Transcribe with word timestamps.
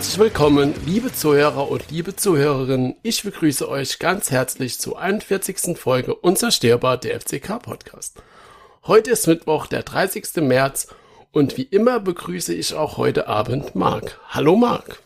Herzlich 0.00 0.18
willkommen, 0.18 0.72
liebe 0.86 1.12
Zuhörer 1.12 1.70
und 1.70 1.90
liebe 1.90 2.16
Zuhörerinnen. 2.16 2.94
Ich 3.02 3.22
begrüße 3.22 3.68
euch 3.68 3.98
ganz 3.98 4.30
herzlich 4.30 4.78
zur 4.78 4.98
41. 4.98 5.76
Folge 5.76 6.14
Unzerstörbar 6.14 6.96
der 6.96 7.20
FCK 7.20 7.58
Podcast. 7.58 8.16
Heute 8.86 9.10
ist 9.10 9.26
Mittwoch, 9.26 9.66
der 9.66 9.82
30. 9.82 10.36
März 10.36 10.88
und 11.32 11.58
wie 11.58 11.64
immer 11.64 12.00
begrüße 12.00 12.54
ich 12.54 12.72
auch 12.72 12.96
heute 12.96 13.28
Abend 13.28 13.74
Marc. 13.74 14.18
Hallo 14.30 14.56
Marc. 14.56 15.00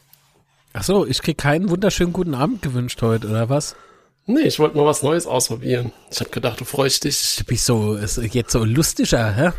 Ach 0.74 0.84
so, 0.84 1.04
ich 1.04 1.20
krieg 1.22 1.38
keinen 1.38 1.70
wunderschönen 1.70 2.12
guten 2.12 2.36
Abend 2.36 2.62
gewünscht 2.62 3.02
heute, 3.02 3.26
oder 3.26 3.48
was? 3.48 3.74
Nee, 4.26 4.42
ich 4.42 4.60
wollte 4.60 4.76
mal 4.76 4.86
was 4.86 5.02
Neues 5.02 5.26
ausprobieren. 5.26 5.92
Ich 6.12 6.20
habe 6.20 6.30
gedacht, 6.30 6.60
du 6.60 6.64
freust 6.64 7.02
dich. 7.02 7.34
Du 7.38 7.44
bist 7.46 7.66
so, 7.66 7.96
ist 7.96 8.18
jetzt 8.32 8.52
so 8.52 8.62
lustiger, 8.62 9.34
hä? 9.34 9.50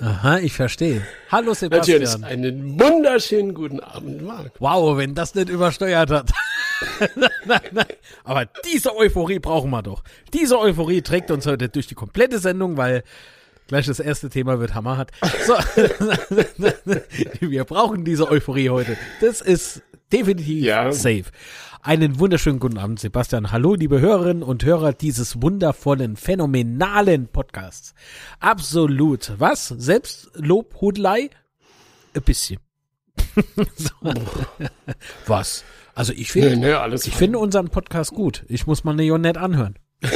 Aha, 0.00 0.38
ich 0.38 0.52
verstehe. 0.52 1.02
Hallo 1.30 1.54
Sebastian. 1.54 2.02
Natürlich, 2.02 2.24
einen 2.24 2.78
wunderschönen 2.80 3.54
guten 3.54 3.80
Abend, 3.80 4.22
Marc. 4.22 4.52
Wow, 4.58 4.96
wenn 4.98 5.14
das 5.14 5.34
nicht 5.34 5.48
übersteuert 5.48 6.10
hat. 6.10 6.30
nein, 7.16 7.60
nein. 7.72 7.86
Aber 8.24 8.46
diese 8.70 8.94
Euphorie 8.96 9.38
brauchen 9.38 9.70
wir 9.70 9.82
doch. 9.82 10.02
Diese 10.32 10.58
Euphorie 10.58 11.02
trägt 11.02 11.30
uns 11.30 11.46
heute 11.46 11.68
durch 11.68 11.86
die 11.86 11.94
komplette 11.94 12.38
Sendung, 12.38 12.76
weil 12.76 13.04
gleich 13.68 13.86
das 13.86 14.00
erste 14.00 14.28
Thema 14.30 14.58
wird 14.60 14.74
hammerhart. 14.74 15.10
So. 15.46 15.54
wir 17.40 17.64
brauchen 17.64 18.04
diese 18.04 18.28
Euphorie 18.30 18.70
heute. 18.70 18.96
Das 19.20 19.40
ist 19.40 19.82
definitiv 20.12 20.64
Ja. 20.64 20.92
safe. 20.92 21.24
Einen 21.86 22.18
wunderschönen 22.18 22.60
guten 22.60 22.78
Abend, 22.78 22.98
Sebastian. 22.98 23.52
Hallo, 23.52 23.74
liebe 23.74 24.00
Hörerinnen 24.00 24.42
und 24.42 24.64
Hörer 24.64 24.94
dieses 24.94 25.42
wundervollen, 25.42 26.16
phänomenalen 26.16 27.28
Podcasts. 27.28 27.92
Absolut. 28.40 29.32
Was? 29.36 29.68
Selbstlobhudelei? 29.68 31.28
Ein 32.14 32.22
bisschen. 32.22 32.58
So. 33.76 34.14
Was? 35.26 35.62
Also 35.94 36.14
ich 36.14 36.32
finde, 36.32 36.56
Nee, 36.56 36.74
nee, 36.74 36.94
ich 36.94 37.14
finde 37.14 37.38
unseren 37.38 37.68
Podcast 37.68 38.12
gut. 38.12 38.44
Ich 38.48 38.66
muss 38.66 38.84
mal 38.84 38.94
Neonett 38.94 39.36
anhören. 39.36 39.78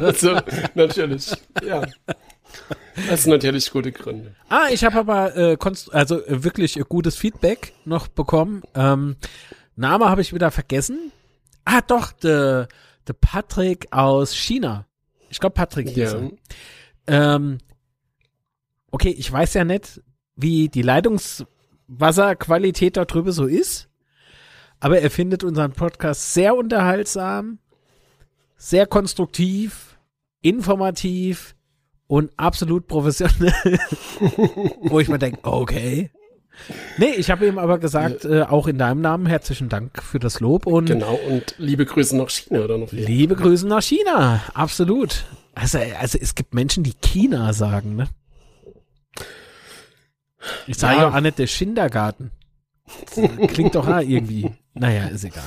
Also, 0.00 0.38
natürlich, 0.74 1.30
ja. 1.62 1.82
Das 3.08 3.24
sind 3.24 3.32
natürlich 3.32 3.70
gute 3.70 3.92
Gründe. 3.92 4.34
Ah, 4.48 4.68
ich 4.72 4.82
habe 4.82 4.98
aber 4.98 5.36
äh, 5.36 5.58
also 5.92 6.22
wirklich 6.26 6.80
gutes 6.88 7.16
Feedback 7.16 7.74
noch 7.84 8.08
bekommen. 8.08 8.62
Ähm, 8.74 9.16
Name 9.80 10.08
habe 10.08 10.20
ich 10.20 10.32
wieder 10.34 10.50
vergessen. 10.50 11.10
Ah, 11.64 11.80
doch, 11.80 12.12
der 12.12 12.68
de 13.08 13.16
Patrick 13.18 13.88
aus 13.92 14.36
China. 14.36 14.86
Ich 15.30 15.40
glaube, 15.40 15.54
Patrick 15.54 15.88
hieß 15.88 16.12
Ja. 16.12 16.20
er. 17.06 17.36
Ähm, 17.36 17.58
okay, 18.90 19.08
ich 19.10 19.32
weiß 19.32 19.54
ja 19.54 19.64
nicht, 19.64 20.02
wie 20.36 20.68
die 20.68 20.82
Leitungswasserqualität 20.82 22.96
da 22.96 23.04
drüben 23.06 23.32
so 23.32 23.46
ist, 23.46 23.88
aber 24.80 25.00
er 25.00 25.10
findet 25.10 25.44
unseren 25.44 25.72
Podcast 25.72 26.34
sehr 26.34 26.54
unterhaltsam, 26.54 27.58
sehr 28.56 28.86
konstruktiv, 28.86 29.98
informativ 30.42 31.56
und 32.06 32.30
absolut 32.36 32.86
professionell. 32.86 33.54
Wo 34.82 35.00
ich 35.00 35.08
mir 35.08 35.18
denke, 35.18 35.40
okay. 35.42 36.10
Nee, 36.98 37.12
ich 37.16 37.30
habe 37.30 37.46
ihm 37.46 37.58
aber 37.58 37.78
gesagt, 37.78 38.24
äh, 38.24 38.42
auch 38.42 38.66
in 38.66 38.76
deinem 38.78 39.00
Namen 39.00 39.26
herzlichen 39.26 39.68
Dank 39.68 40.02
für 40.02 40.18
das 40.18 40.40
Lob 40.40 40.66
und 40.66 40.86
Genau, 40.86 41.14
und 41.28 41.54
liebe 41.58 41.86
Grüße 41.86 42.16
nach 42.16 42.28
China 42.28 42.60
oder 42.60 42.76
noch 42.78 42.92
liebe 42.92 43.34
Grüße 43.36 43.66
nach 43.66 43.82
China. 43.82 44.42
Absolut. 44.54 45.24
Also, 45.54 45.78
also 45.98 46.18
es 46.20 46.34
gibt 46.34 46.54
Menschen, 46.54 46.84
die 46.84 46.94
China 46.94 47.52
sagen, 47.52 47.96
ne? 47.96 48.08
Ich 50.66 50.76
sage 50.78 51.00
Ja. 51.00 51.08
auch 51.10 51.20
nicht 51.20 51.38
der 51.38 51.46
Kindergarten. 51.46 52.30
Das 53.14 53.48
Klingt 53.52 53.74
doch 53.74 53.86
auch 53.88 54.00
irgendwie. 54.00 54.50
Naja, 54.72 55.08
ist 55.08 55.24
egal. 55.24 55.42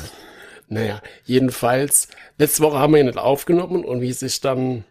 Naja, 0.67 1.01
jedenfalls, 1.23 2.09
letzte 2.37 2.61
Woche 2.61 2.77
haben 2.77 2.93
wir 2.93 2.99
ihn 2.99 3.05
nicht 3.05 3.17
aufgenommen 3.17 3.85
und 3.85 4.01
wie 4.01 4.11
sich 4.11 4.41
dann, 4.41 4.83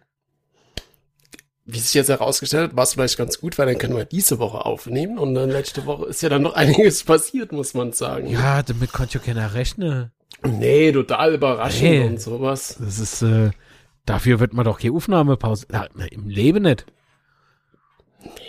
wie 1.65 1.79
sich 1.79 1.93
jetzt 1.93 2.09
herausgestellt 2.09 2.71
hat, 2.71 2.75
war 2.75 2.83
es 2.83 2.93
vielleicht 2.93 3.17
ganz 3.17 3.39
gut, 3.39 3.57
weil 3.57 3.67
dann 3.67 3.77
können 3.77 3.95
wir 3.95 4.05
diese 4.05 4.39
Woche 4.39 4.65
aufnehmen 4.65 5.17
und 5.17 5.33
dann 5.35 5.49
letzte 5.49 5.85
Woche 5.85 6.07
ist 6.07 6.21
ja 6.21 6.29
dann 6.29 6.41
noch 6.41 6.53
einiges 6.55 7.03
passiert, 7.03 7.51
muss 7.51 7.73
man 7.73 7.93
sagen. 7.93 8.27
Ja, 8.27 8.63
damit 8.63 8.91
konnte 8.91 9.19
ja 9.19 9.23
keiner 9.23 9.53
rechnen. 9.53 10.11
Nee, 10.45 10.91
total 10.91 11.35
überraschend 11.35 11.81
Nee. 11.89 12.03
und 12.05 12.21
sowas. 12.21 12.77
Das 12.79 12.99
ist, 12.99 13.21
äh, 13.21 13.51
dafür 14.05 14.39
wird 14.41 14.53
man 14.53 14.65
doch 14.65 14.79
hier 14.79 14.93
Aufnahmepause. 14.93 15.67
Na, 15.69 15.85
Im 16.11 16.27
Leben 16.27 16.63
nicht. 16.63 16.85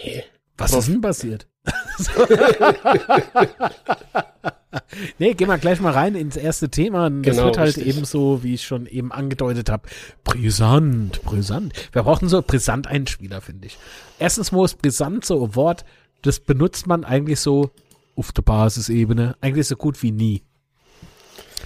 Nee. 0.04 0.24
Was 0.56 0.72
ist 0.72 0.88
denn 0.88 1.00
passiert? 1.00 1.46
nee, 5.18 5.34
gehen 5.34 5.48
wir 5.48 5.58
gleich 5.58 5.80
mal 5.80 5.92
rein 5.92 6.14
ins 6.14 6.36
erste 6.36 6.68
Thema. 6.68 7.10
Das 7.10 7.36
Genau, 7.36 7.46
wird 7.46 7.58
halt 7.58 7.76
richtig. 7.76 7.94
eben 7.94 8.04
so, 8.04 8.42
wie 8.42 8.54
ich 8.54 8.64
schon 8.66 8.86
eben 8.86 9.12
angedeutet 9.12 9.70
habe, 9.70 9.88
brisant, 10.24 11.22
brisant. 11.22 11.72
Wir 11.92 12.02
brauchen 12.02 12.28
so 12.28 12.42
brisant 12.42 12.86
Einspieler, 12.86 13.40
finde 13.40 13.66
ich. 13.66 13.78
Erstens 14.18 14.52
mal 14.52 14.64
ist 14.64 14.80
brisant 14.80 15.24
so 15.24 15.44
ein 15.44 15.54
Wort, 15.54 15.84
das 16.22 16.40
benutzt 16.40 16.86
man 16.86 17.04
eigentlich 17.04 17.40
so 17.40 17.70
auf 18.16 18.32
der 18.32 18.42
Basisebene, 18.42 19.36
eigentlich 19.40 19.66
so 19.66 19.76
gut 19.76 20.02
wie 20.02 20.12
nie. 20.12 20.42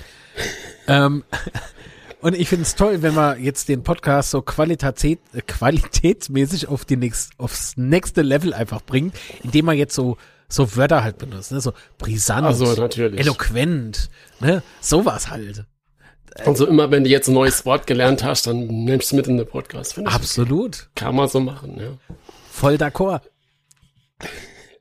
ähm, 0.88 1.24
und 2.20 2.34
ich 2.34 2.48
finde 2.48 2.62
es 2.62 2.74
toll, 2.74 3.02
wenn 3.02 3.14
wir 3.14 3.38
jetzt 3.38 3.68
den 3.68 3.82
Podcast 3.82 4.30
so 4.30 4.42
qualität, 4.42 5.20
äh, 5.34 5.40
qualitätsmäßig 5.42 6.68
auf 6.68 6.84
die 6.84 6.96
nächst, 6.96 7.32
aufs 7.38 7.76
nächste 7.76 8.22
Level 8.22 8.54
einfach 8.54 8.82
bringen, 8.82 9.12
indem 9.42 9.66
man 9.66 9.76
jetzt 9.76 9.94
so, 9.94 10.16
so 10.48 10.76
Wörter 10.76 11.02
halt 11.04 11.18
benutzt, 11.18 11.52
ne? 11.52 11.60
so 11.60 11.72
brisant, 11.98 12.46
Also, 12.46 12.74
natürlich. 12.74 13.20
eloquent, 13.20 14.08
ne? 14.40 14.62
sowas 14.80 15.30
halt. 15.30 15.64
Also 16.44 16.66
immer, 16.66 16.90
wenn 16.90 17.04
du 17.04 17.10
jetzt 17.10 17.28
ein 17.28 17.34
neues 17.34 17.64
Wort 17.66 17.86
gelernt 17.86 18.22
hast, 18.22 18.46
dann 18.46 18.66
nimmst 18.66 19.10
du 19.12 19.16
mit 19.16 19.26
in 19.26 19.36
den 19.38 19.46
Podcast. 19.46 19.94
Finde 19.94 20.10
ich, 20.10 20.14
Absolut. 20.16 20.88
kann 20.94 21.14
man 21.16 21.28
so 21.28 21.40
machen, 21.40 21.78
ja. 21.80 22.16
Voll 22.50 22.74
d'accord. 22.76 23.22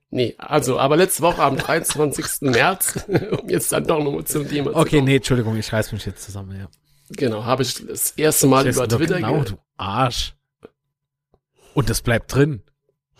Nee, 0.09 0.35
also, 0.38 0.79
aber 0.79 0.95
letzte 0.97 1.22
Woche 1.23 1.41
am 1.44 1.57
23. 1.57 2.25
März, 2.41 3.05
um 3.41 3.49
jetzt 3.49 3.72
dann 3.72 3.85
doch 3.85 4.01
nochmal 4.03 4.23
zum 4.25 4.47
Thema 4.47 4.72
zu 4.72 4.78
Okay, 4.78 4.97
kommen. 4.97 5.05
nee, 5.05 5.16
Entschuldigung, 5.17 5.57
ich 5.57 5.72
reiß 5.73 5.91
mich 5.91 6.05
jetzt 6.05 6.23
zusammen, 6.23 6.57
ja. 6.57 6.67
Genau, 7.09 7.44
habe 7.44 7.63
ich 7.63 7.85
das 7.85 8.11
erste 8.11 8.47
Mal 8.47 8.66
Das 8.66 8.75
über 8.75 8.88
Twitter 8.88 9.16
genau, 9.16 9.39
ge- 9.41 9.49
du 9.51 9.57
Arsch. 9.78 10.34
Und 11.73 11.89
das 11.89 12.01
bleibt 12.01 12.34
drin. 12.34 12.63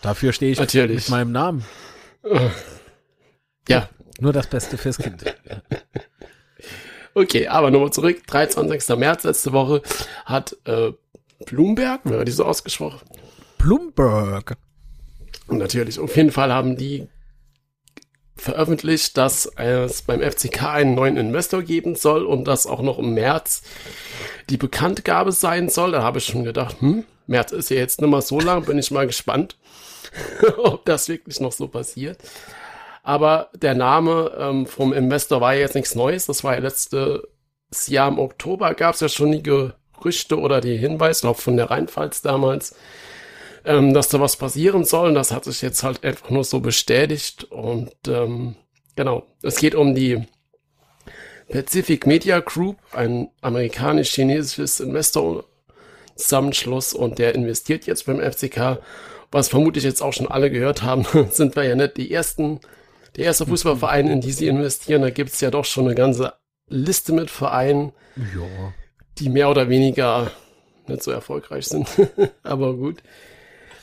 Dafür 0.02 0.32
stehe 0.32 0.52
ich 0.52 0.58
Natürlich. 0.58 0.96
mit 0.96 1.08
meinem 1.10 1.32
Namen. 1.32 1.64
Ja, 3.68 3.88
Nur 4.20 4.32
das 4.32 4.46
Beste 4.48 4.78
fürs 4.78 4.98
Kind. 4.98 5.24
okay, 7.14 7.48
aber 7.48 7.70
nochmal 7.70 7.92
zurück. 7.92 8.26
23. 8.26 8.96
März 8.96 9.24
letzte 9.24 9.52
Woche 9.52 9.82
hat 10.24 10.56
äh, 10.64 10.92
Bloomberg, 11.46 12.04
hat 12.04 12.26
die 12.28 12.32
so 12.32 12.44
ausgesprochen? 12.44 13.00
Bloomberg. 13.58 14.56
Und 15.46 15.58
natürlich, 15.58 15.98
auf 15.98 16.16
jeden 16.16 16.30
Fall 16.32 16.52
haben 16.52 16.76
die 16.76 17.08
veröffentlicht, 18.36 19.16
dass 19.16 19.46
es 19.56 20.02
beim 20.02 20.20
FCK 20.20 20.62
einen 20.62 20.94
neuen 20.94 21.16
Investor 21.16 21.62
geben 21.62 21.96
soll 21.96 22.24
und 22.24 22.44
dass 22.46 22.66
auch 22.66 22.82
noch 22.82 22.98
im 22.98 23.14
März 23.14 23.62
die 24.48 24.56
Bekanntgabe 24.56 25.32
sein 25.32 25.68
soll. 25.68 25.92
Da 25.92 26.02
habe 26.02 26.18
ich 26.18 26.26
schon 26.26 26.44
gedacht, 26.44 26.80
hm, 26.80 27.04
März 27.26 27.52
ist 27.52 27.70
ja 27.70 27.76
jetzt 27.76 28.00
nicht 28.00 28.10
mal 28.10 28.22
so 28.22 28.40
lang, 28.40 28.64
bin 28.64 28.78
ich 28.78 28.90
mal 28.90 29.06
gespannt, 29.06 29.56
ob 30.58 30.84
das 30.84 31.08
wirklich 31.08 31.40
noch 31.40 31.52
so 31.52 31.68
passiert. 31.68 32.18
Aber 33.02 33.50
der 33.54 33.74
Name 33.74 34.32
ähm, 34.38 34.66
vom 34.66 34.92
Investor 34.92 35.40
war 35.40 35.54
ja 35.54 35.60
jetzt 35.60 35.74
nichts 35.74 35.94
Neues. 35.94 36.26
Das 36.26 36.44
war 36.44 36.54
ja 36.54 36.60
letztes 36.60 37.22
Jahr 37.86 38.08
im 38.08 38.18
Oktober, 38.18 38.74
gab 38.74 38.94
es 38.94 39.00
ja 39.00 39.08
schon 39.08 39.32
die 39.32 39.42
Gerüchte 39.42 40.38
oder 40.38 40.60
die 40.60 40.76
Hinweise, 40.76 41.28
auch 41.28 41.38
von 41.38 41.56
der 41.56 41.70
Rheinpfalz 41.70 42.22
damals, 42.22 42.76
ähm, 43.64 43.94
dass 43.94 44.10
da 44.10 44.20
was 44.20 44.36
passieren 44.36 44.84
soll. 44.84 45.08
Und 45.08 45.14
das 45.14 45.32
hat 45.32 45.44
sich 45.44 45.62
jetzt 45.62 45.82
halt 45.82 46.04
einfach 46.04 46.30
nur 46.30 46.44
so 46.44 46.60
bestätigt. 46.60 47.44
Und 47.44 47.94
ähm, 48.08 48.56
genau, 48.94 49.26
es 49.42 49.56
geht 49.56 49.74
um 49.74 49.94
die 49.94 50.26
Pacific 51.48 52.06
Media 52.06 52.38
Group, 52.40 52.76
ein 52.92 53.30
amerikanisch-chinesisches 53.40 54.80
Investor-Zusammenschluss 54.80 56.92
und 56.92 57.18
der 57.18 57.34
investiert 57.34 57.86
jetzt 57.86 58.04
beim 58.04 58.20
FCK. 58.20 58.80
Was 59.30 59.48
vermutlich 59.48 59.84
jetzt 59.84 60.02
auch 60.02 60.12
schon 60.12 60.26
alle 60.28 60.50
gehört 60.50 60.82
haben, 60.82 61.04
sind 61.30 61.54
wir 61.56 61.64
ja 61.64 61.74
nicht 61.74 61.96
die 61.96 62.10
ersten, 62.12 62.60
der 63.16 63.24
erste 63.26 63.46
Fußballverein, 63.46 64.08
in 64.08 64.20
die 64.20 64.32
sie 64.32 64.46
investieren. 64.46 65.02
Da 65.02 65.10
gibt 65.10 65.30
es 65.30 65.40
ja 65.40 65.50
doch 65.50 65.64
schon 65.64 65.84
eine 65.84 65.94
ganze 65.94 66.34
Liste 66.68 67.12
mit 67.12 67.30
Vereinen, 67.30 67.92
Ja. 68.16 68.72
die 69.18 69.28
mehr 69.28 69.50
oder 69.50 69.68
weniger 69.68 70.30
nicht 70.86 71.02
so 71.02 71.10
erfolgreich 71.10 71.66
sind. 71.66 71.88
aber 72.42 72.74
gut. 72.74 73.02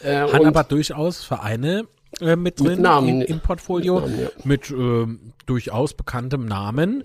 Äh, 0.03 0.21
Hat 0.31 0.45
aber 0.45 0.63
durchaus 0.63 1.23
Vereine 1.23 1.87
äh, 2.21 2.35
mit 2.35 2.59
drin 2.59 2.67
Mit 2.67 2.79
Namen. 2.79 3.21
im, 3.21 3.27
im 3.27 3.39
Portfolio 3.39 3.99
Mit 4.01 4.09
Namen, 4.09 4.19
ja. 4.21 4.29
mit 4.43 4.71
ähm, 4.71 5.33
durchaus 5.45 5.93
bekanntem 5.93 6.45
Namen. 6.45 7.03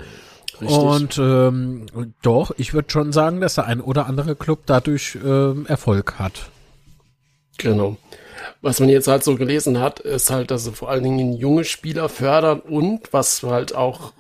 Richtig. 0.61 0.79
Und 0.79 1.19
ähm, 1.19 1.87
doch, 2.23 2.53
ich 2.59 2.75
würde 2.75 2.91
schon 2.91 3.13
sagen, 3.13 3.41
dass 3.41 3.55
der 3.55 3.65
ein 3.67 3.81
oder 3.81 4.07
andere 4.07 4.37
Club 4.37 4.61
dadurch 4.67 5.17
ähm, 5.25 5.65
Erfolg 5.67 6.19
hat. 6.19 6.51
Genau. 7.59 7.97
Was 8.63 8.81
man 8.81 8.89
jetzt 8.89 9.09
halt 9.09 9.25
so 9.25 9.37
gelesen 9.37 9.81
hat, 9.81 10.01
ist 10.01 10.31
halt, 10.31 10.51
dass 10.51 10.65
sie 10.65 10.73
vor 10.73 10.91
allen 10.91 11.03
Dingen 11.03 11.33
junge 11.33 11.65
Spieler 11.65 12.09
fördern 12.09 12.61
und 12.61 13.13
was 13.13 13.43
halt 13.43 13.75
auch, 13.75 14.13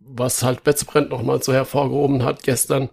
was 0.00 0.42
halt 0.42 0.64
Betzbrand 0.64 1.10
nochmal 1.10 1.42
so 1.42 1.52
hervorgehoben 1.52 2.24
hat 2.24 2.42
gestern, 2.42 2.90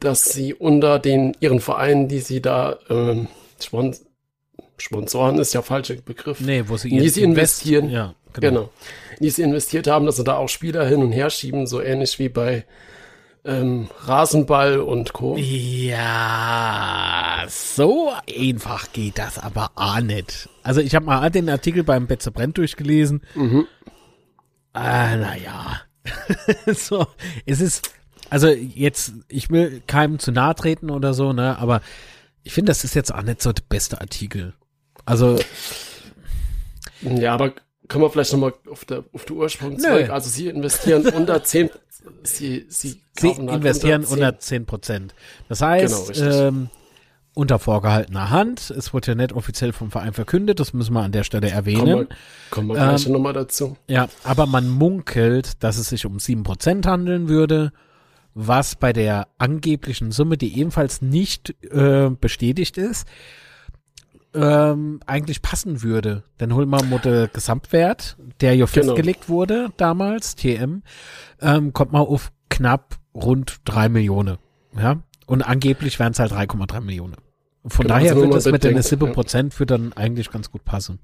dass 0.00 0.24
sie 0.24 0.54
unter 0.54 0.98
den 0.98 1.36
ihren 1.40 1.60
Vereinen, 1.60 2.08
die 2.08 2.20
sie 2.20 2.40
da 2.40 2.78
ähm, 2.88 3.28
Spon 3.60 3.94
Sponsoren 4.78 5.38
ist 5.38 5.52
ja 5.52 5.62
falscher 5.62 5.94
Begriff. 5.94 6.40
Nee, 6.40 6.64
wo 6.66 6.76
sie, 6.76 6.88
die 6.88 7.08
sie 7.08 7.22
investieren. 7.22 7.88
Ja, 7.88 8.14
Genau. 8.40 8.70
In 9.18 9.24
die 9.24 9.30
sie 9.30 9.42
investiert 9.42 9.86
haben, 9.86 10.06
dass 10.06 10.16
sie 10.16 10.24
da 10.24 10.36
auch 10.36 10.48
Spieler 10.48 10.86
hin 10.86 11.02
und 11.02 11.12
her 11.12 11.30
schieben, 11.30 11.66
so 11.66 11.80
ähnlich 11.80 12.18
wie 12.18 12.28
bei 12.28 12.64
ähm, 13.44 13.88
Rasenball 14.04 14.78
und 14.78 15.12
Co. 15.12 15.36
Ja, 15.36 16.04
so 17.48 18.12
einfach 18.38 18.92
geht 18.92 19.18
das 19.18 19.38
aber 19.38 19.72
auch 19.74 20.00
nicht. 20.00 20.48
Also 20.62 20.80
ich 20.80 20.94
habe 20.94 21.06
mal 21.06 21.28
den 21.30 21.48
Artikel 21.48 21.82
beim 21.82 22.06
Betze 22.06 22.30
Brent 22.30 22.56
durchgelesen. 22.58 23.22
Mhm. 23.34 23.66
Ah, 24.72 25.16
naja. 25.16 25.80
so, 26.74 27.06
es 27.44 27.60
ist, 27.60 27.90
also 28.30 28.48
jetzt, 28.48 29.12
ich 29.28 29.50
will 29.50 29.82
keinem 29.86 30.18
zu 30.18 30.32
nahe 30.32 30.54
treten 30.54 30.90
oder 30.90 31.14
so, 31.14 31.32
ne, 31.32 31.58
aber 31.58 31.82
ich 32.44 32.52
finde, 32.52 32.70
das 32.70 32.84
ist 32.84 32.94
jetzt 32.94 33.14
auch 33.14 33.22
nicht 33.22 33.42
so 33.42 33.52
der 33.52 33.62
beste 33.68 34.00
Artikel. 34.00 34.54
Also. 35.04 35.38
Ja, 37.02 37.34
aber 37.34 37.52
können 37.88 38.04
wir 38.04 38.10
vielleicht 38.10 38.32
nochmal 38.32 38.54
auf 38.70 38.84
der, 38.84 39.04
auf 39.12 39.24
der 39.24 39.36
Ursprung 39.36 39.78
zurück. 39.78 40.10
Also 40.10 40.30
sie 40.30 40.48
investieren 40.48 41.06
unter 41.08 41.44
10, 41.44 41.70
sie, 42.22 42.66
sie, 42.68 43.00
sie 43.18 43.30
investieren 43.30 44.04
unter 44.04 44.38
10 44.38 44.66
Prozent. 44.66 45.14
Das 45.48 45.60
heißt, 45.60 46.14
genau, 46.14 46.30
ähm, 46.30 46.70
unter 47.34 47.58
vorgehaltener 47.58 48.30
Hand. 48.30 48.70
Es 48.70 48.92
wurde 48.92 49.08
ja 49.08 49.14
nicht 49.14 49.32
offiziell 49.32 49.72
vom 49.72 49.90
Verein 49.90 50.12
verkündet, 50.12 50.60
das 50.60 50.72
müssen 50.72 50.92
wir 50.92 51.02
an 51.02 51.12
der 51.12 51.24
Stelle 51.24 51.50
erwähnen. 51.50 52.08
Kommen 52.50 52.68
wir, 52.68 52.74
gleich 52.74 53.06
ähm, 53.06 53.12
nochmal 53.12 53.32
dazu. 53.32 53.76
Ja, 53.88 54.08
aber 54.24 54.46
man 54.46 54.68
munkelt, 54.68 55.62
dass 55.62 55.78
es 55.78 55.88
sich 55.88 56.04
um 56.04 56.18
7 56.18 56.42
Prozent 56.42 56.86
handeln 56.86 57.28
würde, 57.28 57.72
was 58.34 58.76
bei 58.76 58.92
der 58.92 59.28
angeblichen 59.38 60.10
Summe, 60.10 60.36
die 60.36 60.58
ebenfalls 60.58 61.02
nicht 61.02 61.54
äh, 61.70 62.10
bestätigt 62.10 62.78
ist, 62.78 63.06
ähm, 64.34 65.00
eigentlich 65.06 65.42
passen 65.42 65.82
würde. 65.82 66.24
Dann 66.38 66.54
holen 66.54 66.68
wir 66.68 66.82
mal 66.84 66.98
den 66.98 67.28
Gesamtwert, 67.32 68.16
der 68.40 68.54
ja 68.54 68.66
genau. 68.66 68.94
festgelegt 68.94 69.28
wurde 69.28 69.70
damals, 69.76 70.36
TM, 70.36 70.82
ähm, 71.40 71.72
kommt 71.72 71.92
mal 71.92 72.00
auf 72.00 72.32
knapp 72.48 72.96
rund 73.14 73.60
drei 73.64 73.88
Millionen. 73.88 74.38
Ja. 74.76 75.02
Und 75.26 75.42
angeblich 75.42 75.98
wären 75.98 76.12
es 76.12 76.18
halt 76.18 76.32
3,3 76.32 76.80
Millionen. 76.80 77.16
Von 77.66 77.84
genau, 77.84 77.94
daher 77.94 78.12
also 78.12 78.22
wird 78.22 78.34
es 78.34 78.46
mit 78.46 78.64
den 78.64 78.82
7 78.82 79.12
Prozent 79.12 79.52
ja. 79.52 79.56
für 79.56 79.66
dann 79.66 79.92
eigentlich 79.92 80.30
ganz 80.30 80.50
gut 80.50 80.64
passen. 80.64 80.98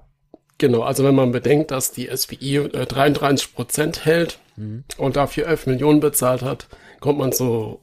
Genau, 0.58 0.82
also 0.82 1.04
wenn 1.04 1.14
man 1.14 1.30
bedenkt, 1.30 1.70
dass 1.70 1.92
die 1.92 2.08
SPI 2.14 2.56
äh, 2.56 2.86
33 2.86 3.54
Prozent 3.54 4.04
hält 4.04 4.40
mhm. 4.56 4.82
und 4.96 5.16
dafür 5.16 5.46
11 5.46 5.66
Millionen 5.66 6.00
bezahlt 6.00 6.42
hat, 6.42 6.66
kommt 6.98 7.18
man 7.18 7.30
so 7.30 7.80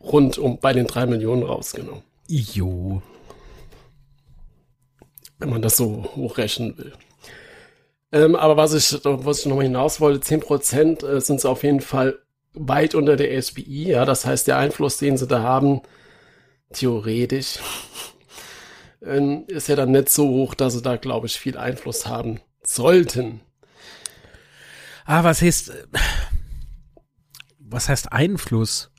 rund 0.00 0.36
um 0.36 0.58
bei 0.58 0.72
den 0.72 0.88
3 0.88 1.06
Millionen 1.06 1.44
raus, 1.44 1.72
genau. 1.72 2.02
Jo 2.26 3.02
wenn 5.38 5.50
man 5.50 5.62
das 5.62 5.76
so 5.76 6.04
hochrechnen 6.16 6.76
will. 6.78 6.92
Ähm, 8.10 8.36
aber 8.36 8.56
was 8.56 8.72
ich, 8.72 9.00
was 9.04 9.40
ich 9.40 9.46
nochmal 9.46 9.64
hinaus 9.64 10.00
wollte, 10.00 10.26
10% 10.26 11.06
äh, 11.06 11.20
sind 11.20 11.36
es 11.36 11.44
auf 11.44 11.62
jeden 11.62 11.80
Fall 11.80 12.18
weit 12.54 12.94
unter 12.94 13.16
der 13.16 13.40
SBI. 13.40 13.90
Ja, 13.90 14.04
das 14.04 14.24
heißt, 14.24 14.46
der 14.46 14.58
Einfluss, 14.58 14.98
den 14.98 15.16
sie 15.16 15.26
da 15.26 15.42
haben, 15.42 15.82
theoretisch, 16.72 17.58
ähm, 19.02 19.44
ist 19.46 19.68
ja 19.68 19.76
dann 19.76 19.90
nicht 19.92 20.08
so 20.08 20.28
hoch, 20.28 20.54
dass 20.54 20.74
sie 20.74 20.82
da, 20.82 20.96
glaube 20.96 21.26
ich, 21.26 21.38
viel 21.38 21.56
Einfluss 21.56 22.06
haben 22.06 22.40
sollten. 22.62 23.40
Ah, 25.04 25.24
was 25.24 25.42
heißt, 25.42 25.72
was 27.58 27.88
heißt 27.88 28.12
Einfluss? 28.12 28.90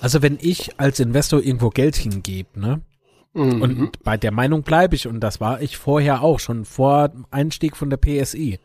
Also 0.00 0.22
wenn 0.22 0.38
ich 0.40 0.78
als 0.80 1.00
Investor 1.00 1.42
irgendwo 1.42 1.70
Geld 1.70 1.96
hingebe, 1.96 2.58
ne? 2.58 2.82
Mhm. 3.34 3.62
Und 3.62 4.02
bei 4.02 4.16
der 4.16 4.32
Meinung 4.32 4.62
bleibe 4.62 4.94
ich, 4.94 5.06
und 5.06 5.20
das 5.20 5.40
war 5.40 5.62
ich 5.62 5.76
vorher 5.76 6.22
auch, 6.22 6.40
schon 6.40 6.64
vor 6.64 7.12
Einstieg 7.30 7.76
von 7.76 7.90
der 7.90 7.96
PSI. 7.96 8.58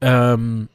Ähm, 0.00 0.68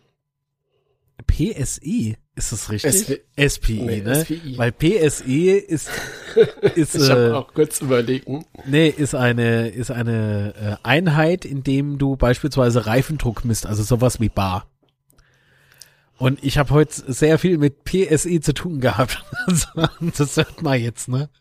PSI, 1.28 2.18
ist 2.36 2.52
das 2.52 2.70
richtig? 2.72 3.22
SV 3.36 3.62
SPI, 3.62 3.82
nee, 3.82 4.02
ne? 4.02 4.24
SPI. 4.24 4.58
Weil 4.58 4.72
PSI 4.72 5.50
ist, 5.52 5.90
ist 6.76 6.96
ich 6.96 7.10
äh, 7.10 7.32
auch 7.32 7.54
kurz 7.54 7.82
überlegen. 7.82 8.46
Nee, 8.66 8.90
ist 8.90 9.14
eine, 9.14 9.70
ist 9.70 9.92
eine 9.92 10.54
äh, 10.56 10.88
Einheit, 10.88 11.46
in 11.46 11.64
dem 11.64 11.98
du 11.98 12.16
beispielsweise 12.16 12.88
Reifendruck 12.88 13.46
misst, 13.46 13.66
also 13.68 13.84
sowas 13.84 14.20
wie 14.20 14.30
Bar. 14.30 14.66
Und 16.22 16.44
ich 16.44 16.60
habe 16.60 16.70
heute 16.70 17.12
sehr 17.12 17.40
viel 17.40 17.58
mit 17.58 17.84
PSI 17.84 18.42
zu 18.42 18.54
tun 18.54 18.80
gehabt. 18.80 19.26
das 20.18 20.38
hört 20.38 20.62
man 20.62 20.80
jetzt, 20.80 21.08
ne? 21.08 21.32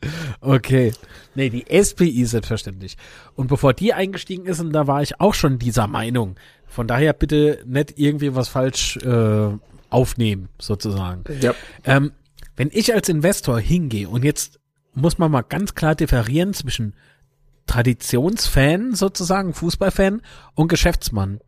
Okay. 0.41 0.95
Nee, 1.35 1.51
die 1.51 1.67
SPI 1.85 2.25
selbstverständlich. 2.25 2.97
Und 3.35 3.49
bevor 3.49 3.75
die 3.75 3.93
eingestiegen 3.93 4.47
ist, 4.47 4.59
und 4.59 4.73
da 4.73 4.87
war 4.87 5.03
ich 5.03 5.21
auch 5.21 5.35
schon 5.35 5.59
dieser 5.59 5.87
Meinung. 5.87 6.37
Von 6.67 6.87
daher 6.87 7.13
bitte 7.13 7.63
nicht 7.67 7.99
irgendwie 7.99 8.35
was 8.35 8.49
falsch 8.49 8.97
äh, 8.97 9.51
aufnehmen, 9.91 10.49
sozusagen. 10.59 11.25
Ja. 11.43 11.55
Ähm, 11.85 12.13
wenn 12.57 12.71
ich 12.73 12.95
als 12.95 13.11
Investor 13.11 13.61
hingehe 13.61 14.09
und 14.09 14.25
jetzt 14.25 14.61
muss 14.95 15.19
man 15.19 15.31
mal 15.31 15.43
ganz 15.43 15.75
klar 15.75 15.95
differieren 15.95 16.55
zwischen 16.55 16.95
Traditionsfan 17.67 18.95
sozusagen, 18.95 19.53
Fußballfan 19.53 20.23
und 20.55 20.69
Geschäftsmann. 20.69 21.41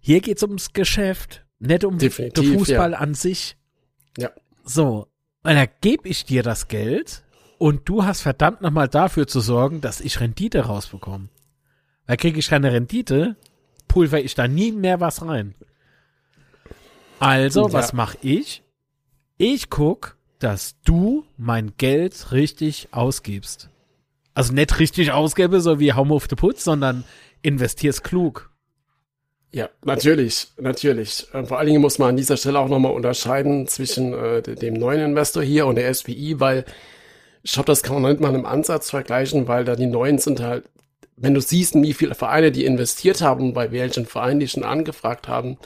Hier 0.00 0.20
geht's 0.20 0.42
ums 0.42 0.72
Geschäft. 0.72 1.41
Nicht 1.64 1.84
um 1.84 1.96
Definitiv, 1.96 2.42
den 2.42 2.58
Fußball 2.58 2.90
ja. 2.92 2.98
an 2.98 3.14
sich. 3.14 3.56
Ja. 4.18 4.30
So. 4.64 5.06
Und 5.44 5.54
da 5.54 5.66
gebe 5.66 6.08
ich 6.08 6.24
dir 6.24 6.42
das 6.42 6.66
Geld 6.66 7.22
und 7.58 7.88
du 7.88 8.04
hast 8.04 8.22
verdammt 8.22 8.62
nochmal 8.62 8.88
dafür 8.88 9.28
zu 9.28 9.40
sorgen, 9.40 9.80
dass 9.80 10.00
ich 10.00 10.18
Rendite 10.18 10.66
rausbekomme. 10.66 11.28
Weil 12.06 12.16
kriege 12.16 12.40
ich 12.40 12.48
keine 12.48 12.72
Rendite, 12.72 13.36
pulver 13.86 14.20
ich 14.20 14.34
da 14.34 14.48
nie 14.48 14.72
mehr 14.72 14.98
was 14.98 15.24
rein. 15.24 15.54
Also, 17.20 17.68
ja. 17.68 17.72
was 17.72 17.92
mache 17.92 18.18
ich? 18.22 18.64
Ich 19.36 19.70
guck, 19.70 20.16
dass 20.40 20.80
du 20.82 21.24
mein 21.36 21.74
Geld 21.76 22.32
richtig 22.32 22.88
ausgibst. 22.90 23.70
Also 24.34 24.52
nicht 24.52 24.80
richtig 24.80 25.12
ausgebe, 25.12 25.60
so 25.60 25.78
wie 25.78 25.92
Home 25.92 26.12
of 26.12 26.26
the 26.28 26.34
Putz, 26.34 26.64
sondern 26.64 27.04
investier's 27.42 28.02
klug. 28.02 28.51
Ja, 29.52 29.68
natürlich, 29.84 30.48
natürlich. 30.58 31.26
Äh, 31.32 31.44
vor 31.44 31.58
allen 31.58 31.66
Dingen 31.66 31.82
muss 31.82 31.98
man 31.98 32.10
an 32.10 32.16
dieser 32.16 32.38
Stelle 32.38 32.58
auch 32.58 32.68
nochmal 32.68 32.92
unterscheiden 32.92 33.66
zwischen 33.66 34.14
äh, 34.14 34.42
dem 34.42 34.74
neuen 34.74 35.00
Investor 35.00 35.42
hier 35.42 35.66
und 35.66 35.76
der 35.76 35.92
SPI, 35.92 36.40
weil 36.40 36.64
ich 37.42 37.52
glaube, 37.52 37.66
das 37.66 37.82
kann 37.82 38.00
man 38.00 38.10
nicht 38.12 38.20
mal 38.20 38.34
im 38.34 38.46
Ansatz 38.46 38.88
vergleichen, 38.90 39.48
weil 39.48 39.64
da 39.64 39.76
die 39.76 39.86
neuen 39.86 40.18
sind 40.18 40.40
halt, 40.40 40.64
wenn 41.16 41.34
du 41.34 41.40
siehst, 41.40 41.74
wie 41.74 41.92
viele 41.92 42.14
Vereine 42.14 42.50
die 42.50 42.64
investiert 42.64 43.20
haben 43.20 43.52
bei 43.52 43.72
welchen 43.72 44.06
Vereinen 44.06 44.40
die 44.40 44.48
schon 44.48 44.64
angefragt 44.64 45.28
haben, 45.28 45.58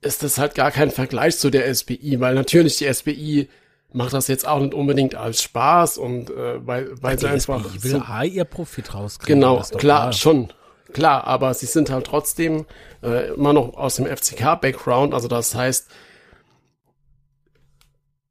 ist 0.00 0.22
das 0.22 0.38
halt 0.38 0.54
gar 0.54 0.70
kein 0.70 0.90
Vergleich 0.90 1.38
zu 1.38 1.50
der 1.50 1.74
SPI, 1.74 2.20
weil 2.20 2.34
natürlich 2.34 2.76
die 2.76 2.92
SPI 2.92 3.48
macht 3.92 4.12
das 4.12 4.28
jetzt 4.28 4.46
auch 4.46 4.60
nicht 4.60 4.74
unbedingt 4.74 5.16
als 5.16 5.42
Spaß 5.42 5.98
und 5.98 6.30
äh, 6.30 6.64
weil, 6.64 6.90
weil 7.02 7.18
sie 7.18 7.28
einfach 7.28 7.64
SPI 7.64 7.82
will 7.82 8.02
so, 8.06 8.22
ihr 8.24 8.44
Profit 8.44 8.94
rauskriegen. 8.94 9.40
Genau, 9.40 9.62
klar, 9.62 9.78
klar, 9.78 10.12
schon. 10.12 10.52
Klar, 10.96 11.26
aber 11.26 11.52
sie 11.52 11.66
sind 11.66 11.90
halt 11.90 12.06
trotzdem 12.06 12.64
äh, 13.02 13.34
immer 13.34 13.52
noch 13.52 13.74
aus 13.74 13.96
dem 13.96 14.06
FCK-Background. 14.06 15.12
Also 15.12 15.28
das 15.28 15.54
heißt, 15.54 15.90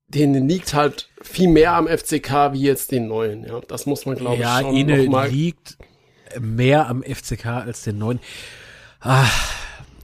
denen 0.07 0.49
liegt 0.49 0.73
halt 0.73 1.11
viel 1.21 1.47
mehr 1.47 1.73
am 1.73 1.87
FCK 1.87 2.53
wie 2.53 2.63
jetzt 2.63 2.91
den 2.91 3.07
neuen. 3.07 3.45
Ja, 3.45 3.61
das 3.67 3.85
muss 3.85 4.07
man 4.07 4.15
glaube 4.15 4.41
ja, 4.41 4.61
ich 4.61 4.65
schon 4.65 4.75
ihnen 4.75 5.11
mal 5.11 5.29
liegt 5.29 5.77
mehr 6.39 6.89
am 6.89 7.03
FCK 7.03 7.45
als 7.45 7.83
den 7.83 7.99
neuen. 7.99 8.19
Ah, 8.99 9.27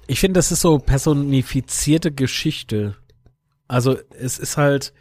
ich 0.05 0.19
finde, 0.19 0.37
das 0.37 0.51
ist 0.51 0.61
so 0.61 0.77
personifizierte 0.77 2.11
Geschichte. 2.11 2.95
Also 3.67 3.97
es 4.19 4.37
ist 4.37 4.57
halt 4.57 4.93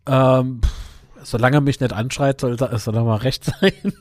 Ähm, 0.08 0.62
solange 1.22 1.58
er 1.58 1.62
mich 1.62 1.82
nicht 1.82 1.92
anschreit, 1.92 2.40
soll, 2.40 2.58
soll 2.58 2.96
er 2.96 3.04
mal 3.04 3.18
recht 3.18 3.44
sein. 3.44 3.94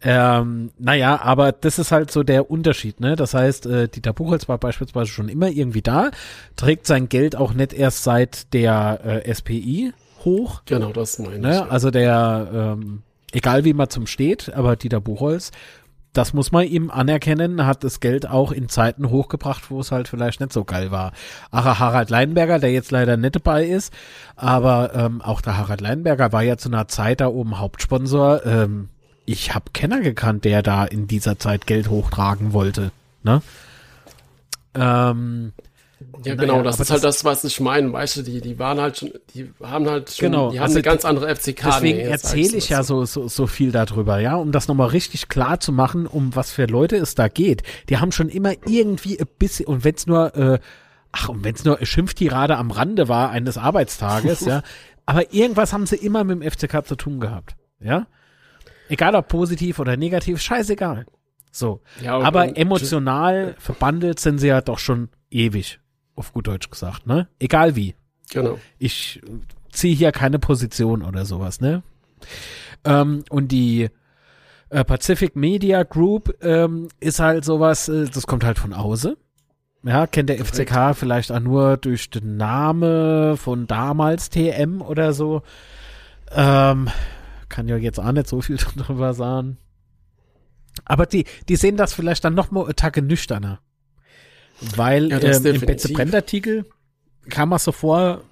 Ähm, 0.00 0.70
naja, 0.78 1.20
aber 1.22 1.50
das 1.50 1.78
ist 1.78 1.90
halt 1.90 2.10
so 2.10 2.22
der 2.22 2.50
Unterschied, 2.50 3.00
ne? 3.00 3.16
Das 3.16 3.34
heißt, 3.34 3.66
äh, 3.66 3.88
Dieter 3.88 4.12
Buchholz 4.12 4.48
war 4.48 4.58
beispielsweise 4.58 5.10
schon 5.10 5.28
immer 5.28 5.48
irgendwie 5.48 5.82
da, 5.82 6.10
trägt 6.54 6.86
sein 6.86 7.08
Geld 7.08 7.34
auch 7.34 7.52
nicht 7.52 7.72
erst 7.72 8.04
seit 8.04 8.52
der 8.54 9.00
äh, 9.04 9.34
SPI 9.34 9.92
hoch. 10.24 10.62
Genau, 10.66 10.92
das 10.92 11.18
meine 11.18 11.40
ne? 11.40 11.50
ich. 11.50 11.56
Ja. 11.56 11.68
Also 11.68 11.90
der, 11.90 12.48
ähm, 12.52 13.02
egal 13.32 13.64
wie 13.64 13.72
man 13.72 13.90
zum 13.90 14.06
steht, 14.06 14.54
aber 14.54 14.76
Dieter 14.76 15.00
Buchholz, 15.00 15.50
das 16.12 16.32
muss 16.32 16.52
man 16.52 16.66
ihm 16.66 16.90
anerkennen, 16.90 17.66
hat 17.66 17.82
das 17.84 18.00
Geld 18.00 18.28
auch 18.28 18.52
in 18.52 18.68
Zeiten 18.68 19.10
hochgebracht, 19.10 19.70
wo 19.70 19.80
es 19.80 19.92
halt 19.92 20.08
vielleicht 20.08 20.40
nicht 20.40 20.52
so 20.52 20.64
geil 20.64 20.90
war. 20.90 21.12
Ach, 21.50 21.78
Harald 21.78 22.10
Leinberger, 22.10 22.58
der 22.58 22.72
jetzt 22.72 22.92
leider 22.92 23.16
nicht 23.16 23.36
dabei 23.36 23.66
ist, 23.66 23.92
aber 24.36 24.94
ähm, 24.94 25.22
auch 25.22 25.40
der 25.40 25.58
Harald 25.58 25.80
Leinberger 25.80 26.32
war 26.32 26.42
ja 26.42 26.56
zu 26.56 26.68
einer 26.68 26.88
Zeit 26.88 27.20
da 27.20 27.26
oben 27.28 27.58
Hauptsponsor. 27.58 28.46
Ähm, 28.46 28.88
ich 29.28 29.54
habe 29.54 29.66
Kenner 29.74 30.00
gekannt, 30.00 30.44
der 30.46 30.62
da 30.62 30.84
in 30.84 31.06
dieser 31.06 31.38
Zeit 31.38 31.66
Geld 31.66 31.90
hochtragen 31.90 32.54
wollte. 32.54 32.92
Ne? 33.22 33.42
Ähm, 34.74 35.52
Ja, 36.24 36.34
Naja, 36.34 36.34
genau, 36.36 36.62
das 36.62 36.76
aber 36.76 36.82
ist 36.82 36.90
halt 36.90 37.04
das, 37.04 37.24
was 37.24 37.44
ich 37.44 37.60
meine. 37.60 37.92
Weißt 37.92 38.16
du, 38.16 38.22
die, 38.22 38.40
die 38.40 38.58
waren 38.58 38.80
halt 38.80 38.98
schon, 38.98 39.10
die 39.34 39.52
haben 39.62 39.86
halt 39.86 40.10
schon, 40.10 40.30
Genau, 40.30 40.50
die 40.50 40.60
haben 40.60 40.64
also 40.64 40.76
eine 40.76 40.82
ganz 40.82 41.04
andere 41.04 41.34
FCK. 41.34 41.62
Deswegen 41.62 41.98
erzähle 41.98 42.56
ich 42.56 42.70
ja 42.70 42.82
so, 42.82 43.04
so, 43.04 43.28
so 43.28 43.46
viel 43.46 43.70
darüber, 43.70 44.18
ja, 44.18 44.36
um 44.36 44.50
das 44.50 44.66
nochmal 44.66 44.88
richtig 44.88 45.28
klar 45.28 45.60
zu 45.60 45.72
machen, 45.72 46.06
um 46.06 46.34
was 46.34 46.50
für 46.50 46.64
Leute 46.64 46.96
es 46.96 47.14
da 47.14 47.28
geht. 47.28 47.62
Die 47.90 47.98
haben 47.98 48.12
schon 48.12 48.30
immer 48.30 48.52
irgendwie 48.64 49.20
ein 49.20 49.26
bisschen, 49.38 49.66
und 49.66 49.84
wenn 49.84 49.94
es 49.94 50.06
nur, 50.06 50.34
äh, 50.36 50.58
ach, 51.12 51.28
und 51.28 51.44
wenn 51.44 51.54
es 51.54 51.64
nur 51.64 51.84
Schimpftirade 51.84 52.56
am 52.56 52.70
Rande 52.70 53.08
war 53.08 53.30
eines 53.30 53.58
Arbeitstages, 53.58 54.40
ja, 54.46 54.62
aber 55.04 55.34
irgendwas 55.34 55.72
haben 55.74 55.86
sie 55.86 55.96
immer 55.96 56.24
mit 56.24 56.40
dem 56.40 56.50
FCK 56.50 56.86
zu 56.86 56.96
tun 56.96 57.20
gehabt, 57.20 57.56
ja. 57.80 58.06
Egal 58.88 59.14
ob 59.14 59.28
positiv 59.28 59.78
oder 59.78 59.96
negativ, 59.96 60.40
scheißegal. 60.40 61.06
So. 61.50 61.80
Ja, 62.02 62.16
und- 62.16 62.24
aber 62.24 62.42
und- 62.44 62.56
emotional 62.56 63.54
verbandelt 63.58 64.20
sind 64.20 64.38
sie 64.38 64.48
ja 64.48 64.60
doch 64.60 64.78
schon 64.78 65.08
ewig, 65.30 65.80
auf 66.14 66.32
gut 66.32 66.46
Deutsch 66.46 66.70
gesagt, 66.70 67.06
ne? 67.06 67.28
Egal 67.38 67.76
wie 67.76 67.94
Genau. 68.30 68.58
ich 68.78 69.20
ziehe 69.72 69.94
hier 69.94 70.12
keine 70.12 70.38
Position 70.38 71.02
oder 71.02 71.24
sowas, 71.24 71.60
ne? 71.60 71.82
Ähm, 72.84 73.24
und 73.30 73.48
die 73.52 73.88
äh, 74.70 74.84
Pacific 74.84 75.34
Media 75.34 75.82
Group 75.82 76.34
ähm, 76.42 76.88
ist 77.00 77.20
halt 77.20 77.44
sowas, 77.44 77.88
äh, 77.88 78.04
das 78.12 78.26
kommt 78.26 78.44
halt 78.44 78.58
von 78.58 78.74
außen. 78.74 79.16
Ja, 79.84 80.06
kennt 80.06 80.28
der 80.28 80.44
FCK 80.44 80.94
vielleicht 80.94 81.32
auch 81.32 81.40
nur 81.40 81.76
durch 81.78 82.10
den 82.10 82.36
Name 82.36 83.36
von 83.38 83.66
damals 83.66 84.28
TM 84.28 84.82
oder 84.82 85.12
so. 85.14 85.42
Ähm, 86.32 86.88
kann 87.48 87.68
ja 87.68 87.76
jetzt 87.76 87.98
auch 87.98 88.12
nicht 88.12 88.28
so 88.28 88.40
viel 88.40 88.56
drüber 88.76 89.14
sagen. 89.14 89.58
Aber 90.84 91.06
die, 91.06 91.24
die 91.48 91.56
sehen 91.56 91.76
das 91.76 91.92
vielleicht 91.92 92.24
dann 92.24 92.34
noch 92.34 92.50
mal 92.50 92.64
eine 92.64 92.74
Tacke 92.74 93.02
nüchterner. 93.02 93.60
Weil 94.76 95.10
Ja, 95.10 95.18
ähm, 95.20 95.46
im. 95.46 95.60
Betze 95.60 95.92
Brand-Artikel 95.92 96.64
kam 97.28 97.52
es 97.52 97.64
so 97.64 97.72
vor, 97.72 98.22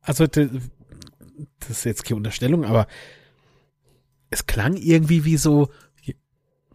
also 0.00 0.26
das 0.26 0.48
ist 1.68 1.84
jetzt 1.84 2.04
keine 2.04 2.16
Unterstellung, 2.18 2.64
aber 2.64 2.86
es 4.30 4.46
klang 4.46 4.76
irgendwie 4.76 5.24
wie 5.24 5.36
so, 5.36 5.70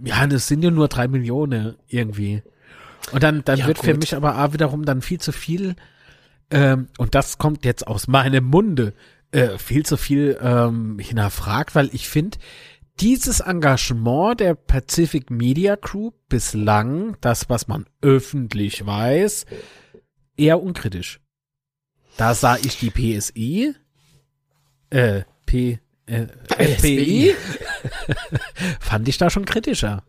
ja, 0.03 0.25
das 0.27 0.47
sind 0.47 0.63
ja 0.63 0.71
nur 0.71 0.87
drei 0.87 1.07
Millionen 1.07 1.75
irgendwie. 1.87 2.43
Und 3.11 3.23
dann, 3.23 3.43
dann 3.43 3.59
Ja, 3.59 3.67
wird 3.67 3.79
für 3.79 3.91
gut. 3.91 4.01
mich 4.01 4.15
aber 4.15 4.43
auch 4.43 4.53
wiederum 4.53 4.85
dann 4.85 5.01
viel 5.01 5.19
zu 5.19 5.31
viel, 5.31 5.75
ähm, 6.51 6.87
und 6.97 7.15
das 7.15 7.37
kommt 7.37 7.65
jetzt 7.65 7.85
aus 7.87 8.07
meinem 8.07 8.45
Munde, 8.45 8.93
äh, 9.31 9.57
viel 9.57 9.85
zu 9.85 9.97
viel 9.97 10.37
ähm, 10.41 10.99
hinterfragt, 10.99 11.75
weil 11.75 11.89
ich 11.93 12.09
finde, 12.09 12.37
dieses 12.99 13.39
Engagement 13.39 14.39
der 14.39 14.55
Pacific 14.55 15.29
Media 15.29 15.75
Group 15.75 16.15
bislang, 16.27 17.15
das, 17.21 17.49
was 17.49 17.67
man 17.67 17.85
öffentlich 18.01 18.85
weiß, 18.85 19.45
eher 20.35 20.61
unkritisch. 20.61 21.19
Da 22.17 22.33
sah 22.33 22.57
ich 22.57 22.79
die 22.79 22.89
PSI, 22.89 23.75
äh, 24.89 25.21
P, 25.45 25.79
äh, 26.07 26.27
FPI, 26.57 27.35
fand 28.79 29.07
ich 29.07 29.17
da 29.17 29.29
schon 29.29 29.45
kritischer. 29.45 30.03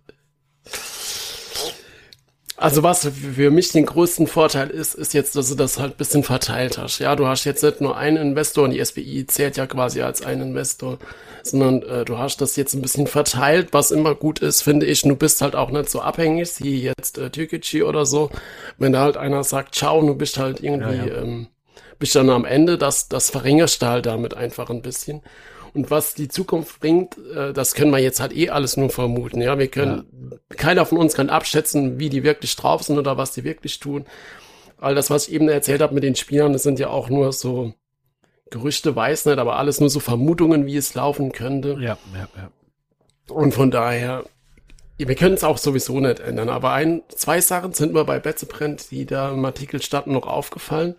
Also 2.60 2.82
was 2.82 3.08
für 3.08 3.50
mich 3.50 3.72
den 3.72 3.86
größten 3.86 4.26
Vorteil 4.26 4.68
ist, 4.68 4.94
ist 4.94 5.14
jetzt, 5.14 5.34
dass 5.34 5.48
du 5.48 5.54
das 5.54 5.78
halt 5.78 5.94
ein 5.94 5.96
bisschen 5.96 6.24
verteilt 6.24 6.76
hast. 6.76 6.98
Ja, 6.98 7.16
du 7.16 7.26
hast 7.26 7.44
jetzt 7.44 7.62
nicht 7.62 7.80
nur 7.80 7.96
einen 7.96 8.18
Investor 8.18 8.64
und 8.64 8.72
die 8.72 8.84
SPI 8.84 9.26
zählt 9.26 9.56
ja 9.56 9.66
quasi 9.66 10.02
als 10.02 10.20
ein 10.20 10.42
Investor, 10.42 10.98
sondern 11.42 11.82
äh, 11.82 12.04
du 12.04 12.18
hast 12.18 12.42
das 12.42 12.56
jetzt 12.56 12.74
ein 12.74 12.82
bisschen 12.82 13.06
verteilt, 13.06 13.68
was 13.72 13.90
immer 13.90 14.14
gut 14.14 14.40
ist, 14.40 14.60
finde 14.60 14.84
ich. 14.84 15.00
Du 15.00 15.16
bist 15.16 15.40
halt 15.40 15.56
auch 15.56 15.70
nicht 15.70 15.88
so 15.88 16.02
abhängig, 16.02 16.50
wie 16.58 16.82
jetzt 16.82 17.16
äh, 17.16 17.30
Türkgücü 17.30 17.82
oder 17.82 18.04
so. 18.04 18.28
Wenn 18.76 18.92
da 18.92 19.00
halt 19.00 19.16
einer 19.16 19.42
sagt, 19.42 19.74
ciao, 19.74 20.02
du 20.02 20.14
bist 20.14 20.36
halt 20.36 20.62
irgendwie, 20.62 20.96
Ja, 20.96 21.06
ja. 21.06 21.22
Ähm, 21.22 21.46
bist 21.98 22.14
dann 22.14 22.28
am 22.28 22.44
Ende, 22.44 22.76
das, 22.76 23.08
das 23.08 23.30
verringerst 23.30 23.80
du 23.80 23.86
halt 23.86 24.04
damit 24.04 24.34
einfach 24.34 24.68
ein 24.68 24.82
bisschen. 24.82 25.22
Und 25.72 25.90
was 25.90 26.14
die 26.14 26.28
Zukunft 26.28 26.80
bringt, 26.80 27.16
äh, 27.34 27.52
das 27.52 27.74
können 27.74 27.90
wir 27.90 27.98
jetzt 27.98 28.20
halt 28.20 28.36
eh 28.36 28.50
alles 28.50 28.76
nur 28.76 28.90
vermuten. 28.90 29.40
Ja, 29.40 29.58
wir 29.58 29.68
können, 29.68 30.40
keiner 30.56 30.84
von 30.86 30.98
uns 30.98 31.14
kann 31.14 31.30
abschätzen, 31.30 31.98
wie 31.98 32.08
die 32.08 32.24
wirklich 32.24 32.56
drauf 32.56 32.82
sind 32.82 32.98
oder 32.98 33.16
was 33.16 33.32
die 33.32 33.44
wirklich 33.44 33.78
tun. 33.78 34.04
All 34.78 34.94
das, 34.94 35.10
was 35.10 35.28
ich 35.28 35.34
eben 35.34 35.48
erzählt 35.48 35.82
habe 35.82 35.94
mit 35.94 36.02
den 36.02 36.16
Spielern, 36.16 36.52
das 36.52 36.62
sind 36.62 36.78
ja 36.78 36.88
auch 36.88 37.08
nur 37.08 37.32
so 37.32 37.74
Gerüchte, 38.50 38.96
weiß 38.96 39.26
nicht, 39.26 39.38
aber 39.38 39.56
alles 39.56 39.78
nur 39.78 39.90
so 39.90 40.00
Vermutungen, 40.00 40.66
wie 40.66 40.76
es 40.76 40.94
laufen 40.94 41.30
könnte. 41.30 41.76
Ja, 41.80 41.98
ja, 42.14 42.28
ja. 42.36 42.50
Und 43.32 43.54
von 43.54 43.70
daher, 43.70 44.24
wir 44.98 45.14
können 45.14 45.36
es 45.36 45.44
auch 45.44 45.56
sowieso 45.56 46.00
nicht 46.00 46.18
ändern. 46.18 46.48
Aber 46.48 46.72
ein, 46.72 47.02
zwei 47.08 47.40
Sachen 47.40 47.72
sind 47.72 47.92
mir 47.92 48.04
bei 48.04 48.18
Betzebrand, 48.18 48.90
die 48.90 49.06
da 49.06 49.30
im 49.30 49.44
Artikel 49.44 49.80
standen, 49.80 50.12
noch 50.12 50.26
aufgefallen. 50.26 50.96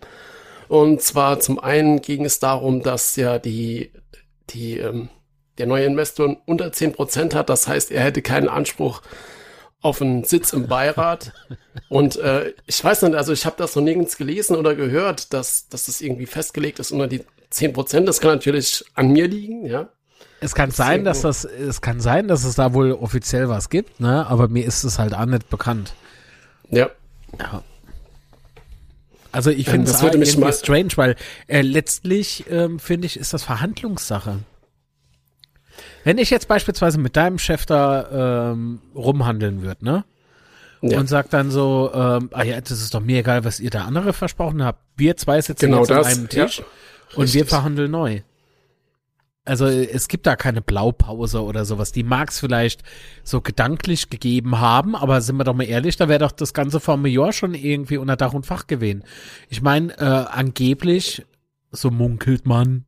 Und 0.68 1.02
zwar 1.02 1.40
zum 1.40 1.58
einen 1.58 2.00
ging 2.00 2.24
es 2.24 2.38
darum, 2.38 2.82
dass 2.82 3.16
ja 3.16 3.38
die, 3.38 3.92
die, 4.50 4.78
ähm, 4.78 5.08
der 5.58 5.66
neue 5.66 5.84
Investor 5.84 6.36
unter 6.46 6.66
10% 6.66 7.34
hat. 7.34 7.48
Das 7.48 7.68
heißt, 7.68 7.90
er 7.90 8.02
hätte 8.02 8.22
keinen 8.22 8.48
Anspruch 8.48 9.02
auf 9.80 10.00
einen 10.00 10.24
Sitz 10.24 10.52
im 10.52 10.68
Beirat. 10.68 11.32
Und 11.88 12.16
äh, 12.16 12.52
ich 12.66 12.82
weiß 12.82 13.02
nicht, 13.02 13.14
also 13.14 13.32
ich 13.32 13.46
habe 13.46 13.56
das 13.58 13.74
noch 13.76 13.82
nirgends 13.82 14.16
gelesen 14.16 14.56
oder 14.56 14.74
gehört, 14.74 15.32
dass, 15.32 15.68
dass 15.68 15.86
das 15.86 16.00
irgendwie 16.00 16.26
festgelegt 16.26 16.78
ist 16.78 16.92
unter 16.92 17.08
die 17.08 17.22
10%. 17.52 18.04
Das 18.04 18.20
kann 18.20 18.30
natürlich 18.30 18.84
an 18.94 19.08
mir 19.08 19.28
liegen, 19.28 19.66
ja. 19.66 19.88
Es 20.40 20.54
kann 20.54 20.72
sein, 20.72 21.04
dass 21.04 21.22
das, 21.22 21.44
es 21.44 21.80
kann 21.80 22.00
sein, 22.00 22.26
dass 22.26 22.42
es 22.42 22.56
da 22.56 22.74
wohl 22.74 22.92
offiziell 22.92 23.48
was 23.48 23.70
gibt, 23.70 24.00
ne, 24.00 24.26
aber 24.26 24.48
mir 24.48 24.64
ist 24.64 24.82
es 24.82 24.98
halt 24.98 25.14
auch 25.14 25.24
nicht 25.24 25.48
bekannt. 25.50 25.94
Ja, 26.68 26.90
Ja. 27.38 27.62
Also 29.32 29.50
ich 29.50 29.66
Ähm, 29.66 29.72
finde 29.72 29.86
das 29.90 29.96
es 29.96 30.02
mich 30.02 30.28
irgendwie 30.28 30.40
mal- 30.40 30.52
strange, 30.52 30.88
weil 30.96 31.16
äh, 31.48 31.62
letztlich 31.62 32.44
ähm, 32.50 32.78
finde 32.78 33.06
ich, 33.06 33.18
ist 33.18 33.32
das 33.32 33.42
Verhandlungssache. 33.42 34.38
Wenn 36.04 36.18
ich 36.18 36.30
jetzt 36.30 36.48
beispielsweise 36.48 36.98
mit 36.98 37.16
deinem 37.16 37.38
Chef 37.38 37.64
da 37.64 38.50
ähm, 38.52 38.80
rumhandeln 38.94 39.62
würde, 39.62 39.84
ne? 39.84 40.04
Ja. 40.82 40.98
Und 40.98 41.06
sag 41.08 41.30
dann 41.30 41.50
so, 41.52 41.92
ähm, 41.94 42.28
ah 42.32 42.42
ja, 42.42 42.60
das 42.60 42.72
ist 42.72 42.92
doch 42.92 43.00
mir 43.00 43.20
egal, 43.20 43.44
was 43.44 43.60
ihr 43.60 43.70
da 43.70 43.84
andere 43.84 44.12
versprochen 44.12 44.64
habt. 44.64 44.80
Wir 44.96 45.16
zwei 45.16 45.40
sitzen 45.40 45.66
Genau 45.66 45.78
jetzt 45.80 45.92
an 45.92 45.96
das, 45.98 46.06
einem 46.08 46.28
Tisch 46.28 46.58
ja, 46.58 46.64
und 47.14 47.32
wir 47.32 47.46
verhandeln 47.46 47.90
neu. 47.92 48.22
Also 49.44 49.66
es 49.66 50.06
gibt 50.06 50.26
da 50.26 50.36
keine 50.36 50.62
Blaupause 50.62 51.42
oder 51.42 51.64
sowas. 51.64 51.90
Die 51.90 52.04
mag 52.04 52.30
es 52.30 52.38
vielleicht 52.38 52.82
so 53.24 53.40
gedanklich 53.40 54.08
gegeben 54.08 54.60
haben, 54.60 54.94
aber 54.94 55.20
sind 55.20 55.36
wir 55.36 55.44
doch 55.44 55.54
mal 55.54 55.64
ehrlich, 55.64 55.96
da 55.96 56.08
wäre 56.08 56.20
doch 56.20 56.30
das 56.30 56.54
ganze 56.54 56.80
Jahr 57.08 57.32
schon 57.32 57.54
irgendwie 57.54 57.96
unter 57.96 58.16
Dach 58.16 58.34
und 58.34 58.46
Fach 58.46 58.68
gewesen. 58.68 59.02
Ich 59.48 59.60
meine, 59.60 59.98
äh, 59.98 60.04
angeblich, 60.04 61.26
so 61.72 61.90
munkelt 61.90 62.46
man, 62.46 62.84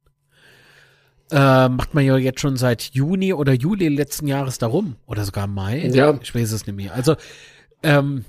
äh, 1.32 1.68
macht 1.68 1.94
man 1.94 2.04
ja 2.04 2.16
jetzt 2.16 2.40
schon 2.40 2.56
seit 2.56 2.82
Juni 2.94 3.32
oder 3.32 3.52
Juli 3.52 3.88
letzten 3.88 4.28
Jahres 4.28 4.58
darum. 4.58 4.94
Oder 5.06 5.24
sogar 5.24 5.48
Mai. 5.48 5.88
Ja. 5.88 6.16
Ich 6.22 6.34
weiß 6.34 6.52
es 6.52 6.66
nicht 6.66 6.76
mehr. 6.76 6.94
Also, 6.94 7.16
ähm, 7.82 8.24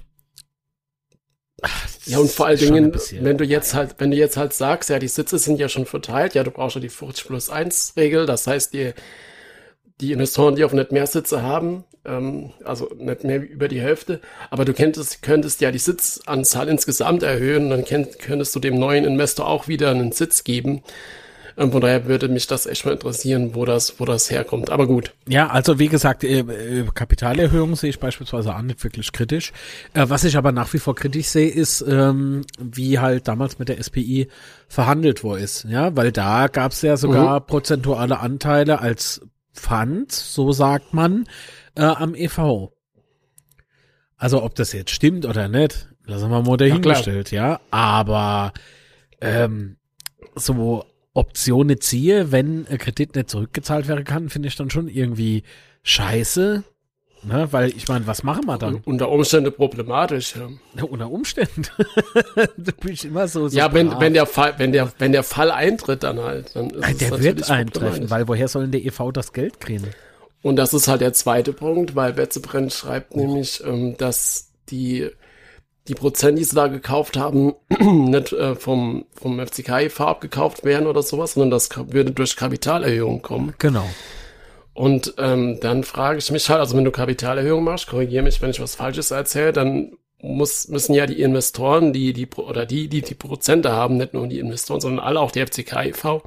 Ja, 2.06 2.20
und 2.20 2.30
vor 2.30 2.48
allen 2.48 2.60
Dingen, 2.60 2.94
wenn 3.22 3.38
du 3.38 3.46
jetzt 3.46 3.74
halt, 3.74 3.96
wenn 3.98 4.12
du 4.12 4.18
jetzt 4.18 4.38
halt 4.38 4.54
sagst, 4.54 4.90
ja, 4.90 5.00
die 5.00 5.08
Sitze 5.08 5.38
sind 5.40 5.60
ja 5.60 5.70
schon 5.70 5.86
verteilt, 5.86 6.36
ja, 6.36 6.44
du 6.44 6.52
brauchst 6.52 6.76
ja 6.76 6.82
die 6.82 6.90
40 6.90 7.26
plus 7.26 7.50
1 7.50 7.94
Regel, 7.98 8.26
das 8.26 8.46
heißt, 8.46 8.74
die, 8.74 8.94
die 10.02 10.12
Investoren, 10.12 10.56
die 10.56 10.64
auf 10.64 10.74
nicht 10.74 10.92
mehr 10.92 11.08
Sitze 11.08 11.42
haben, 11.42 11.86
ähm, 12.06 12.52
also 12.64 12.90
nicht 12.98 13.24
mehr 13.24 13.42
über 13.42 13.68
die 13.68 13.82
Hälfte, 13.82 14.22
aber 14.50 14.66
du 14.66 14.74
könntest, 14.74 15.22
könntest 15.22 15.62
ja 15.62 15.72
die 15.72 15.80
Sitzanzahl 15.80 16.68
insgesamt 16.68 17.24
erhöhen, 17.24 17.70
dann 17.70 17.86
könntest 17.86 18.56
du 18.56 18.60
dem 18.60 18.78
neuen 18.78 19.06
Investor 19.06 19.48
auch 19.48 19.68
wieder 19.68 19.92
einen 19.92 20.12
Sitz 20.12 20.44
geben. 20.44 20.84
Ähm, 21.58 21.72
von 21.72 21.82
daher 21.82 22.06
würde 22.06 22.28
mich 22.28 22.48
das 22.48 22.66
echt 22.66 22.86
mal 22.86 22.92
interessieren, 22.92 23.56
wo 23.56 23.66
das, 23.66 24.00
wo 24.00 24.06
das 24.06 24.30
herkommt. 24.30 24.70
Aber 24.70 24.88
gut. 24.88 25.14
Ja, 25.28 25.48
also 25.48 25.80
wie 25.80 25.88
gesagt, 25.88 26.24
äh, 26.24 26.40
äh, 26.40 26.86
Kapitalerhöhung 26.94 27.76
sehe 27.76 27.90
ich 27.90 28.00
beispielsweise 28.00 28.56
auch 28.56 28.62
nicht 28.62 28.84
wirklich 28.84 29.12
kritisch. 29.12 29.54
Äh, 29.94 30.06
was 30.10 30.24
ich 30.24 30.38
aber 30.38 30.52
nach 30.52 30.74
wie 30.74 30.80
vor 30.80 30.96
kritisch 30.96 31.28
sehe, 31.28 31.50
ist, 31.50 31.84
ähm, 31.88 32.42
wie 32.60 33.00
halt 33.00 33.28
damals 33.28 33.60
mit 33.60 33.70
der 33.70 33.82
SPI 33.82 34.28
verhandelt 34.68 35.24
worden 35.24 35.44
ist. 35.44 35.66
Ja, 35.66 35.96
weil 35.96 36.12
da 36.12 36.48
gab 36.48 36.72
es 36.74 36.82
ja 36.82 36.98
sogar 36.98 37.42
prozentuale 37.42 38.20
Anteile 38.20 38.80
als 38.80 39.22
Pfand, 39.54 40.12
so 40.12 40.52
sagt 40.52 40.94
man, 40.94 41.26
äh, 41.76 41.84
am 41.84 42.16
EV. 42.16 42.72
Also 44.18 44.44
ob 44.44 44.56
das 44.56 44.74
jetzt 44.74 44.92
stimmt 44.92 45.26
oder 45.26 45.48
nicht, 45.48 45.90
lassen 46.06 46.30
wir 46.30 46.42
mal 46.42 46.58
dahingestellt, 46.58 47.32
ja. 47.32 47.60
Aber 47.72 48.54
ähm, 49.22 49.78
so 50.36 50.86
Optionen 51.16 51.80
ziehe, 51.82 52.32
wenn 52.32 52.68
ein 52.68 52.78
Kredit 52.78 53.16
nicht 53.16 53.30
zurückgezahlt 53.30 53.88
werden 53.88 54.04
kann, 54.04 54.30
finde 54.30 54.50
ich 54.50 54.56
dann 54.56 54.70
schon 54.70 54.88
irgendwie 54.88 55.44
scheiße. 55.84 56.64
Ne? 57.24 57.48
Weil 57.52 57.70
ich 57.70 57.88
meine, 57.88 58.06
was 58.06 58.24
machen 58.24 58.46
wir 58.46 58.58
dann? 58.58 58.82
Unter 58.86 59.10
Umständen 59.10 59.52
problematisch, 59.52 60.36
ja. 60.36 60.50
Ja, 60.76 60.84
unter 60.90 61.10
Umständen. 61.10 61.64
da 62.36 62.72
bin 62.80 62.92
ich 62.92 63.06
immer 63.06 63.28
so. 63.28 63.48
so 63.48 63.58
Ja, 63.58 63.74
wenn, 63.74 63.90
brav. 63.90 64.02
wenn 64.02 64.14
der 64.14 64.26
Fall, 64.26 64.54
wenn 64.58 64.72
der, 64.72 64.92
wenn 65.00 65.12
der 65.12 65.24
Fall 65.24 65.50
eintritt, 65.50 66.04
dann 66.04 66.20
halt, 66.20 66.56
dann 66.56 66.70
ist 66.70 66.82
Nein, 66.82 66.92
es 66.92 66.98
der 66.98 67.20
wird 67.24 67.50
eintreffen, 67.50 68.10
weil 68.10 68.28
woher 68.28 68.48
sollen 68.48 68.72
der 68.72 68.86
EV 68.86 69.12
das 69.12 69.34
Geld 69.34 69.60
kriegen? 69.60 69.88
Und 70.44 70.58
das 70.58 70.74
ist 70.74 70.88
halt 70.88 71.02
der 71.02 71.14
zweite 71.14 71.54
Punkt, 71.54 71.96
weil 71.96 72.18
Wetzebrenn 72.18 72.70
schreibt 72.70 73.16
nämlich, 73.16 73.64
ähm, 73.66 73.98
dass 73.98 74.52
die, 74.70 75.10
die 75.88 75.96
Prozent, 75.96 76.40
die 76.40 76.44
sie 76.44 76.56
da 76.56 76.68
gekauft 76.68 77.18
haben, 77.18 77.54
nicht 77.80 78.34
äh, 78.34 78.56
vom, 78.56 79.06
vom 79.14 79.46
FCK 79.46 79.82
e.V. 79.82 80.06
abgekauft 80.06 80.66
werden 80.66 80.88
oder 80.88 81.04
sowas, 81.04 81.34
sondern 81.34 81.52
das 81.52 81.70
würde 81.92 82.12
durch 82.12 82.36
Kapitalerhöhung 82.36 83.22
kommen. 83.22 83.54
Genau. 83.60 83.86
Und 84.74 85.14
ähm, 85.20 85.60
dann 85.62 85.84
frage 85.84 86.18
ich 86.18 86.32
mich 86.32 86.50
halt, 86.50 86.60
also 86.60 86.76
wenn 86.76 86.84
du 86.84 86.92
Kapitalerhöhung 86.92 87.64
machst, 87.64 87.88
korrigiere 87.88 88.24
mich, 88.24 88.42
wenn 88.42 88.50
ich 88.50 88.60
was 88.60 88.76
Falsches 88.76 89.12
erzähle, 89.12 89.54
dann 89.54 89.94
muss, 90.22 90.68
müssen 90.68 90.94
ja 90.96 91.06
die 91.06 91.22
Investoren, 91.22 91.94
die, 91.94 92.12
die, 92.14 92.28
oder 92.36 92.66
die, 92.66 92.88
die 92.88 93.02
die 93.02 93.16
Prozente 93.16 93.72
haben, 93.72 93.98
nicht 93.98 94.14
nur 94.14 94.28
die 94.28 94.40
Investoren, 94.40 94.82
sondern 94.82 95.06
alle, 95.06 95.20
auch 95.20 95.32
die 95.32 95.46
FCK 95.46 95.86
e.V., 95.86 96.24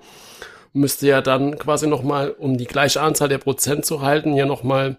müsste 0.73 1.09
ja 1.09 1.21
dann 1.21 1.59
quasi 1.59 1.87
nochmal, 1.87 2.31
um 2.31 2.57
die 2.57 2.67
gleiche 2.67 3.01
Anzahl 3.01 3.29
der 3.29 3.39
Prozent 3.39 3.85
zu 3.85 4.03
halten, 4.03 4.35
ja 4.35 4.47
nochmal 4.47 4.97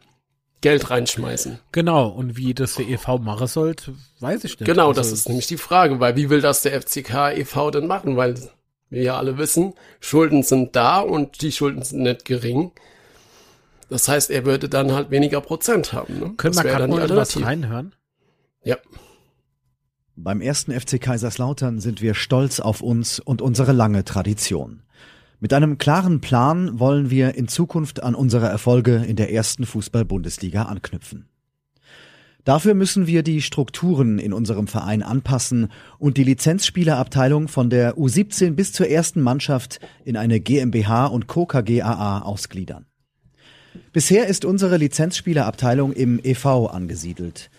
Geld 0.61 0.89
reinschmeißen. 0.89 1.59
Genau. 1.71 2.09
Und 2.09 2.37
wie 2.37 2.53
das 2.53 2.75
der 2.75 2.87
EV 2.89 3.19
machen 3.19 3.47
sollte, 3.47 3.93
weiß 4.19 4.43
ich 4.43 4.59
nicht. 4.59 4.65
Genau, 4.65 4.89
Also, 4.89 5.01
das 5.01 5.11
ist 5.11 5.27
nämlich 5.29 5.47
die 5.47 5.57
Frage, 5.57 5.99
weil 5.99 6.15
wie 6.15 6.29
will 6.29 6.41
das 6.41 6.61
der 6.61 6.79
FCK 6.81 7.37
e.V. 7.37 7.71
denn 7.71 7.87
machen? 7.87 8.17
Weil 8.17 8.35
wir 8.89 9.03
ja 9.03 9.17
alle 9.17 9.37
wissen, 9.37 9.73
Schulden 9.99 10.43
sind 10.43 10.75
da 10.75 10.99
und 10.99 11.41
die 11.41 11.51
Schulden 11.51 11.83
sind 11.83 12.01
nicht 12.01 12.25
gering. 12.25 12.71
Das 13.89 14.07
heißt, 14.07 14.29
er 14.29 14.45
würde 14.45 14.69
dann 14.69 14.91
halt 14.91 15.11
weniger 15.11 15.41
Prozent 15.41 15.93
haben. 15.93 16.19
Ne? 16.19 16.33
Können 16.37 16.55
wir 16.55 16.63
gerade 16.63 16.87
mal 16.87 17.09
was 17.09 17.41
reinhören? 17.41 17.95
Ja. 18.63 18.77
Beim 20.15 20.41
ersten 20.41 20.77
FC 20.77 20.99
Kaiserslautern 20.99 21.79
sind 21.79 22.01
wir 22.01 22.13
stolz 22.13 22.59
auf 22.59 22.81
uns 22.81 23.19
und 23.19 23.41
unsere 23.41 23.71
lange 23.71 24.03
Tradition. 24.03 24.83
Mit 25.41 25.53
einem 25.53 25.77
klaren 25.77 26.19
Plan 26.19 26.79
wollen 26.79 27.09
wir 27.09 27.35
in 27.35 27.47
Zukunft 27.47 28.03
an 28.03 28.13
unsere 28.13 28.47
Erfolge 28.47 28.97
in 28.97 29.15
der 29.15 29.31
ersten 29.31 29.65
Fußball-Bundesliga 29.65 30.63
anknüpfen. 30.63 31.29
Dafür 32.43 32.73
müssen 32.73 33.07
wir 33.07 33.23
die 33.23 33.41
Strukturen 33.41 34.19
in 34.19 34.33
unserem 34.33 34.67
Verein 34.67 35.01
anpassen 35.01 35.71
und 35.97 36.17
die 36.17 36.25
Lizenzspielerabteilung 36.25 37.47
von 37.47 37.69
der 37.69 37.95
U17 37.95 38.51
bis 38.51 38.73
zur 38.73 38.89
ersten 38.89 39.21
Mannschaft 39.21 39.79
in 40.03 40.17
eine 40.17 40.41
GmbH 40.41 41.05
und 41.05 41.27
Co. 41.27 41.45
KGaA 41.45 42.21
ausgliedern. 42.21 42.85
Bisher 43.93 44.27
ist 44.27 44.43
unsere 44.43 44.75
Lizenzspielerabteilung 44.75 45.93
im 45.93 46.19
EV 46.21 46.67
angesiedelt. 46.69 47.49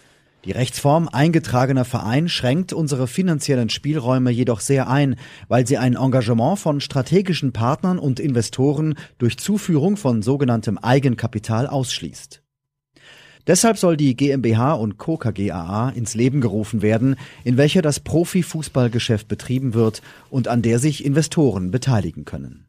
Die 0.47 0.53
Rechtsform 0.53 1.09
eingetragener 1.13 1.85
Verein 1.85 2.29
schränkt 2.31 2.73
unsere 2.73 3.07
finanziellen 3.07 3.69
Spielräume 3.69 4.31
jedoch 4.31 4.61
sehr 4.61 4.89
ein, 4.89 5.17
weil 5.49 5.67
sie 5.67 5.77
ein 5.77 5.97
Engagement 5.97 6.59
von 6.59 6.81
strategischen 6.81 7.53
Partnern 7.53 7.99
und 7.99 8.19
Investoren 8.19 8.95
durch 9.19 9.39
Zuführung 9.39 9.99
von 9.99 10.23
sogenanntem 10.23 10.79
Eigenkapital 10.79 11.67
ausschließt. 11.67 12.43
Deshalb 13.47 13.77
soll 13.77 13.99
die 13.99 14.17
GmbH 14.17 14.75
und 14.75 14.97
Co. 14.97 15.19
KGaA 15.19 15.91
ins 15.91 16.15
Leben 16.15 16.41
gerufen 16.41 16.81
werden, 16.81 17.17
in 17.45 17.59
welcher 17.59 17.83
das 17.83 18.01
Profifußballgeschäft 18.01 19.29
betrieben 19.29 19.75
wird 19.75 20.01
und 20.31 20.49
an 20.49 20.63
der 20.63 20.79
sich 20.79 21.05
Investoren 21.05 21.71
beteiligen 21.71 22.25
können. 22.25 22.67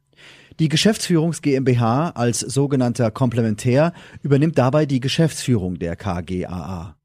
Die 0.59 0.67
Geschäftsführungs 0.67 1.41
GmbH 1.41 2.09
als 2.09 2.39
sogenannter 2.41 3.11
Komplementär 3.11 3.93
übernimmt 4.21 4.57
dabei 4.57 4.85
die 4.85 4.99
Geschäftsführung 4.99 5.79
der 5.79 5.95
KGaA. 5.95 6.97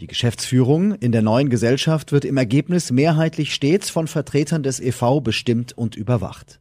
Die 0.00 0.06
Geschäftsführung 0.06 0.94
in 0.94 1.12
der 1.12 1.20
neuen 1.20 1.50
Gesellschaft 1.50 2.10
wird 2.10 2.24
im 2.24 2.38
Ergebnis 2.38 2.90
mehrheitlich 2.90 3.52
stets 3.52 3.90
von 3.90 4.06
Vertretern 4.06 4.62
des 4.62 4.80
EV 4.80 5.20
bestimmt 5.20 5.76
und 5.76 5.94
überwacht. 5.94 6.58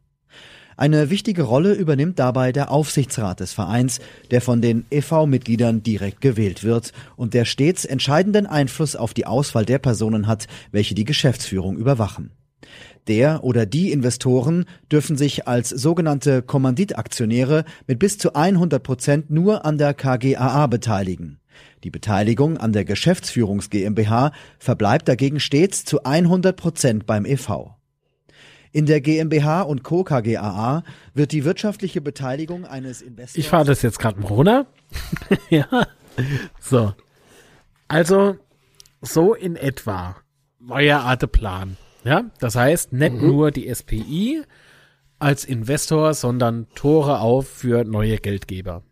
Eine 0.76 1.10
wichtige 1.10 1.44
Rolle 1.44 1.74
übernimmt 1.74 2.20
dabei 2.20 2.52
der 2.52 2.70
Aufsichtsrat 2.70 3.40
des 3.40 3.54
Vereins, 3.54 4.00
der 4.30 4.42
von 4.42 4.62
den 4.62 4.86
EV-Mitgliedern 4.92 5.84
direkt 5.84 6.20
gewählt 6.20 6.66
wird 6.66 6.92
und 7.16 7.34
der 7.34 7.46
stets 7.46 7.86
entscheidenden 7.86 8.46
Einfluss 8.46 8.98
auf 8.98 9.14
die 9.14 9.26
Auswahl 9.26 9.66
der 9.66 9.80
Personen 9.80 10.28
hat, 10.28 10.48
welche 10.72 10.94
die 10.94 11.06
Geschäftsführung 11.06 11.78
überwachen. 11.78 12.32
Der 13.08 13.46
oder 13.46 13.66
die 13.66 13.94
Investoren 13.94 14.66
dürfen 14.92 15.18
sich 15.18 15.48
als 15.48 15.70
sogenannte 15.70 16.42
Kommanditaktionäre 16.42 17.64
mit 17.88 18.00
bis 18.00 18.18
zu 18.18 18.36
100 18.36 18.84
Prozent 18.84 19.30
nur 19.30 19.66
an 19.66 19.78
der 19.78 19.94
KGaA 19.94 20.68
beteiligen. 20.68 21.39
Die 21.84 21.92
Beteiligung 21.92 22.58
an 22.58 22.74
der 22.74 22.86
Geschäftsführungs 22.86 23.70
GmbH 23.70 24.32
verbleibt 24.58 25.08
dagegen 25.08 25.40
stets 25.40 25.86
zu 25.86 26.04
100 26.04 26.56
Prozent 26.56 27.06
beim 27.06 27.26
EV. 27.26 27.72
In 28.72 28.86
der 28.86 29.02
GmbH 29.02 29.62
und 29.64 29.84
Co. 29.84 30.04
KGaA 30.04 30.84
wird 31.14 31.32
die 31.32 31.44
wirtschaftliche 31.44 32.02
Beteiligung 32.02 32.66
eines 32.66 33.02
Investors 33.02 33.38
Ich 33.38 33.50
fahre 33.50 33.66
das 33.66 33.82
jetzt 33.82 33.98
gerade 33.98 34.20
mal 34.20 34.28
runter. 34.28 34.68
ja. 35.50 35.88
So. 36.60 36.94
Also, 37.88 38.38
so 39.02 39.34
in 39.34 39.56
etwa 39.56 40.18
war 40.60 40.82
ja 40.82 41.00
Art 41.00 41.24
der 41.24 41.28
Plan. 41.28 41.78
Ja, 42.04 42.26
das 42.40 42.56
heißt, 42.56 42.94
nicht 42.94 43.16
nur 43.16 43.52
die 43.52 43.74
SPI 43.74 44.44
als 45.18 45.46
Investor, 45.46 46.14
sondern 46.14 46.68
Tore 46.76 47.20
auf 47.20 47.48
für 47.48 47.84
neue 47.84 48.18
Geldgeber. 48.18 48.84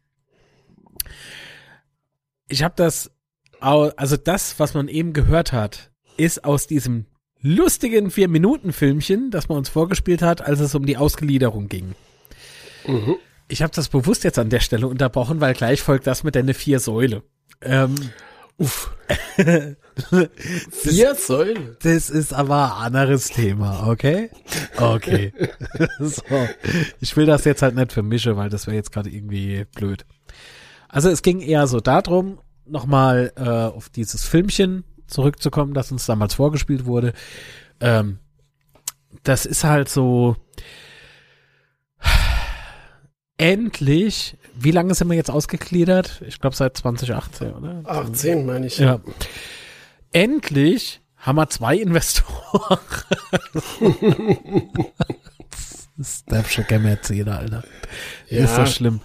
Ich 2.47 2.63
habe 2.63 2.73
das, 2.77 3.11
also 3.59 4.17
das, 4.17 4.59
was 4.59 4.73
man 4.73 4.87
eben 4.87 5.13
gehört 5.13 5.51
hat, 5.51 5.91
ist 6.17 6.43
aus 6.45 6.67
diesem 6.67 7.05
lustigen 7.41 8.09
Vier-Minuten-Filmchen, 8.11 9.31
das 9.31 9.49
man 9.49 9.59
uns 9.59 9.69
vorgespielt 9.69 10.21
hat, 10.21 10.41
als 10.41 10.59
es 10.59 10.73
um 10.75 10.85
die 10.85 10.97
Ausgliederung 10.97 11.67
ging. 11.67 11.95
Ich 13.47 13.61
habe 13.61 13.73
das 13.73 13.89
bewusst 13.89 14.23
jetzt 14.23 14.39
an 14.39 14.49
der 14.49 14.59
Stelle 14.59 14.87
unterbrochen, 14.87 15.41
weil 15.41 15.53
gleich 15.53 15.81
folgt 15.81 16.07
das 16.07 16.23
mit 16.23 16.35
deine 16.35 16.53
vier 16.53 16.79
Säule. 16.79 17.23
Ähm, 17.61 17.95
Uff. 18.59 18.91
Vier 20.71 21.15
Säulen. 21.15 21.77
das 21.81 22.09
ist 22.09 22.33
aber 22.33 22.77
ein 22.77 22.85
anderes 22.93 23.29
Thema, 23.29 23.87
okay? 23.87 24.31
Okay. 24.77 25.31
so. 25.99 26.23
Ich 26.99 27.15
will 27.15 27.27
das 27.27 27.45
jetzt 27.45 27.61
halt 27.61 27.75
nicht 27.75 27.93
vermischen, 27.93 28.35
weil 28.35 28.49
das 28.49 28.65
wäre 28.65 28.75
jetzt 28.75 28.91
gerade 28.91 29.11
irgendwie 29.11 29.65
blöd. 29.75 30.05
Also 30.89 31.09
es 31.09 31.21
ging 31.21 31.41
eher 31.41 31.67
so 31.67 31.79
darum, 31.79 32.39
nochmal 32.65 33.31
äh, 33.35 33.41
auf 33.41 33.89
dieses 33.89 34.25
Filmchen 34.25 34.83
zurückzukommen, 35.07 35.73
das 35.73 35.91
uns 35.91 36.05
damals 36.05 36.33
vorgespielt 36.33 36.85
wurde. 36.85 37.13
Ähm, 37.79 38.19
das 39.23 39.45
ist 39.45 39.63
halt 39.63 39.89
so 39.89 40.35
endlich, 43.37 44.37
wie 44.55 44.71
lange 44.71 44.93
sind 44.95 45.09
wir 45.09 45.15
jetzt 45.15 45.29
ausgegliedert? 45.31 46.21
Ich 46.27 46.39
glaube 46.39 46.55
seit 46.55 46.75
2018, 46.77 47.53
oder? 47.53 47.81
18 47.85 48.45
meine 48.45 48.67
ich. 48.67 48.79
Ja. 48.79 48.99
Endlich 50.11 51.01
haben 51.17 51.35
wir 51.35 51.49
zwei 51.49 51.75
Investoren. 51.77 52.79
Das 55.99 56.23
gerne 56.67 56.91
erzählen, 56.91 57.29
Alter. 57.29 57.63
Ja. 58.29 58.43
Ist 58.43 58.55
das 58.55 58.75
schlimm. 58.75 59.01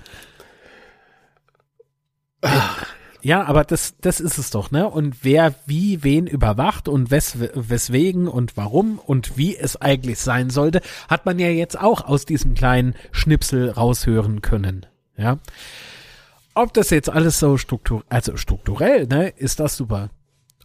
Ja, 3.24 3.44
aber 3.44 3.62
das, 3.62 3.94
das 4.00 4.18
ist 4.18 4.37
es 4.38 4.50
doch, 4.50 4.72
ne? 4.72 4.88
Und 4.88 5.22
wer 5.22 5.55
wie 5.66 6.02
wen 6.02 6.26
überwacht 6.26 6.88
und 6.88 7.12
wes, 7.12 7.38
weswegen 7.38 8.26
und 8.26 8.57
warum 8.57 8.98
und 8.98 9.38
wie 9.38 9.57
es 9.57 9.81
eigentlich 9.81 10.18
sein 10.18 10.50
sollte, 10.50 10.81
hat 11.09 11.24
man 11.24 11.38
ja 11.38 11.46
jetzt 11.46 11.78
auch 11.78 12.05
aus 12.05 12.26
diesem 12.26 12.55
kleinen 12.55 12.94
Schnipsel 13.12 13.70
raushören 13.70 14.42
können. 14.42 14.87
Ja. 15.16 15.38
Ob 16.55 16.74
das 16.74 16.90
jetzt 16.90 17.09
alles 17.11 17.38
so 17.38 17.57
struktur, 17.59 18.05
also 18.09 18.37
strukturell, 18.37 19.07
ne, 19.07 19.28
ist 19.28 19.61
das 19.61 19.76
super. 19.76 20.11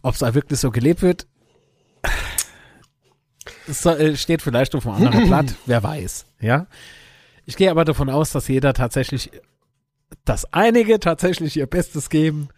Ob 0.02 0.14
es 0.14 0.20
da 0.20 0.34
wirklich 0.34 0.58
so 0.58 0.72
gelebt 0.72 1.02
wird, 1.02 1.28
äh, 3.84 4.16
steht 4.16 4.42
vielleicht 4.42 4.74
auf 4.74 4.86
einem 4.86 5.06
anderen 5.06 5.28
Blatt, 5.28 5.54
wer 5.66 5.82
weiß, 5.82 6.26
ja. 6.40 6.66
Ich 7.46 7.56
gehe 7.56 7.70
aber 7.70 7.84
davon 7.84 8.10
aus, 8.10 8.32
dass 8.32 8.48
jeder 8.48 8.74
tatsächlich, 8.74 9.30
dass 10.24 10.52
einige 10.52 11.00
tatsächlich 11.00 11.56
ihr 11.56 11.66
Bestes 11.66 12.10
geben, 12.10 12.48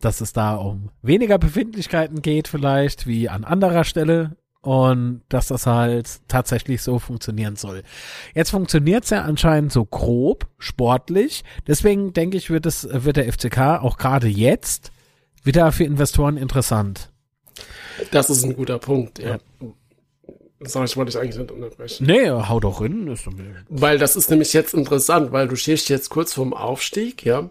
dass 0.00 0.20
es 0.20 0.32
da 0.32 0.56
um 0.56 0.90
weniger 1.02 1.38
Befindlichkeiten 1.38 2.22
geht 2.22 2.48
vielleicht, 2.48 3.06
wie 3.06 3.28
an 3.28 3.44
anderer 3.44 3.84
Stelle 3.84 4.36
und 4.60 5.22
dass 5.28 5.48
das 5.48 5.66
halt 5.66 6.20
tatsächlich 6.28 6.82
so 6.82 6.98
funktionieren 6.98 7.56
soll. 7.56 7.82
Jetzt 8.34 8.50
funktioniert 8.50 9.04
es 9.04 9.10
ja 9.10 9.22
anscheinend 9.22 9.72
so 9.72 9.84
grob, 9.84 10.46
sportlich, 10.58 11.44
deswegen 11.66 12.12
denke 12.12 12.36
ich, 12.36 12.50
wird, 12.50 12.66
es, 12.66 12.88
wird 12.90 13.16
der 13.16 13.30
FCK 13.30 13.82
auch 13.82 13.98
gerade 13.98 14.26
jetzt 14.26 14.90
wieder 15.42 15.70
für 15.72 15.84
Investoren 15.84 16.36
interessant. 16.36 17.10
Das 18.10 18.30
ist 18.30 18.42
ein 18.44 18.56
guter 18.56 18.78
Punkt, 18.78 19.18
ja. 19.18 19.38
Sag 20.66 20.84
ich, 20.84 20.96
wollte 20.96 21.10
ich 21.10 21.18
eigentlich 21.18 21.36
nicht 21.36 21.50
unterbrechen. 21.50 22.06
Nee, 22.06 22.30
hau 22.30 22.60
doch 22.60 22.80
hin. 22.80 23.16
Weil 23.68 23.98
das 23.98 24.16
ist 24.16 24.30
nämlich 24.30 24.52
jetzt 24.52 24.74
interessant, 24.74 25.32
weil 25.32 25.48
du 25.48 25.56
stehst 25.56 25.88
jetzt 25.88 26.10
kurz 26.10 26.32
vorm 26.34 26.52
Aufstieg, 26.54 27.24
ja. 27.24 27.48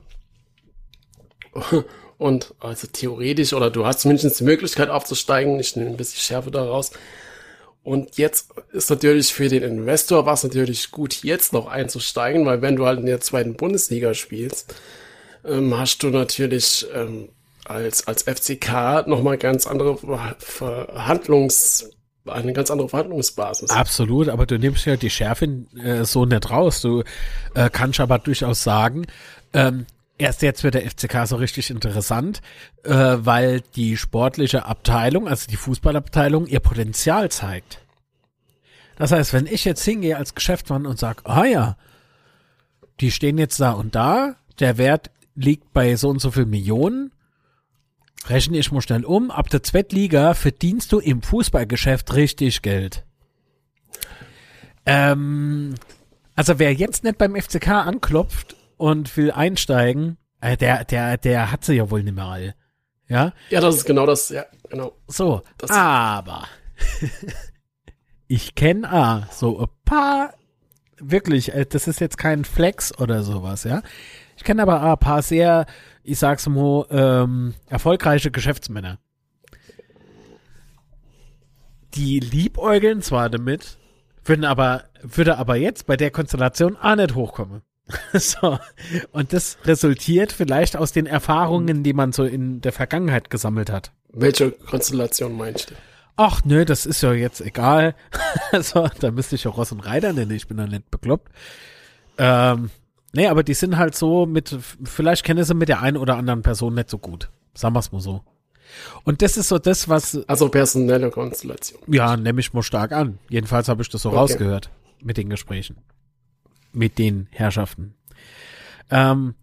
Und 2.18 2.54
also 2.60 2.88
theoretisch, 2.92 3.54
oder 3.54 3.70
du 3.70 3.86
hast 3.86 4.00
zumindest 4.02 4.40
die 4.40 4.44
Möglichkeit 4.44 4.90
aufzusteigen, 4.90 5.60
ich 5.60 5.76
nehme 5.76 5.90
ein 5.90 5.98
bisschen 5.98 6.20
Schärfe 6.22 6.52
daraus. 6.52 6.92
Und 7.84 8.18
jetzt 8.18 8.52
ist 8.72 8.90
natürlich 8.90 9.34
für 9.34 9.50
den 9.50 9.62
Investor 9.62 10.26
was 10.26 10.44
natürlich 10.44 10.90
gut, 10.92 11.24
jetzt 11.24 11.52
noch 11.52 11.68
einzusteigen, 11.68 12.46
weil 12.46 12.62
wenn 12.62 12.78
du 12.78 12.86
halt 12.86 13.00
in 13.00 13.06
der 13.06 13.20
zweiten 13.20 13.56
Bundesliga 13.56 14.14
spielst, 14.14 14.74
ähm, 15.46 15.78
hast 15.78 16.02
du 16.02 16.08
natürlich 16.08 16.88
ähm, 16.94 17.28
als, 17.66 18.08
als 18.08 18.24
FCK 18.24 19.06
nochmal 19.06 19.38
ganz 19.38 19.68
andere 19.68 19.98
Ver- 19.98 20.36
Verhandlungs, 20.40 21.90
eine 22.26 22.54
ganz 22.54 22.72
andere 22.72 22.90
Verhandlungsbasis. 22.90 23.70
Absolut, 23.70 24.30
aber 24.30 24.46
du 24.46 24.58
nimmst 24.58 24.86
ja 24.86 24.96
die 24.96 25.10
Schärfe 25.10 25.46
äh, 25.84 26.06
so 26.06 26.26
nicht 26.26 26.50
raus. 26.50 26.82
Du 26.82 27.04
äh, 27.54 27.70
kannst 27.70 28.00
aber 28.00 28.20
durchaus 28.20 28.64
sagen, 28.64 29.06
ähm, 29.54 29.86
erst 30.18 30.42
jetzt 30.42 30.64
wird 30.64 30.76
der 30.76 30.90
FCK 30.90 31.28
so 31.28 31.36
richtig 31.36 31.70
interessant, 31.70 32.42
äh, 32.84 32.94
weil 32.94 33.62
die 33.76 33.98
sportliche 33.98 34.66
Abteilung, 34.66 35.28
also 35.28 35.48
die 35.48 35.58
Fußballabteilung, 35.58 36.48
ihr 36.48 36.60
Potenzial 36.60 37.30
zeigt. 37.30 37.80
Das 38.96 39.12
heißt, 39.12 39.34
wenn 39.34 39.48
ich 39.48 39.66
jetzt 39.66 39.84
hingehe 39.84 40.18
als 40.18 40.36
Geschäftsmann 40.36 40.86
und 40.86 41.00
sage, 41.00 41.22
ah 41.26 41.46
ja, 41.46 41.78
die 43.00 43.12
stehen 43.12 43.38
jetzt 43.38 43.60
da 43.60 43.72
und 43.72 43.96
da, 43.96 44.36
der 44.60 44.78
Wert 44.78 45.10
liegt 45.36 45.74
bei 45.74 45.96
so 45.96 46.10
und 46.10 46.20
so 46.20 46.32
viel 46.32 46.46
Millionen, 46.46 47.12
rechne 48.30 48.58
ich 48.58 48.72
mal 48.72 48.82
schnell 48.82 49.06
um, 49.06 49.32
ab 49.32 49.50
der 49.50 49.64
Zweitliga 49.64 50.34
verdienst 50.34 50.92
du 50.92 51.00
im 51.00 51.22
Fußballgeschäft 51.22 52.14
richtig 52.16 52.62
Geld. 52.62 53.04
Ähm, 54.86 55.76
also 56.36 56.60
wer 56.60 56.74
jetzt 56.74 57.04
nicht 57.04 57.18
beim 57.18 57.36
FCK 57.36 57.68
anklopft 57.70 58.56
und 58.78 59.16
will 59.18 59.32
einsteigen, 59.32 60.18
äh, 60.42 60.58
der, 60.58 60.84
der, 60.86 61.18
der 61.18 61.52
hat 61.52 61.64
sie 61.64 61.74
ja 61.76 61.90
wohl 61.90 62.04
nicht 62.04 62.16
mehr 62.16 62.26
all. 62.26 62.56
Ja, 63.08 63.34
Ja, 63.50 63.62
das 63.62 63.76
ist 63.76 63.86
genau 63.86 64.06
das, 64.06 64.30
ja, 64.30 64.46
genau. 64.70 64.94
so. 65.08 65.42
Das- 65.58 65.70
aber 65.70 66.48
ich 68.28 68.56
kenne 68.56 68.92
ah, 68.92 69.28
so 69.32 69.60
ein 69.60 69.68
paar, 69.86 70.34
wirklich, 70.98 71.54
äh, 71.54 71.66
das 71.66 71.88
ist 71.88 72.00
jetzt 72.00 72.18
kein 72.18 72.46
Flex 72.46 72.98
oder 72.98 73.24
sowas, 73.24 73.64
ja. 73.64 73.82
Ich 74.36 74.44
kenne 74.44 74.64
aber 74.64 74.82
ah, 74.82 74.94
ein 74.94 75.00
paar 75.00 75.22
sehr, 75.22 75.66
ich 76.04 76.20
sag's 76.20 76.48
mal, 76.48 76.86
ähm, 76.90 77.54
erfolgreiche 77.68 78.32
Geschäftsmänner. 78.32 79.00
Die 81.96 82.20
liebäugeln 82.20 83.02
zwar 83.02 83.30
damit, 83.30 83.78
würden 84.26 84.46
aber, 84.46 84.86
würde 85.02 85.38
aber 85.38 85.56
jetzt 85.56 85.86
bei 85.86 85.96
der 85.96 86.12
Konstellation 86.12 86.76
auch 86.78 86.96
nicht 86.96 87.16
hochkommen. 87.16 87.62
so. 88.14 88.60
Und 89.12 89.34
das 89.34 89.58
resultiert 89.66 90.32
vielleicht 90.32 90.78
aus 90.78 90.92
den 90.92 91.06
Erfahrungen, 91.06 91.84
die 91.84 91.94
man 91.94 92.12
so 92.12 92.24
in 92.24 92.62
der 92.62 92.72
Vergangenheit 92.72 93.30
gesammelt 93.30 93.70
hat. 93.70 93.92
Welche 94.12 94.52
Konstellation 94.52 95.36
meinst 95.36 95.72
du? 95.72 95.76
Ach 96.16 96.42
nö, 96.46 96.64
das 96.64 96.86
ist 96.86 97.02
ja 97.02 97.14
jetzt 97.14 97.42
egal. 97.42 97.96
also, 98.52 98.88
da 99.00 99.12
müsste 99.12 99.36
ich 99.36 99.44
ja 99.44 99.52
Ross 99.52 99.72
und 99.72 99.80
Reiter 99.82 100.14
nennen, 100.14 100.32
ich 100.32 100.48
bin 100.48 100.58
da 100.58 100.68
nicht 100.68 100.90
bekloppt. 100.92 101.32
Ähm, 102.18 102.70
nee, 103.14 103.28
aber 103.28 103.44
die 103.44 103.54
sind 103.54 103.78
halt 103.78 103.96
so 103.96 104.26
mit, 104.26 104.56
vielleicht 104.84 105.24
kennen 105.24 105.44
sie 105.44 105.54
mit 105.54 105.70
der 105.70 105.82
einen 105.82 105.98
oder 105.98 106.18
anderen 106.18 106.42
Person 106.42 106.74
nicht 106.76 106.90
so 106.90 106.98
gut. 106.98 107.30
Sagen 107.54 107.76
wir's 107.76 107.92
mal 107.92 108.02
so. 108.02 108.24
Und 109.04 109.22
das 109.22 109.38
ist 109.38 109.50
so 109.50 109.60
das, 109.60 109.88
was, 109.88 110.18
Also 110.28 110.50
personelle 110.50 111.12
Konstellation. 111.12 111.82
ja, 111.88 112.18
nehme 112.18 112.40
ich 112.40 112.54
mal 112.54 112.64
stark 112.64 112.92
an. 112.92 113.20
Jedenfalls 113.30 113.68
habe 113.70 113.82
ich 113.84 113.90
das 113.90 114.02
so 114.02 114.10
Okay. 114.10 114.18
rausgehört 114.18 114.70
mit 115.02 115.18
den 115.18 115.30
Gesprächen. 115.30 115.78
Mit 116.72 116.98
den 116.98 117.28
Herrschaften. 117.32 117.94
Ähm, 118.90 119.36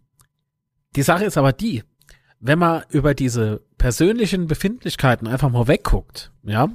die 0.97 1.03
Sache 1.03 1.25
ist 1.25 1.39
aber 1.39 1.53
die, 1.53 1.85
wenn 2.41 2.59
man 2.59 2.83
über 2.89 3.15
diese 3.15 3.61
persönlichen 3.79 4.49
Befindlichkeiten 4.49 5.29
einfach 5.29 5.51
mal 5.51 5.69
wegguckt, 5.69 6.33
ja, 6.43 6.69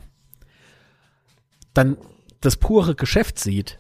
dann 1.74 1.98
das 2.42 2.56
pure 2.56 2.96
Geschäft 2.96 3.40
sieht, 3.40 3.80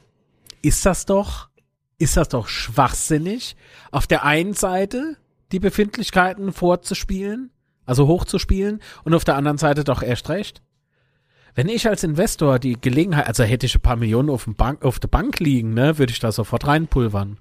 ist 0.62 0.86
das 0.86 1.06
doch, 1.06 1.50
ist 1.98 2.18
das 2.18 2.30
doch 2.30 2.48
schwachsinnig, 2.48 3.56
auf 3.92 4.08
der 4.08 4.26
einen 4.26 4.54
Seite 4.54 5.18
die 5.52 5.60
Befindlichkeiten 5.60 6.52
vorzuspielen, 6.52 7.52
also 7.86 8.08
hochzuspielen, 8.08 8.82
und 9.04 9.14
auf 9.14 9.24
der 9.24 9.36
anderen 9.36 9.58
Seite 9.58 9.84
doch 9.84 10.02
erst 10.02 10.30
recht. 10.30 10.62
Wenn 11.54 11.70
ich 11.70 11.88
als 11.88 12.04
Investor 12.04 12.60
die 12.60 12.80
Gelegenheit, 12.80 13.28
also 13.28 13.44
hätte 13.44 13.66
ich 13.66 13.76
ein 13.76 13.82
paar 13.82 13.96
Millionen 13.96 14.30
auf, 14.30 14.46
Bank, 14.46 14.84
auf 14.84 15.00
der 15.00 15.08
Bank 15.08 15.40
liegen, 15.40 15.74
ne, 15.74 15.98
würde 15.98 16.12
ich 16.12 16.20
da 16.20 16.32
sofort 16.32 16.68
reinpulvern. 16.68 17.38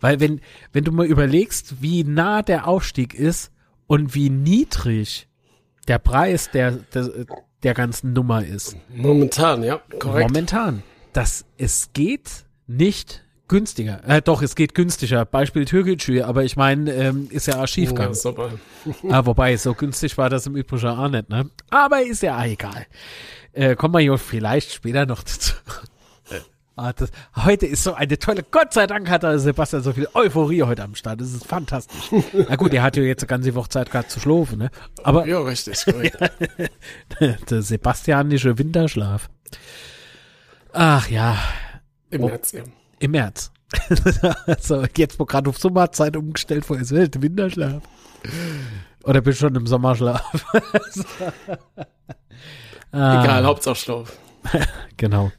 Weil 0.00 0.20
wenn, 0.20 0.40
wenn 0.72 0.84
du 0.84 0.92
mal 0.92 1.06
überlegst, 1.06 1.82
wie 1.82 2.04
nah 2.04 2.42
der 2.42 2.68
Aufstieg 2.68 3.14
ist 3.14 3.50
und 3.88 4.14
wie 4.14 4.30
niedrig 4.30 5.26
der 5.88 5.98
Preis 5.98 6.50
der, 6.52 6.70
der, 6.70 7.10
der 7.64 7.74
ganzen 7.74 8.12
Nummer 8.12 8.44
ist, 8.44 8.76
Momentan, 8.94 9.64
ja, 9.64 9.80
korrekt. 9.98 10.28
momentan, 10.28 10.84
dass 11.12 11.46
es 11.56 11.92
geht 11.92 12.44
nicht 12.68 13.24
günstiger. 13.48 14.00
Äh, 14.06 14.22
doch, 14.22 14.42
es 14.42 14.54
geht 14.54 14.74
günstiger. 14.74 15.24
Beispiel 15.24 15.64
Türkgücü, 15.64 16.22
aber 16.22 16.44
ich 16.44 16.56
meine, 16.56 16.92
ähm, 16.92 17.28
ist 17.30 17.46
ja 17.46 17.62
auch 17.62 17.66
schiefgegangen. 17.66 18.12
Ja, 18.12 18.14
super. 18.14 18.50
Ah, 19.10 19.26
wobei, 19.26 19.56
so 19.56 19.74
günstig 19.74 20.16
war 20.16 20.30
das 20.30 20.46
im 20.46 20.54
Übrigen 20.54 20.86
auch 20.86 21.08
nicht, 21.08 21.28
ne? 21.28 21.50
Aber 21.70 22.02
ist 22.02 22.22
ja 22.22 22.38
auch 22.38 22.44
egal. 22.44 22.86
Äh, 23.52 23.74
kommen 23.74 23.94
wir 23.94 24.00
ja 24.00 24.16
vielleicht 24.16 24.72
später 24.72 25.06
noch 25.06 25.22
dazu. 25.22 25.54
Ah, 26.80 26.92
das, 26.92 27.10
heute 27.34 27.66
ist 27.66 27.82
so 27.82 27.94
eine 27.94 28.16
tolle, 28.20 28.44
Gott 28.48 28.72
sei 28.72 28.86
Dank 28.86 29.10
hat 29.10 29.24
der 29.24 29.40
Sebastian 29.40 29.82
so 29.82 29.92
viel 29.92 30.06
Euphorie 30.14 30.62
heute 30.62 30.84
am 30.84 30.94
Start. 30.94 31.20
Das 31.20 31.32
ist 31.32 31.44
fantastisch. 31.44 32.12
Na 32.32 32.54
gut, 32.54 32.72
er 32.72 32.84
hat 32.84 32.96
ja 32.96 33.02
jetzt 33.02 33.24
eine 33.24 33.26
ganze 33.26 33.52
Woche 33.56 33.68
Zeit 33.68 33.90
gehabt 33.90 34.12
zu 34.12 34.20
schlafen, 34.20 34.58
ne? 34.60 34.70
Aber 35.02 35.26
Ja, 35.26 35.40
richtig, 35.40 35.84
der 37.50 37.62
sebastianische 37.62 38.58
Winterschlaf. 38.58 39.28
Ach 40.72 41.10
ja, 41.10 41.36
Im 42.10 42.22
Oh. 42.24 42.28
März, 42.28 42.52
ja. 42.52 42.62
im 43.00 43.10
März. 43.10 43.50
so, 44.60 44.84
jetzt 44.96 45.18
wo 45.20 45.26
gerade 45.26 45.50
auf 45.50 45.58
Sommerzeit 45.58 46.16
umgestellt 46.16 46.68
wurde, 46.70 46.82
ist 46.82 46.92
Welt, 46.94 47.20
Winterschlaf. 47.20 47.82
Oder 49.04 49.20
bist 49.20 49.40
du 49.40 49.46
schon 49.46 49.54
im 49.56 49.66
Sommerschlaf? 49.66 50.22
ah, 52.92 53.22
Egal, 53.24 53.44
Hauptsache 53.44 53.76
Schlaf. 53.76 54.16
Genau. 54.96 55.30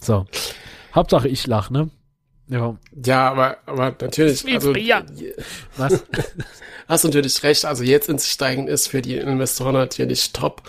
So. 0.00 0.26
Hauptsache 0.94 1.28
ich 1.28 1.46
lach, 1.46 1.70
ne? 1.70 1.90
Ja. 2.46 2.76
Ja, 3.04 3.30
aber, 3.30 3.58
aber 3.66 3.94
natürlich, 4.00 4.46
also. 4.54 4.72
Was? 5.76 6.04
hast 6.86 7.04
du 7.04 7.08
natürlich 7.08 7.42
recht, 7.42 7.64
also 7.64 7.84
jetzt 7.84 8.08
ins 8.08 8.28
Steigen 8.28 8.68
ist 8.68 8.86
für 8.88 9.02
die 9.02 9.16
Investoren 9.16 9.74
natürlich 9.74 10.32
top. 10.32 10.62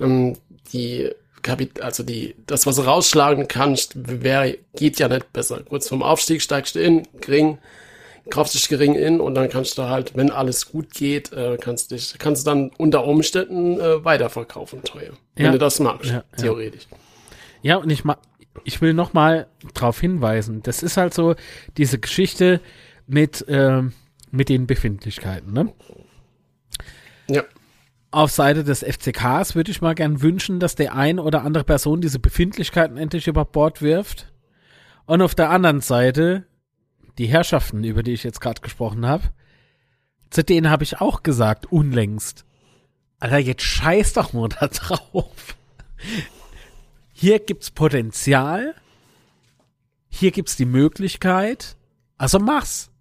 Ähm, 0.00 0.36
die 0.72 1.10
Kapit 1.44 1.80
also 1.80 2.02
die, 2.02 2.34
das, 2.48 2.66
was 2.66 2.76
du 2.76 2.82
rausschlagen 2.82 3.46
kannst, 3.46 3.92
wär, 3.94 4.56
geht 4.74 4.98
ja 4.98 5.06
nicht 5.08 5.32
besser. 5.32 5.62
Kurz 5.68 5.88
vorm 5.88 6.02
Aufstieg 6.02 6.42
steigst 6.42 6.74
du 6.74 6.80
in, 6.80 7.06
gering, 7.20 7.58
kaufst 8.30 8.54
dich 8.54 8.68
gering 8.68 8.94
in 8.96 9.20
und 9.20 9.34
dann 9.36 9.48
kannst 9.48 9.78
du 9.78 9.82
halt, 9.84 10.16
wenn 10.16 10.30
alles 10.30 10.72
gut 10.72 10.92
geht, 10.92 11.32
äh, 11.32 11.56
kannst 11.60 11.92
dich, 11.92 12.14
kannst 12.18 12.44
du 12.46 12.50
dann 12.50 12.70
unter 12.78 13.04
Umständen 13.04 13.78
äh, 13.78 14.04
weiterverkaufen 14.04 14.82
teuer. 14.82 15.12
Wenn 15.36 15.46
Ja. 15.46 15.52
du 15.52 15.58
das 15.58 15.78
magst, 15.78 16.10
Ja, 16.10 16.16
ja. 16.16 16.22
theoretisch. 16.36 16.88
Ja, 17.62 17.76
und 17.76 17.90
ich 17.90 18.04
mag, 18.04 18.18
ich 18.64 18.80
will 18.80 18.94
noch 18.94 19.12
mal 19.12 19.46
darauf 19.74 20.00
hinweisen, 20.00 20.62
das 20.62 20.82
ist 20.82 20.96
halt 20.96 21.12
so 21.14 21.34
diese 21.76 21.98
Geschichte 21.98 22.60
mit, 23.06 23.46
äh, 23.48 23.82
mit 24.30 24.48
den 24.48 24.66
Befindlichkeiten. 24.66 25.52
Ne? 25.52 25.72
Ja. 27.28 27.44
Auf 28.14 28.30
Seite 28.30 28.62
des 28.62 28.84
FCKs 28.84 29.56
würde 29.56 29.72
ich 29.72 29.82
mal 29.82 29.96
gern 29.96 30.22
wünschen, 30.22 30.60
dass 30.60 30.76
der 30.76 30.94
ein 30.94 31.18
oder 31.18 31.42
andere 31.42 31.64
Person 31.64 32.00
diese 32.00 32.20
Befindlichkeiten 32.20 32.96
endlich 32.96 33.26
über 33.26 33.44
Bord 33.44 33.82
wirft. 33.82 34.32
Und 35.04 35.20
auf 35.20 35.34
der 35.34 35.50
anderen 35.50 35.80
Seite 35.80 36.46
die 37.18 37.26
Herrschaften, 37.26 37.82
über 37.82 38.04
die 38.04 38.12
ich 38.12 38.22
jetzt 38.22 38.40
gerade 38.40 38.60
gesprochen 38.60 39.04
habe, 39.04 39.24
zu 40.30 40.44
denen 40.44 40.70
habe 40.70 40.84
ich 40.84 41.00
auch 41.00 41.24
gesagt, 41.24 41.72
unlängst. 41.72 42.44
Alter, 43.18 43.38
jetzt 43.38 43.64
scheiß 43.64 44.12
doch 44.12 44.32
mal 44.32 44.48
da 44.48 44.68
drauf. 44.68 45.56
Hier 47.12 47.40
gibt's 47.40 47.72
Potenzial. 47.72 48.76
Hier 50.08 50.30
gibt's 50.30 50.54
die 50.54 50.66
Möglichkeit. 50.66 51.74
Also 52.16 52.38
mach's. 52.38 52.92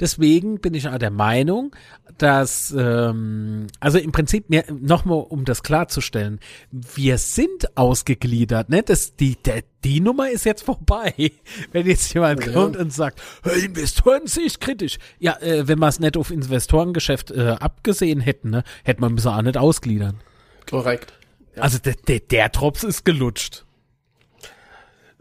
Deswegen 0.00 0.60
bin 0.60 0.74
ich 0.74 0.88
auch 0.88 0.98
der 0.98 1.10
Meinung, 1.10 1.74
dass, 2.18 2.74
ähm, 2.76 3.66
also 3.80 3.98
im 3.98 4.12
Prinzip 4.12 4.46
nochmal, 4.70 5.24
um 5.28 5.44
das 5.44 5.62
klarzustellen, 5.62 6.40
wir 6.70 7.18
sind 7.18 7.76
ausgegliedert, 7.76 8.68
ne? 8.68 8.82
Das, 8.82 9.16
die, 9.16 9.36
der, 9.36 9.62
die 9.84 10.00
Nummer 10.00 10.30
ist 10.30 10.44
jetzt 10.44 10.62
vorbei. 10.64 11.12
Wenn 11.72 11.86
jetzt 11.86 12.12
jemand 12.14 12.44
Ja. 12.46 12.52
kommt 12.52 12.76
und 12.76 12.92
sagt, 12.92 13.20
hey, 13.42 13.64
Investoren 13.66 14.26
sehe 14.26 14.44
ich 14.44 14.60
kritisch. 14.60 14.98
Ja, 15.18 15.36
äh, 15.40 15.66
wenn 15.66 15.78
wir 15.78 15.88
es 15.88 16.00
nicht 16.00 16.16
auf 16.16 16.30
Investorengeschäft 16.30 17.30
äh, 17.30 17.56
abgesehen 17.58 18.20
hätten, 18.20 18.50
ne, 18.50 18.64
hätte 18.84 19.00
man 19.00 19.14
müssen 19.14 19.28
auch 19.28 19.42
nicht 19.42 19.56
ausgliedern. 19.56 20.20
Korrekt. 20.68 21.12
Also 21.56 21.78
der, 21.78 21.94
der, 22.08 22.20
der 22.20 22.48
Drops 22.48 22.82
ist 22.84 23.04
gelutscht. 23.04 23.61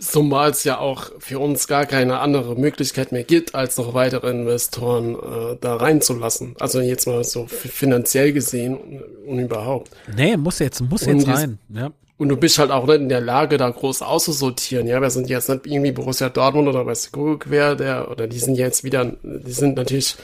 Zumal 0.02 0.50
es 0.50 0.64
ja 0.64 0.80
auch 0.80 1.12
für 1.20 1.38
uns 1.38 1.68
gar 1.68 1.86
keine 1.86 2.20
andere 2.22 2.56
Möglichkeit 2.56 3.12
mehr 3.12 3.24
gibt, 3.24 3.54
als 3.54 3.78
noch 3.78 3.94
weitere 3.94 4.32
Investoren 4.32 5.14
äh, 5.14 5.58
da 5.62 5.76
reinzulassen. 5.76 6.56
Also 6.60 6.82
jetzt 6.82 7.06
mal 7.06 7.24
so 7.24 7.46
finanziell 7.46 8.34
gesehen 8.34 8.78
und, 8.78 9.04
und 9.28 9.40
überhaupt. 9.40 9.92
Nee, 10.16 10.38
muss 10.38 10.58
jetzt, 10.58 10.82
muss 10.82 11.04
Und 11.04 11.20
jetzt 11.20 11.28
rein. 11.28 11.60
Ja. 11.70 11.92
Und 12.18 12.30
du 12.30 12.38
bist 12.38 12.58
halt 12.58 12.72
auch 12.72 12.88
nicht 12.88 13.02
in 13.02 13.10
der 13.10 13.22
Lage, 13.22 13.58
da 13.58 13.70
groß 13.70 14.02
auszusortieren. 14.02 14.88
Ja, 14.88 15.02
wir 15.02 15.12
sind 15.12 15.30
jetzt 15.30 15.50
nicht 15.50 15.68
irgendwie 15.68 15.92
Borussia 15.92 16.30
Dortmund 16.30 16.68
oder 16.68 16.84
weiß 16.84 17.12
Kuckuck 17.12 17.46
wer, 17.50 17.76
der, 17.76 18.10
oder 18.10 18.28
die 18.28 18.40
sind 18.40 18.56
jetzt 18.56 18.84
wieder, 18.84 19.14
die 19.24 19.52
sind 19.52 19.76
natürlich, 19.76 20.16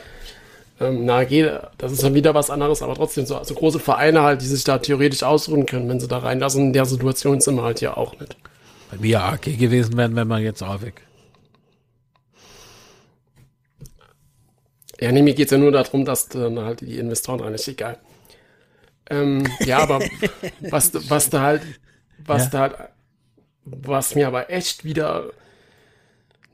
ähm, 0.79 1.05
na, 1.05 1.23
geht, 1.23 1.51
das 1.77 1.91
ist 1.91 2.01
dann 2.01 2.15
wieder 2.15 2.33
was 2.33 2.49
anderes, 2.49 2.81
aber 2.81 2.95
trotzdem 2.95 3.27
so, 3.27 3.35
also 3.37 3.53
große 3.53 3.79
Vereine 3.79 4.23
halt, 4.23 4.41
die 4.41 4.47
sich 4.47 4.63
da 4.63 4.79
theoretisch 4.79 5.21
ausruhen 5.21 5.67
können, 5.67 5.87
wenn 5.87 5.99
sie 5.99 6.07
da 6.07 6.17
reinlassen. 6.17 6.65
In 6.65 6.73
der 6.73 6.85
Situation 6.85 7.41
sind 7.41 7.55
wir 7.55 7.63
halt 7.63 7.81
ja 7.81 7.95
auch 7.95 8.19
nicht. 8.19 8.35
Wenn 8.91 9.03
wir 9.03 9.21
AG 9.23 9.41
gewesen 9.41 9.97
wären, 9.97 10.15
wären 10.15 10.27
wir 10.27 10.39
jetzt 10.39 10.63
auch 10.63 10.81
weg. 10.81 11.01
Ja, 14.99 15.11
nee, 15.11 15.21
mir 15.21 15.35
geht's 15.35 15.51
ja 15.51 15.57
nur 15.57 15.71
darum, 15.71 16.05
dass 16.05 16.27
dann 16.29 16.59
halt 16.59 16.81
die 16.81 16.97
Investoren 16.97 17.53
ist, 17.53 17.67
egal. 17.67 17.99
Ähm, 19.09 19.45
ja, 19.59 19.79
aber 19.79 19.99
was, 20.61 20.91
was 21.09 21.29
da 21.29 21.41
halt, 21.41 21.61
was 22.17 22.45
Ja. 22.45 22.49
da 22.49 22.59
halt, 22.61 22.75
was 23.65 24.15
mir 24.15 24.27
aber 24.27 24.49
echt 24.49 24.83
wieder 24.85 25.29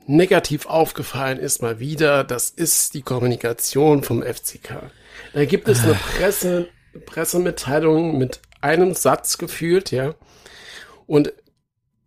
negativ 0.06 0.66
aufgefallen 0.66 1.38
ist, 1.38 1.62
mal 1.62 1.78
wieder, 1.80 2.24
das 2.24 2.50
ist 2.50 2.94
die 2.94 3.02
Kommunikation 3.02 4.02
vom 4.02 4.22
FCK. 4.22 4.90
Da 5.32 5.44
gibt 5.46 5.68
es 5.68 5.82
eine 5.84 5.94
Presse, 5.94 6.68
Pressemitteilung 7.06 8.18
mit 8.18 8.40
einem 8.60 8.94
Satz 8.94 9.38
gefühlt, 9.38 9.90
ja. 9.90 10.14
Und 11.06 11.32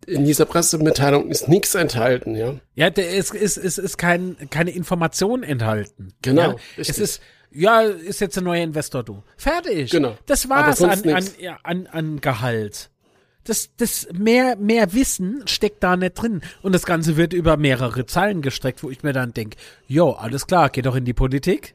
in 0.08 0.24
dieser 0.24 0.46
Pressemitteilung 0.46 1.28
ist 1.28 1.48
nichts 1.48 1.74
enthalten, 1.74 2.34
ja. 2.34 2.54
Ja, 2.74 2.90
der 2.90 3.10
ist, 3.10 3.34
ist, 3.34 3.56
ist, 3.56 3.98
kein, 3.98 4.36
keine 4.50 4.70
Information 4.70 5.42
enthalten. 5.42 6.14
Genau, 6.22 6.52
Ja, 6.52 6.56
es 6.76 6.98
ist, 6.98 7.20
ja, 7.50 7.82
ist 7.82 8.20
jetzt 8.20 8.36
ein 8.38 8.44
neuer 8.44 8.62
Investor, 8.62 9.02
du. 9.02 9.22
Fertig. 9.36 9.90
Genau. 9.90 10.16
Das 10.26 10.48
war's 10.48 10.82
an, 10.82 11.02
an, 11.10 11.24
an, 11.62 11.86
an 11.86 12.20
Gehalt. 12.20 12.90
Das, 13.44 13.70
das 13.76 14.08
mehr, 14.12 14.56
mehr 14.56 14.92
Wissen 14.92 15.42
steckt 15.46 15.82
da 15.82 15.96
nicht 15.96 16.14
drin. 16.14 16.42
Und 16.62 16.74
das 16.74 16.84
Ganze 16.84 17.16
wird 17.16 17.32
über 17.32 17.56
mehrere 17.56 18.04
Zeilen 18.04 18.42
gestreckt, 18.42 18.82
wo 18.82 18.90
ich 18.90 19.02
mir 19.02 19.12
dann 19.12 19.32
denke, 19.32 19.56
jo, 19.86 20.12
alles 20.12 20.46
klar, 20.46 20.68
geh 20.68 20.82
doch 20.82 20.96
in 20.96 21.06
die 21.06 21.14
Politik. 21.14 21.74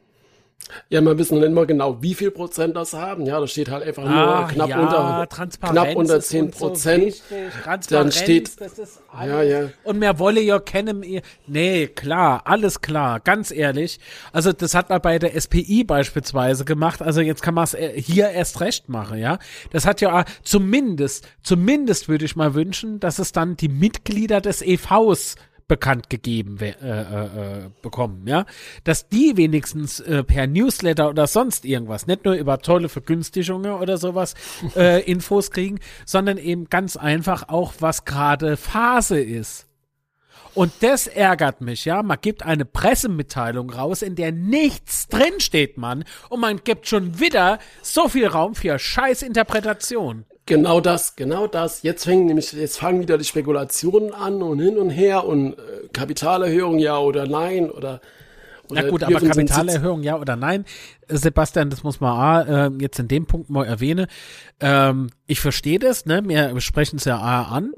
Ja, 0.88 1.02
wir 1.02 1.16
wissen 1.18 1.40
nicht 1.40 1.52
mal 1.52 1.66
genau, 1.66 2.00
wie 2.02 2.14
viel 2.14 2.30
Prozent 2.30 2.74
das 2.74 2.94
haben. 2.94 3.26
Ja, 3.26 3.38
da 3.38 3.46
steht 3.46 3.70
halt 3.70 3.84
einfach 3.86 4.02
nur 4.02 4.12
Ah, 4.16 4.48
knapp 4.50 4.68
ja, 4.70 4.80
unter, 4.80 5.26
knapp 5.70 5.94
unter 5.94 6.16
ist 6.16 6.28
10 6.28 6.46
uns 6.46 6.58
so 6.58 6.66
Prozent. 6.68 7.04
wichtig. 7.04 7.22
Transparenz, 7.62 8.16
steht- 8.16 8.60
das 8.60 8.78
ist 8.78 9.00
Ja, 9.14 9.42
ja. 9.42 9.68
Und 9.84 9.98
mehr 9.98 10.18
wolle 10.18 10.40
ja 10.40 10.58
kennen. 10.58 11.04
Nee, 11.46 11.86
klar, 11.88 12.42
alles 12.46 12.80
klar, 12.80 13.20
ganz 13.20 13.50
ehrlich. 13.50 14.00
Also 14.32 14.52
das 14.52 14.74
hat 14.74 14.88
man 14.88 15.02
bei 15.02 15.18
der 15.18 15.38
SPI 15.38 15.84
beispielsweise 15.84 16.64
gemacht. 16.64 17.02
Also 17.02 17.20
jetzt 17.20 17.42
kann 17.42 17.54
man 17.54 17.64
es 17.64 17.76
hier 17.96 18.30
erst 18.30 18.60
recht 18.60 18.88
machen, 18.88 19.18
ja. 19.18 19.38
Das 19.70 19.84
hat 19.86 20.00
ja 20.00 20.24
zumindest, 20.42 21.28
zumindest 21.42 22.08
würde 22.08 22.24
ich 22.24 22.36
mal 22.36 22.54
wünschen, 22.54 23.00
dass 23.00 23.18
es 23.18 23.32
dann 23.32 23.56
die 23.56 23.68
Mitglieder 23.68 24.40
des 24.40 24.62
EVs 24.62 25.36
bekannt 25.68 26.10
gegeben 26.10 26.58
äh, 26.60 26.70
äh, 26.70 27.24
äh, 27.24 27.70
bekommen, 27.82 28.26
ja, 28.26 28.44
dass 28.84 29.08
die 29.08 29.36
wenigstens 29.36 30.00
äh, 30.00 30.22
per 30.22 30.46
Newsletter 30.46 31.08
oder 31.08 31.26
sonst 31.26 31.64
irgendwas, 31.64 32.06
nicht 32.06 32.24
nur 32.24 32.34
über 32.34 32.58
tolle 32.58 32.88
Vergünstigungen 32.88 33.72
oder 33.72 33.96
sowas 33.96 34.34
äh, 34.76 35.02
Infos 35.10 35.50
kriegen, 35.50 35.80
sondern 36.04 36.38
eben 36.38 36.68
ganz 36.68 36.96
einfach 36.96 37.48
auch, 37.48 37.74
was 37.80 38.04
gerade 38.04 38.56
Phase 38.56 39.20
ist. 39.20 39.66
Und 40.54 40.72
das 40.80 41.08
ärgert 41.08 41.60
mich, 41.60 41.84
ja. 41.84 42.02
Man 42.04 42.18
gibt 42.20 42.44
eine 42.44 42.64
Pressemitteilung 42.64 43.70
raus, 43.70 44.02
in 44.02 44.14
der 44.14 44.30
nichts 44.30 45.08
drinsteht, 45.08 45.78
Mann. 45.78 46.04
Und 46.28 46.40
man 46.40 46.58
gibt 46.62 46.86
schon 46.86 47.18
wieder 47.18 47.58
so 47.82 48.08
viel 48.08 48.28
Raum 48.28 48.54
für 48.54 48.78
Scheißinterpretation. 48.78 50.24
Genau 50.46 50.80
das, 50.80 51.16
genau 51.16 51.46
das. 51.46 51.82
Jetzt 51.82 52.04
fängen 52.04 52.26
nämlich, 52.26 52.52
jetzt 52.52 52.78
fangen 52.78 53.00
wieder 53.00 53.16
die 53.16 53.24
Spekulationen 53.24 54.12
an 54.12 54.42
und 54.42 54.60
hin 54.60 54.76
und 54.76 54.90
her 54.90 55.24
und 55.24 55.54
äh, 55.54 55.88
Kapitalerhöhung 55.92 56.78
ja 56.78 56.98
oder 56.98 57.26
nein 57.26 57.70
oder. 57.70 58.00
Na 58.70 58.80
oder 58.80 58.90
gut, 58.90 59.02
aber 59.04 59.20
Kapitalerhöhung 59.20 60.02
ja 60.02 60.18
oder 60.18 60.36
nein? 60.36 60.64
Sebastian, 61.08 61.70
das 61.70 61.82
muss 61.82 62.00
man 62.00 62.12
auch, 62.12 62.48
äh, 62.48 62.70
jetzt 62.78 62.98
in 62.98 63.08
dem 63.08 63.26
Punkt 63.26 63.50
mal 63.50 63.66
erwähnen. 63.66 64.06
Ähm, 64.60 65.10
ich 65.26 65.40
verstehe 65.40 65.78
das, 65.78 66.06
ne? 66.06 66.22
Wir 66.26 66.60
sprechen 66.60 66.96
es 66.96 67.04
ja 67.04 67.18
auch 67.18 67.52
an. 67.52 67.72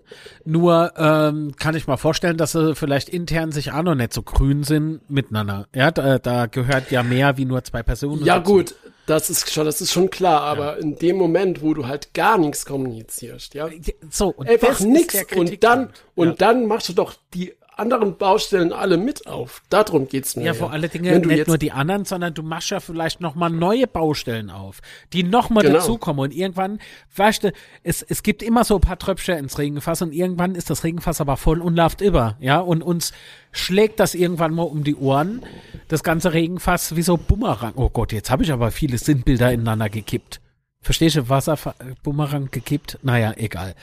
Nur 0.44 0.92
ähm, 0.96 1.54
kann 1.56 1.74
ich 1.76 1.86
mal 1.86 1.96
vorstellen, 1.96 2.36
dass 2.36 2.52
sie 2.52 2.74
vielleicht 2.74 3.08
intern 3.08 3.52
sich 3.52 3.72
auch 3.72 3.82
noch 3.82 3.94
nicht 3.94 4.12
so 4.12 4.22
grün 4.22 4.62
sind 4.62 5.08
miteinander. 5.10 5.66
Ja, 5.74 5.90
da, 5.90 6.18
da 6.18 6.46
gehört 6.46 6.90
ja 6.90 7.02
mehr 7.02 7.36
wie 7.36 7.44
nur 7.44 7.62
zwei 7.64 7.82
Personen. 7.82 8.24
Ja 8.24 8.38
dazu. 8.38 8.52
gut, 8.52 8.74
das 9.06 9.30
ist 9.30 9.52
schon, 9.52 9.64
das 9.64 9.80
ist 9.80 9.92
schon 9.92 10.10
klar, 10.10 10.42
aber 10.42 10.78
in 10.78 10.96
dem 10.96 11.16
Moment, 11.16 11.62
wo 11.62 11.74
du 11.74 11.86
halt 11.86 12.12
gar 12.12 12.38
nichts 12.38 12.66
kommunizierst, 12.66 13.54
ja, 13.54 13.68
So, 14.10 14.28
und 14.28 14.48
einfach 14.48 14.78
der 14.78 15.38
und 15.38 15.62
dann 15.62 15.90
und 16.14 16.28
ja. 16.28 16.34
dann 16.34 16.66
machst 16.66 16.88
du 16.88 16.92
doch 16.92 17.14
die 17.32 17.54
anderen 17.78 18.16
Baustellen 18.16 18.72
alle 18.72 18.96
mit 18.96 19.26
auf. 19.26 19.62
Darum 19.68 20.08
geht's 20.08 20.34
mir. 20.34 20.44
Ja, 20.46 20.54
vor 20.54 20.72
allen 20.72 20.90
Dingen 20.90 21.04
Wenn 21.04 21.22
du 21.22 21.28
nicht 21.28 21.46
nur 21.46 21.58
die 21.58 21.72
anderen, 21.72 22.04
sondern 22.04 22.32
du 22.32 22.42
machst 22.42 22.70
ja 22.70 22.80
vielleicht 22.80 23.20
nochmal 23.20 23.50
neue 23.50 23.86
Baustellen 23.86 24.50
auf, 24.50 24.80
die 25.12 25.22
nochmal 25.22 25.62
Genau. 25.62 25.78
dazukommen. 25.78 26.20
Und 26.24 26.34
irgendwann, 26.34 26.78
weißt 27.14 27.44
du, 27.44 27.52
es, 27.82 28.02
es 28.02 28.22
gibt 28.22 28.42
immer 28.42 28.64
so 28.64 28.76
ein 28.76 28.80
paar 28.80 28.98
Tröpfchen 28.98 29.36
ins 29.38 29.58
Regenfass 29.58 30.00
und 30.02 30.12
irgendwann 30.12 30.54
ist 30.54 30.70
das 30.70 30.84
Regenfass 30.84 31.20
aber 31.20 31.36
voll 31.36 31.60
und 31.60 31.76
läuft 31.76 32.00
über. 32.00 32.36
Ja, 32.40 32.60
und 32.60 32.82
uns 32.82 33.12
schlägt 33.52 34.00
das 34.00 34.14
irgendwann 34.14 34.54
mal 34.54 34.62
um 34.64 34.82
die 34.82 34.96
Ohren, 34.96 35.42
das 35.88 36.02
ganze 36.02 36.32
Regenfass 36.32 36.96
wie 36.96 37.02
so 37.02 37.16
Bumerang. 37.16 37.74
Oh 37.76 37.90
Gott, 37.90 38.12
jetzt 38.12 38.30
habe 38.30 38.42
ich 38.42 38.52
aber 38.52 38.70
viele 38.70 38.98
Sinnbilder 38.98 39.52
ineinander 39.52 39.90
gekippt. 39.90 40.40
Verstehst 40.80 41.16
du, 41.16 41.28
Wasser, 41.28 41.58
Bumerang 42.02 42.48
gekippt? 42.50 42.98
Naja, 43.02 43.34
egal. 43.36 43.74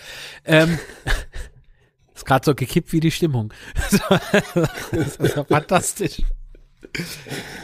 Ähm, 0.45 0.79
ist 2.23 2.27
gerade 2.27 2.45
so 2.45 2.55
gekippt 2.55 2.93
wie 2.93 2.99
die 2.99 3.11
Stimmung. 3.11 3.53
das 4.91 5.15
ist 5.17 5.35
ja 5.35 5.43
fantastisch. 5.43 6.21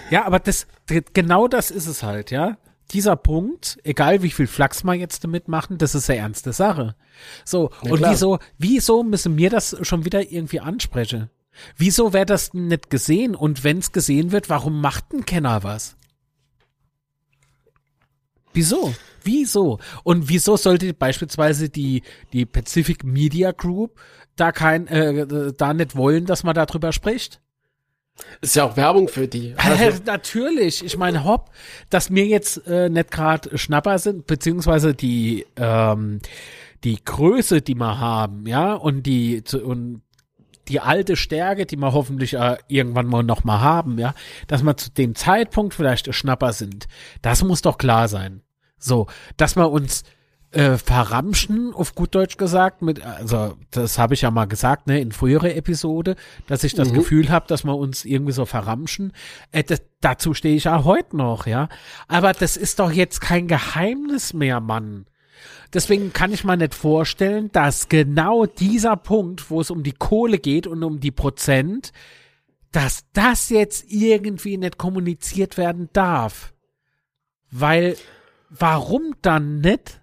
Ja, 0.10 0.26
aber 0.26 0.40
das, 0.40 0.68
genau 1.14 1.48
das 1.48 1.72
ist 1.72 1.88
es 1.88 2.04
halt, 2.04 2.32
ja. 2.32 2.58
Dieser 2.92 3.16
Punkt, 3.16 3.78
egal 3.84 4.24
wie 4.24 4.32
viel 4.32 4.48
Flachs 4.48 4.84
wir 4.84 4.96
jetzt 4.96 5.24
damit 5.24 5.48
machen, 5.48 5.78
das 5.78 5.94
ist 5.94 6.10
eine 6.10 6.20
ernste 6.20 6.54
Sache. 6.54 6.96
So, 7.46 7.70
Ja, 7.84 7.92
und 7.92 7.98
klar. 8.00 8.12
wieso, 8.12 8.40
wieso 8.58 9.04
müssen 9.04 9.38
wir 9.38 9.50
das 9.50 9.78
schon 9.84 10.06
wieder 10.06 10.32
irgendwie 10.32 10.60
ansprechen? 10.60 11.30
Wieso 11.78 12.14
wäre 12.14 12.26
das 12.26 12.52
denn 12.52 12.68
nicht 12.68 12.90
gesehen? 12.90 13.36
Und 13.36 13.64
wenn 13.64 13.78
es 13.80 13.92
gesehen 13.92 14.32
wird, 14.32 14.50
warum 14.50 14.82
macht 14.82 15.14
ein 15.14 15.26
Kenner 15.26 15.64
was? 15.64 15.96
Wieso? 18.54 18.94
Wieso? 19.24 19.80
Und 20.04 20.30
wieso 20.30 20.58
sollte 20.58 20.94
beispielsweise 20.94 21.70
die, 21.70 22.02
die 22.34 22.46
Pacific 22.46 23.04
Media 23.04 23.52
Group 23.52 24.00
da 24.40 24.52
kein, 24.52 24.88
äh, 24.88 25.54
da 25.54 25.74
nicht 25.74 25.96
wollen, 25.96 26.26
dass 26.26 26.44
man 26.44 26.54
darüber 26.54 26.92
spricht? 26.92 27.42
ist 28.42 28.56
ja 28.56 28.66
auch 28.66 28.78
Werbung 28.78 29.08
für 29.08 29.28
die. 29.28 29.56
Also, 29.58 30.02
Natürlich, 30.06 30.84
ich 30.84 30.98
meine, 30.98 31.24
hopp, 31.24 31.52
dass 31.90 32.10
mir 32.10 32.26
jetzt 32.26 32.66
äh, 32.68 32.90
nicht 32.90 33.12
gerade 33.12 33.58
Schnapper 33.58 34.00
sind, 34.00 34.28
beziehungsweise 34.28 34.94
die, 34.94 35.46
ähm, 35.56 36.20
die 36.84 37.04
Größe, 37.04 37.62
die 37.62 37.76
wir 37.76 38.00
haben, 38.00 38.46
ja, 38.48 38.74
und 38.74 39.04
die, 39.04 39.44
und 39.64 40.02
die 40.68 40.80
alte 40.80 41.16
Stärke, 41.16 41.66
die 41.66 41.78
wir 41.78 41.94
hoffentlich 41.94 42.36
äh, 42.36 42.58
irgendwann 42.68 43.08
mal 43.08 43.24
noch 43.24 43.44
mal 43.44 43.60
haben, 43.60 43.98
ja, 43.98 44.14
dass 44.48 44.64
wir 44.64 44.78
zu 44.78 44.92
dem 44.92 45.16
Zeitpunkt 45.16 45.74
vielleicht 45.74 46.14
Schnapper 46.14 46.54
sind. 46.54 46.88
Das 47.22 47.44
muss 47.44 47.62
doch 47.62 47.78
klar 47.78 48.08
sein. 48.08 48.42
So, 48.78 49.08
dass 49.36 49.56
wir 49.56 49.70
uns 49.72 50.04
äh, 50.52 50.78
verramschen, 50.78 51.74
auf 51.74 51.94
gut 51.94 52.16
Deutsch 52.16 52.38
gesagt, 52.38 52.82
mit, 52.82 53.06
also 53.06 53.56
das 53.72 54.00
habe 54.00 54.16
ich 54.16 54.22
ja 54.22 54.32
mal 54.32 54.46
gesagt, 54.46 54.88
ne, 54.88 55.00
in 55.00 55.12
früherer 55.12 55.56
Episode, 55.56 56.16
dass 56.48 56.64
ich 56.64 56.74
das 56.74 56.90
mhm. 56.90 56.96
Gefühl 56.96 57.30
habe, 57.30 57.46
dass 57.48 57.64
wir 57.64 57.76
uns 57.76 58.04
irgendwie 58.04 58.32
so 58.32 58.46
verramschen. 58.46 59.14
Äh, 59.52 59.64
das, 59.64 59.82
dazu 60.02 60.34
stehe 60.34 60.56
ich 60.56 60.68
auch 60.68 60.86
heute 60.86 61.18
noch, 61.18 61.46
ja. 61.46 61.70
Aber 62.08 62.34
das 62.34 62.58
ist 62.58 62.80
doch 62.80 62.92
jetzt 62.92 63.22
kein 63.22 63.48
Geheimnis 63.48 64.34
mehr, 64.34 64.60
Mann. 64.60 65.06
Deswegen 65.74 66.14
kann 66.14 66.34
ich 66.34 66.44
mir 66.44 66.58
nicht 66.58 66.74
vorstellen, 66.74 67.52
dass 67.52 67.88
genau 67.88 68.46
dieser 68.48 68.98
Punkt, 68.98 69.52
wo 69.52 69.62
es 69.62 69.70
um 69.70 69.84
die 69.84 69.92
Kohle 69.92 70.40
geht 70.40 70.66
und 70.66 70.84
um 70.84 71.00
die 71.00 71.12
Prozent, 71.12 71.94
dass 72.72 73.06
das 73.14 73.50
jetzt 73.50 73.86
irgendwie 73.88 74.58
nicht 74.58 74.78
kommuniziert 74.78 75.58
werden 75.58 75.90
darf. 75.94 76.54
Weil, 77.52 77.98
warum 78.50 79.16
dann 79.22 79.60
nicht? 79.60 80.02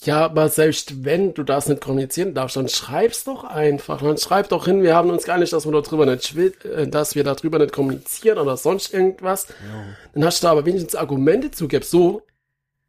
Ja, 0.00 0.24
aber 0.24 0.48
selbst 0.48 1.04
wenn 1.04 1.34
du 1.34 1.42
das 1.42 1.68
nicht 1.68 1.80
kommunizieren 1.80 2.32
darfst, 2.32 2.56
dann 2.56 2.68
schreib's 2.68 3.24
doch 3.24 3.42
einfach. 3.42 4.00
Dann 4.00 4.16
schreib 4.16 4.48
doch 4.48 4.66
hin, 4.66 4.82
wir 4.82 4.94
haben 4.94 5.10
uns 5.10 5.24
gar 5.24 5.38
nicht, 5.38 5.52
dass 5.52 5.66
wir 5.66 5.72
darüber 5.72 6.06
nicht, 6.06 6.36
äh, 6.36 6.86
dass 6.86 7.16
wir 7.16 7.24
darüber 7.24 7.58
nicht 7.58 7.72
kommunizieren 7.72 8.38
oder 8.38 8.56
sonst 8.56 8.94
irgendwas. 8.94 9.48
Ja. 9.48 9.84
Dann 10.14 10.24
hast 10.24 10.44
du 10.44 10.48
aber 10.48 10.64
wenigstens 10.66 10.94
Argumente 10.94 11.50
zugeben. 11.50 11.84
So, 11.84 12.22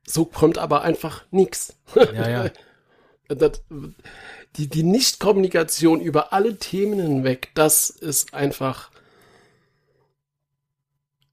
so 0.06 0.26
kommt 0.26 0.60
aber 0.60 0.84
einfach 0.84 1.24
nichts. 1.32 1.76
Ja, 1.96 2.30
ja. 2.30 2.50
Das, 3.32 3.62
die, 4.56 4.68
die 4.68 4.82
Nichtkommunikation 4.82 6.02
über 6.02 6.34
alle 6.34 6.58
Themen 6.58 7.00
hinweg, 7.00 7.52
das 7.54 7.92
ist 7.92 8.34
einfach, 8.34 8.90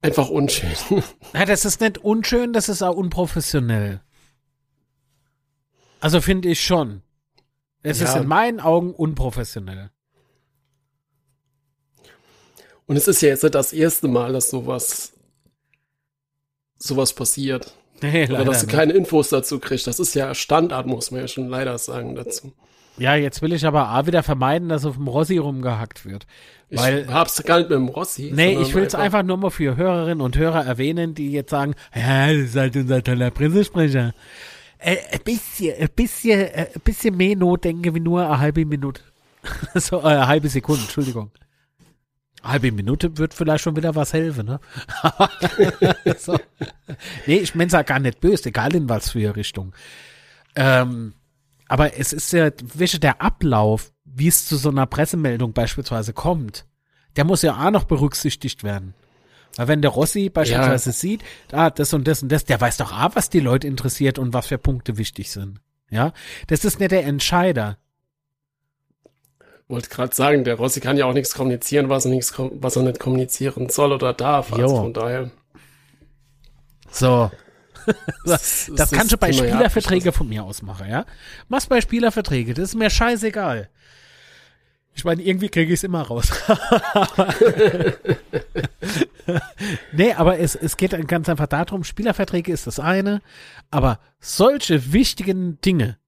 einfach 0.02 0.28
unschön. 0.28 0.70
Ja, 1.32 1.46
das 1.46 1.64
ist 1.64 1.80
nicht 1.80 1.96
unschön, 1.96 2.52
das 2.52 2.68
ist 2.68 2.82
auch 2.82 2.96
unprofessionell. 2.96 4.02
Also 6.00 6.20
finde 6.20 6.48
ich 6.48 6.62
schon. 6.62 7.02
Es 7.82 8.00
ja. 8.00 8.06
ist 8.06 8.16
in 8.16 8.26
meinen 8.26 8.60
Augen 8.60 8.92
unprofessionell. 8.92 9.90
Und 12.86 12.96
es 12.96 13.08
ist 13.08 13.20
ja 13.22 13.30
jetzt 13.30 13.42
nicht 13.42 13.54
das 13.54 13.72
erste 13.72 14.08
Mal, 14.08 14.32
dass 14.32 14.50
sowas 14.50 15.12
sowas 16.78 17.12
passiert. 17.12 17.72
Nee, 18.02 18.26
Oder 18.26 18.44
dass 18.44 18.60
du 18.60 18.66
keine 18.66 18.92
Infos 18.92 19.30
dazu 19.30 19.58
kriegst. 19.58 19.86
Das 19.86 19.98
ist 19.98 20.14
ja 20.14 20.34
Standard, 20.34 20.86
muss 20.86 21.10
man 21.10 21.22
ja 21.22 21.28
schon 21.28 21.48
leider 21.48 21.78
sagen 21.78 22.14
dazu. 22.14 22.52
Ja, 22.98 23.14
jetzt 23.14 23.40
will 23.40 23.54
ich 23.54 23.64
aber 23.64 23.88
A 23.88 24.06
wieder 24.06 24.22
vermeiden, 24.22 24.68
dass 24.68 24.84
auf 24.84 24.96
dem 24.96 25.08
Rossi 25.08 25.38
rumgehackt 25.38 26.04
wird. 26.04 26.26
Weil, 26.68 27.04
ich 27.04 27.08
hab's 27.08 27.42
gar 27.42 27.56
nicht 27.56 27.70
mit 27.70 27.78
dem 27.78 27.88
Rossi. 27.88 28.32
Nee, 28.34 28.58
ich 28.60 28.74
will's 28.74 28.94
einfach, 28.94 29.20
einfach 29.20 29.22
nur 29.22 29.38
mal 29.38 29.50
für 29.50 29.76
Hörerinnen 29.76 30.20
und 30.20 30.36
Hörer 30.36 30.66
erwähnen, 30.66 31.14
die 31.14 31.32
jetzt 31.32 31.48
sagen, 31.48 31.74
ja, 31.94 32.26
das 32.26 32.36
ist 32.36 32.56
halt 32.56 32.76
unser 32.76 33.02
toller 33.02 33.30
Pressesprecher. 33.30 34.12
Äh, 34.78 34.96
ein 35.12 35.20
bisschen, 35.24 35.74
ein 35.80 35.88
bisschen, 35.94 36.40
äh, 36.40 36.68
ein 36.74 36.80
bisschen 36.82 37.16
mehr 37.16 37.36
Notdenken 37.36 37.94
wie 37.94 38.00
nur 38.00 38.26
eine 38.26 38.38
halbe 38.38 38.64
Minute. 38.64 39.02
so, 39.74 40.00
äh, 40.00 40.04
eine 40.04 40.26
halbe 40.26 40.48
Sekunde, 40.48 40.82
Entschuldigung. 40.82 41.30
Eine 42.42 42.52
halbe 42.52 42.72
Minute 42.72 43.16
wird 43.16 43.34
vielleicht 43.34 43.64
schon 43.64 43.76
wieder 43.76 43.94
was 43.94 44.12
helfen, 44.12 44.46
ne? 44.46 44.60
so. 46.18 46.38
Nee, 47.26 47.38
ich 47.38 47.54
mein's 47.54 47.72
ja 47.72 47.82
gar 47.82 47.98
nicht 47.98 48.20
böse, 48.20 48.50
egal 48.50 48.74
in 48.74 48.88
was 48.88 49.10
für 49.10 49.34
Richtung. 49.34 49.74
Ähm, 50.54 51.14
aber 51.68 51.98
es 51.98 52.12
ist 52.12 52.32
ja, 52.32 52.50
welche 52.74 53.00
der 53.00 53.20
Ablauf, 53.20 53.92
wie 54.04 54.28
es 54.28 54.46
zu 54.46 54.56
so 54.56 54.68
einer 54.68 54.86
Pressemeldung 54.86 55.52
beispielsweise 55.52 56.12
kommt, 56.12 56.66
der 57.16 57.24
muss 57.24 57.42
ja 57.42 57.66
auch 57.66 57.70
noch 57.70 57.84
berücksichtigt 57.84 58.62
werden. 58.62 58.94
Weil 59.56 59.68
wenn 59.68 59.82
der 59.82 59.90
Rossi 59.90 60.28
beispielsweise 60.28 60.90
ja. 60.90 60.94
sieht, 60.94 61.22
ah, 61.52 61.70
das 61.70 61.94
und 61.94 62.06
das 62.06 62.22
und 62.22 62.30
das, 62.30 62.44
der 62.44 62.60
weiß 62.60 62.76
doch 62.76 62.92
ah, 62.92 63.10
was 63.14 63.30
die 63.30 63.40
Leute 63.40 63.66
interessiert 63.66 64.18
und 64.18 64.32
was 64.32 64.46
für 64.46 64.58
Punkte 64.58 64.98
wichtig 64.98 65.30
sind. 65.30 65.60
Ja, 65.90 66.12
das 66.48 66.64
ist 66.64 66.80
nicht 66.80 66.92
der 66.92 67.04
Entscheider. 67.04 67.78
Wollte 69.68 69.88
gerade 69.88 70.14
sagen, 70.14 70.44
der 70.44 70.54
Rossi 70.54 70.80
kann 70.80 70.96
ja 70.96 71.06
auch 71.06 71.12
nichts 71.12 71.34
kommunizieren, 71.34 71.88
was 71.88 72.04
er, 72.04 72.12
nichts, 72.12 72.34
was 72.36 72.76
er 72.76 72.82
nicht 72.82 73.00
kommunizieren 73.00 73.68
soll 73.68 73.92
oder 73.92 74.12
darf. 74.12 74.52
Also 74.52 74.66
jo. 74.66 74.76
von 74.76 74.92
daher. 74.92 75.30
So. 76.90 77.30
das, 78.24 78.66
das, 78.66 78.70
das 78.76 78.90
kannst 78.90 79.12
du 79.12 79.16
bei 79.16 79.32
Spielerverträgen 79.32 80.12
von 80.12 80.28
mir 80.28 80.44
aus 80.44 80.62
machen, 80.62 80.88
ja? 80.88 81.04
Mach's 81.48 81.66
bei 81.66 81.80
Spielerverträge, 81.80 82.54
das 82.54 82.70
ist 82.70 82.74
mir 82.74 82.90
scheißegal. 82.90 83.68
Ich 84.96 85.04
meine, 85.04 85.22
irgendwie 85.22 85.50
kriege 85.50 85.74
ich 85.74 85.80
es 85.80 85.84
immer 85.84 86.00
raus. 86.00 86.32
nee, 89.92 90.14
aber 90.14 90.38
es, 90.38 90.54
es 90.54 90.78
geht 90.78 90.92
ganz 91.06 91.28
einfach 91.28 91.46
darum, 91.48 91.84
Spielerverträge 91.84 92.50
ist 92.50 92.66
das 92.66 92.80
eine, 92.80 93.20
aber 93.70 94.00
solche 94.20 94.94
wichtigen 94.94 95.60
Dinge, 95.60 95.98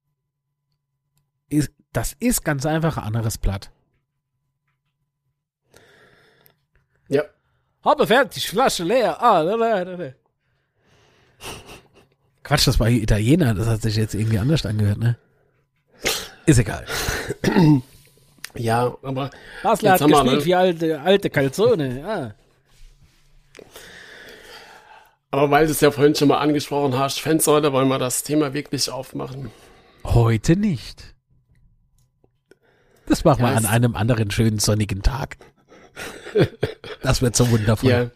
ist, 1.50 1.70
das 1.92 2.16
ist 2.18 2.44
ganz 2.44 2.64
einfach 2.64 2.96
ein 2.96 3.04
anderes 3.04 3.36
Blatt. 3.36 3.70
Ja. 7.08 7.24
Habe 7.84 8.06
fertig, 8.06 8.48
Flasche 8.48 8.84
leer. 8.84 9.22
Ah, 9.22 9.44
da, 9.44 9.56
da, 9.56 9.84
da. 9.84 10.12
Quatsch, 12.42 12.66
das 12.66 12.80
war 12.80 12.88
Italiener, 12.88 13.52
das 13.52 13.66
hat 13.66 13.82
sich 13.82 13.96
jetzt 13.96 14.14
irgendwie 14.14 14.38
anders 14.38 14.64
angehört, 14.64 14.98
ne? 14.98 15.18
Ist 16.46 16.58
egal. 16.58 16.86
Ja, 18.54 18.96
aber. 19.02 19.30
Basler 19.62 19.92
hat 19.92 20.00
gespielt 20.00 20.24
wir, 20.24 20.44
wie 20.44 20.54
alte, 20.54 21.00
alte 21.00 21.30
Calzone, 21.30 22.00
ja. 22.00 22.34
Aber 25.30 25.50
weil 25.50 25.66
du 25.66 25.72
es 25.72 25.80
ja 25.80 25.90
vorhin 25.90 26.14
schon 26.14 26.28
mal 26.28 26.38
angesprochen 26.38 26.98
hast, 26.98 27.20
Fansäule, 27.20 27.72
wollen 27.72 27.88
wir 27.88 27.98
das 27.98 28.22
Thema 28.22 28.54
wirklich 28.54 28.90
aufmachen. 28.90 29.50
Heute 30.04 30.56
nicht. 30.56 31.14
Das 33.06 33.24
machen 33.24 33.42
ja, 33.42 33.50
wir 33.50 33.56
an 33.56 33.66
einem 33.66 33.96
anderen 33.96 34.30
schönen 34.30 34.58
sonnigen 34.58 35.02
Tag. 35.02 35.36
Das 37.02 37.22
wird 37.22 37.36
so 37.36 37.48
wundervoll. 37.50 37.90
Ja. 37.90 38.10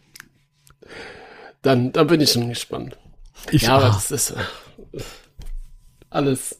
Dann, 1.61 1.91
dann 1.93 2.07
bin 2.07 2.21
ich 2.21 2.31
schon 2.31 2.49
gespannt. 2.49 2.97
Ich 3.49 3.63
ja, 3.63 3.77
auch. 3.77 3.83
aber 3.83 3.93
das 3.93 4.11
ist 4.11 4.31
äh, 4.31 4.35
alles. 6.09 6.59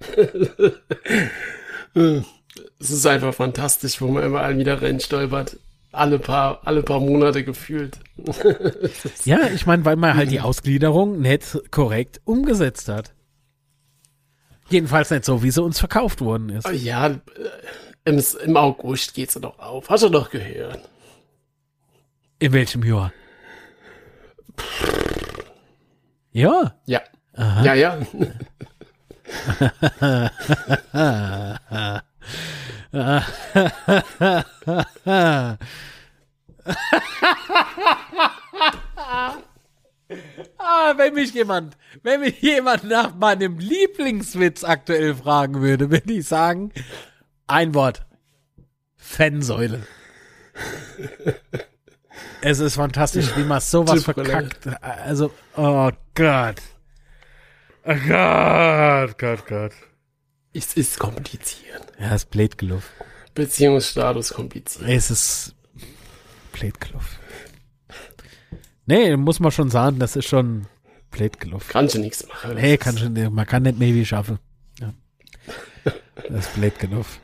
es 2.78 2.90
ist 2.90 3.06
einfach 3.06 3.34
fantastisch, 3.34 4.00
wo 4.00 4.08
man 4.08 4.22
immer 4.22 4.56
wieder 4.56 4.80
reinstolpert. 4.82 5.58
Alle 5.92 6.18
paar, 6.18 6.60
alle 6.64 6.82
paar 6.82 7.00
Monate 7.00 7.44
gefühlt. 7.44 7.98
ja, 9.24 9.48
ich 9.54 9.66
meine, 9.66 9.84
weil 9.84 9.96
man 9.96 10.16
halt 10.16 10.30
die 10.30 10.40
Ausgliederung 10.40 11.20
nicht 11.20 11.60
korrekt 11.70 12.20
umgesetzt 12.24 12.88
hat. 12.88 13.12
Jedenfalls 14.70 15.10
nicht 15.10 15.26
so, 15.26 15.42
wie 15.42 15.50
sie 15.50 15.62
uns 15.62 15.78
verkauft 15.78 16.22
worden 16.22 16.48
ist. 16.48 16.66
Ja, 16.70 17.08
äh, 17.08 17.18
im, 18.06 18.22
im 18.44 18.56
August 18.56 19.12
geht 19.12 19.30
sie 19.30 19.40
doch 19.40 19.58
auf. 19.58 19.90
Hast 19.90 20.02
du 20.02 20.08
doch 20.08 20.30
gehört. 20.30 20.80
In 22.38 22.52
welchem 22.52 22.82
Jahr? 22.82 23.12
Ja. 26.32 26.74
Ja. 26.86 27.02
Aha. 27.34 27.64
Ja, 27.64 27.74
ja. 27.74 27.98
ah, 40.58 40.92
wenn 40.96 41.14
mich 41.14 41.32
jemand, 41.32 41.76
wenn 42.02 42.20
mich 42.20 42.40
jemand 42.42 42.84
nach 42.84 43.14
meinem 43.14 43.58
Lieblingswitz 43.58 44.62
aktuell 44.64 45.14
fragen 45.14 45.62
würde, 45.62 45.90
würde 45.90 46.12
ich 46.12 46.26
sagen, 46.26 46.72
ein 47.46 47.74
Wort. 47.74 48.04
Fansäule. 48.96 49.86
es 52.42 52.58
ist 52.60 52.74
fantastisch, 52.74 53.36
wie 53.36 53.44
man 53.44 53.60
sowas 53.60 54.04
verkackt. 54.04 54.68
Also, 54.82 55.32
oh 55.56 55.90
Gott. 56.14 56.62
Oh 57.84 57.94
Gott, 58.06 59.18
Gott, 59.18 59.46
Gott. 59.46 59.72
Es 60.54 60.74
ist 60.74 60.98
kompliziert. 60.98 61.82
Ja, 61.98 62.14
es 62.14 62.24
ist 62.24 62.58
gelaufen. 62.58 62.88
Beziehungsstatus 63.34 64.34
kompliziert. 64.34 64.88
Es 64.88 65.10
ist 65.10 65.54
gelaufen. 66.52 67.18
Nee, 68.86 69.16
muss 69.16 69.40
man 69.40 69.50
schon 69.50 69.70
sagen, 69.70 69.98
das 69.98 70.16
ist 70.16 70.26
schon 70.26 70.66
gelaufen. 71.40 71.66
Kannst 71.68 71.94
du 71.94 71.98
nichts 71.98 72.26
machen. 72.26 72.54
Nee, 72.54 72.76
kann 72.76 72.96
schon, 72.98 73.34
man 73.34 73.46
kann 73.46 73.62
nicht 73.62 73.78
mehr 73.78 73.94
wie 73.94 74.04
schaffen. 74.04 74.38
Ja. 74.80 74.92
Das 76.28 76.46
ist 76.46 76.78
gelaufen. 76.78 77.20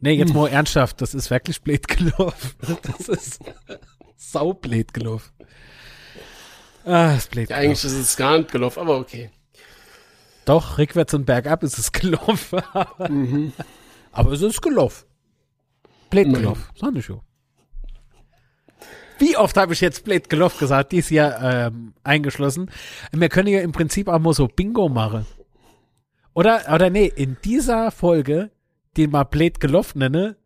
Nee, 0.00 0.12
jetzt 0.12 0.32
mal 0.32 0.48
ernsthaft, 0.48 1.00
das 1.00 1.14
ist 1.14 1.30
wirklich 1.30 1.62
gelaufen. 1.86 2.54
Das 2.82 3.08
ist 3.08 3.40
saublöd 4.16 4.94
gelaufen. 4.94 5.32
Ah, 6.84 7.14
ist 7.14 7.30
blöd 7.30 7.50
ja, 7.50 7.56
Eigentlich 7.56 7.84
ist 7.84 7.92
es 7.92 8.16
gar 8.16 8.38
nicht 8.38 8.52
gelaufen, 8.52 8.80
aber 8.80 8.98
okay. 8.98 9.30
Doch, 10.48 10.78
rückwärts 10.78 11.12
und 11.12 11.26
bergab 11.26 11.62
ist 11.62 11.78
es 11.78 11.92
gelaufen. 11.92 12.62
Mhm. 13.06 13.52
Aber 14.12 14.32
es 14.32 14.40
ist 14.40 14.62
gelaufen. 14.62 15.04
Immerhin. 16.10 16.32
gelaufen, 16.32 16.64
sag 16.74 16.96
ich 16.96 17.06
ja. 17.06 17.20
Wie 19.18 19.36
oft 19.36 19.56
habe 19.58 19.74
ich 19.74 19.82
jetzt 19.82 20.04
Blöd 20.04 20.30
gelaufen 20.30 20.58
gesagt, 20.60 20.92
dies 20.92 21.10
Jahr 21.10 21.66
ähm, 21.66 21.92
eingeschlossen. 22.02 22.70
Wir 23.12 23.28
können 23.28 23.48
ja 23.48 23.60
im 23.60 23.72
Prinzip 23.72 24.08
auch 24.08 24.20
mal 24.20 24.32
so 24.32 24.48
Bingo 24.48 24.88
machen. 24.88 25.26
Oder, 26.32 26.62
oder 26.72 26.88
nee, 26.88 27.12
in 27.14 27.36
dieser 27.44 27.90
Folge, 27.90 28.50
die 28.96 29.06
mal 29.06 29.24
Blöd 29.24 29.60
gelaufen 29.60 29.98
nenne, 29.98 30.36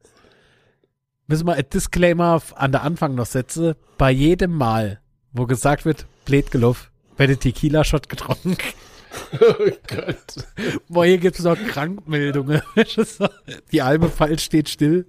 müssen 1.28 1.46
wir 1.46 1.54
ein 1.54 1.70
Disclaimer 1.72 2.42
an 2.56 2.72
der 2.72 2.82
Anfang 2.82 3.14
noch 3.14 3.26
setzen. 3.26 3.76
Bei 3.98 4.10
jedem 4.10 4.56
Mal, 4.56 5.00
wo 5.32 5.46
gesagt 5.46 5.84
wird, 5.84 6.06
Blöd 6.24 6.50
gelaufen, 6.50 6.88
wird 7.18 7.30
ein 7.30 7.38
Tequila-Shot 7.38 8.08
getrunken. 8.08 8.56
Oh 9.40 9.70
Gott. 9.88 10.46
Boah, 10.88 11.04
hier 11.04 11.18
gibt's 11.18 11.42
noch 11.42 11.56
Krankmeldungen. 11.68 12.62
Die 13.72 13.82
halbe 13.82 14.08
Fall 14.08 14.38
steht 14.38 14.68
still. 14.68 15.06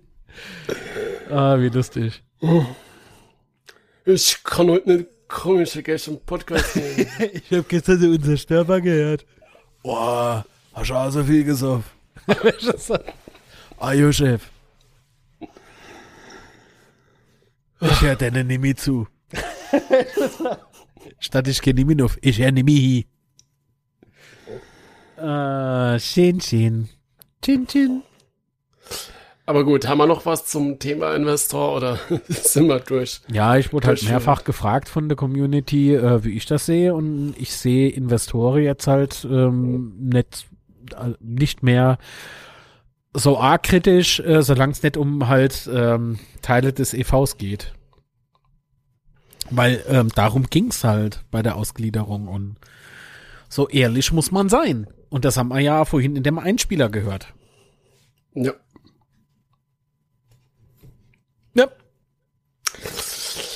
Ah, 1.30 1.60
wie 1.60 1.70
lustig. 1.70 2.24
Ich 4.06 4.44
kann 4.44 4.70
heute 4.70 4.92
nicht 4.94 5.10
komische 5.28 5.82
gestern 5.84 6.20
Podcast 6.26 6.76
nehmen. 6.76 7.08
Ich 7.34 7.58
hab 7.58 7.68
gestern 7.70 8.00
so 8.00 8.08
unser 8.08 8.38
Störper 8.38 8.82
gehört. 8.82 9.26
Boah, 9.82 10.46
hast 10.74 10.90
du 10.90 10.94
auch 10.96 11.10
so 11.10 11.24
viel 11.24 11.44
gesoffen. 11.44 11.84
ah, 13.80 13.94
jo, 13.94 14.12
Chef. 14.12 14.42
Ich 17.82 18.02
hör 18.02 18.16
deine 18.16 18.44
Nimi 18.44 18.76
zu. 18.76 19.08
Statt 21.20 21.48
ich 21.48 21.62
geh 21.62 21.74
Nimi 21.74 22.02
auf, 22.02 22.18
ich 22.22 22.40
hör 22.40 22.52
Nimi 22.52 22.76
hi. 22.76 23.08
Ah, 25.24 25.98
schön, 26.00 26.42
schön. 26.42 26.90
Chin, 27.42 27.66
chin. 27.66 28.04
Aber 29.46 29.64
gut, 29.64 29.88
haben 29.88 30.00
wir 30.00 30.06
noch 30.06 30.26
was 30.26 30.46
zum 30.48 30.80
Thema 30.80 31.16
Investor 31.16 31.78
oder 31.78 31.98
sind 32.28 32.68
wir 32.68 32.82
durch? 32.82 33.22
Ja, 33.32 33.56
ich 33.56 33.72
wurde 33.72 33.88
halt 33.88 34.04
mehrfach 34.04 34.44
gefragt 34.44 34.90
von 34.90 35.08
der 35.08 35.16
Community, 35.16 35.96
äh, 35.96 36.26
wie 36.26 36.32
ich 36.32 36.46
das 36.46 36.66
sehe. 36.66 36.94
Und 36.94 37.36
ich 37.38 37.56
sehe 37.56 37.90
Investoren 37.90 38.64
jetzt 38.64 38.86
halt 38.88 39.26
ähm, 39.30 39.94
nicht, 39.98 40.48
äh, 40.92 41.14
nicht 41.22 41.64
mehr 41.64 42.00
so 43.14 43.40
arg 43.40 43.64
kritisch, 43.64 44.20
äh, 44.20 44.42
solange 44.42 44.74
es 44.74 44.84
nicht 44.84 44.98
um 44.98 45.30
halt 45.30 45.70
ähm, 45.74 46.20
Teile 46.42 46.74
des 46.74 46.94
EVs 46.94 47.38
geht. 47.38 47.74
Weil 49.50 49.86
ähm, 49.88 50.10
darum 50.14 50.48
ging's 50.50 50.84
halt 50.84 51.24
bei 51.32 51.42
der 51.42 51.56
Ausgliederung. 51.56 52.28
Und 52.28 52.58
so 53.48 53.70
ehrlich 53.70 54.12
muss 54.12 54.32
man 54.32 54.50
sein. 54.50 54.88
Und 55.14 55.26
das 55.26 55.38
haben 55.38 55.50
wir 55.50 55.60
ja 55.60 55.86
vorhin 55.86 56.16
in 56.16 56.24
dem 56.24 56.40
Einspieler 56.40 56.90
gehört. 56.90 57.28
Ja. 58.34 58.54
Ja. 61.54 61.68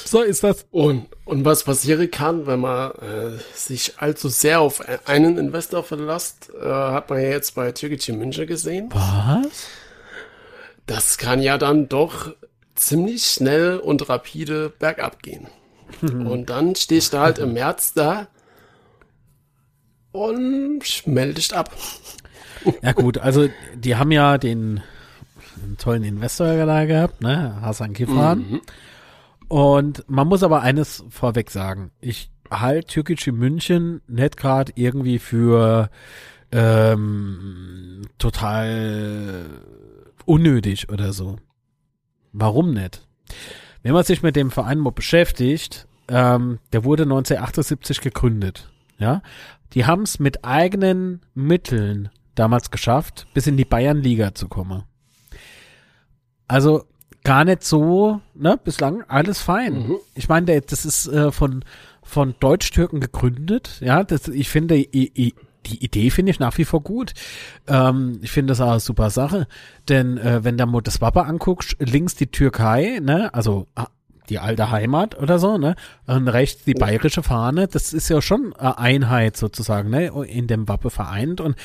So 0.06 0.22
ist 0.22 0.44
das. 0.44 0.68
Und, 0.70 1.08
und 1.26 1.46
was 1.46 1.64
passieren 1.64 2.12
kann, 2.12 2.46
wenn 2.46 2.60
man 2.60 2.92
äh, 2.92 3.40
sich 3.56 3.98
allzu 3.98 4.30
sehr 4.30 4.60
auf 4.60 4.84
einen 5.08 5.40
Investor 5.40 5.82
verlässt, 5.82 6.52
äh, 6.62 6.70
hat 6.70 7.10
man 7.10 7.24
ja 7.24 7.30
jetzt 7.30 7.56
bei 7.56 7.72
Türkgücü 7.72 8.14
München 8.14 8.46
gesehen. 8.46 8.90
Was? 8.94 9.68
Das 10.86 11.18
kann 11.18 11.42
ja 11.42 11.58
dann 11.58 11.90
doch 11.90 12.36
ziemlich 12.76 13.26
schnell 13.26 13.80
und 13.80 14.08
rapide 14.10 14.70
bergab 14.70 15.24
gehen. 15.24 15.48
und 16.02 16.52
dann 16.52 16.76
stehst 16.76 17.14
du 17.14 17.18
halt 17.18 17.40
im 17.40 17.54
März 17.54 17.94
da 17.96 18.28
und 20.18 21.06
meldest 21.06 21.54
ab. 21.54 21.72
Ja 22.82 22.92
gut, 22.92 23.18
also 23.18 23.48
die 23.76 23.96
haben 23.96 24.12
ja 24.12 24.38
den, 24.38 24.82
tollen 25.78 26.04
Investor 26.04 26.66
da 26.66 26.86
gehabt, 26.86 27.22
ne, 27.22 27.60
Hasan 27.62 27.94
Kifran. 27.94 28.40
Mhm. 28.40 28.62
Und 29.48 30.04
man 30.08 30.28
muss 30.28 30.44
aber 30.44 30.62
eines 30.62 31.04
vorweg 31.10 31.52
sagen. 31.52 31.92
Ich 32.02 32.30
halte 32.50 32.88
Türkische 32.88 33.32
München 33.32 34.02
nicht 34.08 34.38
gerade 34.38 34.74
irgendwie 34.76 35.20
für 35.20 35.90
ähm, 36.52 38.02
total 38.18 39.46
unnötig 40.26 40.90
oder 40.90 41.14
so. 41.14 41.38
Warum 42.34 42.74
nicht? 42.74 43.08
Wenn 43.84 43.94
man 43.94 44.04
sich 44.04 44.22
mit 44.22 44.36
dem 44.36 44.52
Verein 44.52 44.80
mal 44.80 44.92
beschäftigt, 44.92 45.88
ähm, 46.10 46.60
der 46.74 46.84
wurde 46.84 47.04
1978 47.04 48.02
gegründet. 48.02 48.70
Ja, 48.98 49.22
die 49.74 49.86
haben 49.86 50.04
es 50.04 50.20
mit 50.20 50.44
eigenen 50.44 51.22
Mitteln 51.34 52.10
damals 52.36 52.72
geschafft, 52.72 53.28
bis 53.34 53.48
in 53.48 53.58
die 53.58 53.66
Bayernliga 53.66 54.34
zu 54.34 54.48
kommen. 54.48 54.84
Also 56.48 56.86
gar 57.24 57.44
nicht 57.44 57.64
so, 57.64 58.22
ne, 58.34 58.60
bislang 58.64 59.04
alles 59.08 59.42
fein. 59.42 59.88
Mhm. 59.88 59.98
Ich 60.16 60.30
meine, 60.30 60.62
das 60.62 60.86
ist 60.86 61.08
äh, 61.08 61.32
von 61.32 61.64
von 62.02 62.36
Deutsch-Türken 62.40 63.02
gegründet. 63.02 63.82
Ja, 63.82 64.04
das, 64.04 64.30
ich 64.30 64.50
finde 64.50 64.86
die 65.68 65.84
Idee 65.84 66.10
finde 66.10 66.32
ich 66.32 66.40
nach 66.40 66.58
wie 66.58 66.66
vor 66.66 66.82
gut. 66.82 67.14
Ähm, 67.68 68.20
ich 68.22 68.32
finde 68.32 68.52
das 68.52 68.62
auch 68.62 68.72
eine 68.72 68.80
super 68.80 69.10
Sache, 69.10 69.48
denn 69.90 70.18
äh, 70.18 70.44
wenn 70.44 70.58
du 70.58 70.66
mal 70.66 70.82
das 70.82 71.02
Wappe 71.02 71.26
anguckst, 71.26 71.76
links 71.80 72.16
die 72.16 72.28
Türkei, 72.28 73.00
ne, 73.02 73.34
also 73.34 73.68
die 74.30 74.40
alte 74.40 74.72
Heimat 74.72 75.18
oder 75.18 75.40
so, 75.40 75.58
ne, 75.58 75.76
und 76.06 76.28
rechts 76.28 76.64
die 76.66 76.74
bayerische 76.74 77.24
Fahne, 77.24 77.68
das 77.68 77.94
ist 77.94 78.10
ja 78.10 78.22
schon 78.22 78.54
eine 78.56 78.78
Einheit 78.78 79.38
sozusagen, 79.38 79.90
ne, 79.90 80.08
in 80.28 80.48
dem 80.48 80.68
Wappe 80.68 80.90
vereint 80.90 81.42
und 81.42 81.56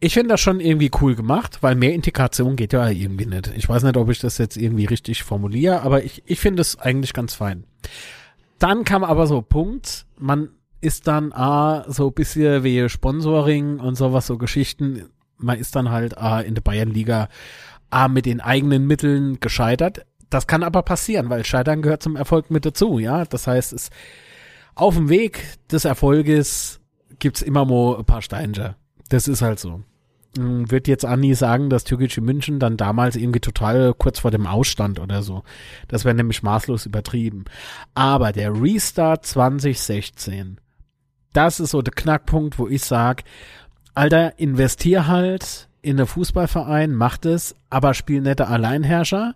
ich 0.00 0.14
finde 0.14 0.30
das 0.30 0.40
schon 0.40 0.60
irgendwie 0.60 0.90
cool 1.00 1.14
gemacht, 1.14 1.58
weil 1.60 1.74
mehr 1.74 1.92
Integration 1.92 2.56
geht 2.56 2.72
ja 2.72 2.88
irgendwie 2.88 3.26
nicht. 3.26 3.52
Ich 3.54 3.68
weiß 3.68 3.82
nicht, 3.82 3.98
ob 3.98 4.08
ich 4.08 4.18
das 4.18 4.38
jetzt 4.38 4.56
irgendwie 4.56 4.86
richtig 4.86 5.22
formuliere, 5.22 5.82
aber 5.82 6.02
ich, 6.02 6.22
ich 6.24 6.40
finde 6.40 6.62
es 6.62 6.78
eigentlich 6.78 7.12
ganz 7.12 7.34
fein. 7.34 7.64
Dann 8.58 8.84
kam 8.84 9.04
aber 9.04 9.26
so 9.26 9.42
Punkt, 9.42 10.06
man 10.18 10.48
ist 10.80 11.06
dann 11.06 11.32
ah, 11.32 11.84
so 11.88 12.08
ein 12.08 12.14
bisschen 12.14 12.64
wie 12.64 12.88
Sponsoring 12.88 13.78
und 13.78 13.94
sowas, 13.96 14.26
so 14.26 14.38
Geschichten. 14.38 15.10
Man 15.36 15.58
ist 15.58 15.76
dann 15.76 15.90
halt 15.90 16.16
ah, 16.16 16.40
in 16.40 16.54
der 16.54 16.62
Bayernliga 16.62 17.28
ah, 17.90 18.08
mit 18.08 18.24
den 18.24 18.40
eigenen 18.40 18.86
Mitteln 18.86 19.38
gescheitert. 19.40 20.06
Das 20.30 20.46
kann 20.46 20.62
aber 20.62 20.82
passieren, 20.82 21.28
weil 21.28 21.44
Scheitern 21.44 21.82
gehört 21.82 22.02
zum 22.02 22.16
Erfolg 22.16 22.50
mit 22.50 22.64
dazu, 22.64 22.98
ja. 22.98 23.24
Das 23.24 23.46
heißt, 23.46 23.72
es 23.72 23.90
auf 24.74 24.94
dem 24.94 25.08
Weg 25.08 25.58
des 25.70 25.84
Erfolges 25.84 26.80
gibt's 27.18 27.42
immer 27.42 27.64
mal 27.64 27.98
ein 27.98 28.04
paar 28.04 28.22
Steinchen. 28.22 28.76
Das 29.08 29.28
ist 29.28 29.42
halt 29.42 29.58
so. 29.58 29.82
Mm, 30.38 30.70
Wird 30.70 30.86
jetzt 30.86 31.04
Anni 31.04 31.34
sagen, 31.34 31.68
dass 31.68 31.84
Türkische 31.84 32.20
München 32.20 32.60
dann 32.60 32.76
damals 32.76 33.16
irgendwie 33.16 33.40
total 33.40 33.92
kurz 33.94 34.20
vor 34.20 34.30
dem 34.30 34.46
Ausstand 34.46 35.00
oder 35.00 35.22
so. 35.22 35.42
Das 35.88 36.04
wäre 36.04 36.14
nämlich 36.14 36.42
maßlos 36.42 36.86
übertrieben. 36.86 37.44
Aber 37.94 38.30
der 38.32 38.54
Restart 38.54 39.26
2016, 39.26 40.58
das 41.32 41.60
ist 41.60 41.70
so 41.70 41.82
der 41.82 41.92
Knackpunkt, 41.92 42.58
wo 42.58 42.68
ich 42.68 42.84
sag, 42.84 43.24
Alter, 43.94 44.38
investier 44.38 45.08
halt 45.08 45.68
in 45.82 45.98
einen 45.98 46.06
Fußballverein, 46.06 46.94
mach 46.94 47.18
es, 47.24 47.56
aber 47.68 47.94
spiel 47.94 48.22
der 48.22 48.48
Alleinherrscher 48.48 49.34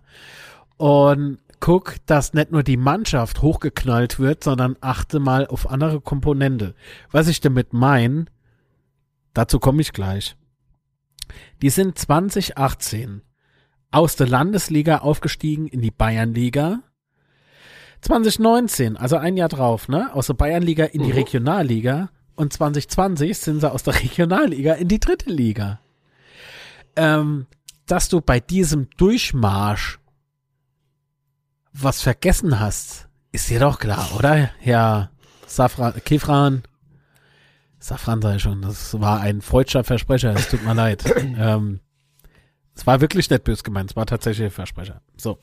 und 0.77 1.39
guck, 1.59 1.95
dass 2.05 2.33
nicht 2.33 2.51
nur 2.51 2.63
die 2.63 2.77
Mannschaft 2.77 3.41
hochgeknallt 3.41 4.19
wird, 4.19 4.43
sondern 4.43 4.75
achte 4.81 5.19
mal 5.19 5.47
auf 5.47 5.69
andere 5.69 6.01
Komponente. 6.01 6.75
Was 7.11 7.27
ich 7.27 7.41
damit 7.41 7.73
meine, 7.73 8.25
dazu 9.33 9.59
komme 9.59 9.81
ich 9.81 9.93
gleich. 9.93 10.35
Die 11.61 11.69
sind 11.69 11.97
2018 11.97 13.21
aus 13.91 14.15
der 14.15 14.27
Landesliga 14.27 14.99
aufgestiegen 14.99 15.67
in 15.67 15.81
die 15.81 15.91
Bayernliga. 15.91 16.81
2019, 18.01 18.97
also 18.97 19.17
ein 19.17 19.37
Jahr 19.37 19.49
drauf, 19.49 19.87
ne, 19.87 20.13
aus 20.13 20.27
der 20.27 20.33
Bayernliga 20.35 20.85
in 20.85 21.01
die 21.01 21.09
Mhm. 21.09 21.15
Regionalliga 21.15 22.09
und 22.35 22.53
2020 22.53 23.37
sind 23.37 23.61
sie 23.61 23.71
aus 23.71 23.83
der 23.83 23.95
Regionalliga 24.03 24.73
in 24.73 24.87
die 24.87 24.99
dritte 24.99 25.29
Liga. 25.29 25.79
Ähm, 26.95 27.47
dass 27.87 28.09
du 28.09 28.21
bei 28.21 28.39
diesem 28.39 28.89
Durchmarsch 28.97 29.99
was 31.81 32.01
vergessen 32.01 32.59
hast, 32.59 33.07
ist 33.31 33.49
dir 33.49 33.59
doch 33.59 33.79
klar, 33.79 34.09
oder? 34.15 34.49
Herr 34.59 35.11
Safran, 35.45 35.93
Kefran, 36.05 36.63
Safran 37.79 38.21
sei 38.21 38.39
schon, 38.39 38.61
das 38.61 38.99
war 38.99 39.19
ein 39.19 39.41
freudscher 39.41 39.83
Versprecher, 39.83 40.33
es 40.33 40.49
tut 40.49 40.63
mir 40.63 40.73
leid. 40.75 41.03
Ähm, 41.37 41.81
es 42.73 42.87
war 42.87 43.01
wirklich 43.01 43.29
nicht 43.29 43.43
böse 43.43 43.63
gemeint, 43.63 43.91
es 43.91 43.95
war 43.95 44.05
tatsächlich 44.05 44.45
ein 44.45 44.51
Versprecher. 44.51 45.01
So. 45.17 45.37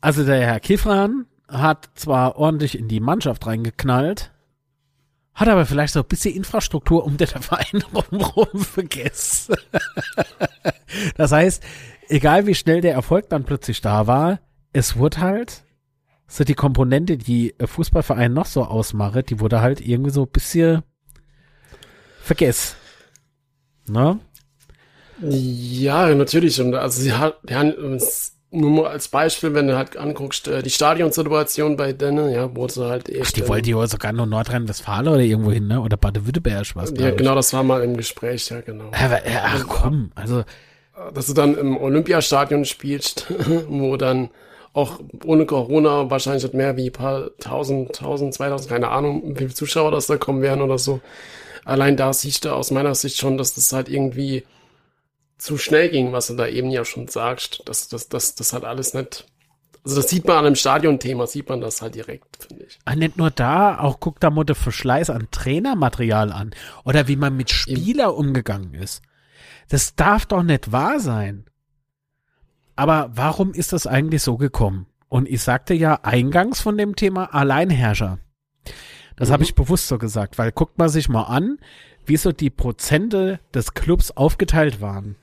Also 0.00 0.24
der 0.24 0.46
Herr 0.46 0.60
Kifran 0.60 1.26
hat 1.48 1.90
zwar 1.94 2.36
ordentlich 2.36 2.78
in 2.78 2.88
die 2.88 3.00
Mannschaft 3.00 3.46
reingeknallt, 3.46 4.32
hat 5.34 5.48
aber 5.48 5.66
vielleicht 5.66 5.92
so 5.92 6.00
ein 6.00 6.06
bisschen 6.06 6.34
Infrastruktur 6.34 7.04
um 7.04 7.18
den 7.18 7.28
Verein 7.28 7.82
rumrum 7.94 8.64
vergessen. 8.64 9.56
das 11.16 11.32
heißt, 11.32 11.62
egal 12.08 12.46
wie 12.46 12.54
schnell 12.54 12.80
der 12.80 12.94
Erfolg 12.94 13.28
dann 13.28 13.44
plötzlich 13.44 13.82
da 13.82 14.06
war, 14.06 14.40
es 14.76 14.96
wurde 14.96 15.18
halt 15.18 15.62
so 16.28 16.44
die 16.44 16.54
Komponente, 16.54 17.16
die 17.16 17.54
ein 17.58 17.66
Fußballverein 17.66 18.32
noch 18.32 18.46
so 18.46 18.64
ausmache, 18.64 19.22
die 19.22 19.40
wurde 19.40 19.60
halt 19.60 19.80
irgendwie 19.80 20.10
so 20.10 20.22
ein 20.22 20.28
bisschen 20.28 20.82
vergess. 22.20 22.76
Ne? 23.88 24.18
Ja, 25.22 26.12
natürlich. 26.14 26.60
Und 26.60 26.74
also 26.74 27.00
sie 27.00 27.12
hat, 27.12 27.38
ja, 27.48 27.62
nur 28.50 28.70
mal 28.70 28.86
als 28.88 29.08
Beispiel, 29.08 29.54
wenn 29.54 29.68
du 29.68 29.76
halt 29.76 29.96
anguckst, 29.96 30.48
äh, 30.48 30.62
die 30.62 30.70
Stadionsituation 30.70 31.76
bei 31.76 31.92
denen, 31.92 32.30
ja, 32.30 32.54
wo 32.54 32.68
sie 32.68 32.84
halt 32.84 33.08
echt. 33.08 33.22
Ach, 33.28 33.32
die 33.32 33.48
wollte 33.48 33.70
ja 33.70 33.86
sogar 33.86 34.12
nur 34.12 34.26
Nordrhein-Westfalen 34.26 35.08
oder 35.08 35.20
irgendwo 35.20 35.52
hin, 35.52 35.68
ne? 35.68 35.80
Oder 35.80 35.96
Baden-Württemberg, 35.96 36.74
was? 36.74 36.92
Ja, 36.98 37.12
genau, 37.12 37.34
das 37.34 37.52
war 37.52 37.62
mal 37.62 37.82
im 37.82 37.96
Gespräch, 37.96 38.50
ja, 38.50 38.60
genau. 38.60 38.90
Aber, 38.92 39.24
äh, 39.24 39.38
ach 39.42 39.64
komm, 39.68 40.10
also. 40.14 40.44
Dass 41.14 41.26
du 41.26 41.34
dann 41.34 41.56
im 41.56 41.76
Olympiastadion 41.76 42.64
spielst, 42.64 43.26
wo 43.68 43.96
dann 43.96 44.30
auch 44.76 45.00
ohne 45.24 45.46
Corona 45.46 46.10
wahrscheinlich 46.10 46.52
mehr 46.52 46.76
wie 46.76 46.90
ein 46.90 46.92
paar 46.92 47.30
tausend, 47.38 47.94
tausend, 47.96 48.34
zweitausend, 48.34 48.68
keine 48.68 48.90
Ahnung, 48.90 49.22
wie 49.30 49.38
viele 49.38 49.54
Zuschauer 49.54 49.90
das 49.90 50.06
da 50.06 50.18
kommen 50.18 50.42
werden 50.42 50.60
oder 50.60 50.76
so. 50.76 51.00
Allein 51.64 51.96
da 51.96 52.12
siehst 52.12 52.44
du 52.44 52.50
aus 52.50 52.70
meiner 52.70 52.94
Sicht 52.94 53.16
schon, 53.16 53.38
dass 53.38 53.54
das 53.54 53.72
halt 53.72 53.88
irgendwie 53.88 54.44
zu 55.38 55.56
schnell 55.56 55.88
ging, 55.88 56.12
was 56.12 56.26
du 56.26 56.34
da 56.34 56.46
eben 56.46 56.70
ja 56.70 56.84
schon 56.84 57.08
sagst. 57.08 57.62
Das, 57.64 57.88
das, 57.88 58.10
das, 58.10 58.34
das 58.34 58.52
hat 58.52 58.64
alles 58.64 58.92
nicht. 58.92 59.26
Also 59.82 59.96
das 59.96 60.10
sieht 60.10 60.26
man 60.26 60.36
an 60.36 60.46
einem 60.46 60.56
Stadionthema, 60.56 61.26
sieht 61.26 61.48
man 61.48 61.62
das 61.62 61.80
halt 61.80 61.94
direkt, 61.94 62.44
finde 62.46 62.64
ich. 62.64 62.78
Ah, 62.84 62.96
nicht 62.96 63.16
nur 63.16 63.30
da, 63.30 63.78
auch 63.78 63.98
guck 63.98 64.20
da 64.20 64.28
mal 64.28 64.44
der 64.44 64.56
Verschleiß 64.56 65.08
an 65.08 65.28
Trainermaterial 65.30 66.32
an. 66.32 66.54
Oder 66.84 67.08
wie 67.08 67.16
man 67.16 67.34
mit 67.34 67.50
Spieler 67.50 68.08
eben. 68.08 68.16
umgegangen 68.16 68.74
ist. 68.74 69.00
Das 69.70 69.94
darf 69.94 70.26
doch 70.26 70.42
nicht 70.42 70.70
wahr 70.70 71.00
sein. 71.00 71.46
Aber 72.76 73.10
warum 73.14 73.52
ist 73.52 73.72
das 73.72 73.86
eigentlich 73.86 74.22
so 74.22 74.36
gekommen? 74.36 74.86
Und 75.08 75.28
ich 75.28 75.42
sagte 75.42 75.74
ja 75.74 76.00
eingangs 76.02 76.60
von 76.60 76.76
dem 76.76 76.94
Thema 76.94 77.34
Alleinherrscher. 77.34 78.18
Das 79.16 79.28
mhm. 79.28 79.32
habe 79.32 79.42
ich 79.44 79.54
bewusst 79.54 79.88
so 79.88 79.98
gesagt, 79.98 80.38
weil 80.38 80.52
guckt 80.52 80.78
man 80.78 80.88
sich 80.88 81.08
mal 81.08 81.24
an, 81.24 81.58
wie 82.04 82.16
so 82.16 82.32
die 82.32 82.50
Prozente 82.50 83.40
des 83.54 83.74
Clubs 83.74 84.10
aufgeteilt 84.10 84.80
waren. 84.80 85.16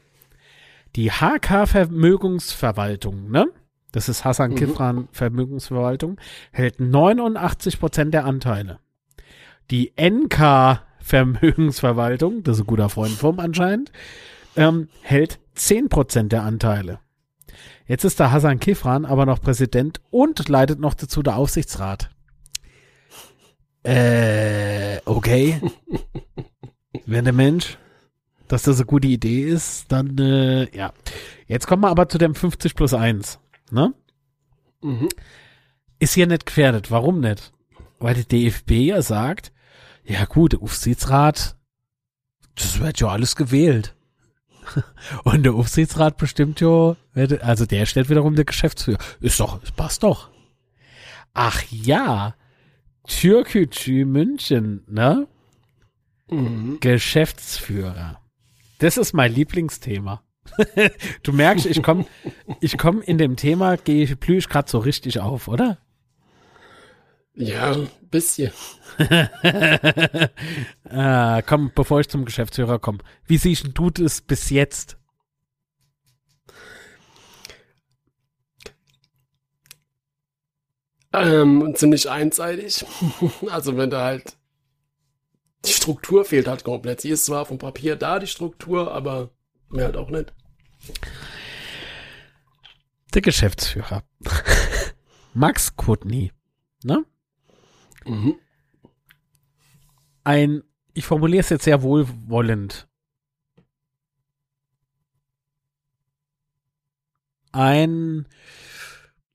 Die 0.96 1.12
HK 1.12 1.68
Vermögensverwaltung, 1.68 3.32
ne? 3.32 3.48
Das 3.92 4.10
ist 4.10 4.26
Hassan 4.26 4.52
mhm. 4.52 4.56
Kifran 4.56 5.08
Vermögensverwaltung, 5.12 6.20
hält 6.52 6.80
89 6.80 7.80
Prozent 7.80 8.14
der 8.14 8.26
Anteile. 8.26 8.80
Die 9.70 9.94
NK 9.96 10.82
Vermögensverwaltung, 11.00 12.44
das 12.44 12.58
ist 12.58 12.64
ein 12.64 12.68
guter 12.68 12.90
Freund 12.90 13.14
vom 13.14 13.40
anscheinend, 13.40 13.92
ähm, 14.56 14.90
hält 15.02 15.40
10 15.56 15.90
Prozent 15.90 16.32
der 16.32 16.44
Anteile. 16.44 17.00
Jetzt 17.86 18.06
ist 18.06 18.20
der 18.20 18.32
Hassan 18.32 18.60
Kifran 18.60 19.06
aber 19.06 19.26
noch 19.26 19.42
Präsident 19.42 20.02
und 20.10 20.48
leitet 20.48 20.80
noch 20.80 20.94
dazu 20.94 21.22
der 21.22 21.36
Aufsichtsrat. 21.36 22.10
Äh, 23.84 25.00
okay. 25.06 25.60
Wenn 27.06 27.26
der 27.26 27.34
Mensch 27.34 27.78
dass 28.54 28.62
das 28.62 28.78
eine 28.78 28.86
gute 28.86 29.08
Idee 29.08 29.42
ist, 29.42 29.92
dann 29.92 30.16
äh, 30.20 30.70
ja. 30.78 30.94
Jetzt 31.48 31.66
kommen 31.66 31.82
wir 31.82 31.90
aber 31.90 32.08
zu 32.08 32.20
dem 32.20 32.36
50 32.36 32.76
plus 32.76 32.94
1. 32.94 33.40
Ne? 33.72 33.96
Mhm. 34.82 35.10
Ist 35.98 36.14
hier 36.14 36.28
nicht 36.28 36.46
gefährdet. 36.46 36.92
Warum 36.92 37.20
nicht? 37.20 37.52
Weil 37.98 38.14
die 38.14 38.28
DFB 38.28 38.72
ja 38.72 39.02
sagt, 39.02 39.52
ja 40.04 40.26
gut, 40.26 40.54
der 40.54 40.62
Aufsichtsrat, 40.62 41.58
das 42.56 42.80
wird 42.80 43.00
ja 43.00 43.08
alles 43.08 43.36
gewählt. 43.36 43.96
Und 45.24 45.44
der 45.44 45.54
Aufsichtsrat 45.54 46.18
bestimmt 46.18 46.60
ja, 46.62 46.96
also 47.42 47.66
der 47.66 47.86
stellt 47.86 48.10
wiederum 48.10 48.36
der 48.36 48.46
Geschäftsführer. 48.46 49.00
Ist 49.20 49.40
doch, 49.40 49.60
passt 49.76 50.04
doch. 50.04 50.30
Ach 51.34 51.64
ja, 51.70 52.36
Türkgücü 53.08 54.06
München, 54.06 54.84
ne? 54.88 55.28
Mhm. 56.30 56.78
Geschäftsführer. 56.80 58.20
Das 58.80 58.98
ist 58.98 59.14
mein 59.14 59.34
Lieblingsthema. 59.34 60.22
du 61.24 61.32
merkst, 61.32 61.66
ich 61.66 61.82
komme 61.82 62.06
ich 62.60 62.78
komm 62.78 63.02
in 63.02 63.18
dem 63.18 63.36
Thema, 63.36 63.78
gehe 63.78 64.04
ich, 64.04 64.20
blühe 64.20 64.38
ich 64.38 64.50
gerade 64.50 64.70
so 64.70 64.80
richtig 64.80 65.20
auf, 65.20 65.48
oder? 65.48 65.78
Ja, 67.36 67.76
bisschen. 68.14 68.54
ah, 70.90 71.42
komm, 71.42 71.72
bevor 71.76 72.00
ich 72.00 72.08
zum 72.08 72.24
Geschäftsführer 72.24 72.80
komme. 72.80 73.00
Wie 73.26 73.38
siehst 73.38 73.68
du 73.74 73.90
das 73.90 74.22
bis 74.22 74.50
jetzt? 74.50 74.98
Ähm, 81.12 81.74
ziemlich 81.76 82.10
einseitig. 82.10 82.86
also 83.50 83.76
wenn 83.78 83.90
da 83.90 84.04
halt 84.04 84.38
die 85.66 85.72
Struktur 85.72 86.26
fehlt 86.26 86.48
halt 86.48 86.64
komplett. 86.64 87.02
Sie 87.02 87.10
ist 87.10 87.26
zwar 87.26 87.46
vom 87.46 87.58
Papier 87.58 87.96
da, 87.96 88.20
die 88.20 88.28
Struktur, 88.28 88.94
aber 88.94 89.32
mehr 89.70 89.86
halt 89.86 89.98
auch 89.98 90.10
nicht. 90.10 90.34
Der 93.14 93.22
Geschäftsführer. 93.22 94.04
Max 95.34 95.76
Kutny. 95.76 96.32
Ne? 96.84 97.06
Mhm. 98.06 98.36
Ein, 100.24 100.64
ich 100.94 101.06
formuliere 101.06 101.42
es 101.42 101.50
jetzt 101.50 101.66
sehr 101.66 101.82
wohlwollend. 101.82 102.88
Ein 107.52 108.28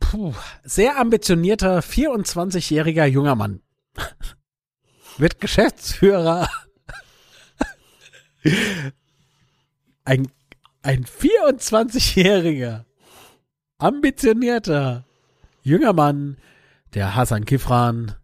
puh, 0.00 0.34
sehr 0.64 0.98
ambitionierter 0.98 1.80
24-jähriger 1.80 3.04
junger 3.04 3.36
Mann 3.36 3.62
wird 5.18 5.40
Geschäftsführer. 5.40 6.48
Ein, 10.04 10.28
ein 10.82 11.04
24-jähriger, 11.04 12.86
ambitionierter, 13.78 15.04
junger 15.62 15.92
Mann, 15.92 16.38
der 16.94 17.14
Hasan 17.14 17.44
Kifran 17.44 18.14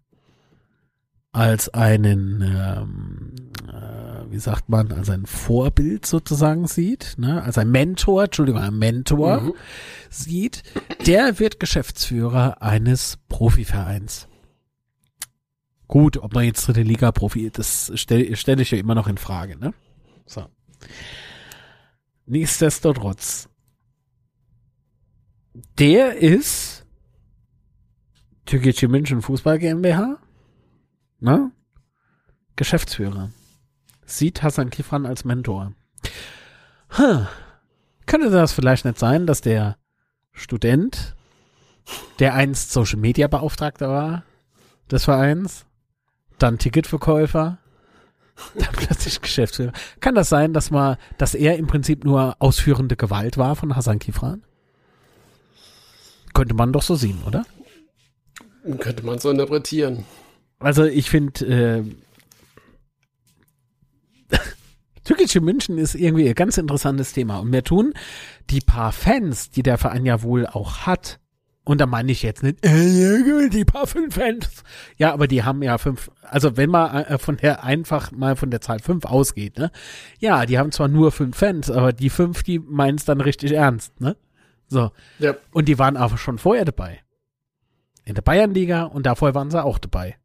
als 1.34 1.68
einen, 1.68 2.42
ähm, 2.42 3.32
äh, 3.68 4.30
wie 4.30 4.38
sagt 4.38 4.68
man, 4.68 4.92
als 4.92 5.10
ein 5.10 5.26
Vorbild 5.26 6.06
sozusagen 6.06 6.68
sieht, 6.68 7.14
ne? 7.18 7.42
als 7.42 7.58
ein 7.58 7.70
Mentor, 7.70 8.24
Entschuldigung, 8.24 8.60
ein 8.62 8.78
Mentor 8.78 9.40
mhm. 9.40 9.54
sieht, 10.08 10.62
der 11.06 11.40
wird 11.40 11.58
Geschäftsführer 11.58 12.62
eines 12.62 13.18
Profivereins. 13.28 14.28
Gut, 15.88 16.18
ob 16.18 16.34
man 16.34 16.44
jetzt 16.44 16.66
dritte 16.66 16.82
Liga 16.82 17.12
Profi, 17.12 17.50
das 17.50 17.92
stelle 17.96 18.36
stell 18.36 18.60
ich 18.60 18.70
ja 18.70 18.78
immer 18.78 18.94
noch 18.94 19.08
in 19.08 19.18
Frage, 19.18 19.58
ne? 19.58 19.74
So. 20.26 20.46
Nichtsdestotrotz. 22.26 23.48
Der 25.78 26.16
ist 26.16 26.86
Türkische 28.46 28.88
München 28.88 29.20
Fußball 29.20 29.58
GmbH, 29.58 30.18
ne? 31.24 31.50
Geschäftsführer. 32.56 33.30
Sieht 34.06 34.42
Hassan 34.42 34.70
Kifran 34.70 35.06
als 35.06 35.24
Mentor. 35.24 35.72
Huh. 36.96 37.26
Könnte 38.06 38.30
das 38.30 38.52
vielleicht 38.52 38.84
nicht 38.84 38.98
sein, 38.98 39.26
dass 39.26 39.40
der 39.40 39.78
Student, 40.32 41.16
der 42.18 42.34
einst 42.34 42.72
Social 42.72 42.98
Media 42.98 43.26
Beauftragter 43.26 43.88
war, 43.88 44.24
des 44.90 45.04
Vereins, 45.04 45.64
dann 46.38 46.58
Ticketverkäufer, 46.58 47.58
dann 48.54 48.72
plötzlich 48.72 49.20
Geschäftsführer. 49.20 49.72
Kann 50.00 50.14
das 50.14 50.28
sein, 50.28 50.52
dass 50.52 50.70
man, 50.70 50.98
dass 51.16 51.34
er 51.34 51.56
im 51.56 51.66
Prinzip 51.66 52.04
nur 52.04 52.36
ausführende 52.38 52.96
Gewalt 52.96 53.38
war 53.38 53.56
von 53.56 53.74
Hasan 53.74 53.98
Kifran? 53.98 54.44
Könnte 56.34 56.54
man 56.54 56.72
doch 56.72 56.82
so 56.82 56.96
sehen, 56.96 57.22
oder? 57.26 57.46
Könnte 58.80 59.04
man 59.06 59.18
so 59.18 59.30
interpretieren. 59.30 60.04
Also 60.58 60.84
ich 60.84 61.10
finde, 61.10 61.84
äh, 64.30 64.36
Türkische 65.04 65.40
München 65.40 65.78
ist 65.78 65.94
irgendwie 65.94 66.28
ein 66.28 66.34
ganz 66.34 66.58
interessantes 66.58 67.12
Thema. 67.12 67.38
Und 67.38 67.50
mir 67.50 67.62
tun 67.62 67.92
die 68.50 68.60
paar 68.60 68.92
Fans, 68.92 69.50
die 69.50 69.62
der 69.62 69.78
Verein 69.78 70.06
ja 70.06 70.22
wohl 70.22 70.46
auch 70.46 70.86
hat, 70.86 71.20
und 71.64 71.80
da 71.80 71.86
meine 71.86 72.12
ich 72.12 72.22
jetzt 72.22 72.42
nicht, 72.42 72.64
äh, 72.64 73.48
die 73.48 73.64
paar 73.64 73.86
fünf 73.86 74.14
Fans. 74.14 74.62
Ja, 74.98 75.14
aber 75.14 75.26
die 75.26 75.44
haben 75.44 75.62
ja 75.62 75.78
fünf, 75.78 76.10
also 76.22 76.58
wenn 76.58 76.68
man 76.68 77.04
äh, 77.04 77.18
von 77.18 77.38
der 77.38 77.64
einfach 77.64 78.12
mal 78.12 78.36
von 78.36 78.50
der 78.50 78.60
Zahl 78.60 78.80
fünf 78.80 79.06
ausgeht, 79.06 79.56
ne? 79.56 79.70
Ja, 80.18 80.44
die 80.44 80.58
haben 80.58 80.72
zwar 80.72 80.88
nur 80.88 81.10
fünf 81.10 81.38
Fans, 81.38 81.70
aber 81.70 81.94
die 81.94 82.10
fünf, 82.10 82.42
die 82.42 82.58
meinen 82.58 82.96
es 82.96 83.06
dann 83.06 83.22
richtig 83.22 83.52
ernst, 83.52 83.98
ne? 83.98 84.16
So. 84.68 84.90
Ja. 85.18 85.36
Und 85.52 85.68
die 85.68 85.78
waren 85.78 85.96
aber 85.96 86.18
schon 86.18 86.36
vorher 86.36 86.66
dabei. 86.66 87.00
In 88.04 88.14
der 88.14 88.22
Bayernliga 88.22 88.82
und 88.84 89.06
davor 89.06 89.34
waren 89.34 89.50
sie 89.50 89.62
auch 89.62 89.78
dabei. 89.78 90.16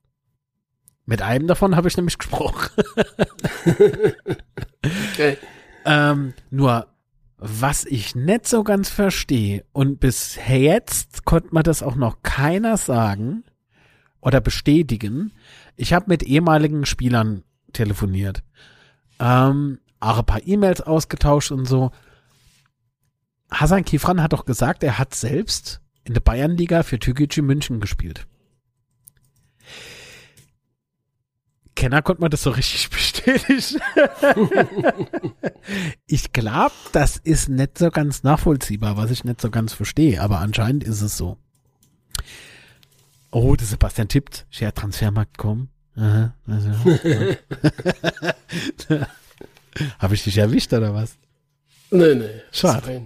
Mit 1.10 1.24
einem 1.24 1.48
davon 1.48 1.76
habe 1.76 1.88
ich 1.88 1.98
nämlich 1.98 2.20
gesprochen. 2.20 2.70
okay. 5.12 5.38
Ähm, 5.84 6.36
nur 6.52 6.86
was 7.38 7.86
ich 7.86 8.14
nicht 8.14 8.48
so 8.48 8.64
ganz 8.64 8.90
verstehe, 8.92 9.66
und 9.72 10.00
bis 10.00 10.38
jetzt 10.48 11.26
konnte 11.26 11.50
man 11.52 11.64
das 11.64 11.82
auch 11.82 11.96
noch 11.96 12.22
keiner 12.22 12.78
sagen 12.78 13.44
oder 14.22 14.40
bestätigen, 14.40 15.34
ich 15.78 15.94
habe 15.94 16.06
mit 16.10 16.22
ehemaligen 16.22 16.86
Spielern 16.86 17.44
telefoniert. 17.74 18.44
ähm, 19.20 19.80
auch 20.00 20.20
ein 20.20 20.26
paar 20.28 20.46
E-Mails 20.46 20.82
ausgetauscht 20.82 21.52
und 21.52 21.66
so. 21.66 21.90
Hasan 23.50 23.84
Kifran 23.84 24.22
hat 24.22 24.34
doch 24.34 24.46
gesagt, 24.46 24.84
er 24.84 25.00
hat 25.00 25.16
selbst 25.16 25.82
in 26.04 26.14
der 26.14 26.22
Bayernliga 26.22 26.84
für 26.84 27.00
Türkgücü 27.00 27.42
München 27.42 27.80
gespielt. 27.80 28.28
Kenner 31.80 32.02
konnte 32.02 32.22
man 32.22 32.30
das 32.30 32.44
so 32.44 32.50
richtig 32.50 32.90
bestätigen. 32.90 33.58
ich 36.08 36.34
glaube, 36.34 36.74
das 36.92 37.16
ist 37.16 37.48
nicht 37.48 37.78
so 37.78 37.90
ganz 37.90 38.24
nachvollziehbar, 38.24 38.98
was 38.98 39.12
ich 39.12 39.24
nicht 39.24 39.40
so 39.40 39.50
ganz 39.50 39.72
verstehe, 39.72 40.22
aber 40.22 40.40
anscheinend 40.40 40.84
ist 40.84 41.02
es 41.02 41.16
so. 41.16 41.38
Oh, 43.32 43.56
der 43.56 43.66
Sebastian 43.66 44.10
tippt. 44.10 44.46
Share 44.50 44.74
Transfermarkt.com. 44.74 45.70
Aha, 45.96 46.34
also, 46.48 46.70
Habe 50.00 50.16
ich 50.16 50.26
dich 50.26 50.38
erwischt 50.38 50.74
oder 50.74 50.94
was? 50.94 51.18
Nee, 51.92 52.16
nee. 52.16 52.42
Schade. 52.52 53.04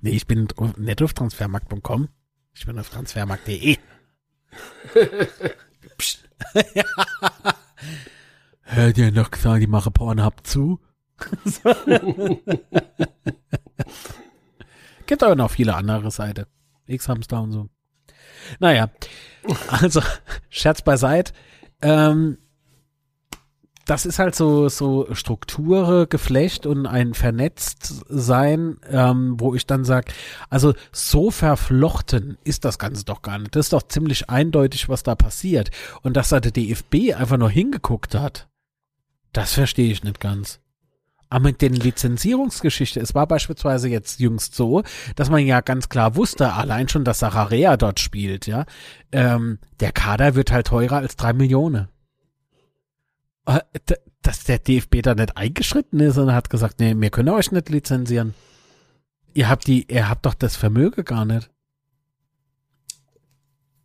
Nee, 0.00 0.12
ich 0.12 0.26
bin 0.26 0.48
nicht 0.78 1.02
auf 1.02 1.12
transfermarkt.com. 1.12 2.08
Ich 2.54 2.64
bin 2.64 2.78
auf 2.78 2.88
transfermarkt.de. 2.88 3.76
Hört 8.62 8.98
ihr 8.98 9.12
noch 9.12 9.30
gesagt, 9.30 9.62
die 9.62 9.66
mache 9.66 9.90
Pornhub 9.90 10.46
zu? 10.46 10.80
Gibt 15.06 15.22
aber 15.22 15.34
noch 15.34 15.50
viele 15.50 15.74
andere 15.74 16.10
Seiten. 16.10 16.46
X-Hamster 16.86 17.42
und 17.42 17.52
so. 17.52 17.68
Naja, 18.58 18.90
also 19.68 20.02
Scherz 20.48 20.82
beiseite. 20.82 21.32
Ähm, 21.82 22.38
das 23.86 24.06
ist 24.06 24.18
halt 24.18 24.34
so, 24.34 24.68
so 24.68 25.08
Strukture, 25.12 26.06
Geflecht 26.06 26.66
und 26.66 26.86
ein 26.86 27.14
vernetzt 27.14 28.04
sein, 28.08 28.76
ähm, 28.88 29.34
wo 29.38 29.54
ich 29.54 29.66
dann 29.66 29.84
sage, 29.84 30.12
also 30.48 30.74
so 30.92 31.30
verflochten 31.30 32.38
ist 32.44 32.64
das 32.64 32.78
Ganze 32.78 33.04
doch 33.04 33.22
gar 33.22 33.38
nicht. 33.38 33.56
Das 33.56 33.66
ist 33.66 33.72
doch 33.72 33.82
ziemlich 33.82 34.30
eindeutig, 34.30 34.88
was 34.88 35.02
da 35.02 35.14
passiert. 35.14 35.70
Und 36.02 36.16
dass 36.16 36.28
da 36.28 36.40
der 36.40 36.52
DFB 36.52 37.14
einfach 37.16 37.36
nur 37.36 37.50
hingeguckt 37.50 38.14
hat, 38.14 38.48
das 39.32 39.54
verstehe 39.54 39.90
ich 39.90 40.04
nicht 40.04 40.20
ganz. 40.20 40.60
Aber 41.30 41.44
mit 41.44 41.62
den 41.62 41.74
Lizenzierungsgeschichte, 41.74 42.98
es 42.98 43.14
war 43.14 43.26
beispielsweise 43.26 43.88
jetzt 43.88 44.18
jüngst 44.18 44.56
so, 44.56 44.82
dass 45.14 45.30
man 45.30 45.46
ja 45.46 45.60
ganz 45.60 45.88
klar 45.88 46.16
wusste, 46.16 46.52
allein 46.52 46.88
schon, 46.88 47.04
dass 47.04 47.20
Sararea 47.20 47.76
dort 47.76 48.00
spielt, 48.00 48.48
ja, 48.48 48.66
ähm, 49.12 49.60
der 49.78 49.92
Kader 49.92 50.34
wird 50.34 50.50
halt 50.50 50.66
teurer 50.66 50.96
als 50.96 51.14
drei 51.14 51.32
Millionen. 51.32 51.88
Äh, 53.46 53.60
dass 54.22 54.44
der 54.44 54.58
DFB 54.58 55.02
da 55.02 55.14
nicht 55.14 55.36
eingeschritten 55.36 56.00
ist 56.00 56.18
und 56.18 56.32
hat 56.32 56.50
gesagt, 56.50 56.78
nee, 56.78 56.94
wir 56.96 57.10
können 57.10 57.30
euch 57.30 57.52
nicht 57.52 57.70
lizenzieren. 57.70 58.34
Ihr 59.32 59.48
habt 59.48 59.66
die, 59.66 59.86
ihr 59.90 60.08
habt 60.08 60.26
doch 60.26 60.34
das 60.34 60.56
Vermögen 60.56 61.04
gar 61.04 61.24
nicht. 61.24 61.50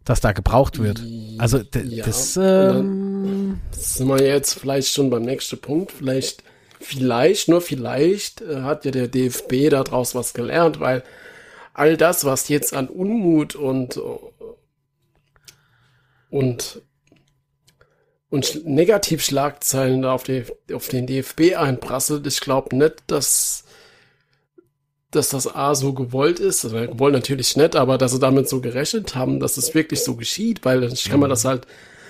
Dass 0.03 0.19
da 0.19 0.33
gebraucht 0.33 0.79
wird. 0.79 1.01
Also 1.39 1.59
ja, 1.59 2.05
das, 2.05 2.37
ähm, 2.37 3.59
das 3.71 3.95
sind 3.95 4.07
wir 4.07 4.21
jetzt 4.21 4.59
vielleicht 4.59 4.89
schon 4.89 5.09
beim 5.09 5.23
nächsten 5.23 5.59
Punkt. 5.59 5.91
Vielleicht, 5.91 6.43
vielleicht, 6.79 7.47
nur 7.47 7.61
vielleicht 7.61 8.41
äh, 8.41 8.61
hat 8.61 8.85
ja 8.85 8.91
der 8.91 9.07
DFB 9.07 9.69
daraus 9.69 10.13
was 10.13 10.33
gelernt, 10.33 10.79
weil 10.79 11.03
all 11.73 11.97
das, 11.97 12.25
was 12.25 12.49
jetzt 12.49 12.73
an 12.73 12.87
Unmut 12.87 13.55
und 13.55 13.99
und 16.29 16.81
und 18.29 18.65
Negativschlagzeilen 18.65 20.01
da 20.01 20.13
auf, 20.13 20.23
die, 20.23 20.43
auf 20.73 20.87
den 20.87 21.07
DFB 21.07 21.55
einprasselt. 21.55 22.25
Ich 22.27 22.39
glaube 22.39 22.75
nicht, 22.75 22.95
dass, 23.07 23.63
dass 25.11 25.29
das 25.29 25.53
A 25.53 25.75
so 25.75 25.93
gewollt 25.93 26.39
ist. 26.39 26.65
Also, 26.65 26.75
gewollt 26.75 27.13
natürlich 27.13 27.55
nicht, 27.55 27.75
aber 27.75 27.97
dass 27.97 28.11
sie 28.11 28.19
damit 28.19 28.49
so 28.49 28.61
gerechnet 28.61 29.15
haben, 29.15 29.39
dass 29.39 29.57
es 29.57 29.73
wirklich 29.75 30.03
so 30.03 30.15
geschieht, 30.15 30.65
weil 30.65 30.83
ich 30.83 31.09
kann 31.09 31.19
mir 31.19 31.27
das 31.27 31.45
halt 31.45 31.67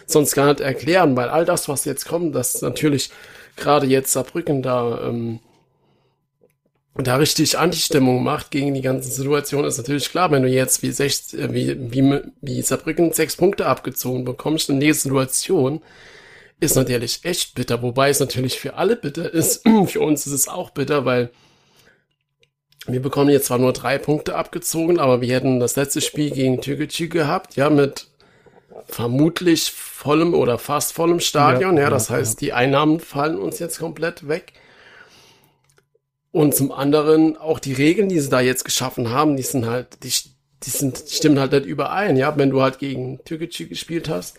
sonst 0.07 0.35
gar 0.35 0.47
nicht 0.47 0.61
erklären, 0.61 1.15
weil 1.17 1.29
all 1.29 1.45
das, 1.45 1.67
was 1.67 1.85
jetzt 1.85 2.07
kommt, 2.07 2.35
das 2.35 2.61
natürlich 2.61 3.09
gerade 3.55 3.87
jetzt 3.87 4.11
Saarbrücken 4.11 4.61
da, 4.61 5.07
ähm, 5.07 5.39
da 6.97 7.17
richtig 7.17 7.57
Antistimmung 7.57 8.23
macht 8.23 8.51
gegen 8.51 8.73
die 8.73 8.81
ganze 8.81 9.11
Situation, 9.11 9.65
ist 9.65 9.77
natürlich 9.77 10.09
klar, 10.09 10.31
wenn 10.31 10.43
du 10.43 10.49
jetzt 10.49 10.81
wie, 10.81 10.91
sechs, 10.91 11.33
äh, 11.33 11.53
wie, 11.53 11.91
wie, 11.91 12.21
wie 12.41 12.61
Saarbrücken 12.61 13.11
sechs 13.11 13.35
Punkte 13.35 13.65
abgezogen 13.65 14.23
bekommst 14.23 14.69
in 14.69 14.79
der 14.79 14.93
Situation, 14.93 15.81
ist 16.61 16.75
natürlich 16.75 17.25
echt 17.25 17.53
bitter, 17.53 17.81
wobei 17.81 18.09
es 18.09 18.21
natürlich 18.21 18.59
für 18.59 18.75
alle 18.75 18.95
bitter 18.95 19.33
ist. 19.33 19.67
für 19.87 19.99
uns 19.99 20.25
ist 20.25 20.33
es 20.33 20.47
auch 20.47 20.69
bitter, 20.69 21.03
weil 21.05 21.31
wir 22.87 23.01
bekommen 23.01 23.29
jetzt 23.29 23.47
zwar 23.47 23.57
nur 23.57 23.73
drei 23.73 23.97
Punkte 23.97 24.35
abgezogen, 24.35 24.99
aber 24.99 25.19
wir 25.19 25.33
hätten 25.33 25.59
das 25.59 25.75
letzte 25.75 26.01
Spiel 26.01 26.31
gegen 26.31 26.61
Türkgücü 26.61 27.09
gehabt, 27.09 27.55
ja, 27.55 27.69
mit 27.69 28.07
vermutlich 28.85 29.71
vollem 29.71 30.33
oder 30.33 30.57
fast 30.59 30.93
vollem 30.93 31.19
Stadion. 31.19 31.77
Ja, 31.77 31.83
ja 31.83 31.89
das 31.89 32.09
ja, 32.09 32.15
heißt, 32.15 32.41
ja. 32.41 32.45
die 32.45 32.53
Einnahmen 32.53 32.99
fallen 32.99 33.37
uns 33.37 33.59
jetzt 33.59 33.79
komplett 33.79 34.27
weg. 34.27 34.53
Und 36.35 36.53
zum 36.53 36.73
anderen 36.73 37.37
auch 37.37 37.59
die 37.59 37.71
Regeln, 37.71 38.09
die 38.09 38.19
sie 38.19 38.27
da 38.27 38.41
jetzt 38.41 38.65
geschaffen 38.65 39.09
haben, 39.09 39.37
die 39.37 39.43
sind 39.43 39.65
halt, 39.65 40.03
die, 40.03 40.11
die 40.63 40.69
sind, 40.69 41.09
die 41.09 41.15
stimmen 41.15 41.39
halt 41.39 41.53
nicht 41.53 41.65
überein, 41.65 42.17
ja. 42.17 42.37
Wenn 42.37 42.49
du 42.49 42.61
halt 42.61 42.77
gegen 42.77 43.23
Türkgücü 43.23 43.67
gespielt 43.67 44.09
hast, 44.09 44.37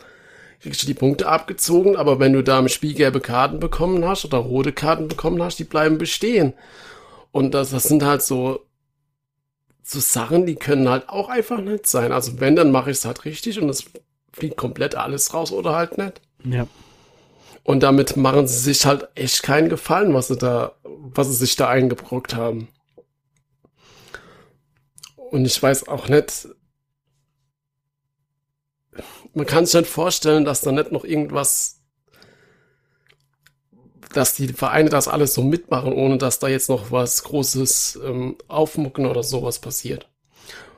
kriegst 0.61 0.83
du 0.83 0.87
die 0.87 0.93
Punkte 0.93 1.27
abgezogen, 1.27 1.97
aber 1.97 2.21
wenn 2.21 2.35
du 2.35 2.43
da 2.43 2.59
im 2.59 2.69
Spiel 2.69 2.93
gelbe 2.93 3.21
Karten 3.21 3.61
bekommen 3.61 4.05
hast 4.05 4.27
oder 4.27 4.37
rote 4.37 4.73
Karten 4.73 5.09
bekommen 5.09 5.43
hast, 5.43 5.59
die 5.59 5.65
bleiben 5.65 5.97
bestehen. 5.97 6.53
Und 7.33 7.55
das, 7.55 7.71
das 7.71 7.85
sind 7.85 8.05
halt 8.05 8.21
so, 8.21 8.67
so 9.83 9.99
Sachen, 9.99 10.45
die 10.45 10.57
können 10.57 10.91
halt 10.91 11.09
auch 11.09 11.31
einfach 11.31 11.63
nicht 11.63 11.87
sein. 11.87 12.13
Also 12.13 12.41
wenn, 12.41 12.57
dann 12.57 12.73
mache 12.73 12.91
ich 12.91 12.99
es 12.99 13.07
halt 13.07 13.25
richtig 13.25 13.59
und 13.59 13.71
es 13.71 13.87
fliegt 14.35 14.59
komplett 14.59 14.97
alles 14.97 15.33
raus 15.33 15.51
oder 15.51 15.75
halt 15.75 15.97
nicht. 15.97 16.21
Ja. 16.45 16.67
Und 17.67 17.83
damit 17.83 18.17
machen 18.17 18.47
sie 18.47 18.59
sich 18.61 18.87
halt 18.87 19.09
echt 19.17 19.43
keinen 19.43 19.69
Gefallen, 19.69 20.15
was 20.15 20.29
sie 20.29 20.37
da, 20.37 20.77
was 20.85 21.27
sie 21.27 21.35
sich 21.35 21.57
da 21.57 21.69
eingebrockt 21.69 22.37
haben. 22.37 22.69
Und 25.17 25.45
ich 25.45 25.61
weiß 25.61 25.89
auch 25.89 26.07
nicht, 26.07 26.47
man 29.35 29.47
kann 29.47 29.67
sich 29.67 29.75
nicht 29.81 29.91
vorstellen, 29.91 30.45
dass 30.45 30.61
da 30.61 30.71
nicht 30.71 30.93
noch 30.93 31.03
irgendwas, 31.03 31.81
dass 34.15 34.37
die 34.37 34.47
Vereine 34.47 34.89
das 34.89 35.09
alles 35.09 35.35
so 35.35 35.43
mitmachen, 35.43 35.93
ohne 35.93 36.19
dass 36.19 36.39
da 36.39 36.47
jetzt 36.47 36.69
noch 36.69 36.93
was 36.93 37.25
Großes 37.25 37.99
ähm, 38.05 38.37
aufmucken 38.47 39.07
oder 39.07 39.25
sowas 39.25 39.59
passiert. 39.59 40.09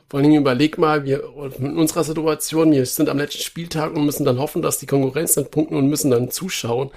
Vor 0.09 0.21
allem 0.21 0.33
überleg 0.35 0.79
mal, 0.79 1.05
wir 1.05 1.23
in 1.59 1.77
unserer 1.77 2.03
Situation, 2.03 2.73
wir 2.73 2.87
sind 2.87 3.11
am 3.11 3.19
letzten 3.19 3.43
Spieltag 3.43 3.95
und 3.95 4.07
müssen 4.07 4.25
dann 4.25 4.39
hoffen, 4.39 4.63
dass 4.63 4.79
die 4.79 4.87
Konkurrenz 4.87 5.35
dann 5.35 5.51
punkten 5.51 5.77
und 5.77 5.89
müssen 5.89 6.11
dann 6.11 6.31
zuschauen. 6.31 6.91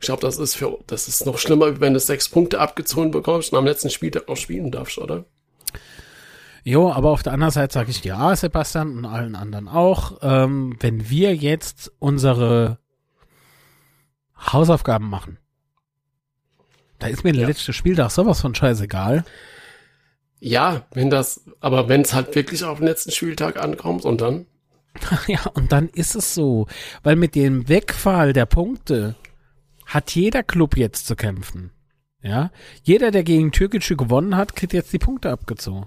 Ich 0.00 0.06
glaube, 0.06 0.22
das 0.22 0.38
ist 0.38 0.56
für, 0.56 0.78
das 0.86 1.08
ist 1.08 1.24
noch 1.24 1.38
schlimmer, 1.38 1.80
wenn 1.80 1.94
du 1.94 2.00
sechs 2.00 2.28
Punkte 2.28 2.60
abgezogen 2.60 3.10
bekommst 3.10 3.52
und 3.52 3.58
am 3.58 3.64
letzten 3.64 3.90
Spieltag 3.90 4.28
noch 4.28 4.36
spielen 4.36 4.70
darfst, 4.70 4.98
oder? 4.98 5.24
Jo, 6.62 6.92
aber 6.92 7.10
auf 7.10 7.22
der 7.22 7.32
anderen 7.32 7.52
Seite 7.52 7.72
sage 7.72 7.90
ich 7.90 8.04
ja, 8.04 8.36
Sebastian 8.36 8.98
und 8.98 9.04
allen 9.06 9.34
anderen 9.34 9.68
auch, 9.68 10.18
ähm, 10.20 10.76
wenn 10.80 11.08
wir 11.08 11.34
jetzt 11.34 11.90
unsere 11.98 12.78
Hausaufgaben 14.38 15.08
machen, 15.08 15.38
da 16.98 17.06
ist 17.06 17.24
mir 17.24 17.32
der 17.32 17.42
ja. 17.42 17.48
letzte 17.48 17.72
Spieltag 17.72 18.10
sowas 18.10 18.42
von 18.42 18.54
scheißegal. 18.54 19.24
Ja, 20.40 20.86
wenn 20.92 21.10
das, 21.10 21.42
aber 21.60 21.88
wenn 21.88 22.00
es 22.00 22.14
halt 22.14 22.34
wirklich 22.34 22.64
auf 22.64 22.78
den 22.78 22.86
letzten 22.86 23.10
Spieltag 23.10 23.62
ankommt 23.62 24.04
und 24.04 24.20
dann? 24.20 24.46
Ja, 25.28 25.44
und 25.54 25.70
dann 25.70 25.88
ist 25.88 26.16
es 26.16 26.34
so, 26.34 26.66
weil 27.02 27.14
mit 27.14 27.34
dem 27.34 27.68
Wegfall 27.68 28.32
der 28.32 28.46
Punkte 28.46 29.14
hat 29.86 30.10
jeder 30.14 30.42
Club 30.42 30.76
jetzt 30.76 31.06
zu 31.06 31.14
kämpfen. 31.14 31.70
Ja, 32.22 32.50
jeder, 32.82 33.10
der 33.10 33.22
gegen 33.22 33.52
Türkische 33.52 33.96
gewonnen 33.96 34.36
hat, 34.36 34.56
kriegt 34.56 34.72
jetzt 34.72 34.92
die 34.92 34.98
Punkte 34.98 35.30
abgezogen. 35.30 35.86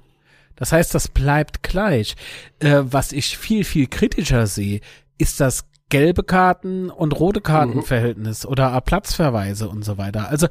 Das 0.56 0.72
heißt, 0.72 0.94
das 0.96 1.08
bleibt 1.08 1.64
gleich. 1.64 2.16
Äh, 2.60 2.82
was 2.84 3.12
ich 3.12 3.38
viel, 3.38 3.64
viel 3.64 3.88
kritischer 3.88 4.48
sehe, 4.48 4.82
ist 5.18 5.40
das 5.40 5.66
gelbe 5.90 6.24
Karten 6.24 6.90
und 6.90 7.20
rote 7.20 7.42
Kartenverhältnis 7.42 8.46
mhm. 8.46 8.52
oder 8.52 8.82
Platzverweise 8.82 9.70
und 9.70 9.84
so 9.86 9.98
weiter. 9.98 10.30
Also 10.30 10.48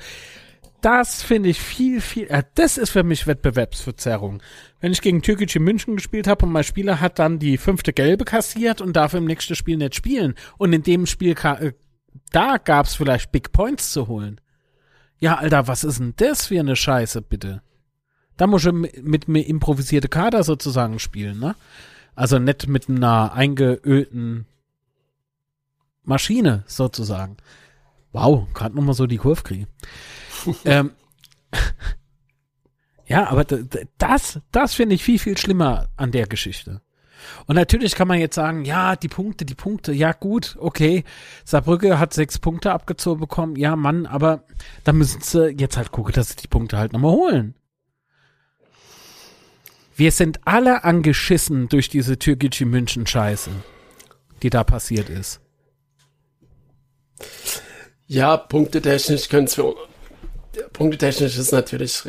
das 0.83 1.23
finde 1.23 1.49
ich 1.49 1.61
viel, 1.61 2.01
viel, 2.01 2.27
äh, 2.29 2.43
das 2.55 2.77
ist 2.77 2.91
für 2.91 3.05
mich 3.05 3.27
Wettbewerbsverzerrung. 3.27 4.43
Wenn 4.81 4.93
ich 4.93 5.01
gegen 5.01 5.23
Türkische 5.23 5.61
München 5.61 5.97
gespielt 5.97 6.27
habe 6.27 6.45
und 6.45 6.53
mein 6.53 6.65
Spieler 6.65 7.01
hat 7.01 7.19
dann 7.19 7.39
die 7.39 7.57
fünfte 7.57 7.93
gelbe 7.93 8.25
kassiert 8.25 8.81
und 8.81 8.95
darf 8.95 9.15
im 9.15 9.25
nächsten 9.25 9.55
Spiel 9.55 9.77
nicht 9.77 9.95
spielen 9.95 10.35
und 10.59 10.73
in 10.73 10.83
dem 10.83 11.07
Spiel, 11.07 11.37
äh, 11.43 11.73
da 12.33 12.59
gab's 12.59 12.97
vielleicht 12.97 13.33
Big 13.33 13.53
Points 13.53 13.93
zu 13.93 14.09
holen. 14.09 14.41
Ja, 15.19 15.37
Alter, 15.37 15.69
was 15.69 15.85
ist 15.85 16.01
denn 16.01 16.15
das 16.17 16.47
für 16.47 16.59
eine 16.59 16.75
Scheiße, 16.77 17.23
bitte? 17.23 17.63
Da 18.37 18.49
muss 18.49 18.67
ich 18.67 18.73
mit 18.73 19.29
mir 19.29 19.47
improvisierte 19.47 20.09
Kader 20.09 20.43
sozusagen 20.43 20.99
spielen, 20.99 21.39
ne? 21.39 21.55
Also 22.15 22.39
nicht 22.39 22.67
mit 22.67 22.89
einer 22.89 23.33
eingeölten 23.33 24.47
Maschine 26.03 26.65
sozusagen. 26.67 27.37
Wow, 28.11 28.53
gerade 28.53 28.75
nochmal 28.75 28.95
so 28.95 29.07
die 29.07 29.17
Kurve 29.17 29.43
kriegen. 29.43 29.67
Ähm, 30.65 30.93
ja, 33.07 33.29
aber 33.29 33.45
das, 33.45 34.41
das 34.51 34.75
finde 34.75 34.95
ich 34.95 35.05
viel, 35.05 35.19
viel 35.19 35.37
schlimmer 35.37 35.89
an 35.97 36.13
der 36.13 36.27
Geschichte. 36.27 36.81
Und 37.47 37.57
natürlich 37.57 37.95
kann 37.95 38.09
man 38.09 38.19
jetzt 38.19 38.35
sagen, 38.35 38.65
ja, 38.65 38.97
die 38.97 39.09
Punkte, 39.09 39.45
die 39.45 39.55
Punkte, 39.55 39.93
ja 39.93 40.13
gut, 40.13 40.57
okay. 40.59 41.05
Saarbrücke 41.45 41.99
hat 41.99 42.15
sechs 42.15 42.39
Punkte 42.39 42.73
abgezogen 42.73 43.21
bekommen, 43.21 43.57
ja 43.57 43.77
Mann, 43.77 44.07
aber 44.07 44.45
da 44.85 44.93
müssen 44.93 45.21
sie 45.21 45.55
jetzt 45.59 45.77
halt 45.77 45.93
gucken, 45.93 46.13
dass 46.15 46.31
sie 46.31 46.37
die 46.37 46.49
Punkte 46.49 46.79
halt 46.79 46.93
nochmal 46.93 47.13
holen. 47.13 47.55
Wir 49.95 50.11
sind 50.11 50.41
alle 50.47 50.85
angeschissen 50.85 51.69
durch 51.69 51.89
diese 51.89 52.19
türkische 52.19 52.65
München-Scheiße, 52.65 53.51
die 54.43 54.51
da 54.51 54.65
passiert 54.65 55.09
ist. 55.09 55.41
Ja, 58.07 58.37
punktetechnisch 58.37 59.29
können 59.29 59.47
es 59.47 59.55
für 59.55 59.75
punktetechnisch 60.73 61.39
ist 61.39 61.53
natürlich 61.53 62.03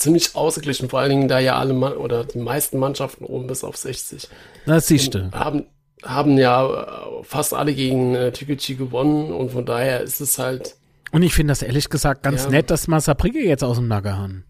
ziemlich 0.00 0.34
ausgeglichen, 0.34 0.88
vor 0.88 1.00
allen 1.00 1.10
Dingen 1.10 1.28
da 1.28 1.38
ja 1.38 1.58
alle 1.58 1.74
Mann 1.74 1.92
oder 1.92 2.24
die 2.24 2.38
meisten 2.38 2.78
Mannschaften 2.78 3.24
oben 3.24 3.46
bis 3.46 3.62
auf 3.62 3.76
60. 3.76 4.28
Das 4.66 4.86
siehst 4.88 5.14
du. 5.14 5.30
Haben, 5.32 5.66
haben 6.02 6.38
ja 6.38 6.66
äh, 6.66 7.22
fast 7.22 7.54
alle 7.54 7.74
gegen 7.74 8.14
äh, 8.14 8.32
Tükeci 8.32 8.74
gewonnen 8.74 9.32
und 9.32 9.52
von 9.52 9.66
daher 9.66 10.00
ist 10.00 10.20
es 10.20 10.38
halt. 10.38 10.76
Und 11.12 11.22
ich 11.22 11.34
finde 11.34 11.52
das 11.52 11.62
ehrlich 11.62 11.88
gesagt 11.88 12.22
ganz 12.22 12.44
ja. 12.44 12.50
nett, 12.50 12.70
dass 12.70 12.88
Massabrige 12.88 13.40
jetzt 13.40 13.62
aus 13.62 13.76
dem 13.76 13.88
Nager 13.88 14.16
haben. 14.16 14.44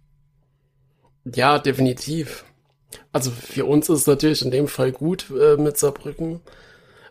Ja, 1.34 1.58
definitiv. 1.58 2.44
Also 3.12 3.30
für 3.30 3.64
uns 3.64 3.88
ist 3.88 4.00
es 4.00 4.06
natürlich 4.06 4.42
in 4.42 4.50
dem 4.50 4.68
Fall 4.68 4.92
gut 4.92 5.26
äh, 5.30 5.56
mit 5.56 5.78
Saarbrücken. 5.78 6.40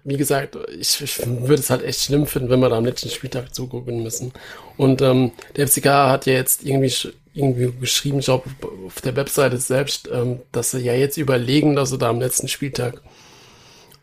Wie 0.04 0.18
gesagt, 0.18 0.58
ich, 0.78 1.02
ich 1.02 1.26
würde 1.28 1.56
es 1.56 1.70
halt 1.70 1.84
echt 1.84 2.02
schlimm 2.02 2.26
finden, 2.26 2.50
wenn 2.50 2.60
wir 2.60 2.70
da 2.70 2.78
am 2.78 2.86
letzten 2.86 3.10
Spieltag 3.10 3.54
zugucken 3.54 4.02
müssen. 4.02 4.32
Und 4.78 5.02
ähm, 5.02 5.32
der 5.56 5.68
FCK 5.68 5.86
hat 5.86 6.26
ja 6.26 6.34
jetzt 6.34 6.64
irgendwie 6.64 6.94
irgendwie 7.34 7.72
geschrieben, 7.80 8.20
ich 8.20 8.26
glaube 8.26 8.50
auf 8.86 9.02
der 9.02 9.16
Webseite 9.16 9.58
selbst, 9.58 10.10
ähm, 10.12 10.40
dass 10.52 10.72
sie 10.72 10.80
ja 10.80 10.94
jetzt 10.94 11.18
überlegen, 11.18 11.76
dass 11.76 11.90
sie 11.90 11.98
da 11.98 12.10
am 12.10 12.20
letzten 12.20 12.48
Spieltag 12.48 13.02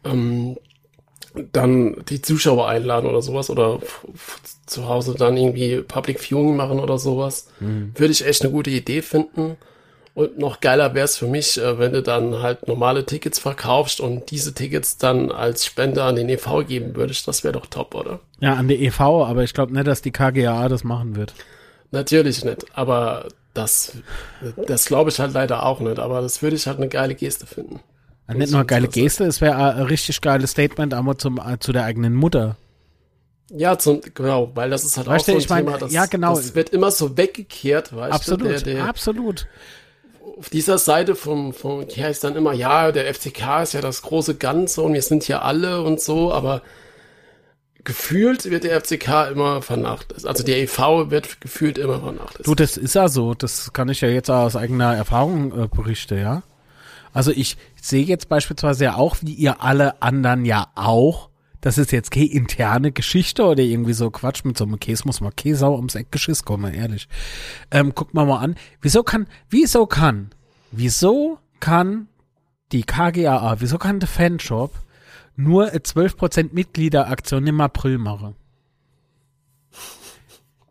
ähm, 0.04 0.56
dann 1.52 2.02
die 2.08 2.22
Zuschauer 2.22 2.68
einladen 2.68 3.08
oder 3.08 3.20
sowas 3.20 3.50
oder 3.50 3.80
zu 4.64 4.88
Hause 4.88 5.14
dann 5.18 5.36
irgendwie 5.36 5.82
Public 5.82 6.20
Viewing 6.20 6.56
machen 6.56 6.80
oder 6.80 6.98
sowas. 6.98 7.48
Mhm. 7.60 7.92
Würde 7.94 8.12
ich 8.12 8.24
echt 8.24 8.42
eine 8.42 8.52
gute 8.52 8.70
Idee 8.70 9.02
finden. 9.02 9.56
Und 10.16 10.38
noch 10.38 10.60
geiler 10.60 10.94
wäre 10.94 11.04
es 11.04 11.18
für 11.18 11.26
mich, 11.26 11.60
äh, 11.60 11.78
wenn 11.78 11.92
du 11.92 12.02
dann 12.02 12.40
halt 12.40 12.66
normale 12.66 13.04
Tickets 13.04 13.38
verkaufst 13.38 14.00
und 14.00 14.30
diese 14.30 14.54
Tickets 14.54 14.96
dann 14.96 15.30
als 15.30 15.66
Spende 15.66 16.02
an 16.04 16.16
den 16.16 16.30
EV 16.30 16.66
geben 16.66 16.96
würdest. 16.96 17.28
Das 17.28 17.44
wäre 17.44 17.52
doch 17.52 17.66
top, 17.66 17.94
oder? 17.94 18.20
Ja, 18.40 18.54
an 18.54 18.66
die 18.66 18.82
EV, 18.86 19.26
aber 19.26 19.44
ich 19.44 19.52
glaube 19.52 19.74
nicht, 19.74 19.86
dass 19.86 20.00
die 20.00 20.12
KGA 20.12 20.70
das 20.70 20.84
machen 20.84 21.16
wird. 21.16 21.34
Natürlich 21.90 22.46
nicht, 22.46 22.64
aber 22.72 23.28
das, 23.52 23.92
das 24.66 24.86
glaube 24.86 25.10
ich 25.10 25.20
halt 25.20 25.34
leider 25.34 25.66
auch 25.66 25.80
nicht, 25.80 25.98
aber 25.98 26.22
das 26.22 26.40
würde 26.40 26.56
ich 26.56 26.66
halt 26.66 26.78
eine 26.78 26.88
geile 26.88 27.14
Geste 27.14 27.44
finden. 27.44 27.80
Ja, 28.26 28.34
nicht 28.34 28.52
nur 28.52 28.60
eine 28.60 28.66
geile 28.66 28.88
Geste, 28.88 29.24
es 29.24 29.42
wäre 29.42 29.74
ein 29.74 29.82
richtig 29.82 30.22
geiles 30.22 30.52
Statement, 30.52 30.94
aber 30.94 31.18
zum, 31.18 31.38
äh, 31.38 31.58
zu 31.58 31.72
der 31.72 31.84
eigenen 31.84 32.14
Mutter. 32.14 32.56
Ja, 33.50 33.76
zum, 33.76 34.00
genau, 34.14 34.50
weil 34.54 34.70
das 34.70 34.82
ist 34.82 34.96
halt 34.96 35.08
weißt 35.08 35.28
auch 35.28 35.40
so 35.40 35.40
ein 35.40 35.46
mein, 35.50 35.66
Thema, 35.66 35.78
das, 35.78 35.92
ja, 35.92 36.06
genau. 36.06 36.34
das 36.34 36.54
wird 36.54 36.70
immer 36.70 36.90
so 36.90 37.18
weggekehrt, 37.18 37.94
weißt 37.94 38.14
absolut, 38.14 38.40
du? 38.40 38.48
Der, 38.48 38.60
der, 38.62 38.84
absolut. 38.86 39.46
Auf 40.38 40.50
dieser 40.50 40.76
Seite 40.78 41.14
vom, 41.14 41.54
vom, 41.54 41.86
hier 41.88 42.08
ist 42.08 42.22
dann 42.22 42.36
immer, 42.36 42.52
ja, 42.52 42.92
der 42.92 43.12
FCK 43.12 43.62
ist 43.62 43.72
ja 43.72 43.80
das 43.80 44.02
große 44.02 44.34
Ganze 44.34 44.82
und 44.82 44.92
wir 44.92 45.02
sind 45.02 45.22
hier 45.22 45.42
alle 45.42 45.82
und 45.82 46.00
so, 46.00 46.32
aber 46.32 46.62
gefühlt 47.86 48.50
wird 48.50 48.64
der 48.64 48.78
FCK 48.80 49.30
immer 49.32 49.62
vernachlässigt. 49.62 50.26
Also 50.26 50.44
der 50.44 50.58
EV 50.58 51.10
wird 51.10 51.40
gefühlt 51.40 51.78
immer 51.78 52.00
vernachlässigt. 52.00 52.46
Du, 52.46 52.54
das 52.54 52.76
ist 52.76 52.94
ja 52.94 53.08
so. 53.08 53.32
Das 53.32 53.72
kann 53.72 53.88
ich 53.88 54.02
ja 54.02 54.08
jetzt 54.08 54.30
aus 54.30 54.56
eigener 54.56 54.94
Erfahrung 54.94 55.52
äh, 55.58 55.68
berichten, 55.68 56.18
ja. 56.18 56.42
Also 57.14 57.30
ich 57.30 57.56
sehe 57.80 58.04
jetzt 58.04 58.28
beispielsweise 58.28 58.84
ja 58.84 58.96
auch, 58.96 59.16
wie 59.22 59.32
ihr 59.32 59.62
alle 59.62 60.02
anderen 60.02 60.44
ja 60.44 60.66
auch, 60.74 61.30
das 61.66 61.78
ist 61.78 61.90
jetzt 61.90 62.12
keine 62.12 62.26
interne 62.26 62.92
Geschichte 62.92 63.42
oder 63.44 63.60
irgendwie 63.60 63.92
so 63.92 64.08
Quatsch 64.08 64.44
mit 64.44 64.56
so 64.56 64.62
einem 64.62 64.78
Käse, 64.78 65.02
muss 65.04 65.20
mal 65.20 65.32
Käsau 65.32 65.74
ums 65.74 65.96
Eck 65.96 66.12
geschiss 66.12 66.44
kommen, 66.44 66.72
ehrlich. 66.72 67.08
Ähm, 67.72 67.92
guck 67.92 68.14
mal 68.14 68.24
mal 68.24 68.38
an. 68.38 68.54
Wieso 68.80 69.02
kann, 69.02 69.26
wieso 69.50 69.84
kann, 69.84 70.30
wieso 70.70 71.40
kann 71.58 72.06
die 72.70 72.84
KGAA, 72.84 73.56
wieso 73.58 73.78
kann 73.78 73.98
der 73.98 74.08
Fanshop 74.08 74.74
nur 75.34 75.66
12% 75.66 76.50
Mitgliederaktion 76.52 77.44
im 77.48 77.60
April 77.60 77.98
mache. 77.98 78.36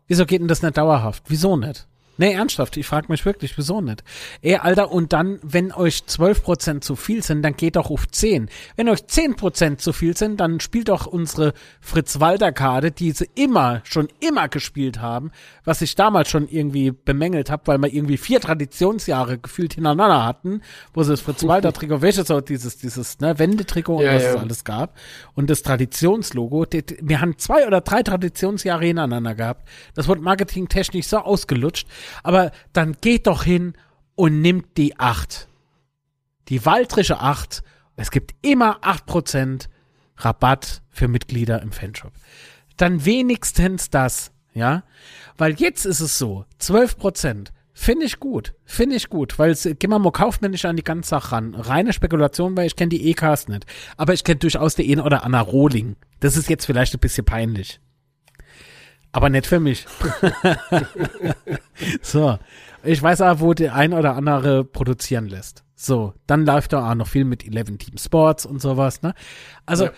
Wieso 0.06 0.24
geht 0.24 0.40
denn 0.40 0.48
das 0.48 0.62
nicht 0.62 0.78
dauerhaft? 0.78 1.24
Wieso 1.28 1.58
nicht? 1.58 1.86
Nee, 2.18 2.32
ernsthaft, 2.32 2.76
ich 2.76 2.86
frage 2.86 3.06
mich 3.08 3.24
wirklich, 3.24 3.56
wieso 3.58 3.80
nicht? 3.80 4.02
Ey, 4.40 4.56
Alter, 4.56 4.90
und 4.90 5.12
dann, 5.12 5.38
wenn 5.42 5.72
euch 5.72 6.04
12% 6.08 6.80
zu 6.80 6.96
viel 6.96 7.22
sind, 7.22 7.42
dann 7.42 7.56
geht 7.56 7.76
doch 7.76 7.90
auf 7.90 8.08
10. 8.08 8.48
Wenn 8.76 8.88
euch 8.88 9.00
10% 9.00 9.76
zu 9.76 9.92
viel 9.92 10.16
sind, 10.16 10.40
dann 10.40 10.60
spielt 10.60 10.88
doch 10.88 11.06
unsere 11.06 11.52
Fritz-Walter-Karte, 11.80 12.90
die 12.90 13.12
sie 13.12 13.28
immer, 13.34 13.82
schon 13.84 14.08
immer 14.20 14.48
gespielt 14.48 15.00
haben, 15.00 15.30
was 15.64 15.82
ich 15.82 15.94
damals 15.94 16.30
schon 16.30 16.48
irgendwie 16.48 16.90
bemängelt 16.90 17.50
habe, 17.50 17.66
weil 17.66 17.78
wir 17.78 17.92
irgendwie 17.92 18.16
vier 18.16 18.40
Traditionsjahre 18.40 19.38
gefühlt 19.38 19.74
hintereinander 19.74 20.24
hatten, 20.24 20.62
wo 20.94 21.02
sie 21.02 21.10
das 21.10 21.20
Fritz-Walter-Trikot, 21.20 22.00
welches 22.00 22.30
auch 22.30 22.40
dieses, 22.40 22.78
dieses, 22.78 23.20
ne, 23.20 23.38
Wendetrikot 23.38 23.96
und 23.96 24.04
ja, 24.04 24.14
was 24.14 24.22
ja. 24.22 24.30
es 24.30 24.36
alles 24.36 24.64
gab. 24.64 24.96
Und 25.34 25.50
das 25.50 25.62
Traditionslogo, 25.62 26.64
die, 26.64 26.84
wir 27.02 27.20
haben 27.20 27.36
zwei 27.38 27.66
oder 27.66 27.82
drei 27.82 28.02
Traditionsjahre 28.02 28.86
hintereinander 28.86 29.34
gehabt. 29.34 29.68
Das 29.94 30.08
wurde 30.08 30.22
marketingtechnisch 30.22 31.06
so 31.06 31.18
ausgelutscht, 31.18 31.86
aber 32.22 32.52
dann 32.72 32.96
geht 33.00 33.26
doch 33.26 33.42
hin 33.42 33.74
und 34.14 34.40
nimmt 34.40 34.76
die 34.76 34.98
acht. 34.98 35.48
Die 36.48 36.64
waldrische 36.64 37.20
acht. 37.20 37.62
Es 37.96 38.10
gibt 38.10 38.34
immer 38.42 38.78
acht 38.82 39.06
Prozent 39.06 39.68
Rabatt 40.16 40.82
für 40.90 41.08
Mitglieder 41.08 41.62
im 41.62 41.72
Fanshop. 41.72 42.12
Dann 42.76 43.04
wenigstens 43.04 43.90
das, 43.90 44.32
ja? 44.54 44.84
Weil 45.36 45.54
jetzt 45.54 45.84
ist 45.84 46.00
es 46.00 46.18
so, 46.18 46.44
zwölf 46.58 46.96
Prozent. 46.96 47.52
Finde 47.78 48.06
ich 48.06 48.20
gut, 48.20 48.54
finde 48.64 48.96
ich 48.96 49.10
gut, 49.10 49.38
weil 49.38 49.50
es, 49.50 49.68
geh 49.78 49.86
mal 49.86 49.98
mal 49.98 50.10
kaufmännisch 50.10 50.64
an 50.64 50.76
die 50.76 50.82
ganze 50.82 51.10
Sache 51.10 51.32
ran. 51.32 51.54
Reine 51.54 51.92
Spekulation, 51.92 52.56
weil 52.56 52.66
ich 52.66 52.74
kenne 52.74 52.88
die 52.88 53.10
EKs 53.10 53.48
nicht. 53.48 53.66
Aber 53.98 54.14
ich 54.14 54.24
kenne 54.24 54.38
durchaus 54.38 54.76
die 54.76 54.90
eine 54.90 55.04
oder 55.04 55.24
Anna 55.24 55.42
Rohling. 55.42 55.96
Das 56.20 56.38
ist 56.38 56.48
jetzt 56.48 56.64
vielleicht 56.64 56.94
ein 56.94 57.00
bisschen 57.00 57.26
peinlich. 57.26 57.78
Aber 59.16 59.30
nicht 59.30 59.46
für 59.46 59.60
mich. 59.60 59.86
so. 62.02 62.38
Ich 62.84 63.02
weiß 63.02 63.22
auch, 63.22 63.40
wo 63.40 63.54
der 63.54 63.74
ein 63.74 63.94
oder 63.94 64.14
andere 64.14 64.62
produzieren 64.62 65.26
lässt. 65.26 65.64
So. 65.74 66.12
Dann 66.26 66.44
läuft 66.44 66.74
da 66.74 66.90
auch 66.90 66.94
noch 66.94 67.06
viel 67.06 67.24
mit 67.24 67.42
11 67.42 67.78
Team 67.78 67.96
Sports 67.96 68.44
und 68.44 68.60
sowas, 68.60 69.00
ne? 69.00 69.14
Also, 69.64 69.86
ja. 69.86 69.92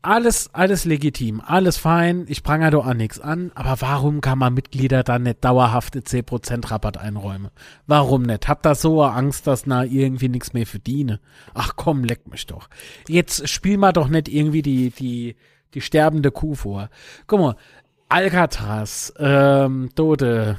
alles, 0.00 0.48
alles 0.54 0.86
legitim, 0.86 1.42
alles 1.44 1.76
fein. 1.76 2.24
Ich 2.26 2.42
prangere 2.42 2.70
da 2.70 2.78
auch 2.78 2.94
nichts 2.94 3.20
an. 3.20 3.52
Aber 3.54 3.82
warum 3.82 4.22
kann 4.22 4.38
man 4.38 4.54
Mitglieder 4.54 5.02
dann 5.02 5.24
nicht 5.24 5.44
dauerhafte 5.44 6.00
10% 6.00 6.70
Rabatt 6.70 6.96
einräumen? 6.96 7.50
Warum 7.86 8.22
nicht? 8.22 8.48
Habt 8.48 8.64
da 8.64 8.74
so 8.74 9.02
Angst, 9.02 9.46
dass 9.46 9.66
na 9.66 9.84
irgendwie 9.84 10.30
nichts 10.30 10.54
mehr 10.54 10.66
verdiene? 10.66 11.20
Ach 11.52 11.74
komm, 11.76 12.02
leck 12.02 12.30
mich 12.30 12.46
doch. 12.46 12.70
Jetzt 13.08 13.46
spiel 13.50 13.76
mal 13.76 13.92
doch 13.92 14.08
nicht 14.08 14.28
irgendwie 14.28 14.62
die, 14.62 14.88
die, 14.88 15.36
die 15.74 15.82
sterbende 15.82 16.30
Kuh 16.30 16.54
vor. 16.54 16.88
Guck 17.26 17.40
mal, 17.40 17.56
Alcatraz, 18.12 19.12
ähm, 19.18 19.88
Dode, 19.94 20.58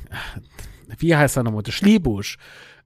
wie 0.97 1.15
heißt 1.15 1.37
er 1.37 1.43
nochmal? 1.43 1.61
Schliebusch. 1.67 2.39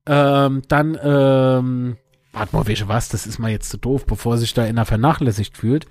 Ähm, 0.06 0.62
dann, 0.68 1.00
ähm, 1.02 1.96
warte 2.34 2.54
mal, 2.54 2.68
welche 2.68 2.90
was? 2.90 3.08
Das 3.08 3.26
ist 3.26 3.40
mal 3.40 3.50
jetzt 3.50 3.70
zu 3.70 3.78
doof, 3.78 4.06
bevor 4.06 4.38
sich 4.38 4.54
da 4.54 4.64
einer 4.64 4.84
vernachlässigt 4.84 5.56
fühlt. 5.56 5.86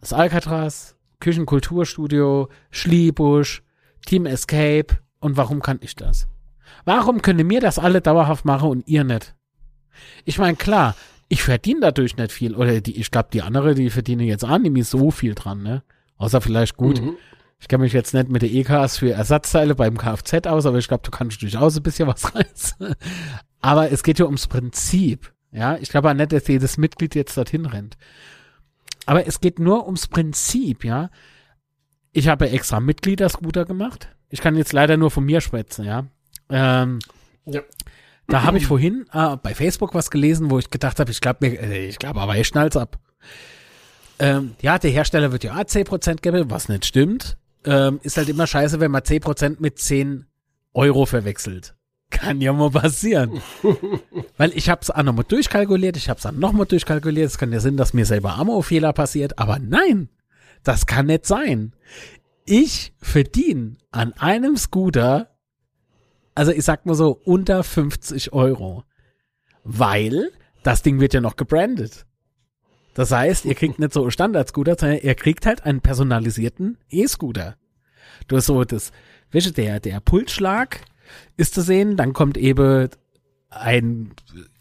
das 0.00 0.12
Alcatraz, 0.12 0.96
Küchenkulturstudio, 1.20 2.50
Schliebusch, 2.70 3.62
Team 4.04 4.26
Escape 4.26 4.98
und 5.18 5.38
warum 5.38 5.62
kann 5.62 5.78
ich 5.80 5.96
das? 5.96 6.28
Warum 6.84 7.22
können 7.22 7.46
mir 7.46 7.60
das 7.60 7.78
alle 7.78 8.02
dauerhaft 8.02 8.44
machen 8.44 8.68
und 8.68 8.86
ihr 8.86 9.02
nicht? 9.02 9.34
Ich 10.26 10.38
meine, 10.38 10.56
klar, 10.56 10.94
ich 11.28 11.42
verdiene 11.42 11.80
dadurch 11.80 12.18
nicht 12.18 12.32
viel. 12.32 12.54
Oder 12.54 12.82
die, 12.82 13.00
ich 13.00 13.10
glaube, 13.10 13.28
die 13.32 13.40
andere, 13.40 13.74
die 13.74 13.88
verdienen 13.88 14.26
jetzt 14.26 14.44
auch 14.44 14.58
nicht 14.58 14.86
so 14.86 15.10
viel 15.10 15.34
dran, 15.34 15.62
ne? 15.62 15.82
Außer 16.18 16.42
vielleicht 16.42 16.76
gut. 16.76 17.00
Mhm. 17.00 17.16
Ich 17.58 17.68
kenne 17.68 17.84
mich 17.84 17.94
jetzt 17.94 18.12
nicht 18.12 18.28
mit 18.28 18.42
der 18.42 18.52
EKs 18.52 18.98
für 18.98 19.12
Ersatzteile 19.12 19.74
beim 19.74 19.96
Kfz 19.96 20.46
aus, 20.46 20.66
aber 20.66 20.76
ich 20.76 20.88
glaube, 20.88 21.02
du 21.02 21.10
kannst 21.10 21.40
durchaus 21.40 21.76
ein 21.78 21.82
bisschen 21.82 22.06
was 22.06 22.34
reißen. 22.34 22.94
Aber 23.64 23.90
es 23.90 24.02
geht 24.02 24.18
ja 24.18 24.26
ums 24.26 24.46
Prinzip. 24.46 25.32
Ja, 25.50 25.78
ich 25.78 25.88
glaube 25.88 26.10
auch 26.10 26.14
nicht, 26.14 26.32
dass 26.32 26.46
jedes 26.48 26.76
Mitglied 26.76 27.14
jetzt 27.14 27.34
dorthin 27.34 27.64
rennt. 27.64 27.96
Aber 29.06 29.26
es 29.26 29.40
geht 29.40 29.58
nur 29.58 29.86
ums 29.86 30.06
Prinzip, 30.06 30.84
ja. 30.84 31.08
Ich 32.12 32.28
habe 32.28 32.50
extra 32.50 32.78
Mitgliederscooter 32.78 33.64
gemacht. 33.64 34.08
Ich 34.28 34.42
kann 34.42 34.56
jetzt 34.56 34.74
leider 34.74 34.98
nur 34.98 35.10
von 35.10 35.24
mir 35.24 35.40
schwätzen, 35.40 35.86
ja. 35.86 36.04
Ähm, 36.50 36.98
ja. 37.46 37.62
Da 38.26 38.42
habe 38.42 38.58
ich 38.58 38.66
vorhin 38.66 39.06
äh, 39.14 39.38
bei 39.38 39.54
Facebook 39.54 39.94
was 39.94 40.10
gelesen, 40.10 40.50
wo 40.50 40.58
ich 40.58 40.68
gedacht 40.68 41.00
habe, 41.00 41.10
ich 41.10 41.22
glaube 41.22 41.48
mir, 41.48 41.58
äh, 41.58 41.86
ich 41.86 41.98
glaube, 41.98 42.20
aber 42.20 42.36
ich 42.36 42.46
schnall's 42.46 42.76
ab. 42.76 42.98
Ähm, 44.18 44.56
ja, 44.60 44.78
der 44.78 44.90
Hersteller 44.90 45.32
wird 45.32 45.42
ja 45.42 45.54
10% 45.54 46.20
geben, 46.20 46.50
was 46.50 46.68
nicht 46.68 46.84
stimmt. 46.84 47.38
Ähm, 47.64 47.98
ist 48.02 48.18
halt 48.18 48.28
immer 48.28 48.46
scheiße, 48.46 48.78
wenn 48.78 48.90
man 48.90 49.02
10% 49.02 49.56
mit 49.60 49.78
10 49.78 50.26
Euro 50.74 51.06
verwechselt. 51.06 51.74
Kann 52.14 52.40
ja 52.40 52.52
mal 52.52 52.70
passieren. 52.70 53.42
Weil 54.36 54.56
ich 54.56 54.70
habe 54.70 54.80
es 54.82 54.90
auch 54.90 55.02
nochmal 55.02 55.24
durchkalkuliert, 55.26 55.96
ich 55.96 56.08
habe 56.08 56.18
es 56.18 56.22
dann 56.22 56.38
nochmal 56.38 56.66
durchkalkuliert. 56.66 57.26
Es 57.26 57.38
kann 57.38 57.52
ja 57.52 57.60
Sinn, 57.60 57.76
dass 57.76 57.92
mir 57.92 58.06
selber 58.06 58.38
Ammo-Fehler 58.38 58.92
passiert, 58.92 59.38
aber 59.38 59.58
nein, 59.58 60.08
das 60.62 60.86
kann 60.86 61.06
nicht 61.06 61.26
sein. 61.26 61.72
Ich 62.46 62.92
verdiene 62.98 63.76
an 63.90 64.12
einem 64.14 64.56
Scooter, 64.56 65.28
also 66.34 66.52
ich 66.52 66.64
sag 66.64 66.86
mal 66.86 66.94
so, 66.94 67.20
unter 67.24 67.64
50 67.64 68.32
Euro. 68.32 68.84
Weil 69.64 70.30
das 70.62 70.82
Ding 70.82 71.00
wird 71.00 71.14
ja 71.14 71.20
noch 71.20 71.36
gebrandet. 71.36 72.06
Das 72.94 73.10
heißt, 73.10 73.44
ihr 73.44 73.54
kriegt 73.54 73.78
nicht 73.80 73.92
so 73.92 74.08
Standard-Scooter, 74.08 74.76
sondern 74.78 74.98
ihr 74.98 75.14
kriegt 75.14 75.46
halt 75.46 75.64
einen 75.64 75.80
personalisierten 75.80 76.78
E-Scooter. 76.90 77.56
Du 78.28 78.36
hast 78.36 78.46
so 78.46 78.62
das, 78.64 78.92
weißt 79.32 79.46
du, 79.46 79.50
der, 79.50 79.80
der 79.80 80.00
Pulsschlag, 80.00 80.80
ist 81.36 81.54
zu 81.54 81.62
sehen. 81.62 81.96
Dann 81.96 82.12
kommt 82.12 82.36
eben 82.36 82.88
ein, 83.50 84.12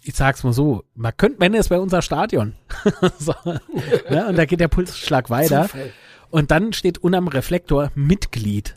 ich 0.02 0.16
sag's 0.16 0.44
mal 0.44 0.54
so, 0.54 0.84
man 0.96 1.16
könnte, 1.16 1.40
wenn 1.40 1.54
es 1.54 1.70
bei 1.70 1.80
unser 1.80 2.02
Stadion. 2.02 2.56
so, 3.20 3.34
ne? 3.46 4.28
Und 4.28 4.38
da 4.38 4.46
geht 4.46 4.60
der 4.60 4.68
Pulsschlag 4.68 5.30
weiter. 5.30 5.64
Zufall. 5.64 5.92
Und 6.30 6.52
dann 6.52 6.74
steht 6.74 6.98
unterm 6.98 7.28
Reflektor 7.28 7.92
Mitglied. 7.96 8.76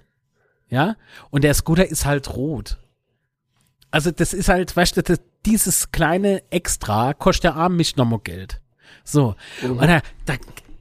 Ja? 0.68 0.97
Und 1.31 1.45
der 1.45 1.55
Scooter 1.55 1.87
ist 1.89 2.05
halt 2.05 2.35
rot. 2.35 2.79
Also 3.91 4.11
das 4.11 4.35
ist 4.35 4.49
halt, 4.49 4.77
weißt 4.77 4.97
du, 4.99 5.03
das, 5.03 5.20
dieses 5.47 5.91
kleine 5.91 6.43
Extra 6.51 7.14
kostet 7.14 7.45
der 7.45 7.57
Arm 7.57 7.77
mich 7.77 7.97
nochmal 7.97 8.20
Geld. 8.22 8.61
So. 9.05 9.37
Mhm. 9.62 9.79
Und 9.79 9.87
da, 9.87 10.03
da, 10.27 10.35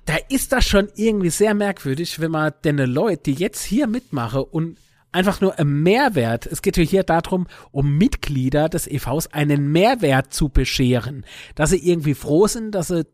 da 0.05 0.15
ist 0.29 0.51
das 0.51 0.65
schon 0.65 0.89
irgendwie 0.95 1.29
sehr 1.29 1.53
merkwürdig, 1.53 2.19
wenn 2.19 2.31
man 2.31 2.53
denn 2.63 2.77
Leute, 2.77 3.23
die 3.23 3.33
jetzt 3.33 3.63
hier 3.63 3.87
mitmachen 3.87 4.41
und 4.41 4.77
einfach 5.15 5.41
nur 5.41 5.57
ein 5.57 5.81
Mehrwert. 5.81 6.45
Es 6.45 6.61
geht 6.61 6.75
hier 6.75 7.03
darum, 7.03 7.47
um 7.71 7.97
Mitglieder 7.97 8.69
des 8.69 8.87
EVs 8.87 9.27
einen 9.27 9.71
Mehrwert 9.71 10.33
zu 10.33 10.49
bescheren, 10.49 11.25
dass 11.55 11.71
sie 11.71 11.87
irgendwie 11.87 12.13
froh 12.13 12.47
sind, 12.47 12.71
dass 12.71 12.89
sie 12.89 13.05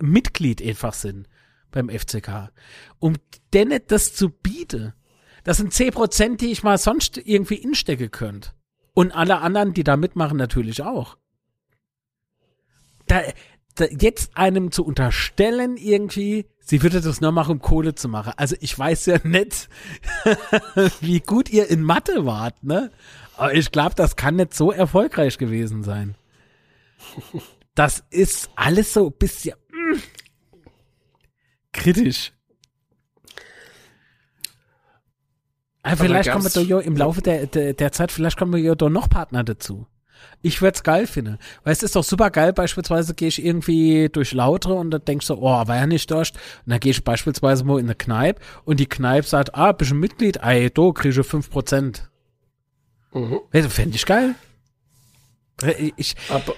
Mitglied 0.00 0.60
einfach 0.62 0.92
sind 0.92 1.28
beim 1.70 1.88
FCK. 1.88 2.50
Um 2.98 3.14
denen 3.52 3.80
das 3.86 4.14
zu 4.14 4.30
bieten. 4.30 4.92
Das 5.44 5.58
sind 5.58 5.72
10%, 5.72 6.36
die 6.36 6.52
ich 6.52 6.62
mal 6.62 6.78
sonst 6.78 7.18
irgendwie 7.18 7.56
instecke 7.56 8.08
könnte. 8.08 8.50
Und 8.94 9.12
alle 9.14 9.38
anderen, 9.38 9.74
die 9.74 9.84
da 9.84 9.96
mitmachen, 9.96 10.36
natürlich 10.38 10.82
auch. 10.82 11.16
Da, 13.06 13.22
jetzt 13.78 14.36
einem 14.36 14.70
zu 14.70 14.84
unterstellen 14.84 15.76
irgendwie, 15.76 16.46
sie 16.60 16.82
würde 16.82 17.00
das 17.00 17.20
nur 17.20 17.32
machen, 17.32 17.52
um 17.52 17.60
Kohle 17.60 17.94
zu 17.94 18.08
machen. 18.08 18.32
Also 18.36 18.56
ich 18.60 18.78
weiß 18.78 19.06
ja 19.06 19.18
nicht, 19.24 19.68
wie 21.00 21.20
gut 21.20 21.50
ihr 21.50 21.68
in 21.68 21.82
Mathe 21.82 22.24
wart, 22.24 22.62
ne? 22.62 22.90
Aber 23.36 23.54
ich 23.54 23.72
glaube, 23.72 23.94
das 23.96 24.16
kann 24.16 24.36
nicht 24.36 24.54
so 24.54 24.70
erfolgreich 24.70 25.38
gewesen 25.38 25.82
sein. 25.82 26.14
Das 27.74 28.04
ist 28.10 28.50
alles 28.54 28.92
so 28.92 29.06
ein 29.08 29.12
bisschen 29.18 29.56
mm, 29.72 29.98
kritisch. 31.72 32.32
Aber 35.82 35.96
vielleicht 35.96 36.30
kommen 36.30 36.44
wir 36.44 36.50
doch 36.50 36.62
ja 36.62 36.78
im 36.78 36.96
Laufe 36.96 37.20
der, 37.20 37.46
der, 37.46 37.74
der 37.74 37.92
Zeit, 37.92 38.12
vielleicht 38.12 38.38
kommen 38.38 38.52
wir 38.52 38.60
ja 38.60 38.74
doch 38.74 38.88
noch 38.88 39.10
Partner 39.10 39.42
dazu 39.42 39.86
ich 40.42 40.60
würde 40.60 40.74
es 40.74 40.82
geil 40.82 41.06
finden. 41.06 41.38
Weil 41.62 41.72
es 41.72 41.82
ist 41.82 41.96
doch 41.96 42.04
super 42.04 42.30
geil, 42.30 42.52
beispielsweise 42.52 43.14
gehe 43.14 43.28
ich 43.28 43.44
irgendwie 43.44 44.08
durch 44.12 44.32
Lautere 44.32 44.74
und 44.74 44.90
dann 44.90 45.04
denkst 45.04 45.26
du, 45.26 45.34
oh, 45.34 45.42
war 45.42 45.76
ja 45.76 45.86
nicht 45.86 46.10
durch. 46.10 46.32
Und 46.64 46.70
dann 46.70 46.80
gehe 46.80 46.92
ich 46.92 47.02
beispielsweise 47.02 47.64
mal 47.64 47.78
in 47.78 47.86
eine 47.86 47.94
Kneipe 47.94 48.40
und 48.64 48.80
die 48.80 48.88
Kneipe 48.88 49.26
sagt, 49.26 49.54
ah, 49.54 49.72
bist 49.72 49.90
du 49.90 49.94
Mitglied? 49.94 50.38
Ey, 50.42 50.70
du 50.70 50.92
kriegst 50.92 51.18
du 51.18 51.22
5%. 51.22 52.02
Mhm. 53.12 53.40
Fände 53.68 53.96
ich 53.96 54.06
geil. 54.06 54.34
Ich, 55.96 56.16
Aber 56.30 56.54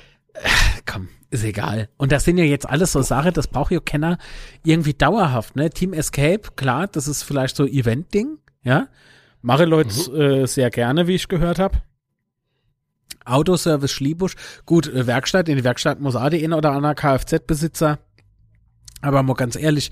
komm, 0.87 1.09
ist 1.31 1.45
egal. 1.45 1.89
Und 1.97 2.13
das 2.13 2.25
sind 2.25 2.39
ja 2.39 2.45
jetzt 2.45 2.69
alles 2.69 2.93
so 2.93 3.03
Sachen, 3.03 3.33
das 3.33 3.49
braucht 3.49 3.73
ja 3.73 3.81
Kenner 3.81 4.19
irgendwie 4.65 4.95
dauerhaft, 4.95 5.57
ne? 5.57 5.71
Team 5.71 5.93
Escape, 5.93 6.43
klar, 6.57 6.87
das 6.87 7.09
ist 7.09 7.23
vielleicht 7.23 7.57
so 7.57 7.67
Event-Ding, 7.67 8.39
ja. 8.63 8.89
Mache 9.43 9.65
Leute 9.65 9.91
mhm. 10.11 10.21
äh, 10.21 10.47
sehr 10.47 10.71
gerne, 10.71 11.07
wie 11.07 11.15
ich 11.15 11.29
gehört 11.29 11.59
habe. 11.59 11.83
Autoservice 13.27 13.93
Schliebusch. 13.93 14.35
Gut, 14.65 14.89
äh, 14.89 15.07
Werkstatt, 15.07 15.49
in 15.49 15.57
die 15.57 15.65
Werkstatt 15.65 16.01
muss 16.01 16.17
auch 16.17 16.31
die 16.31 16.45
ein 16.45 16.53
oder 16.53 16.73
andere 16.73 16.95
Kfz-Besitzer. 16.95 17.99
Aber 19.03 19.23
mal 19.23 19.35
ganz 19.35 19.57
ehrlich, 19.57 19.91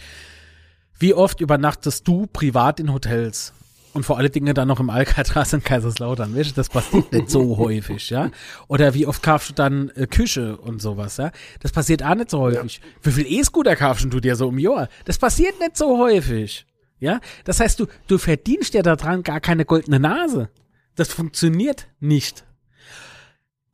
wie 0.99 1.15
oft 1.15 1.41
übernachtest 1.41 2.07
du 2.07 2.27
privat 2.27 2.81
in 2.81 2.93
Hotels? 2.93 3.53
Und 3.95 4.05
vor 4.05 4.19
allen 4.19 4.33
Dingen 4.33 4.55
dann 4.55 4.67
noch 4.67 4.81
im 4.81 4.91
Alcatraz 4.91 5.53
in 5.53 5.63
Kaiserslautern, 5.63 6.37
weißt 6.37 6.51
du, 6.51 6.55
das 6.55 6.69
passiert 6.69 7.13
nicht 7.13 7.31
so 7.31 7.57
häufig, 7.59 8.11
ja? 8.11 8.31
Oder 8.67 8.93
wie 8.93 9.07
oft 9.07 9.23
kaufst 9.23 9.51
du 9.51 9.55
dann 9.55 9.91
äh, 9.91 10.09
Küche 10.09 10.57
und 10.57 10.83
sowas, 10.83 11.17
ja? 11.17 11.31
Das 11.61 11.71
passiert 11.71 12.03
auch 12.03 12.17
nicht 12.17 12.29
so 12.29 12.41
häufig. 12.41 12.81
Ja. 12.83 12.89
Wie 13.03 13.13
viel 13.13 13.27
E-Scooter 13.39 13.77
kaufst 13.77 14.13
du 14.13 14.19
dir 14.19 14.35
so 14.35 14.49
im 14.49 14.59
Jahr? 14.59 14.89
Das 15.05 15.19
passiert 15.19 15.61
nicht 15.61 15.77
so 15.77 15.97
häufig, 15.97 16.67
ja? 16.99 17.21
Das 17.45 17.61
heißt, 17.61 17.79
du, 17.79 17.87
du 18.09 18.19
verdienst 18.19 18.75
ja 18.75 18.83
daran 18.83 19.23
gar 19.23 19.39
keine 19.39 19.65
goldene 19.65 20.01
Nase. 20.01 20.49
Das 20.97 21.13
funktioniert 21.13 21.87
nicht. 22.01 22.45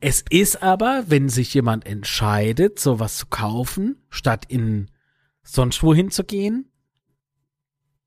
Es 0.01 0.25
ist 0.29 0.63
aber, 0.63 1.05
wenn 1.07 1.29
sich 1.29 1.53
jemand 1.53 1.85
entscheidet, 1.85 2.79
sowas 2.79 3.17
zu 3.17 3.27
kaufen, 3.27 3.97
statt 4.09 4.45
in 4.47 4.89
sonst 5.43 5.83
wohin 5.83 6.09
zu 6.09 6.23
gehen, 6.23 6.71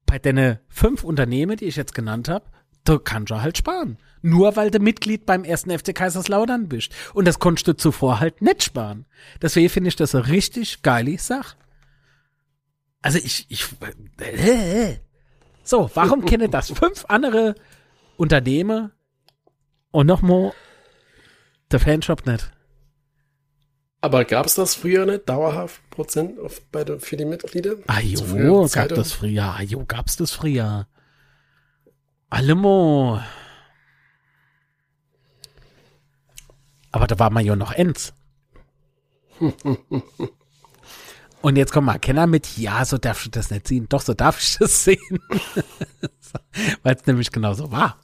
bei 0.04 0.18
den 0.18 0.58
fünf 0.68 1.04
Unternehmen, 1.04 1.56
die 1.56 1.66
ich 1.66 1.76
jetzt 1.76 1.94
genannt 1.94 2.28
habe, 2.28 2.46
da 2.82 2.98
kannst 2.98 3.30
du 3.30 3.40
halt 3.40 3.56
sparen. 3.56 3.98
Nur 4.22 4.56
weil 4.56 4.72
du 4.72 4.80
Mitglied 4.80 5.24
beim 5.24 5.44
ersten 5.44 5.70
FC 5.70 5.94
Kaiserslautern 5.94 6.68
bist. 6.68 6.92
Und 7.14 7.26
das 7.26 7.38
konntest 7.38 7.68
du 7.68 7.76
zuvor 7.76 8.18
halt 8.18 8.42
nicht 8.42 8.64
sparen. 8.64 9.06
Deswegen 9.40 9.68
finde 9.68 9.88
ich 9.88 9.96
das 9.96 10.14
eine 10.14 10.26
richtig 10.28 10.82
geile 10.82 11.16
Sache. 11.18 11.56
Also 13.02 13.18
ich, 13.18 13.46
ich, 13.50 13.66
äh, 14.18 14.96
so, 15.62 15.90
warum 15.94 16.24
kennen 16.24 16.50
das 16.50 16.70
fünf 16.72 17.04
andere 17.08 17.54
Unternehmen 18.16 18.90
und 19.92 20.06
nochmal 20.06 20.52
der 21.70 21.80
Fanshop 21.80 22.26
nicht. 22.26 22.50
Aber 24.00 24.24
gab 24.26 24.46
es 24.46 24.54
das 24.54 24.74
früher 24.74 25.06
nicht? 25.06 25.28
Dauerhaft 25.28 25.80
Prozent 25.88 26.38
auf, 26.38 26.60
bei 26.70 26.84
der, 26.84 27.00
für 27.00 27.16
die 27.16 27.24
Mitglieder? 27.24 27.76
Ah 27.86 28.00
jo, 28.00 28.68
gab 28.70 28.90
das 28.90 29.12
früher. 29.12 29.54
Ah 29.56 29.62
jo, 29.62 29.84
gab's 29.86 30.16
das 30.16 30.30
früher. 30.32 30.86
Allemo. 32.28 33.20
Aber 36.92 37.06
da 37.06 37.18
war 37.18 37.30
man 37.30 37.46
ja 37.46 37.56
noch 37.56 37.72
Ends. 37.72 38.12
Und 41.40 41.56
jetzt 41.56 41.72
kommt 41.72 41.86
mal 41.86 41.98
Kenner 41.98 42.26
mit, 42.26 42.56
ja, 42.56 42.84
so 42.84 42.98
darfst 42.98 43.26
du 43.26 43.30
das 43.30 43.50
nicht 43.50 43.68
sehen. 43.68 43.86
Doch, 43.88 44.00
so 44.00 44.14
darf 44.14 44.38
ich 44.38 44.58
das 44.58 44.84
sehen. 44.84 45.18
Weil 46.82 46.94
es 46.94 47.06
nämlich 47.06 47.32
genauso 47.32 47.72
war. 47.72 47.98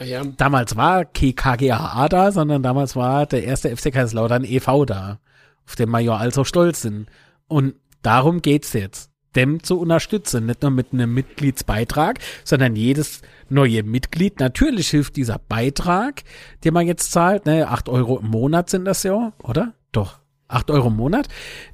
Ah 0.00 0.04
Ja, 0.04 0.24
Damals 0.24 0.76
war 0.76 1.04
KGAA 1.04 2.08
da, 2.08 2.32
sondern 2.32 2.62
damals 2.62 2.96
war 2.96 3.26
der 3.26 3.44
erste 3.44 3.76
FC 3.76 3.92
Kaiserslautern 3.92 4.44
e.V. 4.44 4.86
da, 4.86 5.18
auf 5.66 5.76
den 5.76 5.90
wir 5.90 6.00
ja 6.00 6.16
also 6.16 6.42
stolz 6.42 6.80
sind. 6.80 7.10
Und 7.48 7.74
darum 8.00 8.40
geht's 8.40 8.72
jetzt. 8.72 9.10
Dem 9.36 9.62
zu 9.62 9.78
unterstützen, 9.78 10.46
nicht 10.46 10.62
nur 10.62 10.70
mit 10.72 10.92
einem 10.92 11.12
Mitgliedsbeitrag, 11.12 12.18
sondern 12.44 12.74
jedes 12.74 13.20
neue 13.48 13.82
Mitglied. 13.82 14.40
Natürlich 14.40 14.88
hilft 14.88 15.16
dieser 15.16 15.38
Beitrag, 15.38 16.22
den 16.64 16.74
man 16.74 16.86
jetzt 16.86 17.12
zahlt, 17.12 17.44
ne, 17.46 17.68
acht 17.68 17.88
Euro 17.88 18.18
im 18.18 18.26
Monat 18.26 18.70
sind 18.70 18.86
das 18.86 19.02
ja, 19.02 19.32
oder? 19.42 19.74
Doch, 19.92 20.18
acht 20.48 20.70
Euro 20.70 20.88
im 20.88 20.96
Monat. 20.96 21.28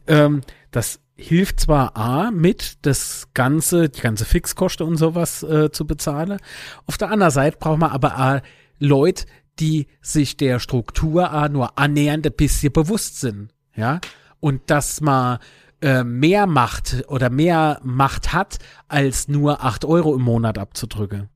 Ähm, 0.06 0.42
das 0.72 1.00
hilft 1.16 1.60
zwar 1.60 1.96
A, 1.96 2.30
mit 2.30 2.78
das 2.82 3.28
ganze, 3.34 3.88
die 3.88 4.00
ganze 4.00 4.24
Fixkosten 4.24 4.86
und 4.86 4.96
sowas 4.96 5.42
äh, 5.42 5.70
zu 5.70 5.86
bezahlen. 5.86 6.38
Auf 6.86 6.98
der 6.98 7.10
anderen 7.10 7.32
Seite 7.32 7.56
braucht 7.58 7.78
man 7.78 7.90
aber 7.90 8.18
A, 8.18 8.42
Leute, 8.78 9.24
die 9.58 9.86
sich 10.02 10.36
der 10.36 10.60
Struktur 10.60 11.30
A 11.30 11.48
nur 11.48 11.78
annähernd 11.78 12.26
ein 12.26 12.32
bisschen 12.32 12.72
bewusst 12.72 13.20
sind. 13.20 13.50
Ja. 13.74 14.00
Und 14.40 14.70
dass 14.70 15.00
man 15.00 15.38
äh, 15.80 16.04
mehr 16.04 16.46
Macht 16.46 17.04
oder 17.08 17.30
mehr 17.30 17.80
Macht 17.82 18.32
hat, 18.32 18.58
als 18.88 19.28
nur 19.28 19.64
acht 19.64 19.84
Euro 19.84 20.14
im 20.14 20.22
Monat 20.22 20.58
abzudrücken. 20.58 21.28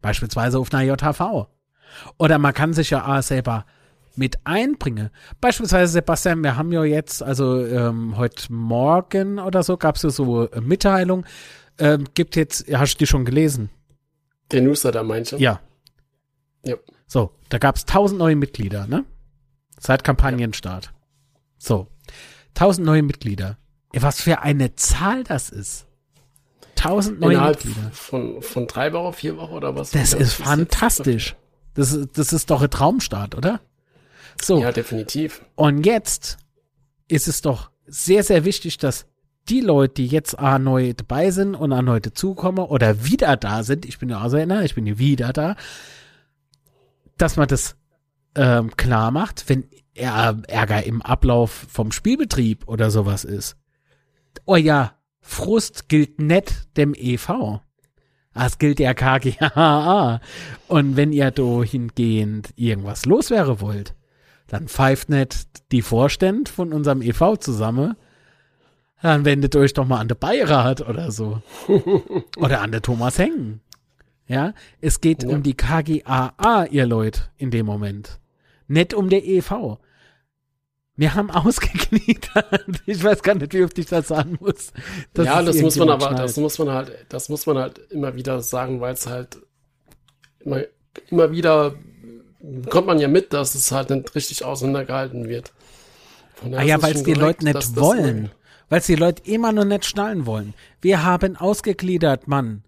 Beispielsweise 0.00 0.58
auf 0.58 0.72
einer 0.72 0.82
JHV. 0.82 1.48
Oder 2.18 2.38
man 2.38 2.54
kann 2.54 2.72
sich 2.72 2.90
ja 2.90 3.04
A 3.04 3.22
selber 3.22 3.66
mit 4.16 4.36
einbringen. 4.44 5.10
Beispielsweise, 5.40 5.92
Sebastian, 5.92 6.42
wir 6.42 6.56
haben 6.56 6.72
ja 6.72 6.84
jetzt, 6.84 7.22
also 7.22 7.64
ähm, 7.64 8.16
heute 8.16 8.52
Morgen 8.52 9.38
oder 9.38 9.62
so, 9.62 9.76
gab 9.76 9.96
es 9.96 10.02
ja 10.02 10.10
so 10.10 10.46
äh, 10.48 10.60
Mitteilung, 10.60 11.24
ähm, 11.78 12.04
gibt 12.14 12.36
jetzt, 12.36 12.66
hast 12.72 12.94
du 12.94 12.98
die 12.98 13.06
schon 13.06 13.24
gelesen? 13.24 13.70
der 14.52 14.60
Newsletter 14.60 15.02
meinte. 15.02 15.36
Ja. 15.38 15.60
Ja. 16.64 16.76
So, 17.06 17.32
da 17.48 17.58
gab 17.58 17.76
es 17.76 17.82
1000 17.82 18.18
neue 18.18 18.36
Mitglieder, 18.36 18.86
ne? 18.86 19.04
Seit 19.80 20.04
Kampagnenstart. 20.04 20.92
So, 21.58 21.88
1000 22.54 22.86
neue 22.86 23.02
Mitglieder. 23.02 23.56
Was 23.94 24.20
für 24.20 24.42
eine 24.42 24.74
Zahl 24.76 25.24
das 25.24 25.48
ist. 25.50 25.86
1000 26.76 27.20
neue 27.20 27.32
Innerhalb 27.34 27.64
Mitglieder. 27.64 27.90
von, 27.92 28.42
von 28.42 28.66
drei 28.66 28.92
Wochen, 28.92 29.14
vier 29.14 29.36
Wochen 29.38 29.54
oder 29.54 29.74
was? 29.74 29.90
Das 29.92 30.12
Ja, 30.12 30.18
ist 30.18 30.34
fantastisch. 30.34 31.36
Das, 31.74 31.92
ist- 31.92 32.16
das 32.18 32.32
ist 32.32 32.50
doch 32.50 32.60
ein 32.62 32.70
Traumstart, 32.70 33.34
oder? 33.34 33.60
So, 34.42 34.60
Ja, 34.60 34.72
definitiv. 34.72 35.44
und 35.54 35.84
jetzt 35.86 36.38
ist 37.08 37.28
es 37.28 37.40
doch 37.42 37.70
sehr, 37.86 38.22
sehr 38.24 38.44
wichtig, 38.44 38.78
dass 38.78 39.06
die 39.48 39.60
Leute, 39.60 39.94
die 39.94 40.06
jetzt 40.06 40.38
A 40.38 40.58
neu 40.58 40.94
dabei 40.94 41.30
sind 41.30 41.54
und 41.54 41.72
A 41.72 41.82
neu 41.82 42.00
dazukommen 42.00 42.64
oder 42.64 43.04
wieder 43.04 43.36
da 43.36 43.62
sind, 43.62 43.84
ich 43.84 43.98
bin 43.98 44.08
ja 44.08 44.20
also 44.20 44.36
einer, 44.38 44.64
ich 44.64 44.74
bin 44.74 44.86
ja 44.86 44.98
wieder 44.98 45.32
da, 45.34 45.56
dass 47.18 47.36
man 47.36 47.48
das 47.48 47.76
ähm, 48.34 48.74
klar 48.76 49.10
macht, 49.10 49.48
wenn 49.48 49.64
er 49.94 50.42
Ärger 50.48 50.82
im 50.84 51.02
Ablauf 51.02 51.66
vom 51.70 51.92
Spielbetrieb 51.92 52.66
oder 52.66 52.90
sowas 52.90 53.24
ist. 53.24 53.56
Oh 54.44 54.56
ja, 54.56 54.94
Frust 55.20 55.88
gilt 55.88 56.20
nicht 56.20 56.76
dem 56.76 56.94
EV. 56.94 57.28
Ah, 57.30 57.60
Es 58.46 58.58
gilt 58.58 58.80
der 58.80 58.94
KGAA. 58.94 60.20
Und 60.66 60.96
wenn 60.96 61.12
ihr 61.12 61.30
da 61.30 61.62
hingehend 61.62 62.52
irgendwas 62.56 63.06
loswerden 63.06 63.60
wollt, 63.60 63.94
dann 64.46 64.68
pfeift 64.68 65.08
nicht 65.08 65.46
die 65.72 65.82
Vorstände 65.82 66.50
von 66.50 66.72
unserem 66.72 67.02
EV 67.02 67.36
zusammen, 67.38 67.96
dann 69.02 69.24
wendet 69.24 69.54
euch 69.56 69.74
doch 69.74 69.86
mal 69.86 70.00
an 70.00 70.08
den 70.08 70.18
Beirat 70.18 70.80
oder 70.88 71.10
so. 71.10 71.42
oder 72.36 72.60
an 72.62 72.72
der 72.72 72.80
Thomas 72.82 73.18
Hengen. 73.18 73.60
Ja, 74.26 74.54
es 74.80 75.00
geht 75.02 75.22
Ja. 75.22 75.28
um 75.30 75.42
die 75.42 75.54
KGAA, 75.54 76.66
ihr 76.70 76.86
Leute, 76.86 77.22
in 77.36 77.50
dem 77.50 77.66
Moment. 77.66 78.18
Nicht 78.68 78.94
um 78.94 79.10
der 79.10 79.26
EV. 79.26 79.76
Wir 80.96 81.14
haben 81.14 81.30
ausgegliedert. 81.30 82.64
Ich 82.86 83.04
weiß 83.04 83.22
gar 83.22 83.34
nicht, 83.34 83.52
wie 83.52 83.64
oft 83.64 83.78
ich 83.78 83.86
das 83.86 84.08
sagen 84.08 84.38
muss. 84.40 84.72
ja, 85.18 85.42
das 85.42 85.60
muss 85.60 85.76
man 85.76 85.90
aber, 85.90 86.10
das 86.10 86.32
schnallt. 86.32 86.36
muss 86.38 86.58
man 86.58 86.70
halt, 86.70 86.92
das 87.10 87.28
muss 87.28 87.44
man 87.46 87.58
halt 87.58 87.78
immer 87.90 88.14
wieder 88.14 88.40
sagen, 88.40 88.80
weil 88.80 88.94
es 88.94 89.06
halt 89.06 89.38
immer, 90.40 90.62
immer 91.10 91.30
wieder 91.32 91.74
kommt 92.68 92.86
man 92.86 92.98
ja 92.98 93.08
mit, 93.08 93.32
dass 93.32 93.54
es 93.54 93.72
halt 93.72 93.90
nicht 93.90 94.14
richtig 94.14 94.44
auseinandergehalten 94.44 95.28
wird. 95.28 95.52
Ah 96.52 96.62
ja, 96.62 96.82
weil 96.82 96.94
es 96.94 97.02
die 97.02 97.14
Leute 97.14 97.44
nicht 97.44 97.76
wollen. 97.76 98.30
Weil 98.68 98.80
es 98.80 98.86
die 98.86 98.96
Leute 98.96 99.22
immer 99.30 99.52
noch 99.52 99.64
nicht 99.64 99.84
schnallen 99.84 100.26
wollen. 100.26 100.54
Wir 100.80 101.04
haben 101.04 101.36
ausgegliedert, 101.36 102.28
Mann. 102.28 102.64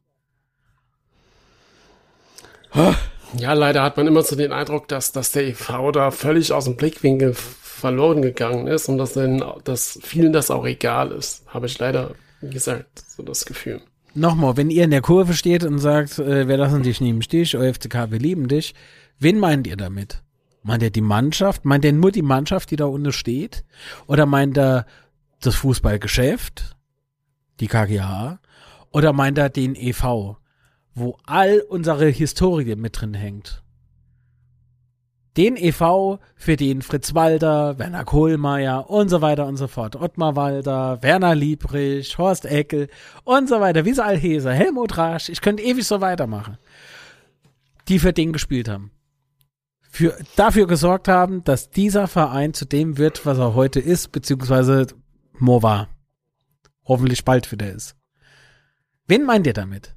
Ja, 3.39 3.53
leider 3.55 3.83
hat 3.83 3.97
man 3.97 4.07
immer 4.07 4.23
so 4.23 4.37
den 4.37 4.53
Eindruck, 4.53 4.89
dass, 4.89 5.13
dass 5.13 5.33
der 5.33 5.47
EV 5.47 5.93
da 5.93 6.11
völlig 6.11 6.53
aus 6.53 6.65
dem 6.65 6.77
Blickwinkel 6.77 7.35
verloren 7.35 8.23
gegangen 8.23 8.67
ist 8.67 8.89
und 8.89 8.99
dass, 8.99 9.15
den, 9.15 9.43
dass 9.65 9.99
vielen 10.03 10.33
das 10.33 10.51
auch 10.51 10.67
egal 10.67 11.13
ist. 11.13 11.43
Habe 11.47 11.67
ich 11.67 11.79
leider, 11.79 12.13
wie 12.41 12.51
gesagt, 12.51 13.03
so 13.09 13.23
das 13.23 13.45
Gefühl. 13.45 13.81
Nochmal, 14.15 14.57
wenn 14.57 14.71
ihr 14.71 14.85
in 14.85 14.91
der 14.91 15.03
Kurve 15.03 15.35
steht 15.35 15.65
und 15.65 15.79
sagt, 15.79 16.19
äh, 16.19 16.49
wir 16.49 16.57
lassen 16.57 16.83
dich 16.83 17.03
neben 17.03 17.21
Stich, 17.21 17.57
OFCK, 17.57 18.11
wir 18.11 18.19
lieben 18.19 18.49
dich, 18.49 18.75
wen 19.19 19.39
meint 19.39 19.67
ihr 19.67 19.77
damit? 19.77 20.23
Meint 20.63 20.83
ihr 20.83 20.91
die 20.91 21.01
Mannschaft? 21.01 21.65
Meint 21.65 21.85
ihr 21.85 21.93
nur 21.93 22.11
die 22.11 22.23
Mannschaft, 22.23 22.73
die 22.73 22.77
da 22.77 22.87
unten 22.87 23.13
steht? 23.13 23.65
Oder 24.09 24.27
meint 24.27 24.59
er 24.59 24.85
das 25.41 25.55
Fußballgeschäft, 25.55 26.77
die 27.61 27.69
KGA? 27.69 28.41
Oder 28.91 29.13
meint 29.13 29.39
er 29.39 29.49
den 29.49 29.77
EV, 29.77 30.37
wo 30.95 31.17
all 31.25 31.61
unsere 31.61 32.09
Historie 32.09 32.75
mit 32.75 33.01
drin 33.01 33.15
hängt? 33.15 33.63
Den 35.37 35.57
EV, 35.57 36.19
für 36.35 36.57
den 36.57 36.83
Fritz 36.83 37.15
Walter, 37.15 37.79
Werner 37.79 38.05
Kohlmeier 38.05 38.91
und 38.91 39.11
so 39.11 39.21
weiter 39.21 39.47
und 39.47 39.59
so 39.59 39.69
fort, 39.69 39.95
Ottmar 39.95 40.35
Walter, 40.35 41.03
Werner 41.03 41.35
Liebrich, 41.35 42.17
Horst 42.17 42.47
Eckel 42.47 42.89
und 43.23 43.49
so 43.49 43.61
weiter, 43.61 43.85
wie 43.85 43.93
sie 43.93 44.03
all 44.03 44.17
Heser, 44.17 44.53
Helmut 44.53 44.97
Rasch, 44.97 45.29
ich 45.29 45.43
könnte 45.43 45.63
ewig 45.63 45.87
so 45.87 46.01
weitermachen, 46.01 46.57
die 47.87 47.99
für 47.99 48.15
den 48.15 48.33
gespielt 48.33 48.69
haben. 48.69 48.91
Für, 49.97 50.15
dafür 50.37 50.67
gesorgt 50.67 51.09
haben, 51.09 51.43
dass 51.45 51.71
dieser 51.71 52.07
Verein 52.07 52.53
zu 52.53 52.67
dem 52.67 52.99
wird, 52.99 53.25
was 53.25 53.39
er 53.39 53.55
heute 53.55 53.81
ist, 53.81 54.13
beziehungsweise 54.13 54.89
mo 55.39 55.63
war. 55.63 55.89
Hoffentlich 56.85 57.25
bald 57.25 57.51
wieder 57.51 57.73
ist. 57.73 57.97
Wen 59.07 59.25
meint 59.25 59.47
ihr 59.47 59.55
damit? 59.55 59.95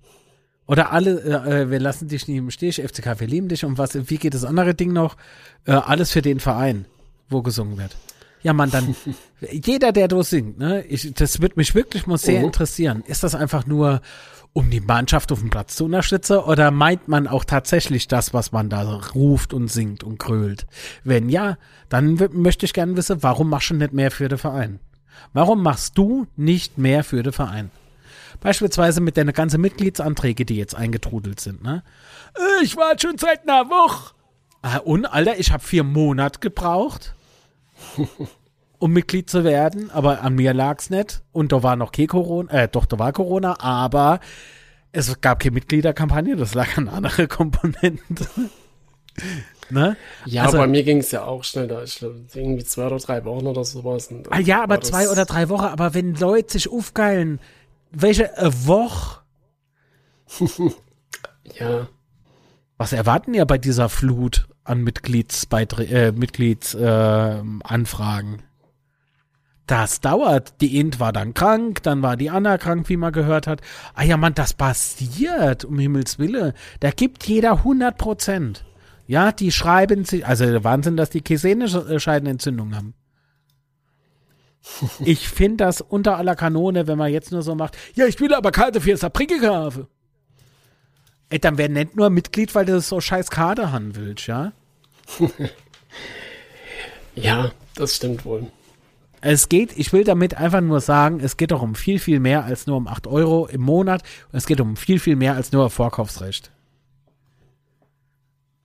Oder 0.68 0.94
alle, 0.94 1.20
äh, 1.22 1.64
äh, 1.64 1.70
wir 1.70 1.80
lassen 1.82 2.08
dich 2.08 2.30
nie 2.30 2.38
im 2.38 2.50
Stich, 2.50 2.82
FCK, 2.82 3.20
wir 3.20 3.28
lieben 3.28 3.50
dich 3.50 3.66
und 3.66 3.78
was, 3.78 4.10
wie 4.10 4.18
geht 4.18 4.34
das 4.36 4.46
andere 4.46 4.74
Ding 4.74 4.94
noch? 4.94 5.18
Äh, 5.66 5.74
alles 5.74 6.12
für 6.12 6.22
den 6.22 6.40
Verein, 6.40 6.86
wo 7.28 7.42
gesungen 7.42 7.78
wird. 7.78 7.98
Ja, 8.42 8.54
man, 8.54 8.72
dann, 8.72 8.96
jeder, 9.52 9.92
der 9.92 10.08
da 10.08 10.24
singt, 10.24 10.60
ne, 10.60 10.82
ich, 10.86 11.14
das 11.14 11.42
wird 11.42 11.58
mich 11.58 11.76
wirklich 11.76 12.08
mal 12.08 12.18
sehr 12.18 12.40
Mhm. 12.40 12.46
interessieren. 12.46 13.04
Ist 13.06 13.24
das 13.24 13.36
einfach 13.36 13.66
nur, 13.66 14.02
um 14.60 14.70
die 14.70 14.82
Mannschaft 14.82 15.32
auf 15.32 15.40
dem 15.40 15.50
Platz 15.50 15.78
zu 15.78 15.86
unterstützen 15.86 16.38
oder 16.40 16.70
meint 16.70 17.08
man 17.08 17.28
auch 17.28 17.46
tatsächlich 17.46 18.10
das, 18.10 18.34
was 18.34 18.52
man 18.52 18.70
da 18.70 18.82
ruft 19.16 19.54
und 19.54 19.70
singt 19.70 20.04
und 20.04 20.18
krölt? 20.20 20.68
Wenn 21.06 21.30
ja, 21.30 21.58
dann 21.88 22.20
möchte 22.34 22.66
ich 22.66 22.74
gerne 22.74 22.98
wissen, 22.98 23.24
warum 23.24 23.50
machst 23.50 23.70
du 23.70 23.76
nicht 23.76 23.94
mehr 23.94 24.12
für 24.12 24.28
den 24.28 24.38
Verein? 24.38 24.80
Warum 25.32 25.64
machst 25.64 25.98
du 25.98 26.28
nicht 26.36 26.78
mehr 26.78 27.06
für 27.06 27.24
den 27.24 27.32
Verein? 27.32 27.72
Beispielsweise 28.42 29.00
mit 29.00 29.16
deinen 29.16 29.32
ganzen 29.34 29.62
Mitgliedsanträge, 29.62 30.44
die 30.44 30.58
jetzt 30.58 30.76
eingetrudelt 30.76 31.40
sind, 31.40 31.64
ne? 31.64 31.82
Äh, 32.36 32.64
Ich 32.64 32.76
war 32.76 33.00
schon 33.00 33.18
seit 33.18 33.48
einer 33.48 33.70
Woche. 33.70 34.14
Ah, 34.62 34.78
und, 34.80 35.06
Alter, 35.06 35.40
ich 35.40 35.54
habe 35.54 35.64
vier 35.64 35.86
Monate 35.86 36.40
gebraucht, 36.42 37.16
um 38.80 38.92
Mitglied 38.92 39.30
zu 39.30 39.44
werden, 39.44 39.92
aber 39.92 40.22
an 40.22 40.36
mir 40.36 40.54
lag's 40.54 40.90
nicht. 40.90 41.22
Und 41.32 41.52
da 41.52 41.62
war 41.64 41.76
noch 41.76 41.92
kein 41.92 42.08
Corona, 42.08 42.52
äh, 42.52 42.68
doch, 42.68 42.86
da 42.86 42.98
war 42.98 43.12
Corona, 43.14 43.60
aber 43.60 44.20
es 44.92 45.22
gab 45.22 45.40
keine 45.42 45.54
Mitgliederkampagne, 45.54 46.36
das 46.36 46.56
lag 46.56 46.78
an 46.78 46.88
andere 46.88 47.28
Komponenten. 47.28 48.02
ne? 49.70 49.98
Ja, 50.26 50.46
Also- 50.46 50.58
bei 50.58 50.68
mir 50.68 50.84
ging 50.84 50.98
es 51.00 51.12
ja 51.12 51.26
auch 51.26 51.44
schnell 51.44 51.68
da. 51.68 51.84
Ich 51.84 51.98
glaube, 52.00 52.22
irgendwie 52.34 52.64
zwei 52.64 52.88
oder 52.88 52.98
drei 52.98 53.24
Wochen 53.26 53.46
oder 53.48 53.64
sowas. 53.66 54.08
Und 54.08 54.32
Ah 54.32 54.40
ja, 54.40 54.64
aber 54.64 54.80
zwei 54.82 55.10
oder 55.10 55.26
drei 55.26 55.50
Wochen, 55.50 55.66
aber 55.66 55.94
wenn 55.94 56.16
Leute 56.16 56.54
sich 56.54 56.72
aufgeilen, 56.72 57.40
welche 57.92 58.36
äh, 58.38 58.50
Woche 58.66 59.20
Ja, 61.60 61.88
Was 62.78 62.94
erwarten 62.94 63.34
ihr 63.34 63.46
bei 63.46 63.58
dieser 63.58 63.90
Flut 63.90 64.48
an 64.64 64.84
Mitgliedsbeiträgen, 64.84 65.96
äh, 65.96 66.12
Mitgliedsanfragen? 66.12 68.44
Äh, 69.70 69.76
das 69.76 70.02
dauert. 70.02 70.60
Die 70.62 70.80
Int 70.80 71.00
war 71.00 71.14
dann 71.14 71.34
krank, 71.34 71.84
dann 71.84 72.02
war 72.02 72.18
die 72.18 72.30
Anna 72.30 72.58
krank, 72.58 72.90
wie 72.90 72.98
man 72.98 73.14
gehört 73.14 73.48
hat. 73.48 73.62
Ah 73.94 74.04
ja, 74.04 74.18
Mann, 74.18 74.34
das 74.34 74.54
passiert, 74.54 75.66
um 75.66 75.80
Himmels 75.80 76.20
Willen. 76.20 76.54
Da 76.80 76.92
gibt 76.92 77.26
jeder 77.26 77.52
100 77.58 77.98
Prozent. 77.98 78.66
Ja, 79.08 79.32
die 79.32 79.52
schreiben 79.52 80.06
sich, 80.06 80.26
also 80.26 80.64
Wahnsinn, 80.64 80.98
dass 80.98 81.10
die 81.10 81.22
Käsenescheidenentzündung 81.22 82.76
haben. 82.76 82.94
Ich 85.00 85.30
finde 85.30 85.64
das 85.64 85.80
unter 85.80 86.18
aller 86.18 86.36
Kanone, 86.36 86.86
wenn 86.86 86.98
man 86.98 87.12
jetzt 87.12 87.32
nur 87.32 87.42
so 87.42 87.56
macht, 87.56 87.78
ja, 87.96 88.06
ich 88.06 88.20
will 88.20 88.34
aber 88.34 88.52
Karte 88.52 88.82
für 88.82 88.98
Saarbrücke 88.98 89.40
kaufen. 89.40 89.88
Ey, 91.30 91.40
dann 91.40 91.58
wär 91.58 91.70
nicht 91.70 91.96
nur 91.96 92.10
Mitglied, 92.10 92.54
weil 92.54 92.66
du 92.66 92.80
so 92.82 93.00
scheiß 93.00 93.32
Karte 93.32 93.72
haben 93.72 93.96
willst, 93.96 94.28
ja? 94.28 94.52
Ja, 97.16 97.52
das 97.76 97.96
stimmt 97.96 98.24
wohl. 98.26 98.52
Es 99.22 99.50
geht, 99.50 99.78
ich 99.78 99.92
will 99.92 100.04
damit 100.04 100.36
einfach 100.36 100.62
nur 100.62 100.80
sagen, 100.80 101.20
es 101.20 101.36
geht 101.36 101.52
doch 101.52 101.62
um 101.62 101.76
viel, 101.76 102.00
viel 102.00 102.20
mehr 102.20 102.46
als 102.46 102.68
nur 102.68 102.78
um 102.78 102.88
8 102.88 103.08
Euro 103.08 103.48
im 103.48 103.62
Monat. 103.62 104.04
Es 104.32 104.46
geht 104.46 104.62
um 104.62 104.78
viel, 104.78 105.00
viel 105.00 105.16
mehr 105.16 105.36
als 105.36 105.52
nur 105.52 105.70
Vorkaufsrecht. 105.70 106.52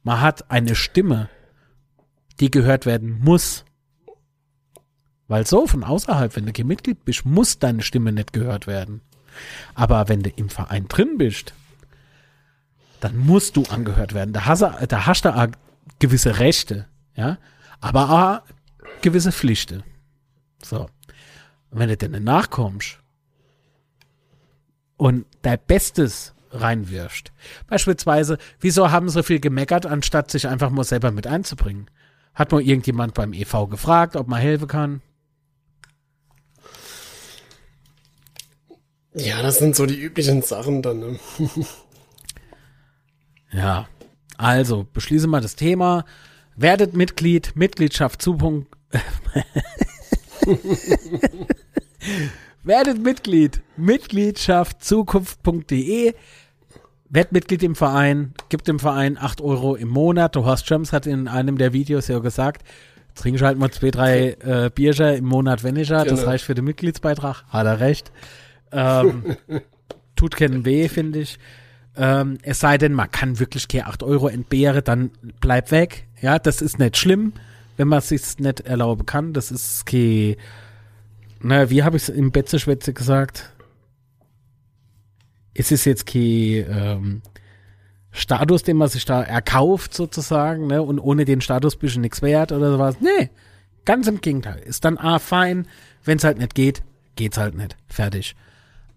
Man 0.04 0.20
hat 0.20 0.50
eine 0.50 0.74
Stimme, 0.74 1.28
die 2.38 2.50
gehört 2.50 2.86
werden 2.86 3.20
muss. 3.20 3.64
Weil 5.26 5.46
so 5.46 5.66
von 5.66 5.82
außerhalb, 5.82 6.36
wenn 6.36 6.46
du 6.46 6.52
kein 6.52 6.66
Mitglied 6.66 7.04
bist, 7.04 7.24
muss 7.24 7.58
deine 7.58 7.82
Stimme 7.82 8.12
nicht 8.12 8.32
gehört 8.32 8.66
werden. 8.66 9.00
Aber 9.74 10.08
wenn 10.08 10.22
du 10.22 10.30
im 10.30 10.50
Verein 10.50 10.86
drin 10.86 11.18
bist, 11.18 11.54
dann 13.00 13.16
musst 13.16 13.56
du 13.56 13.64
angehört 13.64 14.14
werden. 14.14 14.32
Da 14.32 14.44
hast 14.44 14.62
du, 14.62 14.86
da 14.86 15.06
hast 15.06 15.24
du 15.24 15.50
gewisse 15.98 16.38
Rechte, 16.38 16.86
ja, 17.16 17.38
aber 17.80 18.10
auch 18.10 18.54
gewisse 19.02 19.32
Pflichten. 19.32 19.82
So. 20.64 20.88
Und 21.70 21.78
wenn 21.78 21.88
du 21.88 21.96
dann 21.96 22.22
nachkommst 22.22 22.98
und 24.96 25.26
dein 25.42 25.58
Bestes 25.66 26.34
reinwirfst, 26.50 27.32
beispielsweise, 27.66 28.38
wieso 28.60 28.90
haben 28.90 29.08
so 29.08 29.22
viel 29.22 29.40
gemeckert, 29.40 29.86
anstatt 29.86 30.30
sich 30.30 30.46
einfach 30.46 30.70
mal 30.70 30.84
selber 30.84 31.10
mit 31.10 31.26
einzubringen? 31.26 31.90
Hat 32.34 32.52
mal 32.52 32.62
irgendjemand 32.62 33.14
beim 33.14 33.32
EV 33.32 33.68
gefragt, 33.68 34.16
ob 34.16 34.28
man 34.28 34.40
helfen 34.40 34.68
kann? 34.68 35.02
Ja, 39.14 39.42
das 39.42 39.58
sind 39.58 39.76
so 39.76 39.86
die 39.86 40.00
üblichen 40.00 40.42
Sachen 40.42 40.82
dann. 40.82 40.98
Ne? 40.98 41.18
Ja, 43.54 43.86
also 44.36 44.84
beschließe 44.92 45.28
mal 45.28 45.40
das 45.40 45.54
Thema. 45.54 46.04
Werdet 46.56 46.94
Mitglied, 46.94 47.54
Mitgliedschaft 47.54 48.20
zu. 48.20 48.36
Werdet 52.62 53.02
Mitglied, 53.02 53.60
Mitgliedschaft 53.76 54.82
Zukunft.de. 54.82 56.14
Werd 57.10 57.32
Mitglied 57.32 57.62
im 57.62 57.74
Verein, 57.74 58.32
gibt 58.48 58.66
dem 58.66 58.78
Verein 58.78 59.18
8 59.18 59.40
Euro 59.40 59.74
im 59.76 59.88
Monat. 59.88 60.34
Du 60.34 60.44
Horst 60.44 60.66
Schirms 60.66 60.92
hat 60.92 61.06
in 61.06 61.28
einem 61.28 61.58
der 61.58 61.72
Videos 61.72 62.08
ja 62.08 62.18
gesagt, 62.18 62.66
trinken 63.14 63.42
halt 63.44 63.58
mal 63.58 63.70
zwei, 63.70 63.90
drei 63.90 64.30
äh, 64.40 64.70
Bierger 64.74 65.14
im 65.14 65.26
Monat 65.26 65.62
weniger. 65.62 66.04
Das 66.04 66.18
Genau. 66.20 66.30
reicht 66.30 66.44
für 66.44 66.54
den 66.54 66.64
Mitgliedsbeitrag. 66.64 67.44
Hat 67.48 67.66
er 67.66 67.80
recht. 67.80 68.10
Ähm, 68.72 69.36
tut 70.16 70.34
keinen 70.36 70.64
weh, 70.64 70.88
finde 70.88 71.20
ich. 71.20 71.38
Ähm, 71.96 72.38
es 72.42 72.58
sei 72.58 72.78
denn, 72.78 72.92
man 72.92 73.10
kann 73.10 73.38
wirklich 73.38 73.68
keine 73.68 73.86
8 73.86 74.02
Euro 74.02 74.26
entbehren, 74.28 74.82
dann 74.84 75.10
bleib 75.40 75.70
weg. 75.70 76.08
Ja, 76.20 76.40
das 76.40 76.60
ist 76.62 76.78
nicht 76.80 76.96
schlimm, 76.96 77.34
wenn 77.76 77.88
man 77.88 77.98
es 77.98 78.08
sich 78.08 78.38
nicht 78.38 78.60
erlauben 78.60 79.06
kann. 79.06 79.32
Das 79.32 79.50
ist 79.50 79.86
kein, 79.86 80.36
na, 81.40 81.70
wie 81.70 81.82
habe 81.82 81.96
ich 81.96 82.04
es 82.04 82.08
im 82.08 82.30
Betzeschwätze 82.30 82.92
gesagt? 82.92 83.52
Es 85.54 85.70
ist 85.70 85.84
jetzt 85.84 86.06
kein 86.06 86.22
ähm, 86.22 87.22
Status, 88.10 88.62
den 88.62 88.76
man 88.76 88.88
sich 88.88 89.04
da 89.04 89.22
erkauft 89.22 89.92
sozusagen, 89.92 90.68
ne? 90.68 90.82
Und 90.82 91.00
ohne 91.00 91.24
den 91.24 91.40
Status 91.40 91.76
bist 91.76 91.96
du 91.96 92.00
nichts 92.00 92.22
wert 92.22 92.52
oder 92.52 92.70
sowas. 92.70 92.96
Nee, 93.00 93.30
ganz 93.84 94.06
im 94.06 94.20
Gegenteil. 94.20 94.60
Ist 94.60 94.84
dann 94.84 94.98
A, 94.98 95.18
fein. 95.18 95.66
Wenn 96.04 96.18
es 96.18 96.24
halt 96.24 96.38
nicht 96.38 96.54
geht, 96.54 96.82
geht's 97.16 97.38
halt 97.38 97.56
nicht. 97.56 97.76
Fertig. 97.88 98.36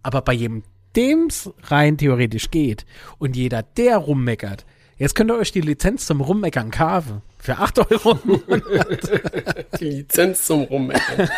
Aber 0.03 0.21
bei 0.21 0.33
jedem, 0.33 0.63
dem's 0.95 1.51
rein 1.63 1.97
theoretisch 1.97 2.51
geht 2.51 2.85
und 3.17 3.35
jeder, 3.35 3.63
der 3.63 3.97
rummeckert, 3.97 4.65
jetzt 4.97 5.15
könnt 5.15 5.31
ihr 5.31 5.37
euch 5.37 5.51
die 5.51 5.61
Lizenz 5.61 6.05
zum 6.05 6.21
Rummeckern 6.21 6.71
kaufen. 6.71 7.21
Für 7.39 7.57
8 7.57 7.91
Euro. 7.91 8.15
Die 9.79 9.85
Lizenz 9.89 10.45
zum 10.45 10.63
Rummeckern. 10.63 11.29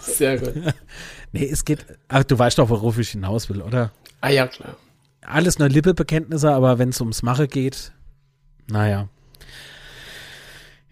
Sehr 0.00 0.38
gut. 0.38 0.54
nee, 1.32 1.46
es 1.46 1.64
geht, 1.64 1.84
ach, 2.08 2.24
du 2.24 2.38
weißt 2.38 2.58
doch, 2.58 2.70
worauf 2.70 2.98
ich 2.98 3.10
hinaus 3.10 3.50
will, 3.50 3.60
oder? 3.60 3.90
Ah 4.20 4.30
ja, 4.30 4.46
klar. 4.46 4.76
Alles 5.20 5.58
nur 5.58 5.68
Lippebekenntnisse, 5.68 6.50
aber 6.50 6.78
wenn 6.78 6.88
es 6.88 7.00
ums 7.00 7.22
Mache 7.22 7.48
geht, 7.48 7.92
naja. 8.68 9.08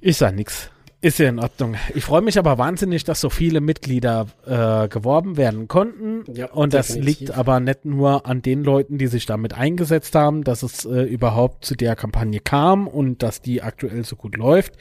Ich 0.00 0.16
sag 0.18 0.34
nix. 0.34 0.70
Ist 1.03 1.18
ja 1.18 1.30
in 1.30 1.38
Ordnung. 1.38 1.76
Ich 1.94 2.05
freue 2.05 2.20
mich 2.20 2.38
aber 2.38 2.59
wahnsinnig, 2.59 3.05
dass 3.05 3.22
so 3.22 3.30
viele 3.30 3.62
Mitglieder 3.62 4.26
äh, 4.44 4.86
geworben 4.88 5.38
werden 5.38 5.66
konnten. 5.66 6.24
Ja, 6.34 6.51
Und 6.51 6.74
das 6.74 6.88
definitiv. 6.88 7.20
liegt 7.20 7.38
aber 7.38 7.59
nicht 7.59 7.86
nur 7.86 8.26
an 8.26 8.42
den 8.42 8.62
Leuten, 8.62 8.98
die 8.98 9.07
sich 9.07 9.24
damit 9.24 9.55
eingesetzt 9.55 10.14
haben, 10.14 10.44
dass 10.44 10.62
es 10.62 10.84
äh, 10.84 11.03
überhaupt 11.05 11.64
zu 11.64 11.74
der 11.74 11.96
Kampagne 11.96 12.40
kam 12.40 12.86
und 12.86 13.22
dass 13.22 13.40
die 13.40 13.62
aktuell 13.62 14.05
so 14.05 14.14
gut 14.16 14.36
läuft, 14.36 14.74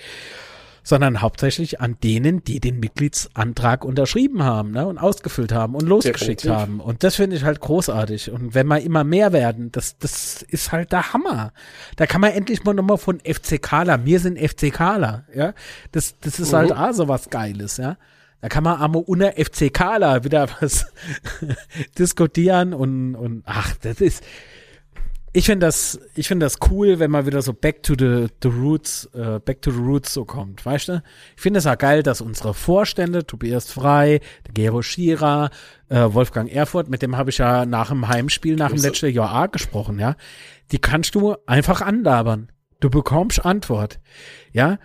sondern 0.83 1.21
hauptsächlich 1.21 1.81
an 1.81 1.97
denen, 2.03 2.43
die 2.43 2.59
den 2.59 2.79
Mitgliedsantrag 2.79 3.85
unterschrieben 3.85 4.43
haben 4.43 4.71
ne, 4.71 4.87
und 4.87 4.97
ausgefüllt 4.97 5.51
haben 5.51 5.75
und 5.75 5.87
losgeschickt 5.87 6.43
Definitiv. 6.43 6.51
haben. 6.51 6.79
Und 6.79 7.03
das 7.03 7.15
finde 7.15 7.35
ich 7.35 7.43
halt 7.43 7.59
großartig. 7.59 8.31
Und 8.31 8.53
wenn 8.53 8.67
wir 8.67 8.81
immer 8.81 9.03
mehr 9.03 9.33
werden, 9.33 9.71
das, 9.71 9.97
das 9.97 10.41
ist 10.41 10.71
halt 10.71 10.91
der 10.91 11.13
Hammer. 11.13 11.53
Da 11.95 12.05
kann 12.05 12.21
man 12.21 12.31
endlich 12.31 12.63
mal 12.63 12.73
nochmal 12.73 12.97
von 12.97 13.19
FCKler, 13.19 14.05
wir 14.05 14.19
sind 14.19 14.37
FCKler, 14.39 15.25
ja. 15.33 15.53
Das, 15.91 16.15
das 16.21 16.39
ist 16.39 16.53
halt 16.53 16.71
auch 16.71 16.93
so 16.93 17.07
was 17.07 17.29
Geiles, 17.29 17.77
ja. 17.77 17.97
Da 18.41 18.47
kann 18.47 18.63
man 18.63 18.79
aber 18.79 19.07
unter 19.07 19.33
FCKler 19.33 20.23
wieder 20.23 20.47
was 20.59 20.85
diskutieren 21.97 22.73
und, 22.73 23.15
und 23.15 23.43
ach, 23.45 23.75
das 23.81 24.01
ist, 24.01 24.23
ich 25.39 25.45
finde 25.45 25.67
das, 25.67 25.97
ich 26.15 26.27
finde 26.27 26.45
das 26.45 26.57
cool, 26.69 26.99
wenn 26.99 27.11
man 27.11 27.25
wieder 27.25 27.41
so 27.41 27.53
back 27.53 27.81
to 27.81 27.93
the, 27.97 28.27
the 28.43 28.49
roots, 28.49 29.09
äh, 29.13 29.39
back 29.39 29.61
to 29.61 29.71
the 29.71 29.79
roots 29.79 30.13
so 30.13 30.25
kommt, 30.25 30.65
weißt 30.65 30.89
du? 30.89 31.03
Ich 31.37 31.41
finde 31.41 31.59
es 31.59 31.65
auch 31.65 31.77
geil, 31.77 32.03
dass 32.03 32.19
unsere 32.19 32.53
Vorstände, 32.53 33.25
Tobias 33.25 33.71
Frei, 33.71 34.19
Gero 34.53 34.81
Schierer, 34.81 35.49
äh, 35.87 36.07
Wolfgang 36.09 36.51
Erfurt, 36.51 36.89
mit 36.89 37.01
dem 37.01 37.15
habe 37.15 37.29
ich 37.29 37.37
ja 37.37 37.65
nach 37.65 37.87
dem 37.87 38.09
Heimspiel, 38.09 38.57
nach 38.57 38.71
dem 38.71 38.81
letzten 38.81 39.13
Jahr 39.13 39.41
auch 39.41 39.49
gesprochen, 39.49 39.97
ja. 39.97 40.17
Die 40.73 40.79
kannst 40.79 41.15
du 41.15 41.37
einfach 41.45 41.79
andabern. 41.79 42.51
Du 42.81 42.89
bekommst 42.89 43.45
Antwort. 43.45 44.01
Ja. 44.51 44.77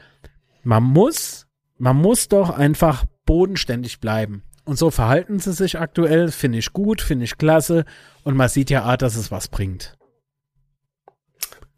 Man 0.63 0.85
muss, 0.85 1.49
man 1.79 1.97
muss 1.97 2.29
doch 2.29 2.51
einfach 2.51 3.05
bodenständig 3.27 3.99
bleiben. 3.99 4.45
Und 4.65 4.79
so 4.79 4.93
verhalten 4.93 5.41
sie 5.41 5.53
sich 5.53 5.81
aktuell, 5.81 6.31
finde 6.31 6.59
ich 6.59 6.73
gut, 6.73 7.03
finde 7.03 7.25
ich 7.25 7.39
klasse. 7.39 7.85
Und 8.23 8.37
man 8.37 8.49
sieht 8.49 8.71
ja 8.71 8.91
auch, 8.91 8.97
dass 8.97 9.17
es 9.17 9.33
was 9.33 9.49
bringt. 9.49 9.94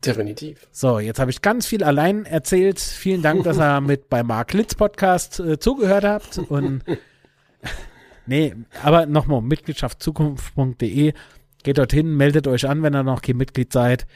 Definitiv. 0.05 0.69
So, 0.71 0.99
jetzt 0.99 1.19
habe 1.19 1.31
ich 1.31 1.43
ganz 1.43 1.67
viel 1.67 1.83
allein 1.83 2.27
erzählt. 2.27 2.79
Vielen 2.79 3.23
Dank, 3.23 3.45
dass 3.45 3.59
ihr 3.59 3.81
mit 3.81 4.09
bei 4.09 4.23
Mark 4.23 4.53
Litz 4.53 4.75
Podcast 4.75 5.41
äh, 5.41 5.59
zugehört 5.59 6.05
habt. 6.05 6.39
Und 6.39 6.83
nee, 8.27 8.55
aber 8.83 9.07
nochmal, 9.07 9.43
Mitgliedschaftzukunft.de. 9.43 11.13
Geht 11.63 11.79
dorthin, 11.79 12.17
meldet 12.17 12.47
euch 12.47 12.69
an, 12.69 12.83
wenn 12.83 12.95
ihr 12.95 13.03
noch 13.03 13.23
kein 13.23 13.37
Mitglied 13.37 13.73
seid. 13.73 14.07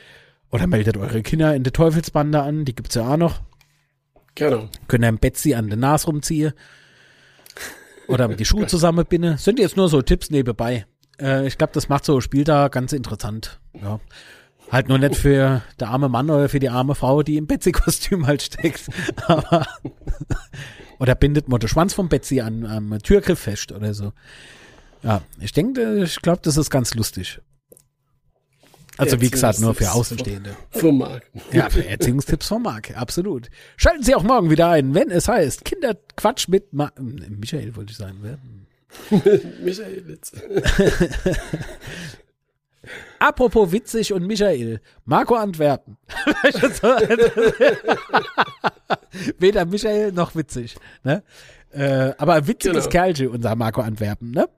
Oder 0.50 0.66
meldet 0.66 0.96
eure 0.96 1.22
Kinder 1.22 1.54
in 1.54 1.62
der 1.62 1.72
Teufelsbande 1.72 2.42
an, 2.42 2.64
die 2.64 2.74
gibt's 2.74 2.94
ja 2.94 3.08
auch 3.08 3.16
noch. 3.16 3.40
Genau. 4.34 4.68
Könnt 4.88 5.04
ihr 5.04 5.08
im 5.08 5.18
Betsy 5.18 5.54
an 5.54 5.68
den 5.68 5.80
Nas 5.80 6.06
rumziehen. 6.06 6.52
Oder 8.06 8.28
die 8.28 8.44
Schuhe 8.44 8.66
zusammenbinden. 8.66 9.38
Sind 9.38 9.58
jetzt 9.58 9.76
nur 9.76 9.88
so 9.88 10.02
Tipps 10.02 10.30
nebenbei. 10.30 10.86
Äh, 11.20 11.46
ich 11.46 11.58
glaube, 11.58 11.72
das 11.72 11.88
macht 11.88 12.04
so 12.04 12.20
Spieltag 12.20 12.72
ganz 12.72 12.92
interessant. 12.92 13.60
Ja. 13.74 14.00
Halt 14.70 14.88
nur 14.88 14.98
nicht 14.98 15.16
für 15.16 15.62
der 15.80 15.88
arme 15.88 16.08
Mann 16.08 16.30
oder 16.30 16.48
für 16.48 16.60
die 16.60 16.68
arme 16.68 16.94
Frau, 16.94 17.22
die 17.22 17.36
im 17.36 17.46
Betsy-Kostüm 17.46 18.26
halt 18.26 18.42
steckt. 18.42 18.88
Aber 19.26 19.66
oder 20.98 21.14
bindet 21.14 21.48
mal 21.48 21.58
den 21.58 21.68
Schwanz 21.68 21.94
vom 21.94 22.08
Betsy 22.08 22.40
an 22.40 22.66
am 22.66 22.98
Türgriff 23.02 23.40
fest 23.40 23.72
oder 23.72 23.94
so. 23.94 24.12
Ja, 25.02 25.22
ich 25.40 25.52
denke, 25.52 26.04
ich 26.04 26.20
glaube, 26.20 26.40
das 26.42 26.56
ist 26.56 26.70
ganz 26.70 26.94
lustig. 26.94 27.40
Also 28.98 29.18
wie 29.22 29.30
gesagt, 29.30 29.60
nur 29.60 29.74
für 29.74 29.90
Außenstehende. 29.92 30.54
Vom 30.70 30.98
Markt. 30.98 31.26
Ja, 31.52 31.70
für 31.70 31.86
Erziehungstipps 31.86 32.48
von 32.48 32.62
Marc, 32.62 32.94
absolut. 32.94 33.48
Schalten 33.78 34.02
Sie 34.02 34.14
auch 34.14 34.22
morgen 34.22 34.50
wieder 34.50 34.68
ein, 34.68 34.94
wenn 34.94 35.10
es 35.10 35.26
heißt 35.26 35.64
Kinderquatsch 35.64 36.48
mit 36.48 36.74
Ma 36.74 36.92
Michael, 36.98 37.76
wollte 37.76 37.92
ich 37.92 37.96
sagen. 37.96 38.38
Michael 39.64 40.04
Litz. 40.06 40.32
Apropos 43.18 43.72
witzig 43.72 44.12
und 44.12 44.26
Michael, 44.26 44.80
Marco 45.04 45.34
Antwerpen. 45.34 45.96
Weder 49.38 49.64
Michael 49.66 50.12
noch 50.12 50.34
witzig. 50.34 50.76
Ne? 51.04 51.22
Äh, 51.72 52.12
aber 52.18 52.34
ein 52.34 52.46
witziges 52.46 52.84
Genau. 52.84 52.90
Kerlchen, 52.90 53.28
unser 53.28 53.54
Marco 53.54 53.80
Antwerpen. 53.80 54.30
Ne? 54.30 54.48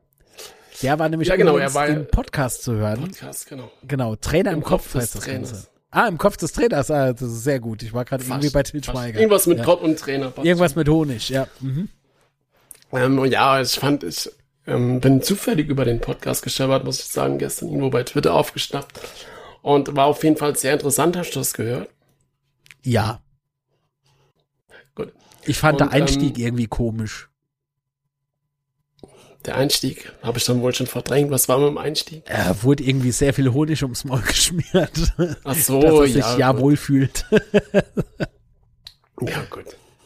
Der 0.82 0.98
war 0.98 1.08
nämlich 1.08 1.28
Ja, 1.28 1.36
genau, 1.36 1.56
er 1.58 1.72
war- 1.74 1.88
im 1.88 2.06
Podcast 2.06 2.62
zu 2.62 2.74
hören. 2.74 3.00
Podcast, 3.02 3.48
genau. 3.48 3.70
Genau, 3.86 4.16
Trainer 4.16 4.50
im, 4.50 4.58
Im 4.58 4.62
Kopf, 4.64 4.84
Kopf 4.84 4.92
des 4.92 5.02
heißt 5.02 5.14
das 5.16 5.24
Trainers. 5.24 5.50
Ganze. 5.52 5.68
Ah, 5.90 6.06
im 6.08 6.16
Kopf 6.18 6.36
des 6.38 6.52
Trainers, 6.52 6.90
ah, 6.90 7.12
das 7.12 7.20
ist 7.22 7.44
sehr 7.44 7.60
gut. 7.60 7.82
Ich 7.82 7.92
war 7.92 8.04
gerade 8.04 8.24
irgendwie 8.24 8.48
bei 8.50 8.62
Til 8.62 8.82
Schweiger. 8.82 9.18
Irgendwas 9.20 9.46
mit 9.46 9.58
ja. 9.58 9.64
Gott 9.64 9.82
und 9.82 9.98
Trainer. 9.98 10.32
Irgendwas 10.42 10.74
mit 10.74 10.88
Honig, 10.88 11.28
ja. 11.28 11.46
Mhm. 11.60 11.88
Ähm, 12.92 13.24
ja, 13.26 13.60
ich 13.60 13.78
fand, 13.78 14.02
ich 14.04 14.30
ähm, 14.66 15.00
bin 15.00 15.22
zufällig 15.22 15.68
über 15.68 15.84
den 15.84 16.00
Podcast 16.00 16.42
gestolpert, 16.42 16.84
muss 16.84 17.00
ich 17.00 17.06
sagen, 17.06 17.38
gestern 17.38 17.68
irgendwo 17.68 17.90
bei 17.90 18.02
Twitter 18.02 18.34
aufgeschnappt. 18.34 19.00
Und 19.62 19.94
war 19.96 20.06
auf 20.06 20.22
jeden 20.24 20.36
Fall 20.36 20.56
sehr 20.56 20.74
interessant, 20.74 21.16
hast 21.16 21.30
du 21.30 21.40
das 21.40 21.54
gehört? 21.54 21.88
Ja. 22.84 23.22
Gut. 24.94 25.12
Ich 25.44 25.58
fand 25.58 25.80
Und, 25.80 25.92
der 25.92 26.00
Einstieg 26.00 26.38
ähm, 26.38 26.44
irgendwie 26.44 26.66
komisch. 26.66 27.28
Der 29.44 29.56
Einstieg, 29.56 30.12
habe 30.22 30.38
ich 30.38 30.44
dann 30.44 30.62
wohl 30.62 30.72
schon 30.72 30.86
verdrängt. 30.86 31.32
Was 31.32 31.48
war 31.48 31.58
mit 31.58 31.68
dem 31.68 31.78
Einstieg? 31.78 32.22
Er 32.26 32.62
wurde 32.62 32.84
irgendwie 32.84 33.10
sehr 33.10 33.34
viel 33.34 33.52
Honig 33.52 33.82
ums 33.82 34.04
Maul 34.04 34.20
geschmiert. 34.26 35.14
Ach 35.42 35.56
so, 35.56 35.80
dass 35.80 35.92
er 35.92 36.06
sich 36.06 36.16
ja, 36.16 36.38
ja, 36.38 36.58
wohl 36.58 36.76
fühlt. 36.76 37.24
Ja, 39.20 39.44
gut. 39.50 39.64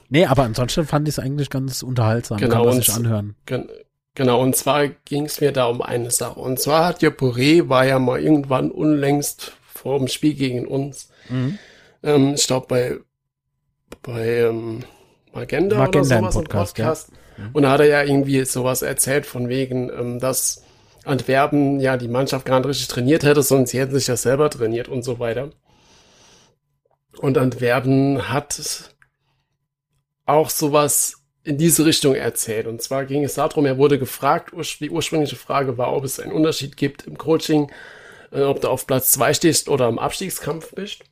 nee, 0.09 0.27
aber 0.27 0.45
ansonsten 0.45 0.87
fand 0.87 1.09
ich 1.09 1.15
es 1.15 1.19
eigentlich 1.19 1.51
ganz 1.51 1.83
unterhaltsam. 1.83 2.39
Genau, 2.39 2.57
Kann 2.57 2.65
man 2.67 2.77
sich 2.77 2.93
anhören. 2.93 3.35
Gen 3.47 3.69
genau, 4.17 4.43
und 4.43 4.57
zwar 4.57 4.89
ging 4.89 5.27
es 5.27 5.41
mir 5.41 5.53
da 5.53 5.67
um 5.67 5.81
eine 5.81 6.11
Sache. 6.11 6.41
Und 6.41 6.59
zwar 6.59 6.87
hat 6.87 7.03
ja 7.03 7.11
Poré, 7.11 7.69
war 7.69 7.87
ja 7.87 8.01
mal 8.01 8.21
irgendwann 8.21 8.73
unlängst 8.73 9.53
vor 9.63 9.99
dem 9.99 10.09
Spiel 10.09 10.35
gegen 10.35 10.67
uns. 10.67 11.11
Mhm. 11.29 11.59
Ähm, 12.03 12.35
ich 12.35 12.49
glaube 12.49 12.67
bei, 12.67 12.99
bei 14.03 14.27
ähm, 14.39 14.83
Magenta, 15.33 15.77
Magenta 15.77 15.89
oder 15.89 15.99
im 15.99 16.05
sowas 16.05 16.35
Podcast, 16.35 16.79
im 16.79 16.85
Podcast. 16.85 17.13
Und 17.53 17.63
da 17.63 17.71
hat 17.73 17.81
er 17.81 17.87
ja 17.87 18.03
irgendwie 18.03 18.45
sowas 18.45 18.83
erzählt 18.83 19.27
von 19.27 19.49
wegen, 19.49 19.91
ähm, 19.91 20.19
dass 20.19 20.65
Antwerpen 21.05 21.81
ja 21.81 21.97
die 21.97 22.09
Mannschaft 22.09 22.47
gar 22.47 22.59
nicht 22.59 22.69
richtig 22.69 22.89
trainiert 22.89 23.23
hätte, 23.23 23.43
sie 23.43 23.79
hätten 23.79 23.95
sich 23.95 24.07
ja 24.07 24.17
selber 24.17 24.51
trainiert 24.51 24.89
und 24.89 25.03
so 25.03 25.19
weiter. 25.19 25.51
Und 27.19 27.39
Antwerpen 27.39 28.31
hat 28.31 28.95
auch 30.25 30.51
sowas 30.51 31.23
in 31.47 31.59
diese 31.59 31.85
Richtung 31.85 32.15
erzählt. 32.15 32.67
Und 32.67 32.83
zwar 32.83 33.05
ging 33.05 33.23
es 33.23 33.35
darum, 33.35 33.67
er 33.67 33.79
wurde 33.79 33.99
gefragt, 33.99 34.53
die 34.81 34.91
ursprüngliche 34.91 35.37
Frage 35.37 35.79
war, 35.79 35.93
ob 35.95 36.05
es 36.05 36.19
einen 36.19 36.33
Unterschied 36.33 36.77
gibt 36.77 37.07
im 37.07 37.17
Coaching, 37.17 37.71
äh, 38.33 38.43
ob 38.43 38.61
du 38.61 38.69
auf 38.69 38.87
Platz 38.87 39.13
zwei 39.13 39.33
stehst 39.33 39.69
oder 39.69 39.89
im 39.89 39.99
Abstiegskampf 39.99 40.75
bist. 40.75 41.05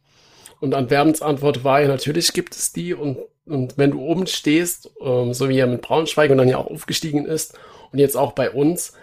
Und 0.60 0.74
Antwerpens 0.74 1.22
Antwort 1.22 1.62
war 1.62 1.80
ja, 1.80 1.88
natürlich 1.88 2.32
gibt 2.32 2.56
es 2.56 2.72
die. 2.72 2.94
Und, 2.94 3.18
und 3.46 3.78
wenn 3.78 3.92
du 3.92 4.00
oben 4.00 4.26
stehst, 4.26 4.90
ähm, 5.00 5.32
so 5.34 5.48
wie 5.48 5.58
er 5.58 5.68
mit 5.68 5.82
Braunschweig 5.82 6.30
und 6.30 6.38
dann 6.38 6.48
ja 6.48 6.58
auch 6.58 6.70
aufgestiegen 6.70 7.26
ist 7.26 7.56
und 7.92 8.00
jetzt 8.00 8.16
auch 8.16 8.32
bei 8.32 8.50
uns, 8.50 8.94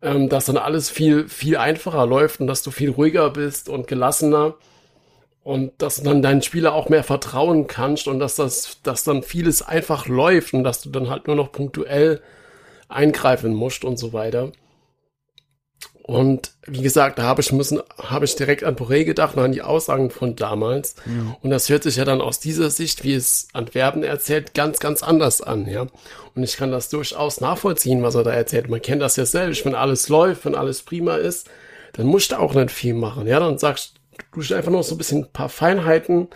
ähm, 0.00 0.28
dass 0.28 0.44
dann 0.44 0.58
alles 0.58 0.90
viel, 0.90 1.28
viel 1.28 1.56
einfacher 1.56 2.06
läuft 2.06 2.40
und 2.40 2.46
dass 2.46 2.62
du 2.62 2.70
viel 2.70 2.90
ruhiger 2.90 3.30
bist 3.30 3.68
und 3.68 3.88
gelassener 3.88 4.54
und 5.48 5.72
dass 5.78 5.96
du 5.96 6.02
dann 6.02 6.20
deinen 6.20 6.42
Spieler 6.42 6.74
auch 6.74 6.90
mehr 6.90 7.02
vertrauen 7.02 7.68
kannst 7.68 8.06
und 8.06 8.18
dass 8.18 8.34
das, 8.34 8.82
dass 8.82 9.02
dann 9.02 9.22
vieles 9.22 9.62
einfach 9.62 10.06
läuft 10.06 10.52
und 10.52 10.62
dass 10.62 10.82
du 10.82 10.90
dann 10.90 11.08
halt 11.08 11.26
nur 11.26 11.36
noch 11.36 11.52
punktuell 11.52 12.20
eingreifen 12.90 13.54
musst 13.54 13.82
und 13.82 13.98
so 13.98 14.12
weiter. 14.12 14.52
Und 16.02 16.52
wie 16.66 16.82
gesagt, 16.82 17.18
da 17.18 17.22
habe 17.22 17.40
ich 17.40 17.50
müssen, 17.50 17.80
habe 17.96 18.26
ich 18.26 18.36
direkt 18.36 18.62
an 18.62 18.76
Boré 18.76 19.04
gedacht 19.04 19.38
und 19.38 19.42
an 19.42 19.52
die 19.52 19.62
Aussagen 19.62 20.10
von 20.10 20.36
damals. 20.36 20.96
Und 21.40 21.48
das 21.48 21.70
hört 21.70 21.82
sich 21.82 21.96
ja 21.96 22.04
dann 22.04 22.20
aus 22.20 22.40
dieser 22.40 22.68
Sicht, 22.68 23.02
wie 23.04 23.14
es 23.14 23.48
Antwerpen 23.54 24.02
erzählt, 24.02 24.52
ganz, 24.52 24.80
ganz 24.80 25.02
anders 25.02 25.40
an, 25.40 25.66
ja. 25.66 25.86
Und 26.34 26.42
ich 26.42 26.58
kann 26.58 26.72
das 26.72 26.90
durchaus 26.90 27.40
nachvollziehen, 27.40 28.02
was 28.02 28.16
er 28.16 28.22
da 28.22 28.32
erzählt. 28.32 28.68
Man 28.68 28.82
kennt 28.82 29.00
das 29.00 29.16
ja 29.16 29.24
selbst, 29.24 29.64
wenn 29.64 29.74
alles 29.74 30.10
läuft, 30.10 30.44
wenn 30.44 30.54
alles 30.54 30.82
prima 30.82 31.16
ist, 31.16 31.48
dann 31.94 32.04
musst 32.04 32.32
du 32.32 32.38
auch 32.38 32.52
nicht 32.52 32.70
viel 32.70 32.92
machen, 32.92 33.26
ja. 33.26 33.40
Dann 33.40 33.56
sagst 33.56 33.97
du 34.32 34.54
einfach 34.54 34.70
nur 34.70 34.82
so 34.82 34.94
ein 34.94 34.98
bisschen 34.98 35.24
ein 35.24 35.32
paar 35.32 35.48
Feinheiten 35.48 36.28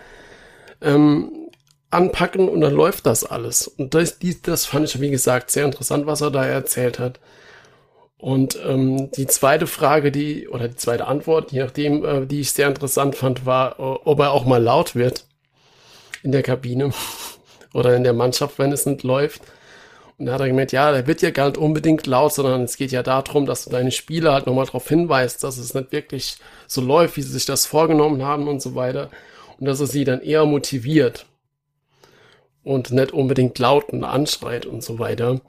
ähm, 0.81 1.49
anpacken 1.91 2.49
und 2.49 2.61
dann 2.61 2.75
läuft 2.75 3.07
das 3.07 3.25
alles. 3.25 3.69
Und 3.69 3.95
das, 3.95 4.19
das 4.43 4.67
fand 4.67 4.87
ich, 4.87 5.01
wie 5.01 5.11
gesagt, 5.11 5.51
sehr 5.51 5.65
interessant, 5.65 6.07
was 6.07 6.21
er 6.21 6.31
da 6.31 6.45
erzählt 6.45 6.99
hat. 6.99 7.21
Und 8.23 8.57
ähm, 8.65 9.11
die 9.11 9.27
zweite 9.27 9.67
Frage, 9.67 10.13
die, 10.13 10.49
oder 10.49 10.69
die 10.69 10.77
zweite 10.77 11.07
Antwort, 11.07 11.51
je 11.51 11.61
nachdem, 11.65 12.05
äh, 12.05 12.27
die 12.27 12.41
ich 12.41 12.53
sehr 12.53 12.69
interessant 12.69 13.17
fand, 13.17 13.47
war, 13.47 13.73
äh, 13.81 13.83
ob 13.83 14.21
er 14.21 14.31
auch 14.31 14.45
mal 14.45 14.63
laut 14.63 14.95
wird 14.95 15.27
in 16.23 16.31
der 16.31 16.45
Kabine 16.45 16.93
oder 17.75 17.97
in 17.97 18.05
der 18.05 18.13
Mannschaft, 18.13 18.59
wenn 18.59 18.71
es 18.71 18.87
nicht 18.87 19.03
läuft. 19.03 19.43
Und 20.19 20.27
da 20.27 20.35
hat 20.35 20.41
er 20.41 20.49
gemeint, 20.49 20.73
ja, 20.73 20.93
der 20.93 21.07
wird 21.07 21.23
ja 21.23 21.31
gar 21.31 21.49
nicht 21.49 21.59
unbedingt 21.59 22.07
laut, 22.07 22.33
sondern 22.35 22.63
es 22.63 22.77
geht 22.77 22.93
ja 22.93 23.03
darum, 23.03 23.47
dass 23.47 23.65
du 23.65 23.71
deine 23.71 23.91
Spieler 23.91 24.33
halt 24.33 24.47
nochmal 24.47 24.67
darauf 24.67 24.89
hinweist, 24.89 25.43
dass 25.43 25.59
es 25.59 25.75
nicht 25.75 25.93
wirklich 25.93 26.37
so 26.67 26.81
läuft, 26.81 27.17
wie 27.17 27.23
sie 27.23 27.33
sich 27.33 27.47
das 27.47 27.67
vorgenommen 27.67 28.23
haben 28.23 28.49
und 28.49 28.63
so 28.63 28.75
weiter. 28.75 29.11
Und 29.59 29.67
dass 29.67 29.81
er 29.81 29.87
sie 29.87 30.05
dann 30.05 30.21
eher 30.21 30.45
motiviert 30.45 31.27
und 32.63 32.93
nicht 32.93 33.13
unbedingt 33.13 33.59
laut 33.59 33.91
und 33.91 34.05
anschreit 34.05 34.67
und 34.67 34.83
so 34.85 34.99
weiter 34.99 35.41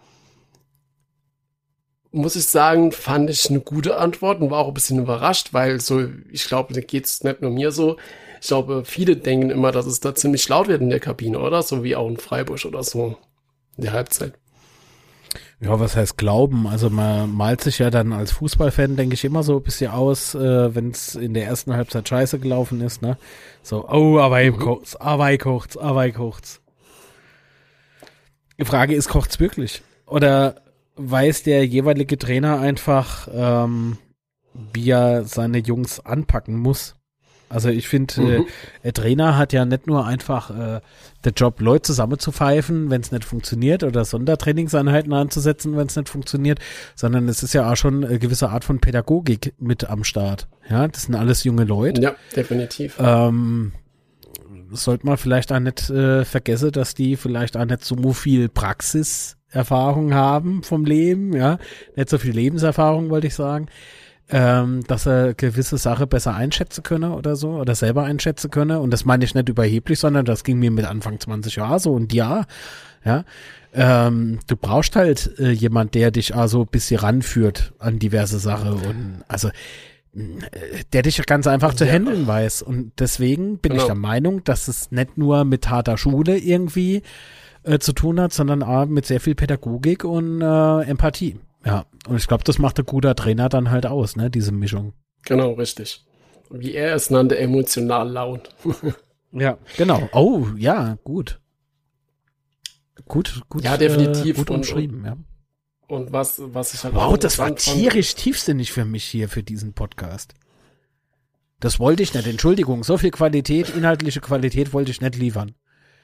muss 2.13 2.35
ich 2.35 2.45
sagen, 2.45 2.91
fand 2.91 3.29
ich 3.29 3.49
eine 3.49 3.59
gute 3.59 3.97
Antwort 3.97 4.39
und 4.39 4.51
war 4.51 4.59
auch 4.59 4.67
ein 4.67 4.73
bisschen 4.73 4.99
überrascht, 4.99 5.49
weil 5.51 5.81
so, 5.81 6.07
ich 6.31 6.45
glaube, 6.45 6.73
da 6.73 6.79
geht's 6.79 7.23
nicht 7.23 7.41
nur 7.41 7.51
mir 7.51 7.71
so. 7.71 7.97
Ich 8.39 8.47
glaube, 8.47 8.83
viele 8.85 9.17
denken 9.17 9.49
immer, 9.49 9.71
dass 9.71 9.87
es 9.87 9.99
da 9.99 10.13
ziemlich 10.13 10.47
laut 10.47 10.67
wird 10.67 10.81
in 10.81 10.89
der 10.91 10.99
Kabine, 10.99 11.39
oder? 11.39 11.63
So 11.63 11.83
wie 11.83 11.95
auch 11.95 12.07
in 12.07 12.17
Freiburg 12.17 12.63
oder 12.65 12.83
so. 12.83 13.17
In 13.77 13.85
der 13.85 13.93
Halbzeit. 13.93 14.33
Ja, 15.63 15.79
was 15.79 15.95
heißt 15.95 16.17
glauben? 16.17 16.67
Also 16.67 16.89
man 16.89 17.33
malt 17.33 17.61
sich 17.61 17.79
ja 17.79 17.89
dann 17.89 18.11
als 18.11 18.33
Fußballfan, 18.33 18.97
denke 18.97 19.13
ich, 19.13 19.23
immer 19.23 19.43
so 19.43 19.55
ein 19.57 19.63
bisschen 19.63 19.91
aus, 19.91 20.35
äh, 20.35 20.75
wenn 20.75 20.91
es 20.91 21.15
in 21.15 21.33
der 21.33 21.45
ersten 21.45 21.73
Halbzeit 21.73 22.09
scheiße 22.09 22.39
gelaufen 22.39 22.81
ist, 22.81 23.01
ne? 23.01 23.17
So, 23.61 23.87
oh, 23.87 24.19
aber 24.19 24.43
ihm 24.43 24.57
kocht's, 24.57 24.97
aber 24.97 25.37
kocht's, 25.37 25.77
aber 25.77 26.11
kocht's. 26.11 26.61
Die 28.59 28.65
Frage 28.65 28.93
ist, 28.93 29.07
kocht's 29.07 29.39
wirklich? 29.39 29.83
Oder 30.05 30.55
weiß 30.97 31.43
der 31.43 31.65
jeweilige 31.65 32.17
Trainer 32.17 32.59
einfach, 32.59 33.29
ähm, 33.33 33.97
wie 34.73 34.89
er 34.89 35.23
seine 35.23 35.59
Jungs 35.59 36.01
anpacken 36.01 36.57
muss? 36.57 36.95
Also 37.53 37.69
ich 37.69 37.87
finde, 37.87 38.39
Mhm. 38.39 38.45
äh, 38.81 38.91
Trainer 38.91 39.37
hat 39.37 39.53
ja 39.53 39.63
nicht 39.65 39.85
nur 39.87 40.05
einfach 40.05 40.49
äh, 40.49 40.81
der 41.23 41.31
Job, 41.33 41.61
Leute 41.61 41.83
zusammenzupfeifen, 41.83 42.89
wenn 42.89 43.01
es 43.01 43.11
nicht 43.11 43.23
funktioniert, 43.25 43.83
oder 43.83 44.03
Sondertrainingseinheiten 44.05 45.13
anzusetzen, 45.13 45.77
wenn 45.77 45.87
es 45.87 45.95
nicht 45.95 46.09
funktioniert, 46.09 46.59
sondern 46.95 47.27
es 47.29 47.43
ist 47.43 47.53
ja 47.53 47.71
auch 47.71 47.75
schon 47.77 48.03
eine 48.03 48.19
gewisse 48.19 48.49
Art 48.49 48.63
von 48.65 48.79
Pädagogik 48.79 49.53
mit 49.59 49.89
am 49.89 50.03
Start. 50.03 50.47
Ja, 50.69 50.87
das 50.87 51.03
sind 51.03 51.15
alles 51.15 51.43
junge 51.43 51.63
Leute. 51.63 52.01
Ja, 52.01 52.15
definitiv. 52.35 52.95
Ähm, 52.99 53.71
sollte 54.71 55.05
man 55.05 55.17
vielleicht 55.17 55.51
auch 55.53 55.59
nicht 55.59 55.89
äh, 55.91 56.25
vergessen, 56.25 56.71
dass 56.71 56.95
die 56.95 57.15
vielleicht 57.15 57.55
auch 57.55 57.65
nicht 57.65 57.85
so 57.85 58.13
viel 58.13 58.49
Praxiserfahrung 58.49 60.13
haben 60.13 60.63
vom 60.63 60.85
Leben, 60.85 61.33
ja, 61.33 61.59
nicht 61.95 62.09
so 62.09 62.17
viel 62.17 62.33
Lebenserfahrung, 62.33 63.09
wollte 63.09 63.27
ich 63.27 63.35
sagen, 63.35 63.67
ähm, 64.29 64.83
dass 64.87 65.05
er 65.05 65.33
gewisse 65.33 65.77
Sache 65.77 66.07
besser 66.07 66.33
einschätzen 66.35 66.83
könne 66.83 67.11
oder 67.13 67.35
so, 67.35 67.51
oder 67.51 67.75
selber 67.75 68.03
einschätzen 68.03 68.49
könne. 68.51 68.79
Und 68.79 68.91
das 68.91 69.05
meine 69.05 69.25
ich 69.25 69.35
nicht 69.35 69.49
überheblich, 69.49 69.99
sondern 69.99 70.25
das 70.25 70.43
ging 70.43 70.59
mir 70.59 70.71
mit 70.71 70.85
Anfang 70.85 71.19
20 71.19 71.55
Jahre 71.57 71.79
so 71.79 71.93
und 71.93 72.13
ja, 72.13 72.45
ja. 73.05 73.23
Ähm, 73.75 74.39
du 74.45 74.55
brauchst 74.55 74.95
halt 74.95 75.31
äh, 75.39 75.49
jemand, 75.49 75.95
der 75.95 76.11
dich 76.11 76.35
also 76.35 76.61
ein 76.61 76.67
bisschen 76.67 76.99
ranführt 76.99 77.73
an 77.79 77.97
diverse 77.97 78.37
Sachen 78.37 78.73
und 78.73 79.23
also 79.27 79.49
der 80.93 81.01
dich 81.01 81.25
ganz 81.25 81.47
einfach 81.47 81.73
zu 81.73 81.85
Ja. 81.85 81.91
handeln 81.93 82.27
weiß. 82.27 82.61
Und 82.61 82.91
deswegen 82.99 83.57
bin 83.57 83.71
ich 83.71 83.77
Genau. 83.79 83.87
der 83.87 83.95
Meinung, 83.95 84.43
dass 84.43 84.67
es 84.67 84.91
nicht 84.91 85.17
nur 85.17 85.43
mit 85.43 85.69
harter 85.71 85.97
Schule 85.97 86.37
irgendwie 86.37 87.01
äh, 87.63 87.79
zu 87.79 87.93
tun 87.93 88.19
hat, 88.19 88.31
sondern 88.31 88.61
auch 88.61 88.85
mit 88.85 89.07
sehr 89.07 89.19
viel 89.19 89.33
Pädagogik 89.33 90.03
und 90.03 90.41
äh, 90.41 90.81
Empathie. 90.83 91.37
Ja, 91.65 91.85
und 92.07 92.17
ich 92.17 92.27
glaube, 92.27 92.43
das 92.43 92.59
macht 92.59 92.77
ein 92.79 92.85
guter 92.85 93.15
Trainer 93.15 93.47
dann 93.49 93.71
halt 93.71 93.85
aus, 93.85 94.15
ne, 94.15 94.29
diese 94.29 94.51
Mischung. 94.51 94.93
Genau, 95.25 95.53
richtig. 95.53 96.05
Wie 96.49 96.73
er 96.73 96.93
es 96.95 97.09
nannte, 97.09 97.37
emotional 97.37 98.09
laut. 98.09 98.49
Ja, 99.35 99.57
genau. 99.77 100.07
Oh, 100.13 100.45
ja, 100.57 100.99
gut. 101.03 101.39
Gut, 103.07 103.41
gut. 103.49 103.63
Ja, 103.63 103.77
definitiv. 103.77 104.35
Äh, 104.35 104.39
gut 104.39 104.49
Und- 104.51 104.55
umschrieben, 104.57 105.03
ja. 105.05 105.17
Und 105.87 106.11
was, 106.13 106.39
was 106.39 106.73
ich 106.75 106.83
halt 106.83 106.93
Wow, 106.95 107.17
das 107.17 107.37
war 107.39 107.47
interessant 107.47 107.75
fand- 107.75 107.81
tierisch 107.91 108.15
tiefsinnig 108.15 108.71
für 108.71 108.85
mich 108.85 109.03
hier 109.03 109.27
für 109.29 109.41
diesen 109.43 109.73
Podcast. 109.73 110.33
Das 111.59 111.79
wollte 111.79 112.03
ich 112.03 112.13
nicht. 112.13 112.27
Entschuldigung, 112.27 112.83
so 112.83 112.97
viel 112.97 113.09
Qualität, 113.11 113.69
inhaltliche 113.75 114.21
Qualität 114.21 114.71
wollte 114.73 114.91
ich 114.91 115.01
nicht 115.01 115.15
liefern. 115.15 115.55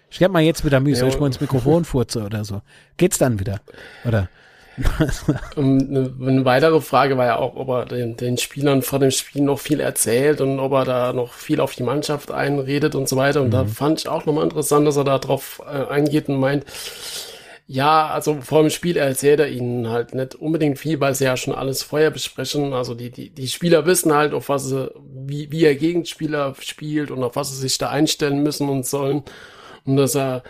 Ich 0.10 0.20
geb 0.20 0.32
mal 0.32 0.42
jetzt 0.42 0.66
wieder 0.66 0.80
Mühe, 0.80 0.96
soll 0.96 1.10
Ja, 1.10 1.14
ich 1.14 1.20
mal 1.20 1.28
ins 1.28 1.40
Mikrofon 1.42 1.86
furze 1.86 2.24
oder 2.24 2.44
so. 2.44 2.62
Geht's 2.98 3.18
dann 3.20 3.40
wieder? 3.40 3.62
Oder? 4.06 4.30
Ähm, 5.58 6.16
Eine, 6.22 6.46
weitere 6.46 6.80
Frage 6.82 7.18
war 7.18 7.26
ja 7.26 7.38
auch, 7.38 7.56
ob 7.56 7.70
er 7.70 7.86
den, 7.86 8.16
den 8.18 8.38
Spielern 8.38 8.82
vor 8.82 9.00
dem 9.00 9.12
Spiel 9.12 9.42
noch 9.42 9.60
viel 9.60 9.80
erzählt 9.80 10.42
und 10.42 10.60
ob 10.60 10.72
er 10.74 10.86
da 10.86 11.14
noch 11.14 11.34
viel 11.34 11.60
auf 11.60 11.76
die 11.76 11.84
Mannschaft 11.84 12.32
einredet 12.32 12.96
und 12.96 13.10
so 13.10 13.18
weiter. 13.18 13.42
Und 13.42 13.52
da 13.52 13.66
fand 13.66 14.00
ich 14.00 14.08
auch 14.08 14.26
nochmal 14.26 14.44
interessant, 14.46 14.88
dass 14.88 14.98
er 14.98 15.04
da 15.04 15.18
drauf 15.20 15.62
äh, 15.66 15.92
eingeht 15.92 16.30
und 16.30 16.40
meint, 16.40 16.66
Ja, 17.68 18.08
also 18.08 18.42
vor 18.42 18.64
dem 18.64 18.72
Spiel 18.72 18.98
erzählt 18.98 19.40
er 19.40 19.48
ihnen 19.50 19.90
halt 19.90 20.16
nicht 20.16 20.34
unbedingt 20.34 20.80
viel, 20.80 21.00
weil 21.00 21.14
sie 21.14 21.26
ja 21.26 21.38
schon 21.38 21.54
alles 21.54 21.84
vorher 21.84 22.10
besprechen. 22.10 22.74
Also 22.74 22.96
die, 22.96 23.12
die, 23.12 23.30
die 23.30 23.48
Spieler 23.48 23.86
wissen 23.86 24.12
halt, 24.14 24.34
auf 24.34 24.50
was 24.50 24.66
sie, 24.66 24.92
wie, 25.04 25.52
wie 25.52 25.66
er 25.66 25.76
Gegenspieler 25.76 26.56
spielt 26.60 27.12
und 27.12 27.24
auf 27.24 27.36
was 27.36 27.52
sie 27.52 27.58
sich 27.58 27.78
da 27.78 27.90
einstellen 27.90 28.42
müssen 28.42 28.70
und 28.70 28.88
sollen. 28.88 29.24
Und 29.86 29.98
dass 29.98 30.16
er, 30.16 30.44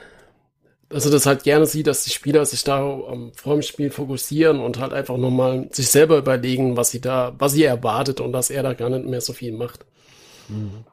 dass 0.90 1.06
er 1.06 1.12
das 1.12 1.28
halt 1.28 1.44
gerne 1.44 1.68
sieht, 1.68 1.88
dass 1.88 2.04
die 2.04 2.10
Spieler 2.10 2.46
sich 2.46 2.64
da 2.64 2.84
um, 2.84 3.32
vor 3.36 3.54
dem 3.54 3.62
Spiel 3.62 3.92
fokussieren 3.92 4.60
und 4.60 4.80
halt 4.80 4.92
einfach 4.92 5.18
nochmal 5.18 5.70
sich 5.72 5.90
selber 5.90 6.18
überlegen, 6.18 6.78
was 6.78 6.90
sie 6.90 7.00
da, 7.00 7.36
was 7.38 7.54
sie 7.54 7.64
erwartet 7.64 8.20
und 8.20 8.34
dass 8.34 8.50
er 8.50 8.64
da 8.64 8.74
gar 8.74 8.90
nicht 8.90 9.06
mehr 9.06 9.22
so 9.22 9.34
viel 9.34 9.52
macht. 9.52 9.86
Mhm. 10.48 10.84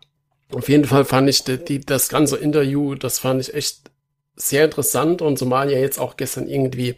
Auf 0.52 0.68
jeden 0.68 0.84
Fall 0.84 1.04
fand 1.04 1.28
ich 1.28 1.42
die, 1.44 1.64
die, 1.64 1.80
das 1.80 2.08
ganze 2.08 2.36
Interview, 2.36 2.94
das 2.94 3.18
fand 3.18 3.40
ich 3.40 3.54
echt 3.54 3.90
sehr 4.36 4.66
interessant 4.66 5.22
und 5.22 5.38
zumal 5.38 5.72
ja 5.72 5.78
jetzt 5.78 5.98
auch 5.98 6.16
gestern 6.16 6.46
irgendwie 6.46 6.94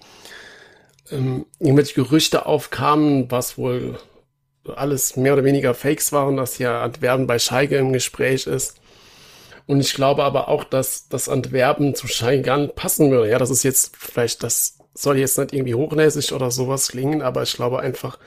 ähm, 1.11 1.47
irgendwelche 1.61 1.95
Gerüchte 1.95 2.47
aufkamen, 2.47 3.31
was 3.31 3.57
wohl 3.57 3.99
alles 4.75 5.17
mehr 5.17 5.33
oder 5.33 5.45
weniger 5.45 5.73
Fakes 5.73 6.13
waren, 6.13 6.37
dass 6.37 6.59
ja 6.59 6.83
Antwerpen 6.83 7.27
bei 7.27 7.39
Schalke 7.39 7.77
im 7.77 7.93
Gespräch 7.93 8.47
ist. 8.47 8.75
Und 9.69 9.81
ich 9.81 9.93
glaube 9.93 10.25
aber 10.25 10.49
auch, 10.49 10.65
dass 10.65 11.09
das 11.09 11.29
Antwerpen 11.29 11.95
zu 11.95 12.07
nicht 12.09 12.75
passen 12.75 13.11
würde. 13.11 13.31
Ja, 13.31 13.39
das 13.39 13.51
ist 13.51 13.63
jetzt 13.65 13.95
vielleicht, 13.99 14.43
das 14.43 14.79
soll 14.95 15.19
jetzt 15.19 15.37
nicht 15.37 15.53
irgendwie 15.53 15.75
hochnäsig 15.75 16.33
oder 16.33 16.51
sowas 16.51 16.89
klingen, 16.89 17.21
aber 17.21 17.43
ich 17.43 17.53
glaube 17.53 17.81
einfach, 17.81 18.19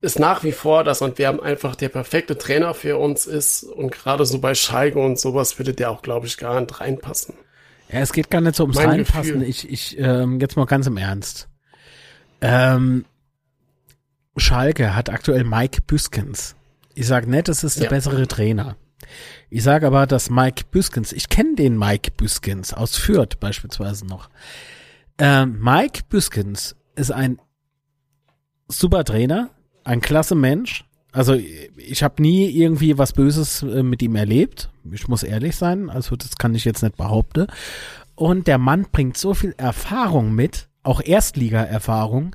ist 0.00 0.18
nach 0.18 0.42
wie 0.42 0.50
vor, 0.50 0.82
dass 0.82 1.00
Antwerpen 1.00 1.40
einfach 1.40 1.76
der 1.76 1.90
perfekte 1.90 2.36
Trainer 2.36 2.74
für 2.74 2.98
uns 2.98 3.26
ist 3.26 3.62
und 3.62 3.92
gerade 3.92 4.26
so 4.26 4.40
bei 4.40 4.56
Schalke 4.56 4.98
und 4.98 5.16
sowas 5.16 5.60
würde 5.60 5.74
der 5.74 5.92
auch, 5.92 6.02
glaube 6.02 6.26
ich, 6.26 6.38
gar 6.38 6.60
nicht 6.60 6.80
reinpassen. 6.80 7.34
Ja, 7.88 8.00
es 8.00 8.12
geht 8.12 8.30
gar 8.30 8.40
nicht 8.40 8.56
so 8.56 8.64
ums 8.64 8.76
mein 8.76 8.90
Reinpassen. 8.90 9.34
Gefühl. 9.34 9.48
Ich, 9.48 9.70
ich, 9.70 9.96
ähm, 10.00 10.40
jetzt 10.40 10.56
mal 10.56 10.66
ganz 10.66 10.88
im 10.88 10.96
Ernst. 10.96 11.48
Ähm, 12.40 13.04
Schalke 14.36 14.96
hat 14.96 15.08
aktuell 15.08 15.44
Mike 15.44 15.82
Büskens. 15.86 16.56
Ich 16.96 17.06
sag 17.06 17.28
nicht, 17.28 17.48
es 17.48 17.62
ist 17.62 17.76
der 17.76 17.84
ja. 17.84 17.90
bessere 17.90 18.26
Trainer. 18.26 18.76
Ich 19.50 19.62
sage 19.62 19.86
aber, 19.86 20.06
dass 20.06 20.30
Mike 20.30 20.64
Büskens, 20.70 21.12
ich 21.12 21.28
kenne 21.28 21.54
den 21.54 21.78
Mike 21.78 22.12
Büskens 22.16 22.72
aus 22.72 22.96
Fürth 22.96 23.38
beispielsweise 23.40 24.06
noch. 24.06 24.28
Ähm, 25.18 25.58
Mike 25.60 26.02
Büskens 26.08 26.76
ist 26.96 27.12
ein 27.12 27.38
super 28.68 29.04
Trainer, 29.04 29.50
ein 29.84 30.00
klasse 30.00 30.34
Mensch, 30.34 30.84
also 31.14 31.34
ich 31.34 32.02
habe 32.02 32.20
nie 32.20 32.50
irgendwie 32.50 32.98
was 32.98 33.12
Böses 33.12 33.62
äh, 33.62 33.84
mit 33.84 34.02
ihm 34.02 34.16
erlebt. 34.16 34.70
Ich 34.90 35.06
muss 35.06 35.22
ehrlich 35.22 35.54
sein, 35.54 35.88
also 35.88 36.16
das 36.16 36.36
kann 36.36 36.56
ich 36.56 36.64
jetzt 36.64 36.82
nicht 36.82 36.96
behaupten. 36.96 37.46
Und 38.16 38.48
der 38.48 38.58
Mann 38.58 38.86
bringt 38.90 39.16
so 39.16 39.32
viel 39.32 39.54
Erfahrung 39.56 40.34
mit, 40.34 40.68
auch 40.82 41.00
Erstliga-Erfahrung. 41.00 42.34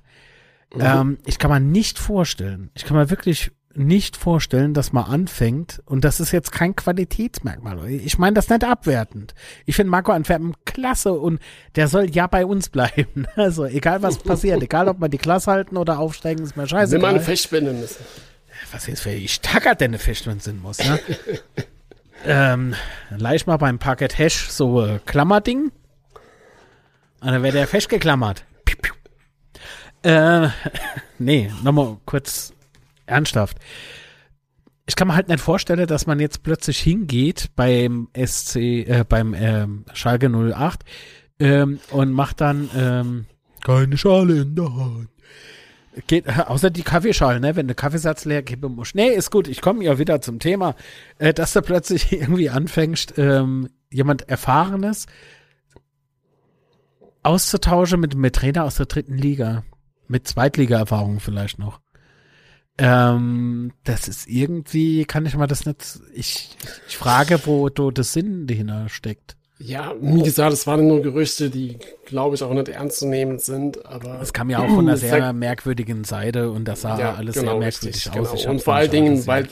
Mhm. 0.73 0.81
Ähm, 0.81 1.17
ich 1.25 1.39
kann 1.39 1.51
mir 1.51 1.59
nicht 1.59 1.99
vorstellen, 1.99 2.71
ich 2.73 2.85
kann 2.85 2.95
mir 2.95 3.09
wirklich 3.09 3.51
nicht 3.75 4.17
vorstellen, 4.17 4.73
dass 4.73 4.91
man 4.93 5.05
anfängt, 5.05 5.81
und 5.85 6.03
das 6.03 6.19
ist 6.19 6.31
jetzt 6.31 6.51
kein 6.51 6.75
Qualitätsmerkmal. 6.75 7.87
Ich 7.89 8.17
meine 8.17 8.33
das 8.33 8.49
nicht 8.49 8.63
abwertend. 8.63 9.35
Ich 9.65 9.75
finde 9.75 9.91
Marco 9.91 10.11
Antwerpen 10.11 10.55
klasse 10.65 11.13
und 11.13 11.39
der 11.75 11.87
soll 11.87 12.09
ja 12.09 12.27
bei 12.27 12.45
uns 12.45 12.69
bleiben. 12.69 13.27
Also 13.35 13.65
egal 13.65 14.01
was 14.01 14.17
passiert, 14.17 14.61
egal 14.61 14.87
ob 14.87 14.99
wir 14.99 15.07
die 15.07 15.17
Klasse 15.17 15.51
halten 15.51 15.77
oder 15.77 15.99
aufsteigen, 15.99 16.43
ist 16.43 16.57
mir 16.57 16.67
scheiße. 16.67 16.93
Wenn 16.93 17.01
man 17.01 17.19
festbinden 17.19 17.79
müssen 17.79 18.03
was 18.71 18.87
jetzt 18.87 19.01
für 19.01 19.11
ich 19.11 19.41
Tacker 19.41 19.75
denn 19.75 19.97
fest, 19.97 20.27
wenn 20.27 20.39
sind 20.39 20.61
muss, 20.61 20.79
ne? 20.79 20.99
ähm, 22.25 22.75
ich 23.33 23.47
mal 23.47 23.57
beim 23.57 23.79
Parket 23.79 24.17
Hash 24.17 24.49
so 24.49 24.85
äh, 24.85 24.99
Klammerding. 25.05 25.71
Und 27.21 27.27
dann 27.27 27.43
wäre 27.43 27.53
der 27.53 27.67
festgeklammert. 27.67 28.45
Piu, 28.65 28.77
piu. 28.81 28.93
Äh, 30.03 30.49
nee, 31.19 31.51
nochmal 31.63 31.97
kurz 32.05 32.53
ernsthaft. 33.09 33.57
Ich 34.85 34.95
kann 34.95 35.07
mir 35.07 35.15
halt 35.15 35.27
nicht 35.27 35.41
vorstellen, 35.41 35.85
dass 35.85 36.07
man 36.07 36.19
jetzt 36.19 36.41
plötzlich 36.41 36.79
hingeht 36.79 37.51
beim 37.55 38.07
SC, 38.15 38.55
äh, 38.55 39.05
beim 39.07 39.35
ähm, 39.35 39.85
Schalke 39.93 40.29
08 40.29 40.83
ähm, 41.39 41.79
und 41.91 42.11
macht 42.11 42.41
dann 42.41 42.69
ähm, 42.75 43.25
keine 43.63 43.97
Schale 43.97 44.41
in 44.41 44.55
der 44.55 44.75
Hand. 44.75 45.09
Geht, 46.07 46.27
außer 46.29 46.69
die 46.69 46.83
Kaffeeschale, 46.83 47.39
ne? 47.39 47.55
Wenn 47.55 47.67
du 47.67 47.75
Kaffeesatz 47.75 48.23
leer 48.25 48.41
kippen 48.41 48.75
musst. 48.75 48.95
Nee, 48.95 49.09
ist 49.09 49.31
gut, 49.31 49.47
ich 49.47 49.61
komme 49.61 49.83
ja 49.83 49.97
wieder 49.99 50.21
zum 50.21 50.39
Thema, 50.39 50.75
äh, 51.17 51.33
dass 51.33 51.53
du 51.53 51.61
plötzlich 51.61 52.11
irgendwie 52.13 52.49
anfängst, 52.49 53.15
ähm, 53.17 53.69
jemand 53.91 54.29
Erfahrenes 54.29 55.07
auszutauschen 57.23 57.99
mit, 57.99 58.15
mit 58.15 58.35
Trainer 58.35 58.63
aus 58.63 58.75
der 58.75 58.85
dritten 58.85 59.17
Liga. 59.17 59.63
Mit 60.07 60.27
Zweitliga-Erfahrung 60.27 61.19
vielleicht 61.19 61.59
noch. 61.59 61.79
Ähm, 62.79 63.71
das 63.83 64.07
ist 64.07 64.27
irgendwie, 64.27 65.05
kann 65.05 65.25
ich 65.25 65.35
mal 65.35 65.47
das 65.47 65.65
nicht, 65.65 65.99
ich, 66.13 66.49
ich 66.87 66.97
frage, 66.97 67.39
wo 67.45 67.69
du 67.69 67.91
das 67.91 68.13
Sinn 68.13 68.47
dahinter 68.47 68.87
steckt. 68.89 69.35
Ja, 69.61 69.93
wie 69.99 70.23
gesagt, 70.23 70.53
es 70.53 70.65
waren 70.67 70.87
nur 70.87 71.01
Gerüchte, 71.01 71.49
die, 71.49 71.79
glaube 72.05 72.35
ich, 72.35 72.43
auch 72.43 72.53
nicht 72.53 72.69
ernst 72.69 72.99
zu 72.99 73.07
nehmen 73.07 73.39
sind, 73.39 73.85
aber. 73.85 74.21
Es 74.21 74.31
kam 74.31 74.49
ja 74.49 74.59
auch 74.59 74.69
von 74.69 74.87
einer 74.87 74.95
sehr 74.97 75.33
merkwürdigen 75.33 76.05
Seite 76.05 76.49
und 76.49 76.65
das 76.65 76.81
sah 76.81 76.97
ja, 76.97 77.15
alles 77.15 77.35
genau, 77.35 77.51
sehr 77.51 77.59
merkwürdig 77.59 78.05
richtig, 78.05 78.21
aus. 78.21 78.31
Genau. 78.39 78.51
Und 78.51 78.63
vor 78.63 78.75
allen 78.75 78.91
Dingen, 78.91 79.27
weil, 79.27 79.49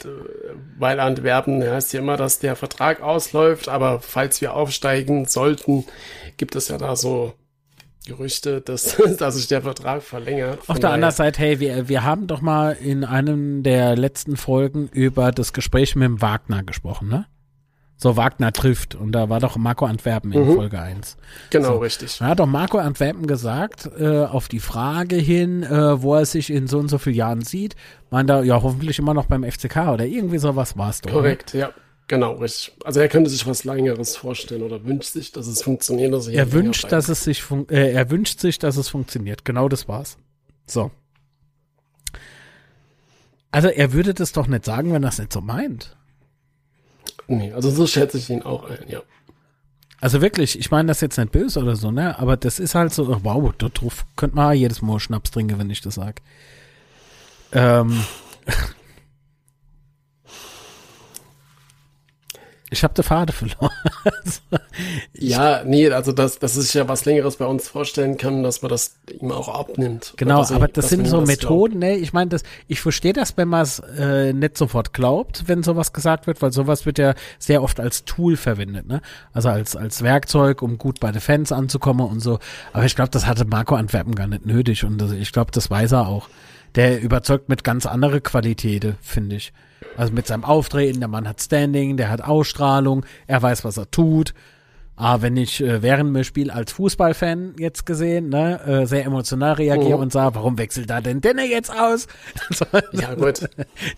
weil 0.78 0.98
Antwerpen 0.98 1.62
heißt 1.62 1.92
ja 1.92 2.00
immer, 2.00 2.16
dass 2.16 2.38
der 2.38 2.56
Vertrag 2.56 3.02
ausläuft, 3.02 3.68
aber 3.68 4.00
falls 4.00 4.40
wir 4.40 4.54
aufsteigen 4.54 5.26
sollten, 5.26 5.84
gibt 6.38 6.56
es 6.56 6.68
ja 6.68 6.78
da 6.78 6.96
so 6.96 7.34
Gerüchte, 8.08 8.60
dass, 8.60 8.96
dass 9.18 9.36
sich 9.36 9.46
der 9.46 9.62
Vertrag 9.62 10.02
verlängert. 10.02 10.60
Auf 10.66 10.80
der 10.80 10.90
anderen 10.90 11.14
Seite, 11.14 11.40
hey, 11.40 11.60
wir, 11.60 11.88
wir 11.88 12.02
haben 12.02 12.26
doch 12.26 12.40
mal 12.40 12.72
in 12.72 13.04
einem 13.04 13.62
der 13.62 13.96
letzten 13.96 14.36
Folgen 14.36 14.88
über 14.92 15.30
das 15.30 15.52
Gespräch 15.52 15.94
mit 15.94 16.06
dem 16.06 16.20
Wagner 16.20 16.64
gesprochen, 16.64 17.08
ne? 17.08 17.26
so 17.98 18.16
Wagner 18.16 18.52
trifft. 18.52 18.94
Und 18.94 19.12
da 19.12 19.28
war 19.28 19.40
doch 19.40 19.56
Marco 19.56 19.84
Antwerpen 19.84 20.32
in 20.32 20.48
mhm. 20.48 20.54
Folge 20.54 20.80
1. 20.80 21.16
Genau, 21.50 21.74
so. 21.74 21.78
richtig. 21.78 22.18
Da 22.18 22.26
hat 22.26 22.38
doch 22.38 22.46
Marco 22.46 22.78
Antwerpen 22.78 23.26
gesagt, 23.26 23.90
äh, 23.98 24.24
auf 24.24 24.48
die 24.48 24.60
Frage 24.60 25.16
hin, 25.16 25.64
äh, 25.64 26.00
wo 26.00 26.14
er 26.14 26.24
sich 26.24 26.50
in 26.50 26.68
so 26.68 26.78
und 26.78 26.88
so 26.88 26.98
vielen 26.98 27.16
Jahren 27.16 27.42
sieht, 27.42 27.74
meint 28.10 28.30
er, 28.30 28.44
ja, 28.44 28.62
hoffentlich 28.62 28.98
immer 28.98 29.14
noch 29.14 29.26
beim 29.26 29.44
FCK 29.44 29.88
oder 29.92 30.06
irgendwie 30.06 30.38
sowas 30.38 30.78
war 30.78 30.90
es 30.90 31.00
doch. 31.00 31.10
Ne? 31.10 31.16
Korrekt, 31.16 31.54
ne? 31.54 31.60
ja. 31.60 31.70
Genau, 32.08 32.32
richtig. 32.36 32.74
Also 32.84 33.00
er 33.00 33.08
könnte 33.08 33.28
sich 33.28 33.46
was 33.46 33.64
Längeres 33.64 34.16
vorstellen 34.16 34.62
oder 34.62 34.82
wünscht 34.84 35.12
sich, 35.12 35.30
dass 35.30 35.46
es 35.46 35.62
funktioniert. 35.62 36.12
Dass 36.12 36.26
er 36.26 36.52
wünscht, 36.52 36.90
dass 36.90 37.10
es 37.10 37.22
sich 37.22 37.44
äh, 37.70 37.92
er 37.92 38.10
wünscht 38.10 38.40
sich, 38.40 38.58
dass 38.58 38.78
es 38.78 38.88
funktioniert. 38.88 39.44
Genau 39.44 39.68
das 39.68 39.88
war's. 39.88 40.16
So. 40.66 40.90
Also 43.50 43.68
er 43.68 43.92
würde 43.92 44.14
das 44.14 44.32
doch 44.32 44.46
nicht 44.46 44.64
sagen, 44.64 44.92
wenn 44.92 45.02
er 45.02 45.10
es 45.10 45.18
nicht 45.18 45.32
so 45.32 45.42
meint. 45.42 45.96
Nee, 47.26 47.52
also 47.52 47.70
so 47.70 47.86
schätze 47.86 48.16
ich 48.16 48.30
ihn 48.30 48.42
auch 48.42 48.64
ein, 48.68 48.78
ja. 48.88 49.02
Also 50.00 50.22
wirklich, 50.22 50.58
ich 50.58 50.70
meine 50.70 50.88
das 50.88 51.00
jetzt 51.02 51.18
nicht 51.18 51.32
böse 51.32 51.60
oder 51.60 51.76
so, 51.76 51.90
ne? 51.90 52.18
Aber 52.18 52.36
das 52.36 52.58
ist 52.58 52.74
halt 52.74 52.92
so, 52.92 53.22
wow, 53.24 53.52
darauf 53.58 54.06
könnte 54.16 54.36
man 54.36 54.56
jedes 54.56 54.80
Mal 54.80 54.98
Schnaps 54.98 55.30
trinken, 55.30 55.58
wenn 55.58 55.70
ich 55.70 55.82
das 55.82 55.96
sag. 55.96 56.22
Ähm, 57.52 58.02
Ich 62.70 62.84
habe 62.84 62.92
die 62.94 63.02
Fade 63.02 63.32
verloren. 63.32 63.70
ja, 65.14 65.62
nee, 65.64 65.90
also 65.90 66.12
das, 66.12 66.38
das 66.38 66.56
ist 66.56 66.74
ja 66.74 66.86
was 66.86 67.06
Längeres 67.06 67.36
bei 67.36 67.46
uns 67.46 67.68
vorstellen 67.68 68.18
können, 68.18 68.42
dass 68.42 68.60
man 68.60 68.70
das 68.70 68.96
ihm 69.20 69.32
auch 69.32 69.48
abnimmt. 69.48 70.12
Genau, 70.16 70.44
aber 70.44 70.68
das 70.68 70.90
sind 70.90 71.06
so 71.06 71.22
Methoden, 71.22 71.78
ne? 71.78 71.96
Ich 71.96 72.12
meine, 72.12 72.28
das, 72.28 72.42
ich 72.66 72.80
verstehe 72.80 73.14
das, 73.14 73.36
wenn 73.36 73.48
man 73.48 73.62
es 73.62 73.78
äh, 73.78 74.34
nicht 74.34 74.58
sofort 74.58 74.92
glaubt, 74.92 75.44
wenn 75.46 75.62
sowas 75.62 75.92
gesagt 75.92 76.26
wird, 76.26 76.42
weil 76.42 76.52
sowas 76.52 76.84
wird 76.84 76.98
ja 76.98 77.14
sehr 77.38 77.62
oft 77.62 77.80
als 77.80 78.04
Tool 78.04 78.36
verwendet, 78.36 78.86
ne? 78.86 79.00
Also 79.32 79.48
als, 79.48 79.74
als 79.74 80.02
Werkzeug, 80.02 80.60
um 80.60 80.76
gut 80.76 81.00
bei 81.00 81.10
den 81.10 81.22
Fans 81.22 81.52
anzukommen 81.52 82.06
und 82.06 82.20
so. 82.20 82.38
Aber 82.74 82.84
ich 82.84 82.94
glaube, 82.94 83.10
das 83.10 83.26
hatte 83.26 83.46
Marco 83.46 83.76
Antwerpen 83.76 84.14
gar 84.14 84.26
nicht 84.26 84.44
nötig 84.44 84.84
und 84.84 84.98
das, 84.98 85.12
ich 85.12 85.32
glaube, 85.32 85.52
das 85.52 85.70
weiß 85.70 85.92
er 85.92 86.06
auch. 86.06 86.28
Der 86.74 87.00
überzeugt 87.00 87.48
mit 87.48 87.64
ganz 87.64 87.86
andere 87.86 88.20
Qualitäten, 88.20 88.96
finde 89.00 89.36
ich. 89.36 89.52
Also 89.96 90.12
mit 90.12 90.26
seinem 90.26 90.44
Auftreten, 90.44 91.00
der 91.00 91.08
Mann 91.08 91.28
hat 91.28 91.40
Standing, 91.40 91.96
der 91.96 92.10
hat 92.10 92.22
Ausstrahlung, 92.22 93.04
er 93.26 93.42
weiß, 93.42 93.64
was 93.64 93.76
er 93.76 93.90
tut. 93.90 94.34
Ah, 95.00 95.22
wenn 95.22 95.36
ich 95.36 95.62
äh, 95.62 95.80
während 95.80 96.14
dem 96.14 96.24
Spiel 96.24 96.50
als 96.50 96.72
Fußballfan 96.72 97.54
jetzt 97.56 97.86
gesehen, 97.86 98.30
ne, 98.30 98.60
äh, 98.66 98.84
sehr 98.84 99.04
emotional 99.04 99.52
reagiere 99.52 99.96
oh. 99.96 100.00
und 100.00 100.12
sage, 100.12 100.34
warum 100.34 100.58
wechselt 100.58 100.90
da 100.90 101.00
denn 101.00 101.20
Denne 101.20 101.44
jetzt 101.44 101.70
aus? 101.70 102.08
ja, 102.92 103.14
gut. 103.14 103.48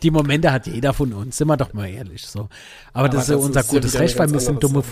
Die 0.02 0.10
Momente 0.10 0.52
hat 0.52 0.66
jeder 0.66 0.92
von 0.92 1.14
uns, 1.14 1.38
sind 1.38 1.48
wir 1.48 1.56
doch 1.56 1.72
mal 1.72 1.88
ehrlich, 1.88 2.26
so. 2.26 2.40
Aber, 2.40 2.50
Aber 2.92 3.08
das, 3.08 3.28
das 3.28 3.38
ist 3.38 3.46
unser 3.46 3.62
gutes 3.62 3.98
Recht, 3.98 4.18
weil 4.18 4.30
wir 4.30 4.40
sind 4.40 4.62
dumme 4.62 4.82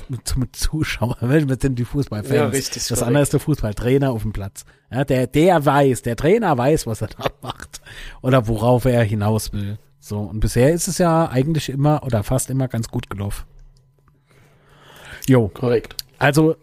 Zuschauer, 0.53 1.19
wir 1.21 1.59
sind 1.61 1.79
die 1.79 1.85
Fußballfans. 1.85 2.35
Ja, 2.35 2.47
richtig. 2.47 2.87
Das 2.89 3.03
andere 3.03 3.23
ist 3.23 3.35
der 3.35 3.41
Fußballtrainer 3.41 4.11
auf 4.11 4.23
dem 4.23 4.33
Platz. 4.33 4.65
Ja, 4.91 5.05
der, 5.05 5.27
der 5.27 5.67
weiß, 5.67 6.01
der 6.01 6.17
Trainer 6.17 6.57
weiß, 6.57 6.87
was 6.87 7.03
er 7.03 7.09
da 7.09 7.27
macht. 7.43 7.83
Oder 8.23 8.49
worauf 8.49 8.87
er 8.87 9.03
hinaus 9.03 9.53
will. 9.53 9.77
So, 10.01 10.21
und 10.21 10.41
bisher 10.41 10.73
ist 10.73 10.89
es 10.89 10.99
ja 10.99 11.29
eigentlich 11.29 11.69
immer 11.69 12.03
oder 12.05 12.23
fast 12.23 12.51
immer 12.51 12.69
ganz 12.69 12.89
gut 12.89 13.11
gelaufen. 13.11 13.45
Jo. 15.27 15.49
Korrekt. 15.49 15.97
Also, 16.19 16.57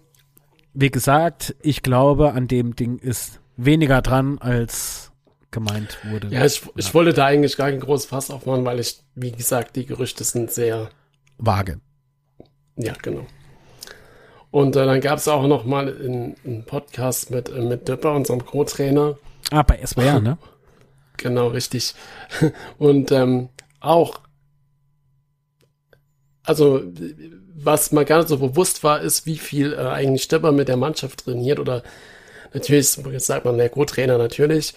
wie 0.74 0.90
gesagt, 0.90 1.56
ich 1.62 1.84
glaube, 1.84 2.34
an 2.34 2.48
dem 2.48 2.76
Ding 2.76 2.98
ist 2.98 3.40
weniger 3.58 4.02
dran, 4.02 4.38
als 4.40 5.12
gemeint 5.52 6.00
wurde. 6.10 6.28
Ja, 6.28 6.46
ich, 6.46 6.62
ich 6.76 6.94
wollte 6.94 7.14
da 7.14 7.26
eigentlich 7.26 7.56
gar 7.56 7.70
kein 7.70 7.80
großes 7.80 8.08
Fass 8.08 8.30
aufmachen, 8.30 8.66
weil 8.66 8.80
ich, 8.80 9.02
wie 9.16 9.32
gesagt, 9.32 9.76
die 9.76 9.86
Gerüchte 9.86 10.24
sind 10.24 10.52
sehr 10.52 10.90
vage. 11.38 11.80
Ja, 12.76 12.94
genau. 13.02 13.26
Und 14.52 14.76
äh, 14.76 14.86
dann 14.86 15.02
gab 15.02 15.20
es 15.20 15.28
auch 15.28 15.48
noch 15.48 15.66
mal 15.66 15.88
einen 15.88 16.64
Podcast 16.66 17.32
mit, 17.32 17.50
äh, 17.50 17.62
mit 17.62 17.88
Döpper, 17.88 18.14
unserem 18.14 18.46
Co-Trainer. 18.46 19.18
Ah, 19.52 19.64
bei 19.64 19.86
SWR, 19.86 20.20
ne? 20.20 20.38
Genau, 21.18 21.48
richtig. 21.48 21.94
Und 22.78 23.12
ähm, 23.12 23.50
auch, 23.80 24.20
also 26.44 26.82
was 27.56 27.92
mal 27.92 28.06
gar 28.06 28.20
nicht 28.20 28.30
so 28.30 28.38
bewusst 28.38 28.84
war, 28.84 29.02
ist, 29.02 29.26
wie 29.26 29.38
viel 29.38 29.74
äh, 29.74 29.78
eigentlich 29.78 30.28
Döpper 30.28 30.52
mit 30.52 30.68
der 30.68 30.78
Mannschaft 30.78 31.26
trainiert 31.26 31.60
oder 31.60 31.84
natürlich, 32.54 32.90
sagt 32.90 33.46
man, 33.46 33.58
der 33.58 33.70
Co-Trainer 33.70 34.18
natürlich, 34.18 34.74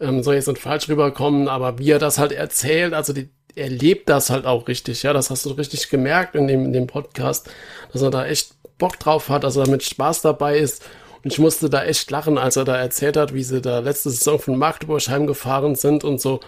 ähm, 0.00 0.22
soll 0.22 0.34
jetzt 0.34 0.48
nicht 0.48 0.60
falsch 0.60 0.88
rüberkommen, 0.88 1.48
aber 1.48 1.78
wie 1.78 1.90
er 1.90 1.98
das 1.98 2.18
halt 2.18 2.32
erzählt, 2.32 2.94
also 2.94 3.12
die, 3.12 3.30
er 3.54 3.68
lebt 3.68 4.08
das 4.08 4.30
halt 4.30 4.46
auch 4.46 4.66
richtig, 4.68 5.02
ja, 5.02 5.12
das 5.12 5.30
hast 5.30 5.44
du 5.46 5.50
richtig 5.50 5.88
gemerkt 5.90 6.34
in 6.34 6.48
dem, 6.48 6.64
in 6.66 6.72
dem 6.72 6.86
Podcast, 6.86 7.48
dass 7.92 8.02
er 8.02 8.10
da 8.10 8.26
echt 8.26 8.54
Bock 8.78 8.98
drauf 8.98 9.28
hat, 9.28 9.44
dass 9.44 9.56
er 9.56 9.68
mit 9.68 9.82
Spaß 9.82 10.22
dabei 10.22 10.58
ist. 10.58 10.84
Und 11.24 11.32
ich 11.32 11.38
musste 11.38 11.70
da 11.70 11.84
echt 11.84 12.10
lachen, 12.10 12.36
als 12.36 12.56
er 12.56 12.64
da 12.64 12.76
erzählt 12.76 13.16
hat, 13.16 13.32
wie 13.32 13.42
sie 13.42 13.60
da 13.62 13.78
letzte 13.78 14.10
Saison 14.10 14.38
von 14.38 14.58
Magdeburg 14.58 15.00
heimgefahren 15.08 15.74
sind 15.74 16.04
und 16.04 16.20
so, 16.20 16.40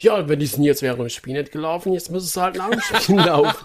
ja, 0.00 0.28
wenn 0.28 0.38
die 0.38 0.46
sind 0.46 0.62
jetzt 0.62 0.82
während 0.82 1.00
dem 1.00 1.08
Spiel 1.08 1.32
nicht 1.32 1.50
gelaufen, 1.50 1.92
jetzt 1.92 2.10
müssen 2.10 2.26
sie 2.26 2.40
halt 2.40 2.56
nach 2.56 2.70
dem 2.70 2.80
Spiel 2.80 3.16
laufen. 3.26 3.56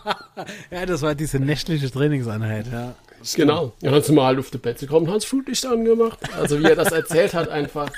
ja, 0.71 0.85
das 0.85 1.01
war 1.01 1.15
diese 1.15 1.39
nächtliche 1.39 1.91
Trainingseinheit, 1.91 2.67
ja. 2.71 2.95
Genau. 3.35 3.73
Ja, 3.81 3.91
dann 3.91 4.01
sind 4.01 4.15
wir 4.15 4.23
halt 4.23 4.39
auf 4.39 4.49
die 4.49 4.57
Bett 4.57 4.79
gekommen, 4.79 5.07
haben 5.07 5.13
das 5.15 5.25
Flutlicht 5.25 5.65
angemacht. 5.65 6.19
Also 6.37 6.59
wie 6.59 6.65
er 6.65 6.75
das 6.75 6.91
erzählt 6.91 7.33
hat 7.33 7.49
einfach. 7.49 7.89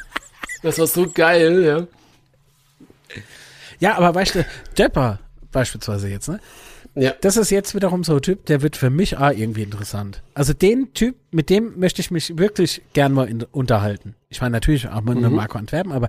Das 0.62 0.78
war 0.78 0.88
so 0.88 1.10
geil, 1.10 1.64
ja. 1.64 1.88
Ja, 3.80 3.98
aber 3.98 4.14
weißt 4.14 4.36
du, 4.36 4.46
Depper 4.78 5.20
beispielsweise 5.52 6.10
jetzt, 6.10 6.30
ne? 6.30 6.40
Ja. 6.96 7.14
Das 7.22 7.36
ist 7.36 7.50
jetzt 7.52 7.76
wiederum 7.76 8.04
so 8.04 8.16
ein 8.16 8.22
Typ, 8.22 8.46
der 8.46 8.62
wird 8.62 8.78
für 8.78 8.90
mich 8.90 9.18
auch 9.18 9.32
irgendwie 9.32 9.64
interessant. 9.64 10.24
Also 10.34 10.54
den 10.54 10.94
Typ, 10.94 11.16
mit 11.32 11.50
dem 11.50 11.78
möchte 11.78 12.02
ich 12.02 12.10
mich 12.10 12.38
wirklich 12.38 12.82
gern 12.94 13.12
mal 13.12 13.28
in, 13.28 13.44
unterhalten. 13.44 14.16
Ich 14.30 14.40
meine 14.40 14.54
natürlich 14.54 14.88
auch 14.88 15.02
mit 15.02 15.20
mhm. 15.20 15.34
Marco 15.34 15.58
Antwerpen, 15.58 15.92
aber 15.92 16.08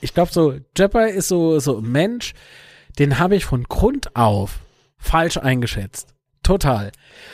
ich 0.00 0.14
glaube 0.14 0.32
so, 0.32 0.54
Depper 0.76 1.08
ist 1.08 1.28
so, 1.28 1.58
so 1.58 1.78
ein 1.78 1.92
Mensch, 1.92 2.32
den 2.98 3.18
habe 3.18 3.36
ich 3.36 3.44
von 3.44 3.64
Grund 3.64 4.16
auf 4.16 4.60
falsch 4.96 5.36
eingeschätzt. 5.36 6.14
Total. 6.42 6.90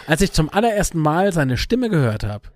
Als 0.09 0.21
ich 0.21 0.33
zum 0.33 0.53
allerersten 0.53 0.99
Mal 0.99 1.33
seine 1.33 1.57
Stimme 1.57 1.89
gehört 1.91 2.25
habe, 2.25 2.49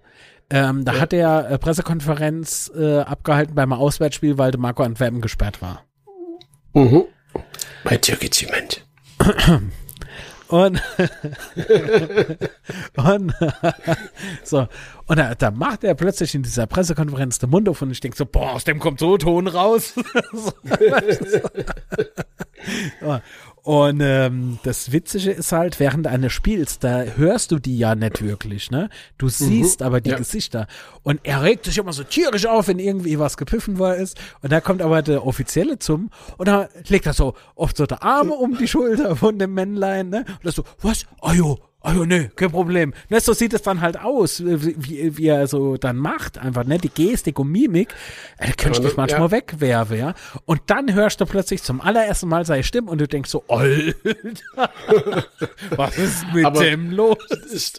ähm, 0.51 0.85
da 0.85 0.95
ja. 0.95 1.01
hat 1.01 1.13
er 1.13 1.51
äh, 1.51 1.59
Pressekonferenz 1.59 2.73
äh, 2.75 3.01
abgehalten 3.01 3.55
beim 3.55 3.73
Auswärtsspiel, 3.73 4.39
weil 4.39 4.53
Marco 4.59 4.83
Antwerpen 4.83 5.21
gesperrt 5.21 5.63
war. 5.63 5.85
Mhm. 6.73 7.05
Bei 7.85 7.97
Türkiziment. 7.97 8.85
Und, 10.49 10.83
und 12.97 13.35
so, 14.45 14.67
und 15.07 15.19
da, 15.19 15.35
da 15.35 15.51
macht 15.51 15.85
er 15.85 15.95
plötzlich 15.95 16.35
in 16.35 16.43
dieser 16.43 16.67
Pressekonferenz 16.67 17.39
den 17.39 17.51
Mund 17.51 17.69
auf 17.69 17.83
und 17.83 17.91
ich 17.91 18.01
denke 18.01 18.17
so, 18.17 18.25
boah, 18.25 18.53
aus 18.53 18.65
dem 18.65 18.79
kommt 18.79 19.01
so 19.01 19.19
Ton 19.19 19.47
raus. 19.47 19.93
Und 23.69 24.01
ähm, 24.01 24.59
das 24.63 24.93
Witzige 24.93 25.31
ist 25.31 25.53
halt, 25.53 25.79
während 25.79 26.07
eines 26.07 26.33
Spiels, 26.33 26.79
da 26.79 27.03
hörst 27.03 27.53
du 27.53 27.59
die 27.59 27.77
ja 27.77 27.95
nicht 27.95 28.23
wirklich, 28.23 28.71
ne? 28.71 28.89
Du 29.19 29.27
mhm. 29.27 29.31
siehst 29.31 29.81
mhm, 29.81 29.87
aber 29.87 30.01
die 30.01 30.09
ja. 30.09 30.17
Gesichter. 30.17 30.67
Und 31.03 31.21
er 31.25 31.43
regt 31.43 31.67
sich 31.67 31.77
immer 31.77 31.93
so 31.93 32.03
tierisch 32.03 32.47
auf, 32.47 32.69
wenn 32.69 32.79
irgendwie 32.79 33.19
was 33.19 33.37
gepfiffen 33.37 33.79
war 33.79 33.95
ist. 33.97 34.19
Und 34.41 34.53
da 34.53 34.63
kommt 34.63 34.81
aber 34.81 35.03
der 35.03 35.27
Offizielle 35.27 35.79
zum 35.79 36.09
und 36.39 36.49
da 36.49 36.71
legt 36.87 37.05
er 37.05 37.13
so 37.13 37.35
oft 37.57 37.77
so 37.77 37.85
die 37.85 38.01
Arme 38.01 38.33
um 38.33 38.57
die 38.57 38.69
Schulter 38.69 39.17
von 39.17 39.39
dem 39.39 39.53
Männlein, 39.53 40.09
ne? 40.09 40.25
Und 40.27 40.45
das 40.45 40.55
so, 40.55 40.65
was? 40.81 41.05
Ajo, 41.21 41.59
Oh 41.81 41.91
ja, 41.91 42.07
nee, 42.07 42.29
kein 42.35 42.51
Problem. 42.51 42.93
Ne, 43.09 43.21
so 43.21 43.33
sieht 43.33 43.55
es 43.55 43.63
dann 43.63 43.81
halt 43.81 44.01
aus, 44.01 44.43
wie, 44.45 45.17
wie 45.17 45.27
er 45.29 45.47
so 45.47 45.77
dann 45.77 45.97
macht, 45.97 46.37
einfach, 46.37 46.65
ne, 46.65 46.79
die 46.79 46.89
Gestik 46.89 47.39
und 47.39 47.53
Mimik, 47.53 47.95
äh, 48.39 48.51
könnte 48.51 48.81
ich 48.81 48.87
dich 48.87 48.97
manchmal 48.97 49.21
ja. 49.21 49.31
wegwerfen, 49.31 49.97
ja. 49.97 50.15
Und 50.45 50.63
dann 50.67 50.93
hörst 50.93 51.21
du 51.21 51.27
plötzlich 51.27 51.63
zum 51.63 51.81
allerersten 51.81 52.29
Mal 52.29 52.45
seine 52.45 52.65
Stimme 52.65 52.91
und 52.91 53.01
du 53.01 53.07
denkst 53.07 53.31
so, 53.31 53.45
Alter, 53.47 53.95
was 55.77 55.99
ist 55.99 56.27
mit 56.35 56.45
Aber 56.45 56.65
dem 56.65 56.91
los? 56.91 57.17
Ich, 57.55 57.73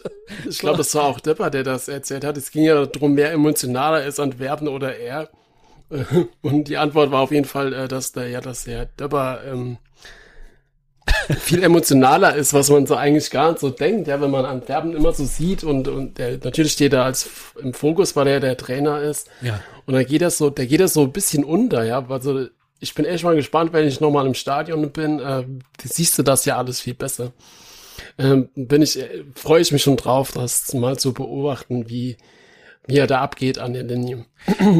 ich 0.48 0.58
glaube, 0.60 0.78
das 0.78 0.94
war 0.94 1.04
auch 1.04 1.20
Depper, 1.20 1.50
der 1.50 1.62
das 1.62 1.88
erzählt 1.88 2.24
hat. 2.24 2.38
Es 2.38 2.50
ging 2.50 2.64
ja 2.64 2.86
darum, 2.86 3.18
wer 3.18 3.32
emotionaler 3.32 4.06
ist, 4.06 4.18
Antwerpen 4.18 4.68
oder 4.68 4.96
er. 4.96 5.28
Und 6.40 6.68
die 6.68 6.78
Antwort 6.78 7.10
war 7.10 7.20
auf 7.20 7.32
jeden 7.32 7.44
Fall, 7.44 7.74
äh, 7.74 7.86
dass 7.86 8.12
der, 8.12 8.28
ja, 8.28 8.40
dass 8.40 8.64
der 8.64 8.86
Depper, 8.86 9.40
ähm, 9.46 9.76
viel 11.38 11.62
emotionaler 11.62 12.34
ist, 12.34 12.52
was 12.52 12.70
man 12.70 12.86
so 12.86 12.96
eigentlich 12.96 13.30
gar 13.30 13.50
nicht 13.50 13.60
so 13.60 13.70
denkt, 13.70 14.08
ja, 14.08 14.20
wenn 14.20 14.30
man 14.30 14.44
Antwerpen 14.44 14.94
immer 14.94 15.12
so 15.12 15.24
sieht 15.24 15.64
und, 15.64 15.88
und 15.88 16.18
der, 16.18 16.38
natürlich 16.42 16.72
steht 16.72 16.92
er 16.92 17.04
als 17.04 17.28
im 17.60 17.72
Fokus, 17.72 18.16
weil 18.16 18.26
er 18.26 18.40
der 18.40 18.56
Trainer 18.56 19.00
ist. 19.00 19.28
Ja. 19.40 19.60
Und 19.86 19.94
dann 19.94 20.06
geht 20.06 20.22
das 20.22 20.38
so, 20.38 20.50
der 20.50 20.66
geht 20.66 20.80
das 20.80 20.92
so 20.92 21.02
ein 21.02 21.12
bisschen 21.12 21.44
unter, 21.44 21.84
ja, 21.84 22.04
also 22.08 22.46
ich 22.80 22.94
bin 22.94 23.04
echt 23.04 23.24
mal 23.24 23.36
gespannt, 23.36 23.72
wenn 23.72 23.86
ich 23.86 24.00
nochmal 24.00 24.26
im 24.26 24.34
Stadion 24.34 24.90
bin, 24.90 25.20
äh, 25.20 25.44
siehst 25.82 26.18
du 26.18 26.22
das 26.22 26.44
ja 26.46 26.56
alles 26.56 26.80
viel 26.80 26.94
besser. 26.94 27.32
Ähm, 28.18 28.48
bin 28.54 28.82
ich, 28.82 28.98
äh, 28.98 29.24
freue 29.34 29.60
ich 29.60 29.72
mich 29.72 29.82
schon 29.82 29.96
drauf, 29.96 30.32
das 30.32 30.72
mal 30.72 30.98
zu 30.98 31.12
beobachten, 31.12 31.90
wie, 31.90 32.16
wie 32.86 32.96
er 32.96 33.06
da 33.06 33.20
abgeht 33.20 33.58
an 33.58 33.74
der 33.74 33.82
Linie. 33.84 34.24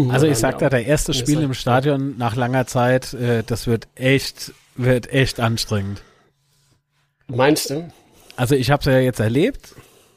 Also 0.08 0.26
ich 0.26 0.38
sag 0.38 0.58
da, 0.58 0.70
der 0.70 0.86
erste 0.86 1.12
Spiel 1.12 1.42
im 1.42 1.54
Stadion 1.54 2.16
nach 2.16 2.34
langer 2.36 2.66
Zeit, 2.66 3.12
äh, 3.14 3.42
das 3.46 3.66
wird 3.66 3.88
echt, 3.94 4.52
wird 4.76 5.12
echt 5.12 5.38
anstrengend. 5.38 6.02
Meinst 7.36 7.70
du? 7.70 7.88
Also 8.36 8.54
ich 8.54 8.70
habe 8.70 8.80
es 8.80 8.86
ja 8.86 8.98
jetzt 8.98 9.20
erlebt 9.20 9.74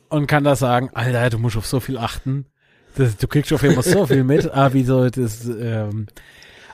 und 0.09 0.27
kann 0.27 0.43
da 0.43 0.55
sagen, 0.55 0.89
Alter, 0.93 1.29
du 1.29 1.39
musst 1.39 1.57
auf 1.57 1.65
so 1.65 1.79
viel 1.79 1.97
achten. 1.97 2.45
Das, 2.95 3.17
du 3.17 3.27
kriegst 3.27 3.51
auf 3.51 3.63
jeden 3.63 3.75
Fall 3.75 3.83
so 3.83 4.05
viel 4.05 4.23
mit, 4.23 4.49
aber 4.51 4.73
wie 4.73 4.83
so 4.83 5.09
das, 5.09 5.45
ähm, 5.45 6.07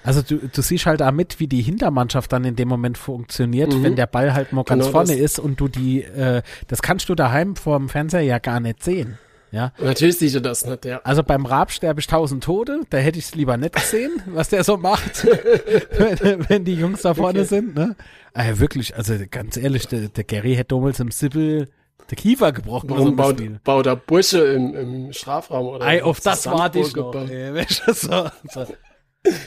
also 0.03 0.21
du, 0.21 0.37
du 0.37 0.61
siehst 0.61 0.85
halt 0.85 1.01
da 1.01 1.11
mit, 1.11 1.39
wie 1.39 1.47
die 1.47 1.61
Hintermannschaft 1.61 2.31
dann 2.31 2.43
in 2.43 2.55
dem 2.55 2.67
Moment 2.67 2.97
funktioniert, 2.97 3.73
mhm. 3.73 3.83
wenn 3.83 3.95
der 3.95 4.07
Ball 4.07 4.33
halt 4.33 4.51
mal 4.53 4.63
ganz 4.63 4.83
genau 4.83 4.91
vorne 4.91 5.13
das. 5.13 5.19
ist 5.19 5.39
und 5.39 5.59
du 5.59 5.67
die, 5.67 6.03
äh, 6.03 6.41
das 6.67 6.81
kannst 6.81 7.09
du 7.09 7.15
daheim 7.15 7.55
vor 7.55 7.77
dem 7.77 7.89
Fernseher 7.89 8.21
ja 8.21 8.39
gar 8.39 8.59
nicht 8.59 8.83
sehen. 8.83 9.17
Ja. 9.51 9.73
Natürlich 9.79 10.17
siehst 10.17 10.35
du 10.35 10.41
das 10.41 10.65
nicht, 10.65 10.85
ja. 10.85 11.01
Also 11.03 11.23
beim 11.23 11.45
Raab 11.45 11.71
sterbe 11.71 11.99
ich 11.99 12.07
tausend 12.07 12.43
Tode, 12.43 12.81
da 12.89 12.97
hätte 12.97 13.17
ich 13.17 13.25
es 13.25 13.35
lieber 13.35 13.57
nicht 13.57 13.73
gesehen, 13.73 14.21
was 14.27 14.49
der 14.49 14.63
so 14.63 14.77
macht, 14.77 15.25
wenn, 15.97 16.49
wenn, 16.49 16.65
die 16.65 16.75
Jungs 16.75 17.01
da 17.01 17.13
vorne 17.13 17.39
okay. 17.39 17.47
sind, 17.47 17.75
ne? 17.75 17.95
Äh, 18.33 18.59
wirklich, 18.59 18.95
also 18.95 19.15
ganz 19.29 19.57
ehrlich, 19.57 19.87
der, 19.87 20.09
der 20.09 20.23
Gary 20.23 20.55
hätte 20.55 20.75
damals 20.75 20.99
im 20.99 21.11
Sippel 21.11 21.67
der 22.09 22.17
Kiefer 22.17 22.51
gebrochen. 22.51 22.89
Warum 22.89 23.15
baut, 23.15 23.41
baut 23.63 23.85
er 23.85 23.95
Bursche 23.95 24.39
im, 24.39 24.75
im 24.75 25.13
Strafraum 25.13 25.67
oder? 25.67 25.85
Ei, 25.85 26.03
auf 26.03 26.19
das 26.19 26.45
warte 26.45 26.79
ich 26.79 26.95
noch. 26.95 27.13
Ey, 27.15 27.65
so, 27.87 28.29
so. 28.49 28.65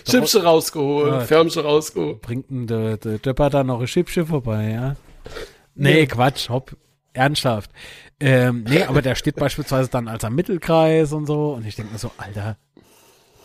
Chipsche 0.05 0.43
rausgeholt, 0.43 1.12
ja, 1.12 1.20
Förmchen 1.20 1.62
rausgeholt. 1.62 2.20
Bringt 2.20 2.51
denn 2.51 2.66
der, 2.66 2.99
der 2.99 3.19
Döpper 3.19 3.51
da 3.51 3.65
noch 3.65 3.81
ein 3.81 3.87
Chipsche 3.87 4.27
vorbei, 4.27 4.70
ja? 4.70 4.97
Nee, 5.74 6.01
ja. 6.01 6.07
Quatsch, 6.07 6.51
hopp, 6.51 6.77
ernsthaft. 7.15 7.70
Ähm, 8.21 8.65
nee, 8.69 8.83
aber 8.85 9.03
der 9.03 9.15
steht 9.15 9.37
beispielsweise 9.37 9.91
dann 9.91 10.09
als 10.09 10.25
am 10.25 10.35
Mittelkreis 10.35 11.13
und 11.13 11.27
so 11.27 11.55
und 11.55 11.67
ich 11.67 11.77
denke 11.77 11.93
mir 11.93 11.99
so, 11.99 12.13
Alter, 12.17 12.57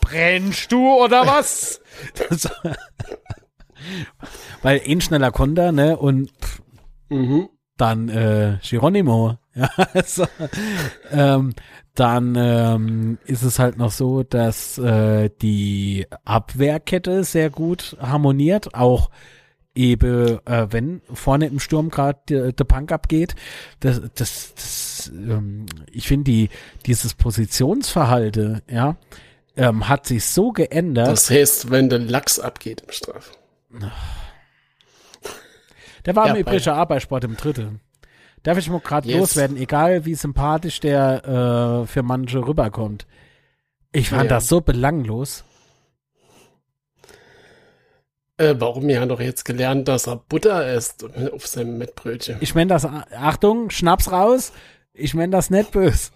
brennst 0.01 0.71
du 0.71 0.87
oder 0.87 1.25
was? 1.25 1.81
das, 2.29 2.49
weil 4.61 4.81
ein 4.87 5.01
schneller 5.01 5.31
Konter, 5.31 5.71
ne, 5.71 5.97
und 5.97 6.31
pff, 6.41 6.61
mhm. 7.09 7.49
dann 7.77 8.09
äh, 8.09 8.57
Geronimo. 8.67 9.37
Ja, 9.55 9.69
also, 9.93 10.27
ähm, 11.11 11.53
dann 11.95 12.35
ähm, 12.37 13.17
ist 13.25 13.41
es 13.41 13.57
halt 13.57 13.77
noch 13.79 13.91
so, 13.91 14.21
dass 14.21 14.77
äh, 14.77 15.31
die 15.41 16.05
Abwehrkette 16.25 17.23
sehr 17.23 17.49
gut 17.49 17.97
harmoniert, 17.99 18.75
auch 18.75 19.09
eben, 19.77 20.39
äh, 20.45 20.67
wenn 20.71 21.01
vorne 21.13 21.47
im 21.47 21.59
Sturm 21.59 21.89
gerade 21.89 22.19
der, 22.29 22.51
der 22.51 22.63
Punk 22.63 22.91
abgeht, 22.91 23.35
das, 23.79 24.01
das, 24.15 24.53
das 24.55 25.11
ähm, 25.13 25.67
ich 25.91 26.07
finde 26.07 26.25
die 26.25 26.49
dieses 26.85 27.13
Positionsverhalte, 27.13 28.63
ja, 28.69 28.97
ähm, 29.55 29.87
hat 29.87 30.05
sich 30.05 30.25
so 30.25 30.51
geändert. 30.51 31.07
Das 31.07 31.29
heißt, 31.29 31.71
wenn 31.71 31.89
der 31.89 31.99
Lachs 31.99 32.39
abgeht 32.39 32.81
im 32.81 32.91
Straf. 32.91 33.31
Der 36.05 36.15
war 36.15 36.27
ja, 36.27 36.35
im 36.35 36.39
übrigen 36.39 36.69
Arbeitssport 36.69 37.25
im 37.25 37.35
Dritten. 37.35 37.81
Darf 38.43 38.57
ich 38.57 38.69
mal 38.69 38.79
gerade 38.79 39.09
yes. 39.09 39.17
loswerden, 39.17 39.57
egal 39.57 40.05
wie 40.05 40.15
sympathisch 40.15 40.79
der 40.79 41.83
äh, 41.83 41.85
für 41.85 42.01
manche 42.01 42.47
rüberkommt. 42.47 43.05
Ich 43.91 44.09
fand 44.09 44.23
ja. 44.23 44.29
das 44.29 44.47
so 44.47 44.61
belanglos. 44.61 45.43
Äh, 48.37 48.55
warum? 48.59 48.87
Wir 48.87 49.01
haben 49.01 49.09
doch 49.09 49.19
jetzt 49.19 49.45
gelernt, 49.45 49.87
dass 49.87 50.07
er 50.07 50.17
Butter 50.17 50.71
isst 50.71 51.03
auf 51.33 51.47
seinem 51.47 51.77
Mettbrötchen. 51.79 52.37
Ich 52.39 52.53
meine 52.53 52.69
das, 52.69 52.85
Achtung, 52.85 53.71
Schnaps 53.71 54.11
raus. 54.11 54.51
Ich 54.93 55.13
meine 55.15 55.31
das 55.31 55.49
nicht 55.49 55.71
böse. 55.71 56.11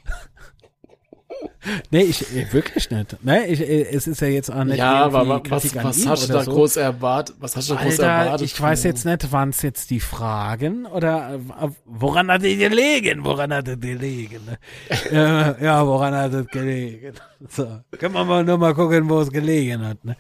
nee, 1.90 2.02
ich 2.02 2.22
äh, 2.36 2.52
wirklich 2.54 2.92
nicht. 2.92 3.24
Ne, 3.24 3.48
ich, 3.48 3.62
äh, 3.62 3.84
es 3.90 4.06
ist 4.06 4.22
ja 4.22 4.28
jetzt 4.28 4.52
auch 4.52 4.64
nicht 4.64 4.78
Ja, 4.78 5.06
aber 5.06 5.42
was, 5.50 5.76
was 5.76 6.06
hast 6.06 6.30
du 6.30 6.34
da 6.34 6.44
so. 6.44 6.52
groß 6.52 6.78
erwartet? 6.78 7.36
Was 7.40 7.56
hast 7.56 7.70
du 7.70 7.74
da 7.74 7.82
groß 7.82 8.00
Alter, 8.00 8.12
erwartet? 8.12 8.46
ich 8.46 8.62
weiß 8.62 8.84
jetzt 8.84 9.06
nicht, 9.06 9.32
waren 9.32 9.50
es 9.50 9.64
jetzt 9.64 9.90
die 9.90 10.00
Fragen 10.00 10.86
oder 10.86 11.40
äh, 11.60 11.70
woran 11.86 12.30
hat 12.30 12.44
es 12.44 12.58
gelegen? 12.58 13.24
Woran 13.24 13.54
hat 13.54 13.68
es 13.68 13.80
gelegen? 13.80 14.42
äh, 15.12 15.64
ja, 15.64 15.86
woran 15.86 16.14
hat 16.14 16.34
es 16.34 16.48
gelegen? 16.48 17.14
So, 17.50 17.68
können 17.98 18.14
wir 18.14 18.26
mal 18.26 18.44
nur 18.44 18.60
mal 18.60 18.76
gucken, 18.76 19.10
wo 19.10 19.22
es 19.22 19.32
gelegen 19.32 19.88
hat. 19.88 20.04
Ne? 20.06 20.16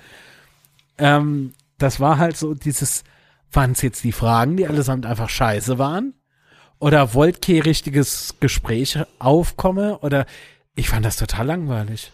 Ähm, 0.98 1.54
das 1.82 2.00
war 2.00 2.18
halt 2.18 2.38
so 2.38 2.54
dieses, 2.54 3.04
waren 3.52 3.72
es 3.72 3.82
jetzt 3.82 4.04
die 4.04 4.12
Fragen, 4.12 4.58
die 4.58 4.68
allesamt 4.68 5.06
einfach 5.06 5.30
scheiße 5.30 5.78
waren? 5.78 6.14
Oder 6.80 7.14
wollte 7.14 7.40
kein 7.40 7.62
richtiges 7.62 8.36
Gespräch 8.40 8.98
aufkommen? 9.20 9.94
Oder 9.96 10.26
ich 10.76 10.90
fand 10.90 11.06
das 11.06 11.18
total 11.18 11.46
langweilig. 11.48 12.12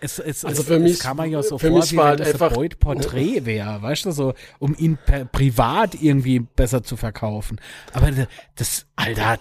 Es, 0.00 0.18
es, 0.18 0.44
Also 0.44 0.60
es, 0.62 0.68
für 0.68 0.78
mich- 0.78 0.92
es 0.92 0.98
kam 1.00 1.18
ja 1.30 1.42
so 1.42 1.58
vor, 1.58 1.70
mich 1.70 1.92
wie 1.92 1.96
war 1.96 2.04
wenn 2.04 2.10
halt 2.10 2.20
das 2.20 2.28
einfach- 2.34 2.48
ein 2.50 2.54
Beut-Porträt 2.54 3.46
wäre, 3.46 3.80
weißt 3.80 4.04
du, 4.04 4.10
so, 4.12 4.34
um 4.58 4.74
ihn 4.78 4.98
per, 5.04 5.24
privat 5.24 5.94
irgendwie 6.00 6.40
besser 6.40 6.82
zu 6.82 6.96
verkaufen. 6.96 7.60
Aber 7.92 8.10
das, 8.56 8.86
Alter, 8.94 9.38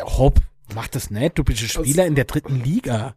Hopp, 0.00 0.40
mach 0.74 0.88
das 0.88 1.10
nicht, 1.10 1.38
du 1.38 1.44
bist 1.44 1.62
ein 1.62 1.68
Spieler 1.68 2.06
in 2.06 2.14
der 2.14 2.24
dritten 2.26 2.62
Liga. 2.62 3.14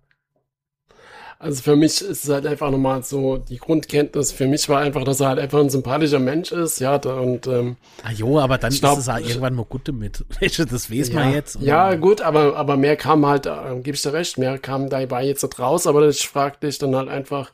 Also 1.41 1.63
für 1.63 1.77
mich 1.77 2.01
ist 2.01 2.25
es 2.25 2.29
halt 2.29 2.45
einfach 2.45 2.69
nochmal 2.69 3.01
so, 3.03 3.37
die 3.37 3.55
Grundkenntnis 3.59 4.33
für 4.33 4.45
mich 4.45 4.67
war 4.67 4.81
einfach, 4.81 5.05
dass 5.05 5.21
er 5.21 5.29
halt 5.29 5.39
einfach 5.39 5.59
ein 5.61 5.69
sympathischer 5.69 6.19
Mensch 6.19 6.51
ist, 6.51 6.79
ja, 6.81 6.95
und 6.97 7.47
ähm, 7.47 7.77
Ah 8.03 8.11
jo, 8.11 8.39
aber 8.39 8.57
dann 8.57 8.73
glaub- 8.73 8.97
ist 8.97 9.03
es 9.03 9.09
auch 9.09 9.19
irgendwann 9.19 9.53
mal 9.55 9.63
gut 9.63 9.87
damit. 9.87 10.25
Das 10.41 10.91
weiß 10.91 11.13
man 11.13 11.29
ja, 11.29 11.35
jetzt. 11.35 11.57
ja, 11.61 11.95
gut, 11.95 12.19
aber, 12.19 12.57
aber 12.57 12.75
mehr 12.75 12.97
kam 12.97 13.25
halt, 13.25 13.45
äh, 13.45 13.51
gebe 13.81 13.95
ich 13.95 14.01
dir 14.01 14.11
recht, 14.11 14.37
mehr 14.37 14.57
kam 14.57 14.89
dabei 14.89 15.23
jetzt 15.25 15.41
nicht 15.41 15.57
raus, 15.59 15.87
aber 15.87 16.09
ich 16.09 16.27
frag 16.27 16.59
dich 16.59 16.77
dann 16.77 16.93
halt 16.93 17.07
einfach, 17.07 17.53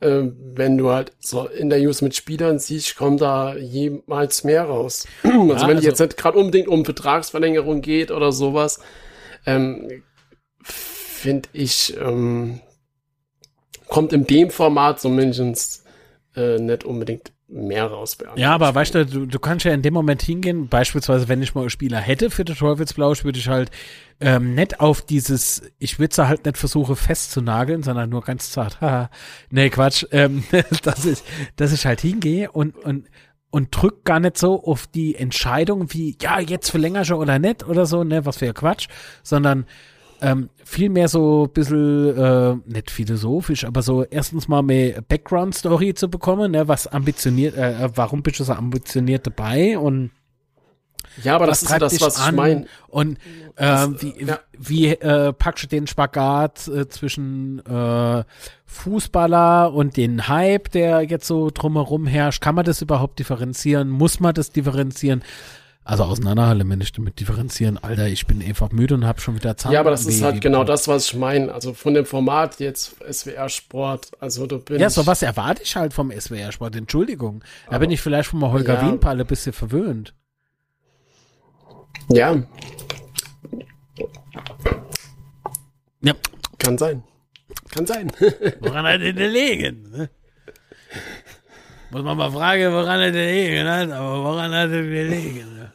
äh, 0.00 0.22
wenn 0.54 0.76
du 0.76 0.90
halt 0.90 1.12
so 1.20 1.46
Interviews 1.46 2.02
mit 2.02 2.16
Spielern 2.16 2.58
siehst, 2.58 2.96
kommt 2.96 3.20
da 3.20 3.54
jemals 3.54 4.42
mehr 4.42 4.64
raus. 4.64 5.06
also 5.22 5.36
wenn 5.46 5.50
es 5.50 5.62
also- 5.62 5.80
jetzt 5.82 6.00
nicht 6.00 6.16
gerade 6.16 6.38
unbedingt 6.38 6.66
um 6.66 6.84
Vertragsverlängerung 6.84 7.82
geht 7.82 8.10
oder 8.10 8.32
sowas, 8.32 8.80
ähm, 9.46 10.02
finde 10.64 11.48
ich, 11.52 11.96
ähm, 12.00 12.60
kommt 13.88 14.12
in 14.12 14.26
dem 14.26 14.50
Format 14.50 15.00
zumindest 15.00 15.84
äh, 16.34 16.58
nicht 16.58 16.84
unbedingt 16.84 17.32
mehr 17.48 17.86
raus. 17.86 18.18
Ja, 18.34 18.52
aber 18.52 18.74
weißt 18.74 18.94
du, 18.94 19.06
du, 19.06 19.26
du 19.26 19.38
kannst 19.38 19.64
ja 19.64 19.72
in 19.72 19.82
dem 19.82 19.94
Moment 19.94 20.20
hingehen, 20.22 20.68
beispielsweise, 20.68 21.28
wenn 21.28 21.42
ich 21.42 21.54
mal 21.54 21.70
Spieler 21.70 21.98
hätte 21.98 22.30
für 22.30 22.44
den 22.44 22.56
Teufelsblausch, 22.56 23.24
würde 23.24 23.38
ich 23.38 23.48
halt 23.48 23.70
ähm, 24.20 24.54
nicht 24.54 24.80
auf 24.80 25.02
dieses, 25.02 25.62
ich 25.78 25.98
würde 25.98 26.14
sie 26.14 26.26
halt 26.26 26.44
nicht 26.44 26.56
versuchen 26.56 26.96
festzunageln, 26.96 27.82
sondern 27.82 28.10
nur 28.10 28.22
ganz 28.22 28.50
zart, 28.50 28.80
haha, 28.80 29.10
nee, 29.50 29.70
Quatsch, 29.70 30.04
ähm, 30.10 30.42
dass, 30.82 31.04
ich, 31.04 31.22
dass 31.54 31.72
ich 31.72 31.86
halt 31.86 32.00
hingehe 32.00 32.50
und, 32.50 32.76
und, 32.78 33.06
und 33.50 33.68
drück 33.70 34.04
gar 34.04 34.18
nicht 34.18 34.38
so 34.38 34.64
auf 34.64 34.88
die 34.88 35.14
Entscheidung 35.14 35.92
wie, 35.92 36.16
ja, 36.20 36.40
jetzt 36.40 36.70
verlängere 36.70 37.02
ich 37.04 37.12
oder 37.12 37.38
nicht 37.38 37.64
oder 37.66 37.86
so, 37.86 38.02
ne, 38.02 38.26
was 38.26 38.38
für 38.38 38.52
Quatsch, 38.54 38.88
sondern 39.22 39.66
ähm, 40.20 40.50
viel 40.64 40.88
mehr 40.88 41.08
so 41.08 41.44
ein 41.44 41.52
bisschen, 41.52 42.16
äh, 42.16 42.56
nicht 42.66 42.90
philosophisch, 42.90 43.64
aber 43.64 43.82
so 43.82 44.04
erstens 44.04 44.48
mal 44.48 44.62
mehr 44.62 45.02
Background-Story 45.02 45.94
zu 45.94 46.08
bekommen, 46.08 46.52
ne, 46.52 46.68
was 46.68 46.86
ambitioniert, 46.86 47.56
äh, 47.56 47.88
warum 47.94 48.22
bist 48.22 48.40
du 48.40 48.44
so 48.44 48.52
ambitioniert 48.52 49.26
dabei 49.26 49.78
und 49.78 50.10
Ja, 51.22 51.36
aber 51.36 51.46
was 51.48 51.60
das 51.60 51.62
ist 51.62 51.72
ja 51.72 51.78
das, 51.78 52.00
was 52.00 52.26
ich 52.26 52.32
meine. 52.32 52.66
und 52.88 53.18
ähm, 53.58 53.96
wie, 54.00 54.24
ja. 54.24 54.38
wie 54.58 54.88
äh, 54.88 55.32
packst 55.32 55.64
du 55.64 55.68
den 55.68 55.86
Spagat 55.86 56.68
äh, 56.68 56.88
zwischen 56.88 57.64
äh, 57.64 58.24
Fußballer 58.66 59.72
und 59.72 59.96
den 59.96 60.28
Hype, 60.28 60.70
der 60.72 61.02
jetzt 61.02 61.26
so 61.26 61.50
drumherum 61.52 62.06
herrscht? 62.06 62.42
Kann 62.42 62.54
man 62.54 62.64
das 62.64 62.82
überhaupt 62.82 63.18
differenzieren? 63.18 63.88
Muss 63.88 64.20
man 64.20 64.34
das 64.34 64.50
differenzieren? 64.50 65.22
Also 65.88 66.02
auseinanderhalten, 66.02 66.68
wenn 66.68 66.80
ich 66.80 66.90
damit 66.90 67.20
differenzieren. 67.20 67.78
Alter, 67.78 68.08
ich 68.08 68.26
bin 68.26 68.42
einfach 68.42 68.72
müde 68.72 68.94
und 68.96 69.06
habe 69.06 69.20
schon 69.20 69.36
wieder 69.36 69.56
Zahn. 69.56 69.70
Ja, 69.70 69.78
aber 69.78 69.92
das 69.92 70.04
ist 70.04 70.20
halt 70.20 70.40
genau 70.40 70.64
das, 70.64 70.88
was 70.88 71.06
ich 71.06 71.14
meine. 71.14 71.54
Also 71.54 71.74
von 71.74 71.94
dem 71.94 72.04
Format 72.04 72.58
jetzt 72.58 72.96
SWR 73.08 73.48
Sport, 73.48 74.10
also 74.18 74.48
du 74.48 74.58
bist. 74.58 74.80
Ja, 74.80 74.90
sowas 74.90 75.22
erwarte 75.22 75.62
ich 75.62 75.76
halt 75.76 75.94
vom 75.94 76.10
SWR-Sport. 76.10 76.74
Entschuldigung. 76.74 77.44
Da 77.70 77.78
bin 77.78 77.92
ich 77.92 78.00
vielleicht 78.00 78.30
von 78.30 78.42
Holger 78.42 78.74
Ja. 78.74 78.82
Wienpalle 78.88 79.22
ein 79.22 79.26
bisschen 79.28 79.52
verwöhnt. 79.52 80.12
Ja, 82.08 82.34
Ja, 86.02 86.14
kann 86.58 86.78
sein. 86.78 87.04
Kann 87.70 87.86
sein. 87.86 88.10
woran 88.60 88.84
hat 88.86 88.92
er 88.94 88.98
denn 88.98 89.16
gelegen? 89.16 89.88
ne? 89.92 90.10
Muss 91.92 92.02
man 92.02 92.16
mal 92.16 92.32
fragen, 92.32 92.72
woran 92.72 93.00
er 93.00 93.12
gelegen 93.12 93.68
hat, 93.68 93.90
aber 93.92 94.24
woran 94.24 94.50
hat 94.52 94.70
er 94.70 94.82
gelegen? 94.82 95.54
ne? 95.54 95.72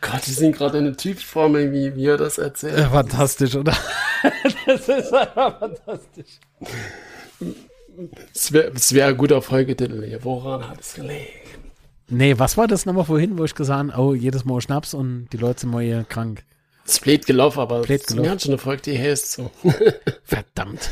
Gott, 0.00 0.26
die 0.26 0.32
sind 0.32 0.56
gerade 0.56 0.78
eine 0.78 0.96
Typform, 0.96 1.54
wie, 1.54 1.94
wie 1.94 2.06
er 2.06 2.16
das 2.16 2.38
erzählt. 2.38 2.78
Ja, 2.78 2.88
fantastisch, 2.88 3.54
oder? 3.54 3.76
das 4.66 4.88
ist 4.88 5.12
einfach 5.12 5.58
fantastisch. 5.58 6.40
Es 8.34 8.52
wäre 8.52 8.72
wär 8.74 9.06
ein 9.08 9.16
guter 9.16 9.42
Folgetitel 9.42 10.04
hier. 10.06 10.24
Woran 10.24 10.68
hat 10.68 10.80
es 10.80 10.94
gelegen? 10.94 11.28
Nee, 12.08 12.38
was 12.38 12.56
war 12.56 12.66
das 12.66 12.86
nochmal 12.86 13.04
vorhin, 13.04 13.38
wo 13.38 13.44
ich 13.44 13.54
gesagt 13.54 13.92
habe, 13.92 14.02
oh, 14.02 14.14
jedes 14.14 14.44
Mal 14.44 14.60
Schnaps 14.60 14.94
und 14.94 15.28
die 15.32 15.36
Leute 15.36 15.60
sind 15.60 15.70
mal 15.70 15.82
hier 15.82 16.04
krank. 16.08 16.44
Es 16.84 16.94
ist 16.94 17.02
blöd 17.02 17.26
gelaufen, 17.26 17.60
aber 17.60 17.80
es 17.80 17.86
gelaufen. 17.86 18.20
mir 18.22 18.30
hat 18.30 18.42
schon 18.42 18.52
eine 18.52 18.58
Folge, 18.58 18.82
die 18.82 18.98
heißt 18.98 19.32
so. 19.32 19.50
Verdammt. 20.24 20.90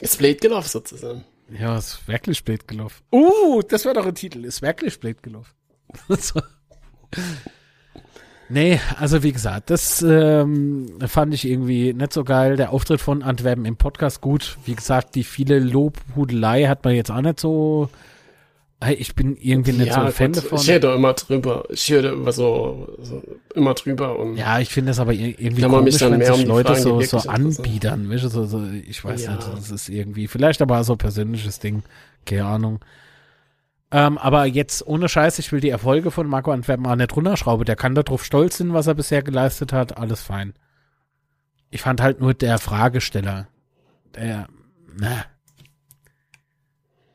Ist 0.00 0.18
blöd 0.18 0.40
gelaufen 0.40 0.68
sozusagen. 0.68 1.24
Ja, 1.58 1.78
ist 1.78 2.06
wirklich 2.06 2.44
blöd 2.44 2.68
gelaufen. 2.68 3.02
Uh, 3.10 3.62
das 3.62 3.84
wäre 3.84 3.94
doch 3.94 4.06
ein 4.06 4.14
Titel. 4.14 4.44
Ist 4.44 4.60
wirklich 4.60 5.00
blöd 5.00 5.22
gelaufen. 5.22 5.52
Nee, 8.50 8.80
also 8.98 9.22
wie 9.22 9.32
gesagt, 9.32 9.68
das 9.68 10.00
ähm, 10.00 10.86
fand 11.06 11.34
ich 11.34 11.46
irgendwie 11.46 11.92
nicht 11.92 12.14
so 12.14 12.24
geil. 12.24 12.56
Der 12.56 12.72
Auftritt 12.72 12.98
von 13.00 13.22
Antwerpen 13.22 13.66
im 13.66 13.76
Podcast 13.76 14.22
gut. 14.22 14.56
Wie 14.64 14.74
gesagt, 14.74 15.14
die 15.16 15.24
viele 15.24 15.58
Lobhudelei 15.58 16.64
hat 16.64 16.82
man 16.82 16.94
jetzt 16.94 17.10
auch 17.10 17.20
nicht 17.20 17.40
so. 17.40 17.90
Ich 18.96 19.14
bin 19.14 19.36
irgendwie 19.36 19.72
nicht 19.72 19.92
so 19.92 20.00
ein 20.00 20.12
Fan 20.12 20.32
gut, 20.32 20.44
davon. 20.44 20.58
ich 20.60 20.70
höre 20.70 20.80
da 20.80 20.94
immer 20.94 21.12
drüber. 21.12 21.64
Ich 21.68 21.90
höre 21.90 22.02
da 22.02 22.12
immer 22.12 22.32
so, 22.32 22.88
so 23.02 23.22
immer 23.54 23.74
drüber 23.74 24.18
und 24.18 24.36
Ja, 24.36 24.60
ich 24.60 24.70
finde 24.70 24.90
das 24.92 25.00
aber 25.00 25.12
ir- 25.12 25.34
irgendwie 25.38 25.62
man 25.62 25.84
mich 25.84 25.98
komisch, 25.98 25.98
dann 25.98 26.12
wenn 26.20 26.22
sich 26.34 26.44
um 26.44 26.48
Leute 26.48 26.68
Fragen, 26.74 26.82
so, 26.82 26.88
so 26.90 27.00
interessieren. 27.18 27.34
anbiedern. 27.34 28.08
Weißt 28.10 28.24
du, 28.24 28.28
so, 28.30 28.44
so, 28.46 28.62
ich 28.88 29.04
weiß 29.04 29.24
Ja. 29.24 29.34
nicht, 29.34 29.48
das 29.58 29.70
ist 29.72 29.88
irgendwie, 29.90 30.26
vielleicht 30.28 30.62
aber 30.62 30.82
so 30.84 30.92
ein 30.94 30.98
persönliches 30.98 31.58
Ding, 31.58 31.82
keine 32.24 32.46
Ahnung. 32.46 32.78
Ähm, 33.90 34.18
aber 34.18 34.44
jetzt 34.44 34.86
ohne 34.86 35.08
Scheiß, 35.08 35.38
ich 35.38 35.50
will 35.50 35.60
die 35.60 35.70
Erfolge 35.70 36.10
von 36.10 36.26
Marco 36.26 36.52
Antwerpen 36.52 36.86
auch 36.86 36.96
nicht 36.96 37.16
runterschrauben. 37.16 37.64
Der 37.64 37.76
kann 37.76 37.94
darauf 37.94 38.24
stolz 38.24 38.58
sein, 38.58 38.74
was 38.74 38.86
er 38.86 38.94
bisher 38.94 39.22
geleistet 39.22 39.72
hat, 39.72 39.96
alles 39.96 40.20
fein. 40.20 40.54
Ich 41.70 41.82
fand 41.82 42.00
halt 42.00 42.20
nur 42.20 42.34
der 42.34 42.58
Fragesteller, 42.58 43.48
der, 44.14 44.48
na. 44.94 45.24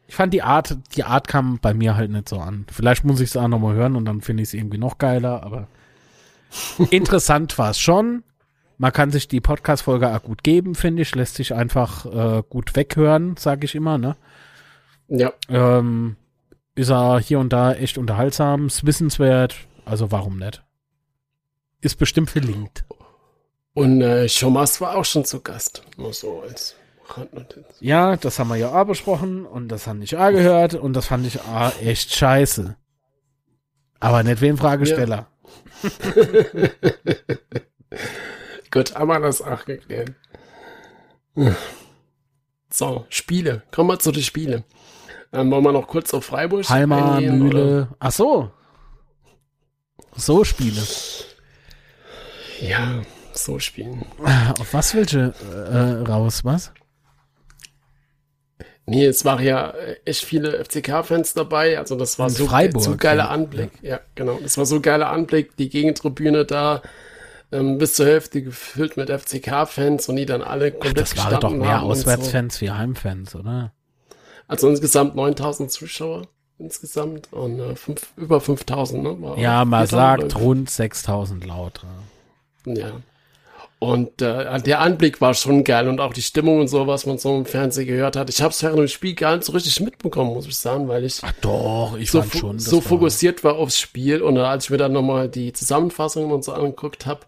Ich 0.07 0.15
fand 0.15 0.33
die 0.33 0.43
Art, 0.43 0.77
die 0.95 1.03
Art 1.03 1.27
kam 1.27 1.59
bei 1.59 1.73
mir 1.73 1.95
halt 1.95 2.11
nicht 2.11 2.29
so 2.29 2.39
an. 2.39 2.65
Vielleicht 2.71 3.03
muss 3.03 3.19
ich 3.19 3.29
es 3.29 3.37
auch 3.37 3.47
nochmal 3.47 3.75
hören 3.75 3.95
und 3.95 4.05
dann 4.05 4.21
finde 4.21 4.43
ich 4.43 4.49
es 4.49 4.53
irgendwie 4.53 4.77
noch 4.77 4.97
geiler, 4.97 5.43
aber 5.43 5.67
interessant 6.91 7.57
war 7.57 7.71
es 7.71 7.79
schon. 7.79 8.23
Man 8.77 8.91
kann 8.91 9.11
sich 9.11 9.27
die 9.27 9.41
Podcast-Folge 9.41 10.09
auch 10.09 10.23
gut 10.23 10.43
geben, 10.43 10.75
finde 10.75 11.03
ich. 11.03 11.15
Lässt 11.15 11.35
sich 11.35 11.53
einfach 11.53 12.05
äh, 12.05 12.43
gut 12.49 12.75
weghören, 12.75 13.37
sage 13.37 13.65
ich 13.65 13.75
immer, 13.75 13.97
ne? 13.97 14.15
ja, 15.07 15.31
Ähm, 15.49 16.15
ist 16.75 16.89
er 16.89 17.19
hier 17.19 17.39
und 17.39 17.51
da 17.53 17.73
echt 17.73 17.97
unterhaltsam, 17.97 18.67
ist 18.67 18.85
wissenswert, 18.85 19.55
also 19.85 20.11
warum 20.11 20.37
nicht? 20.39 20.63
Ist 21.81 21.97
bestimmt 21.97 22.29
verlinkt. 22.29 22.83
und 23.73 24.01
äh, 24.01 24.27
Schomas 24.29 24.79
war 24.81 24.95
auch 24.95 25.05
schon 25.05 25.25
zu 25.25 25.41
Gast. 25.41 25.83
Nur 25.97 26.13
so 26.13 26.41
als 26.41 26.75
Randnotiz. 27.09 27.65
Ja, 27.79 28.15
das 28.15 28.39
haben 28.39 28.47
wir 28.49 28.55
ja 28.55 28.71
auch 28.71 28.85
besprochen 28.85 29.45
und 29.45 29.67
das 29.67 29.87
habe 29.87 30.03
ich 30.03 30.15
auch 30.17 30.29
gehört 30.31 30.73
und 30.75 30.93
das 30.93 31.07
fand 31.07 31.27
ich 31.27 31.41
auch 31.41 31.71
echt 31.81 32.13
scheiße. 32.15 32.75
Aber 33.99 34.23
nicht 34.23 34.41
wie 34.41 34.49
ein 34.49 34.57
Fragesteller. 34.57 35.27
Gut, 38.71 38.95
haben 38.95 39.07
wir 39.07 39.19
das 39.19 39.41
auch 39.41 39.65
geklärt. 39.65 40.13
So, 42.69 43.05
Spiele. 43.09 43.61
Kommen 43.71 43.89
wir 43.89 43.99
zu 43.99 44.11
den 44.11 44.23
Spielen. 44.23 44.63
Ähm, 45.33 45.51
wollen 45.51 45.63
wir 45.63 45.71
noch 45.71 45.87
kurz 45.87 46.13
auf 46.13 46.25
Freiburg 46.25 46.69
Halma, 46.69 47.15
eingehen, 47.15 47.41
oder? 47.41 47.59
Mühle. 47.59 47.87
Ach 47.99 48.11
so. 48.11 48.51
So 50.15 50.43
Spiele. 50.43 50.81
Ja, 52.61 53.01
so 53.33 53.59
spielen. 53.59 54.05
Auf 54.59 54.73
was 54.73 54.93
willst 54.93 55.13
du 55.13 55.33
äh, 55.33 56.09
raus, 56.09 56.45
was? 56.45 56.71
Nee, 58.85 59.05
es 59.05 59.23
waren 59.23 59.43
ja 59.43 59.73
echt 60.05 60.25
viele 60.25 60.63
FCK-Fans 60.63 61.33
dabei. 61.33 61.77
Also 61.79 61.95
das 61.95 62.19
war 62.19 62.29
so, 62.29 62.45
Freiburg, 62.47 62.83
so 62.83 62.97
geiler 62.97 63.25
ja. 63.25 63.29
Anblick. 63.29 63.71
Ja. 63.81 64.01
genau. 64.15 64.39
Das 64.41 64.57
war 64.57 64.65
so 64.65 64.81
geiler 64.81 65.09
Anblick. 65.09 65.55
Die 65.57 65.69
Gegentribüne 65.69 66.45
da 66.45 66.81
ähm, 67.51 67.77
bis 67.77 67.95
zur 67.95 68.07
Hälfte 68.07 68.41
gefüllt 68.41 68.97
mit 68.97 69.09
FCK-Fans 69.09 70.09
und 70.09 70.17
die 70.17 70.25
dann 70.25 70.41
alle 70.41 70.71
komplett 70.71 70.97
Das 70.97 71.17
waren 71.17 71.39
doch 71.39 71.51
mehr 71.51 71.81
Auswärtsfans 71.81 72.59
wie 72.61 72.71
Heimfans, 72.71 73.35
oder? 73.35 73.73
So. 74.47 74.51
Also 74.53 74.69
insgesamt 74.69 75.15
9000 75.15 75.71
Zuschauer 75.71 76.23
insgesamt 76.59 77.33
und 77.33 77.59
äh, 77.59 77.75
fünf, 77.75 78.07
über 78.15 78.39
5000. 78.39 79.03
Ne? 79.03 79.21
War 79.21 79.37
Ja, 79.37 79.65
man 79.65 79.87
4000, 79.87 80.31
sagt 80.31 80.41
rund 80.43 80.69
6000 80.69 81.45
laut. 81.45 81.81
ja. 82.65 82.91
Und 83.79 84.21
äh, 84.21 84.61
der 84.61 84.79
Anblick 84.79 85.19
war 85.19 85.33
schon 85.33 85.65
geil 85.65 85.89
und 85.89 85.99
auch 85.99 86.13
die 86.13 86.21
Stimmung 86.21 86.61
und 86.61 86.69
so, 86.69 86.87
was 86.87 87.05
man 87.05 87.17
so 87.17 87.35
im 87.35 87.45
Fernsehen 87.45 87.85
gehört 87.85 88.15
hat. 88.15 88.29
Ich 88.29 88.41
habe 88.41 88.51
es 88.51 88.63
während 88.63 88.79
dem 88.79 88.87
Spiel 88.87 89.13
gar 89.13 89.35
nicht 89.35 89.43
so 89.45 89.51
richtig 89.51 89.77
mitbekommen, 89.81 90.33
muss 90.33 90.47
ich 90.47 90.55
sagen, 90.55 90.87
weil 90.87 91.03
ich 91.03 91.19
Ach 91.21 91.33
doch, 91.41 91.97
ich 91.99 92.09
so, 92.09 92.21
fo- 92.21 92.37
schon. 92.37 92.59
so 92.59 92.79
fokussiert 92.79 93.43
war 93.43 93.55
aufs 93.57 93.77
Spiel 93.77 94.21
und 94.21 94.37
als 94.37 94.63
ich 94.65 94.69
mir 94.69 94.77
dann 94.77 94.93
nochmal 94.93 95.27
die 95.27 95.51
Zusammenfassungen 95.51 96.31
und 96.31 96.45
so 96.45 96.53
angeguckt 96.53 97.05
habe, 97.05 97.21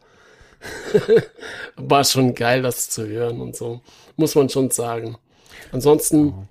war 1.75 2.03
schon 2.05 2.33
geil, 2.35 2.61
das 2.61 2.89
zu 2.89 3.05
hören 3.05 3.41
und 3.41 3.55
so. 3.57 3.81
Muss 4.15 4.35
man 4.35 4.47
schon 4.49 4.71
sagen. 4.71 5.17
Ansonsten, 5.73 6.47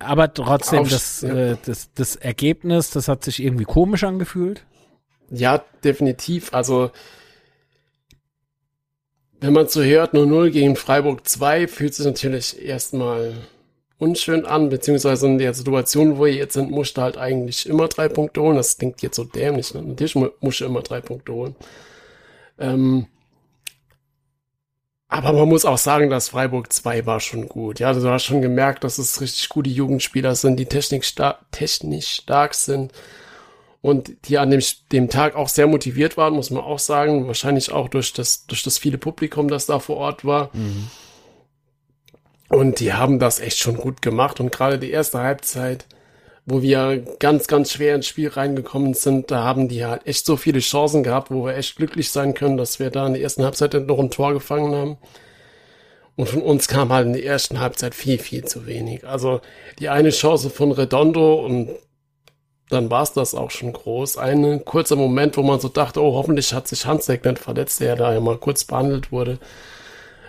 Aber 0.00 0.32
trotzdem, 0.34 0.84
das, 0.88 1.22
äh, 1.22 1.56
das, 1.64 1.90
das 1.94 2.16
Ergebnis, 2.16 2.90
das 2.90 3.06
hat 3.08 3.22
sich 3.24 3.42
irgendwie 3.42 3.64
komisch 3.64 4.02
angefühlt. 4.04 4.64
ja, 5.30 5.64
definitiv. 5.84 6.52
Also, 6.52 6.90
wenn 9.40 9.52
man 9.52 9.68
so 9.68 9.82
hört, 9.82 10.12
0-0 10.14 10.50
gegen 10.50 10.76
Freiburg 10.76 11.26
2, 11.26 11.66
fühlt 11.68 11.94
sich 11.94 12.04
natürlich 12.04 12.60
erstmal 12.62 13.34
unschön 13.98 14.44
an, 14.46 14.68
beziehungsweise 14.68 15.26
in 15.26 15.38
der 15.38 15.54
Situation, 15.54 16.18
wo 16.18 16.24
wir 16.24 16.32
jetzt 16.34 16.54
sind, 16.54 16.70
musste 16.70 17.00
halt 17.02 17.16
eigentlich 17.16 17.66
immer 17.68 17.88
drei 17.88 18.08
Punkte 18.08 18.42
holen. 18.42 18.56
Das 18.56 18.76
klingt 18.78 19.00
jetzt 19.02 19.16
so 19.16 19.24
dämlich. 19.24 19.72
Ne? 19.74 19.82
Natürlich 19.82 20.14
mu- 20.14 20.30
musst 20.40 20.60
du 20.60 20.64
immer 20.66 20.82
drei 20.82 21.00
Punkte 21.00 21.32
holen. 21.32 21.54
Ähm, 22.58 23.06
aber 25.10 25.32
man 25.32 25.48
muss 25.48 25.64
auch 25.64 25.76
sagen, 25.76 26.08
dass 26.08 26.28
Freiburg 26.28 26.72
2 26.72 27.04
war 27.04 27.18
schon 27.18 27.48
gut. 27.48 27.80
Ja, 27.80 27.92
du 27.92 28.08
hast 28.08 28.24
schon 28.24 28.42
gemerkt, 28.42 28.84
dass 28.84 28.98
es 28.98 29.20
richtig 29.20 29.48
gute 29.48 29.68
Jugendspieler 29.68 30.36
sind, 30.36 30.56
die 30.56 30.66
technisch, 30.66 31.08
sta 31.08 31.40
technisch 31.50 32.08
stark 32.08 32.54
sind 32.54 32.92
und 33.82 34.12
die 34.28 34.38
an 34.38 34.50
dem, 34.50 34.62
dem 34.92 35.08
Tag 35.08 35.34
auch 35.34 35.48
sehr 35.48 35.66
motiviert 35.66 36.16
waren, 36.16 36.34
muss 36.34 36.50
man 36.50 36.62
auch 36.62 36.78
sagen. 36.78 37.26
Wahrscheinlich 37.26 37.72
auch 37.72 37.88
durch 37.88 38.12
das, 38.12 38.46
durch 38.46 38.62
das 38.62 38.78
viele 38.78 38.98
Publikum, 38.98 39.48
das 39.48 39.66
da 39.66 39.80
vor 39.80 39.96
Ort 39.96 40.24
war. 40.24 40.50
Und 42.48 42.78
die 42.78 42.92
haben 42.92 43.18
das 43.18 43.40
echt 43.40 43.58
schon 43.58 43.76
gut 43.76 44.02
gemacht. 44.02 44.38
Und 44.38 44.52
gerade 44.52 44.78
die 44.78 44.90
erste 44.90 45.18
Halbzeit, 45.20 45.86
wo 46.46 46.62
wir 46.62 47.04
ganz, 47.18 47.46
ganz 47.46 47.72
schwer 47.72 47.94
ins 47.94 48.06
Spiel 48.06 48.28
reingekommen 48.28 48.94
sind, 48.94 49.30
da 49.30 49.44
haben 49.44 49.68
die 49.68 49.84
halt 49.84 50.06
echt 50.06 50.26
so 50.26 50.36
viele 50.36 50.60
Chancen 50.60 51.02
gehabt, 51.02 51.30
wo 51.30 51.46
wir 51.46 51.56
echt 51.56 51.76
glücklich 51.76 52.10
sein 52.10 52.34
können, 52.34 52.56
dass 52.56 52.78
wir 52.78 52.90
da 52.90 53.06
in 53.06 53.14
der 53.14 53.22
ersten 53.22 53.44
Halbzeit 53.44 53.74
noch 53.74 53.98
ein 53.98 54.10
Tor 54.10 54.32
gefangen 54.32 54.74
haben. 54.74 54.98
Und 56.16 56.28
von 56.28 56.42
uns 56.42 56.68
kam 56.68 56.90
halt 56.90 57.06
in 57.06 57.12
der 57.14 57.24
ersten 57.24 57.60
Halbzeit 57.60 57.94
viel, 57.94 58.18
viel 58.18 58.44
zu 58.44 58.66
wenig. 58.66 59.06
Also 59.06 59.40
die 59.78 59.88
eine 59.88 60.10
Chance 60.10 60.50
von 60.50 60.72
Redondo 60.72 61.44
und 61.44 61.70
dann 62.68 62.90
war 62.90 63.02
es 63.02 63.12
das 63.12 63.34
auch 63.34 63.50
schon 63.50 63.72
groß. 63.72 64.16
Ein 64.18 64.64
kurzer 64.64 64.96
Moment, 64.96 65.36
wo 65.36 65.42
man 65.42 65.60
so 65.60 65.68
dachte, 65.68 66.02
oh, 66.02 66.14
hoffentlich 66.14 66.52
hat 66.52 66.68
sich 66.68 66.86
Hansek 66.86 67.24
nicht 67.24 67.38
verletzt, 67.38 67.80
der 67.80 67.96
da 67.96 68.12
ja 68.12 68.20
mal 68.20 68.38
kurz 68.38 68.64
behandelt 68.64 69.10
wurde. 69.12 69.38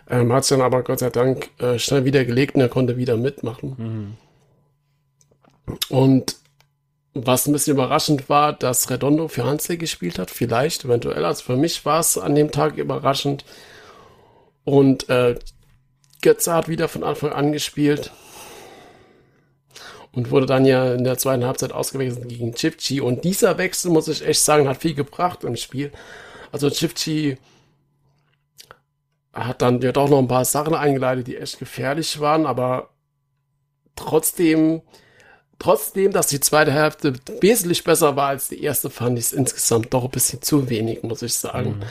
Ähm, 0.09 0.33
hat 0.33 0.45
sich 0.45 0.57
dann 0.57 0.65
aber 0.65 0.83
Gott 0.83 0.99
sei 0.99 1.09
Dank 1.09 1.49
äh, 1.59 1.77
schnell 1.77 2.03
wieder 2.03 2.25
gelegt 2.25 2.55
und 2.55 2.61
er 2.61 2.69
konnte 2.69 2.97
wieder 2.97 3.15
mitmachen. 3.15 4.17
Und 5.89 6.37
was 7.13 7.45
ein 7.45 7.53
bisschen 7.53 7.75
überraschend 7.75 8.29
war, 8.29 8.53
dass 8.53 8.89
Redondo 8.89 9.27
für 9.27 9.45
Hansek 9.45 9.79
gespielt 9.79 10.17
hat, 10.17 10.31
vielleicht, 10.31 10.85
eventuell. 10.85 11.25
Also 11.25 11.43
für 11.43 11.57
mich 11.57 11.85
war 11.85 11.99
es 11.99 12.17
an 12.17 12.35
dem 12.35 12.51
Tag 12.51 12.77
überraschend. 12.77 13.43
Und 14.63 15.09
äh, 15.09 15.37
Götze 16.21 16.53
hat 16.53 16.67
wieder 16.67 16.87
von 16.87 17.03
Anfang 17.03 17.31
an 17.33 17.51
gespielt 17.51 18.11
und 20.13 20.29
wurde 20.29 20.45
dann 20.45 20.65
ja 20.65 20.93
in 20.93 21.03
der 21.03 21.17
zweiten 21.17 21.45
Halbzeit 21.45 21.71
ausgewechselt 21.71 22.27
gegen 22.27 22.53
Chipchi. 22.53 23.01
Und 23.01 23.23
dieser 23.23 23.57
Wechsel, 23.57 23.91
muss 23.91 24.07
ich 24.07 24.25
echt 24.25 24.41
sagen, 24.41 24.67
hat 24.67 24.77
viel 24.77 24.93
gebracht 24.93 25.43
im 25.43 25.55
Spiel. 25.55 25.91
Also 26.51 26.69
Chipchi 26.69 27.37
hat 29.33 29.61
dann 29.61 29.81
ja 29.81 29.91
doch 29.91 30.09
noch 30.09 30.19
ein 30.19 30.27
paar 30.27 30.45
Sachen 30.45 30.75
eingeleitet, 30.75 31.27
die 31.27 31.37
echt 31.37 31.59
gefährlich 31.59 32.19
waren, 32.19 32.45
aber 32.45 32.89
trotzdem, 33.95 34.81
trotzdem, 35.61 36.11
dass 36.11 36.27
die 36.27 36.39
zweite 36.39 36.71
Hälfte 36.71 37.13
wesentlich 37.39 37.83
besser 37.83 38.15
war 38.15 38.29
als 38.29 38.49
die 38.49 38.63
erste, 38.63 38.89
fand 38.89 39.17
ich 39.17 39.25
es 39.25 39.33
insgesamt 39.33 39.93
doch 39.93 40.03
ein 40.03 40.09
bisschen 40.09 40.41
zu 40.41 40.69
wenig, 40.69 41.03
muss 41.03 41.21
ich 41.21 41.35
sagen. 41.35 41.81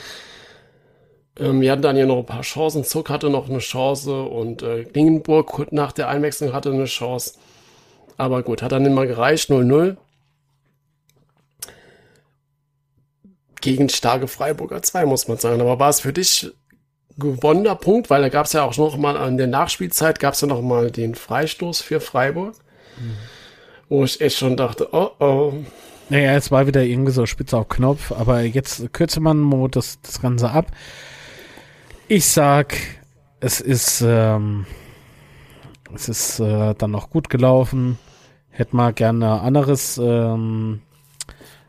Ähm, 1.39 1.61
wir 1.61 1.71
hatten 1.71 1.81
dann 1.81 1.97
ja 1.97 2.05
noch 2.05 2.19
ein 2.19 2.25
paar 2.25 2.41
Chancen. 2.41 2.83
Zuck 2.83 3.09
hatte 3.09 3.29
noch 3.29 3.49
eine 3.49 3.59
Chance 3.59 4.23
und 4.23 4.61
äh, 4.61 4.83
Klingenburg 4.83 5.71
nach 5.71 5.91
der 5.91 6.09
Einwechslung 6.09 6.53
hatte 6.53 6.71
eine 6.71 6.85
Chance. 6.85 7.35
Aber 8.17 8.43
gut, 8.43 8.61
hat 8.61 8.71
dann 8.71 8.85
immer 8.85 9.07
gereicht, 9.07 9.49
0-0. 9.49 9.97
Gegen 13.61 13.89
starke 13.89 14.27
Freiburger 14.27 14.81
2, 14.81 15.05
muss 15.05 15.27
man 15.27 15.37
sagen. 15.37 15.61
Aber 15.61 15.79
war 15.79 15.89
es 15.89 16.01
für 16.01 16.13
dich 16.13 16.51
gewonnener 17.17 17.75
Punkt, 17.75 18.09
weil 18.09 18.21
da 18.21 18.29
gab 18.29 18.45
es 18.45 18.53
ja 18.53 18.63
auch 18.63 18.75
noch 18.77 18.97
mal 18.97 19.17
an 19.17 19.37
der 19.37 19.47
Nachspielzeit 19.47 20.19
gab 20.19 20.33
es 20.33 20.41
ja 20.41 20.47
noch 20.47 20.61
mal 20.61 20.91
den 20.91 21.15
Freistoß 21.15 21.81
für 21.81 21.99
Freiburg, 21.99 22.55
wo 23.91 24.05
ich 24.05 24.21
echt 24.21 24.37
schon 24.37 24.55
dachte, 24.55 24.87
oh 24.93 25.09
oh, 25.19 25.53
Naja, 26.09 26.33
es 26.35 26.49
war 26.49 26.65
wieder 26.65 26.81
irgendwie 26.83 27.11
so 27.11 27.25
spitze 27.25 27.57
auf 27.57 27.67
Knopf, 27.67 28.13
aber 28.13 28.41
jetzt 28.41 28.93
kürze 28.93 29.19
man 29.19 29.69
das, 29.69 29.99
das 30.01 30.21
Ganze 30.21 30.49
ab. 30.49 30.71
Ich 32.07 32.25
sag, 32.25 32.73
es 33.41 33.59
ist, 33.59 34.01
ähm, 34.01 34.65
es 35.93 36.07
ist 36.07 36.39
äh, 36.39 36.73
dann 36.73 36.91
noch 36.91 37.09
gut 37.09 37.29
gelaufen. 37.29 37.97
Hätte 38.49 38.77
mal 38.77 38.93
gerne 38.93 39.41
anderes, 39.41 39.99
ähm, 40.01 40.81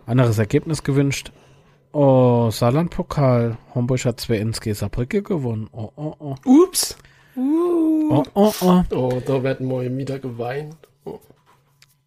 anderes 0.07 0.39
Ergebnis 0.39 0.85
gewünscht. 0.85 1.33
Oh, 1.91 2.51
Saarland-Pokal. 2.51 3.59
Homburg 3.75 4.05
hat 4.05 4.21
2 4.21 4.37
ins 4.37 4.61
Saarbrücke 4.79 5.23
gewonnen. 5.23 5.69
Oh, 5.73 5.91
oh, 5.97 6.15
oh. 6.21 6.37
ups, 6.45 6.97
Oh, 7.35 8.23
oh, 8.35 8.53
oh. 8.61 8.83
oh, 8.91 9.23
da 9.27 9.43
werden 9.43 9.69
wir 9.69 9.97
wieder 9.97 10.21
geweint. 10.21 10.77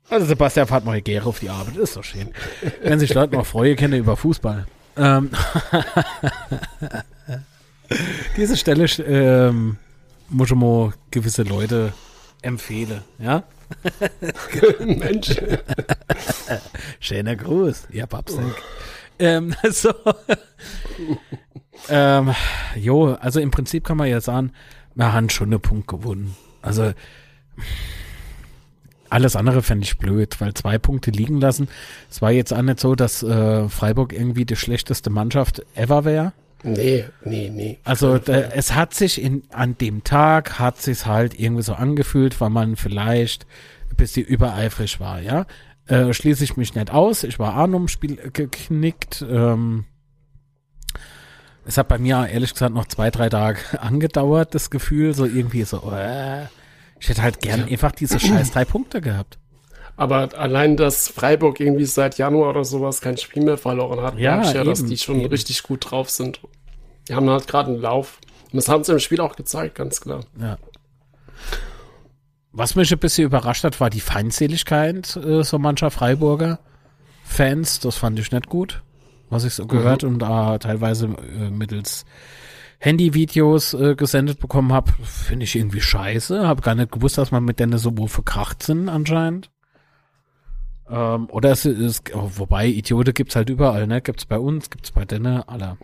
Also 0.10 0.28
Sebastian 0.28 0.68
fährt 0.68 0.86
mal 0.86 1.02
gerne 1.02 1.26
auf 1.26 1.40
die 1.40 1.50
Arbeit, 1.50 1.78
ist 1.78 1.96
doch 1.96 2.04
schön. 2.04 2.30
Wenn 2.82 3.00
sich 3.00 3.14
Leute 3.14 3.36
noch 3.36 3.46
freuen 3.46 3.76
können 3.76 4.00
über 4.00 4.16
Fußball. 4.16 4.66
Ähm, 4.98 5.30
diese 8.38 8.56
Stelle 8.56 8.86
ähm, 9.06 9.78
muss 10.30 10.50
ich 10.50 10.56
mal 10.56 10.94
gewisse 11.12 11.44
Leute 11.44 11.94
empfehlen, 12.42 13.02
ja? 13.20 13.44
Mensch, 14.80 15.36
Schöner 17.00 17.36
Gruß, 17.36 17.88
ihr 17.92 18.06
Papsack. 18.06 18.62
Ähm, 19.18 19.56
so. 19.72 19.94
ähm, 21.90 22.34
jo, 22.76 23.14
also 23.14 23.40
im 23.40 23.52
Prinzip 23.52 23.84
kann 23.84 23.98
man 23.98 24.08
ja 24.08 24.22
sagen, 24.22 24.52
wir 24.94 25.14
haben 25.14 25.30
schon 25.30 25.52
einen 25.52 25.62
Punkt 25.62 25.88
gewonnen. 25.88 26.36
Also 26.62 26.94
alles 29.10 29.36
andere 29.36 29.62
fände 29.62 29.86
ich 29.86 29.98
blöd, 29.98 30.40
weil 30.40 30.54
zwei 30.54 30.78
Punkte 30.78 31.12
liegen 31.12 31.40
lassen. 31.40 31.68
Es 32.10 32.22
war 32.22 32.32
jetzt 32.32 32.54
auch 32.54 32.62
nicht 32.62 32.80
so, 32.80 32.96
dass 32.96 33.24
äh, 33.24 33.70
Freiburg 33.70 34.14
irgendwie 34.14 34.46
die 34.46 34.56
schlechteste 34.56 35.10
Mannschaft 35.10 35.66
ever 35.76 36.06
wäre. 36.06 36.34
nee, 36.64 37.06
nee, 37.24 37.50
nee. 37.54 37.80
Also 37.84 38.18
da, 38.18 38.34
es 38.34 38.74
hat 38.74 38.94
sich 38.94 39.22
in, 39.22 39.44
an 39.52 39.78
dem 39.78 40.04
Tag 40.04 40.58
hat 40.58 40.82
sich 40.82 41.06
halt 41.06 41.40
irgendwie 41.40 41.64
so 41.64 41.74
angefühlt, 41.74 42.42
weil 42.42 42.50
man 42.50 42.76
vielleicht 42.76 43.46
ein 43.92 43.96
bisschen 43.96 44.26
übereifrig 44.26 45.00
war, 45.00 45.22
ja. 45.22 45.46
Äh, 45.88 46.14
schließe 46.14 46.44
ich 46.44 46.58
mich 46.58 46.74
nicht 46.74 46.92
aus. 46.92 47.24
Ich 47.24 47.38
war 47.38 47.60
auch 47.60 47.66
im 47.66 47.88
Spiel 47.88 48.16
geknickt. 48.34 49.24
Ähm, 49.30 49.86
es 51.66 51.78
hat 51.78 51.88
bei 51.88 51.98
mir 51.98 52.28
ehrlich 52.28 52.54
gesagt 52.54 52.74
noch 52.74 52.88
zwei, 52.88 53.12
drei 53.12 53.30
Tage 53.30 53.60
angedauert, 53.80 54.56
das 54.56 54.70
Gefühl, 54.70 55.14
so 55.14 55.26
irgendwie 55.26 55.64
so, 55.64 55.92
äh, 55.92 56.46
ich 57.06 57.10
hätte 57.10 57.22
halt 57.22 57.40
gern 57.40 57.66
einfach 57.66 57.92
diese 57.92 58.20
scheiß 58.20 58.50
drei 58.50 58.66
Punkte 58.66 59.00
gehabt. 59.00 59.38
Aber 59.96 60.36
allein, 60.40 60.76
dass 60.76 61.08
Freiburg 61.08 61.60
irgendwie 61.60 61.86
seit 61.86 62.18
Januar 62.18 62.50
oder 62.50 62.66
sowas 62.66 63.00
kein 63.00 63.16
Spiel 63.16 63.44
mehr 63.44 63.60
verloren 63.60 64.02
hat, 64.02 64.18
Ja, 64.18 64.42
du 64.42 64.58
ja, 64.58 64.64
dass 64.64 64.80
eben, 64.80 64.90
die 64.90 64.98
schon 64.98 65.20
eben. 65.20 65.30
richtig 65.30 65.62
gut 65.62 65.92
drauf 65.92 66.10
sind. 66.10 66.40
Die 67.08 67.14
haben 67.14 67.30
halt 67.30 67.48
gerade 67.48 67.70
einen 67.70 67.80
Lauf. 67.80 68.20
Und 68.52 68.56
das 68.56 68.70
haben 68.70 68.84
sie 68.84 68.92
im 68.92 68.98
Spiel 68.98 69.22
auch 69.22 69.36
gezeigt, 69.36 69.76
ganz 69.76 70.02
klar. 70.02 70.22
Ja. 70.42 70.58
Was 72.52 72.74
mich 72.74 72.92
ein 72.92 72.98
bisschen 72.98 73.26
überrascht 73.26 73.64
hat, 73.64 73.80
war 73.80 73.92
die 73.92 74.00
Feindseligkeit 74.02 75.16
äh, 75.16 75.44
so 75.44 75.60
mancher 75.60 75.92
Freiburger 75.92 76.58
Fans. 77.24 77.82
Das 77.82 77.98
fand 77.98 78.18
ich 78.18 78.32
nicht 78.32 78.50
gut, 78.50 78.82
was 79.30 79.44
ich 79.44 79.54
so 79.54 79.68
gehört 79.68 80.04
und 80.04 80.18
da 80.18 80.58
teilweise 80.58 81.06
äh, 81.06 81.52
mittels 81.52 82.04
Handyvideos 82.80 83.74
äh, 83.74 83.96
gesendet 83.96 84.40
bekommen 84.40 84.72
habe, 84.74 84.92
finde 85.04 85.46
ich 85.46 85.56
irgendwie 85.56 85.82
scheiße. 85.82 86.48
Habe 86.48 86.62
gar 86.62 86.76
nicht 86.76 86.92
gewusst, 86.92 87.18
dass 87.18 87.32
man 87.32 87.44
mit 87.44 87.60
denen 87.60 87.78
so 87.78 87.98
wohl 87.98 88.08
verkracht 88.08 88.64
sind 88.64 88.90
anscheinend. 88.90 89.50
Ähm, 90.90 91.28
oder 91.32 91.52
es 91.52 91.66
ist, 91.66 92.14
oh, 92.16 92.30
wobei 92.36 92.68
Idiote 92.68 93.14
gibt's 93.14 93.36
halt 93.36 93.50
überall, 93.50 93.88
ne? 93.88 94.02
Gibt's 94.02 94.26
bei 94.26 94.38
uns, 94.38 94.70
gibt's 94.70 94.92
bei 94.92 95.06
denen, 95.06 95.42
alle. 95.44 95.78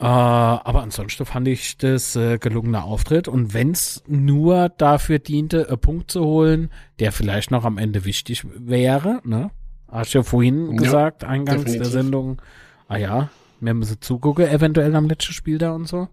Äh, 0.00 0.04
aber 0.04 0.82
ansonsten 0.82 1.24
fand 1.26 1.48
ich 1.48 1.76
das 1.76 2.14
äh, 2.14 2.38
gelungener 2.38 2.84
Auftritt 2.84 3.26
und 3.26 3.52
wenn's 3.54 4.04
nur 4.06 4.68
dafür 4.68 5.18
diente, 5.18 5.68
einen 5.68 5.80
Punkt 5.80 6.12
zu 6.12 6.24
holen, 6.24 6.70
der 7.00 7.10
vielleicht 7.10 7.50
noch 7.50 7.64
am 7.64 7.78
Ende 7.78 8.04
wichtig 8.04 8.46
wäre, 8.54 9.20
ne? 9.24 9.50
Hast 9.90 10.14
du 10.14 10.18
ja 10.18 10.22
vorhin 10.22 10.72
Ja, 10.72 10.76
gesagt, 10.76 11.24
eingangs 11.24 11.64
definitiv. 11.64 11.82
der 11.82 11.90
Sendung, 12.02 12.42
ah 12.86 12.96
ja, 12.98 13.30
wir 13.60 13.74
müssen 13.74 14.00
zugucken, 14.00 14.48
eventuell 14.48 14.94
am 14.94 15.08
letzten 15.08 15.32
Spiel 15.32 15.58
da 15.58 15.72
und 15.72 15.86
so. 15.86 16.08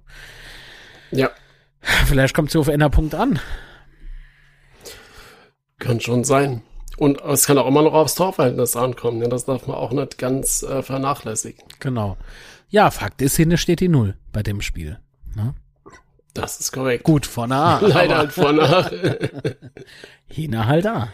Ja, 1.11 1.29
Vielleicht 2.05 2.33
kommt 2.33 2.51
sie 2.51 2.57
auf 2.57 2.69
einer 2.69 2.89
Punkt 2.89 3.15
an. 3.15 3.39
kann 5.79 5.99
schon 5.99 6.23
sein. 6.23 6.61
Und 6.97 7.21
es 7.21 7.45
kann 7.45 7.57
auch 7.57 7.67
immer 7.67 7.81
noch 7.81 7.93
aufs 7.93 8.15
Torverhältnis 8.15 8.75
ankommen. 8.75 9.21
Ja, 9.21 9.27
das 9.27 9.45
darf 9.45 9.67
man 9.67 9.75
auch 9.75 9.91
nicht 9.91 10.17
ganz 10.17 10.63
äh, 10.63 10.81
vernachlässigen. 10.81 11.63
Genau. 11.79 12.17
Ja, 12.69 12.89
Fakt 12.89 13.21
ist, 13.21 13.35
hinten 13.35 13.57
steht 13.57 13.81
die 13.81 13.89
Null 13.89 14.15
bei 14.31 14.41
dem 14.43 14.61
Spiel. 14.61 14.97
Ne? 15.35 15.53
Das 16.33 16.59
ist 16.59 16.71
korrekt. 16.71 17.03
Gut, 17.03 17.25
vorne 17.25 17.55
A. 17.55 17.79
Leider 17.81 18.17
halt 18.17 18.31
vor 18.31 18.53
nach. 18.53 18.91
Hinten 20.27 20.65
halt 20.65 20.87
A. 20.87 21.09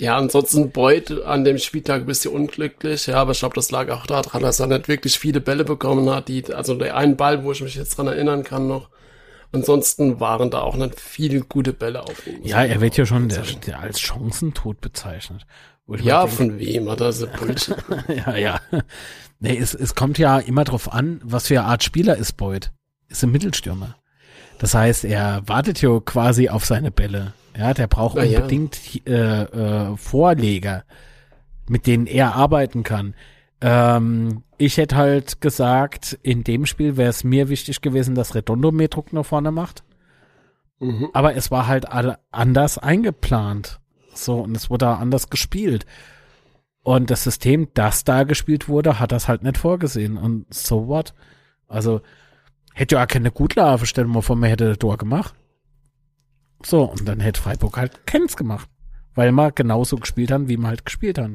Ja, 0.00 0.16
ansonsten 0.16 0.70
Beuth 0.70 1.10
an 1.24 1.42
dem 1.42 1.58
Spieltag 1.58 2.02
ein 2.02 2.06
bisschen 2.06 2.32
unglücklich. 2.32 3.08
Ja, 3.08 3.16
aber 3.16 3.32
ich 3.32 3.40
glaube, 3.40 3.56
das 3.56 3.72
lag 3.72 3.90
auch 3.90 4.06
daran, 4.06 4.42
dass 4.42 4.60
er 4.60 4.68
nicht 4.68 4.86
wirklich 4.86 5.18
viele 5.18 5.40
Bälle 5.40 5.64
bekommen 5.64 6.08
hat. 6.08 6.28
Die, 6.28 6.54
also 6.54 6.74
der 6.74 6.96
einen 6.96 7.16
Ball, 7.16 7.42
wo 7.42 7.50
ich 7.50 7.60
mich 7.62 7.74
jetzt 7.74 7.98
dran 7.98 8.06
erinnern 8.06 8.44
kann 8.44 8.68
noch. 8.68 8.90
Ansonsten 9.50 10.20
waren 10.20 10.50
da 10.50 10.60
auch 10.60 10.76
nicht 10.76 11.00
viele 11.00 11.40
gute 11.40 11.72
Bälle 11.72 12.04
auf 12.04 12.24
ihn. 12.28 12.44
Ja, 12.44 12.62
er 12.62 12.80
wird 12.80 12.96
ja 12.96 13.06
schon 13.06 13.28
der, 13.28 13.42
der 13.66 13.80
als 13.80 14.00
Chancentod 14.00 14.80
bezeichnet. 14.80 15.44
Ja, 15.88 16.22
mir 16.22 16.28
von 16.28 16.58
wem 16.60 16.88
hat 16.88 17.00
er 17.00 17.12
so 17.12 17.26
Bullshit? 17.40 17.74
denke, 17.88 18.22
ja, 18.24 18.36
ja. 18.36 18.60
Nee, 19.40 19.58
es, 19.58 19.74
es 19.74 19.96
kommt 19.96 20.16
ja 20.18 20.38
immer 20.38 20.62
drauf 20.62 20.92
an, 20.92 21.20
was 21.24 21.48
für 21.48 21.58
eine 21.58 21.68
Art 21.68 21.82
Spieler 21.82 22.16
ist 22.16 22.36
Beuth. 22.36 22.70
Ist 23.08 23.24
ein 23.24 23.32
Mittelstürmer. 23.32 23.96
Das 24.60 24.74
heißt, 24.74 25.04
er 25.04 25.42
wartet 25.46 25.82
ja 25.82 25.98
quasi 25.98 26.50
auf 26.50 26.64
seine 26.64 26.92
Bälle. 26.92 27.32
Ja, 27.58 27.74
der 27.74 27.88
braucht 27.88 28.16
Na 28.16 28.22
ja. 28.22 28.38
unbedingt 28.38 29.04
äh, 29.08 29.42
äh, 29.42 29.96
Vorleger, 29.96 30.84
mit 31.68 31.88
denen 31.88 32.06
er 32.06 32.36
arbeiten 32.36 32.84
kann. 32.84 33.14
Ähm, 33.60 34.44
ich 34.58 34.76
hätte 34.76 34.94
halt 34.94 35.40
gesagt, 35.40 36.16
in 36.22 36.44
dem 36.44 36.66
Spiel 36.66 36.96
wäre 36.96 37.10
es 37.10 37.24
mir 37.24 37.48
wichtig 37.48 37.80
gewesen, 37.80 38.14
dass 38.14 38.36
Redondo 38.36 38.70
mehr 38.70 38.86
Druck 38.86 39.12
nach 39.12 39.26
vorne 39.26 39.50
macht. 39.50 39.82
mhm. 40.78 41.08
Aber 41.12 41.34
es 41.34 41.50
war 41.50 41.66
halt 41.66 41.86
anders 42.30 42.78
eingeplant. 42.78 43.80
So, 44.14 44.36
und 44.36 44.56
es 44.56 44.70
wurde 44.70 44.86
anders 44.86 45.28
gespielt. 45.28 45.84
Und 46.84 47.10
das 47.10 47.24
System, 47.24 47.68
das 47.74 48.04
da 48.04 48.22
gespielt 48.22 48.68
wurde, 48.68 49.00
hat 49.00 49.10
das 49.10 49.26
halt 49.26 49.42
nicht 49.42 49.58
vorgesehen. 49.58 50.16
Und 50.16 50.46
so 50.54 50.86
what? 50.86 51.12
Also, 51.66 52.02
hätte 52.72 52.94
ja 52.94 53.02
auch 53.02 53.08
keine 53.08 53.32
Gutlave, 53.32 53.84
stellen 53.84 54.14
wir 54.14 54.22
vor, 54.22 54.36
man 54.36 54.48
hätte 54.48 54.68
das 54.68 54.78
Tor 54.78 54.96
gemacht. 54.96 55.34
So, 56.64 56.82
und 56.82 57.06
dann 57.06 57.20
hätte 57.20 57.40
Freiburg 57.40 57.76
halt 57.76 58.06
keins 58.06 58.36
gemacht. 58.36 58.68
Weil 59.14 59.32
man 59.32 59.52
genauso 59.54 59.96
gespielt 59.96 60.30
hat, 60.30 60.48
wie 60.48 60.56
man 60.56 60.68
halt 60.70 60.84
gespielt 60.84 61.18
hat. 61.18 61.32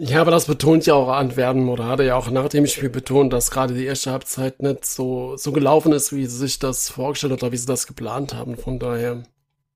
Ja, 0.00 0.20
aber 0.20 0.30
das 0.30 0.46
betont 0.46 0.86
ja 0.86 0.94
auch 0.94 1.08
Antwerpen 1.08 1.68
oder 1.68 1.86
hat 1.86 1.98
er 1.98 2.06
ja 2.06 2.16
auch 2.16 2.30
nach 2.30 2.48
dem 2.48 2.68
Spiel 2.68 2.88
betont, 2.88 3.32
dass 3.32 3.50
gerade 3.50 3.74
die 3.74 3.84
erste 3.84 4.12
Halbzeit 4.12 4.62
nicht 4.62 4.86
so, 4.86 5.36
so 5.36 5.50
gelaufen 5.50 5.92
ist, 5.92 6.12
wie 6.12 6.24
sie 6.26 6.36
sich 6.36 6.60
das 6.60 6.88
vorgestellt 6.88 7.32
hat 7.32 7.42
oder 7.42 7.50
wie 7.50 7.56
sie 7.56 7.66
das 7.66 7.88
geplant 7.88 8.32
haben. 8.32 8.56
Von 8.56 8.78
daher. 8.78 9.24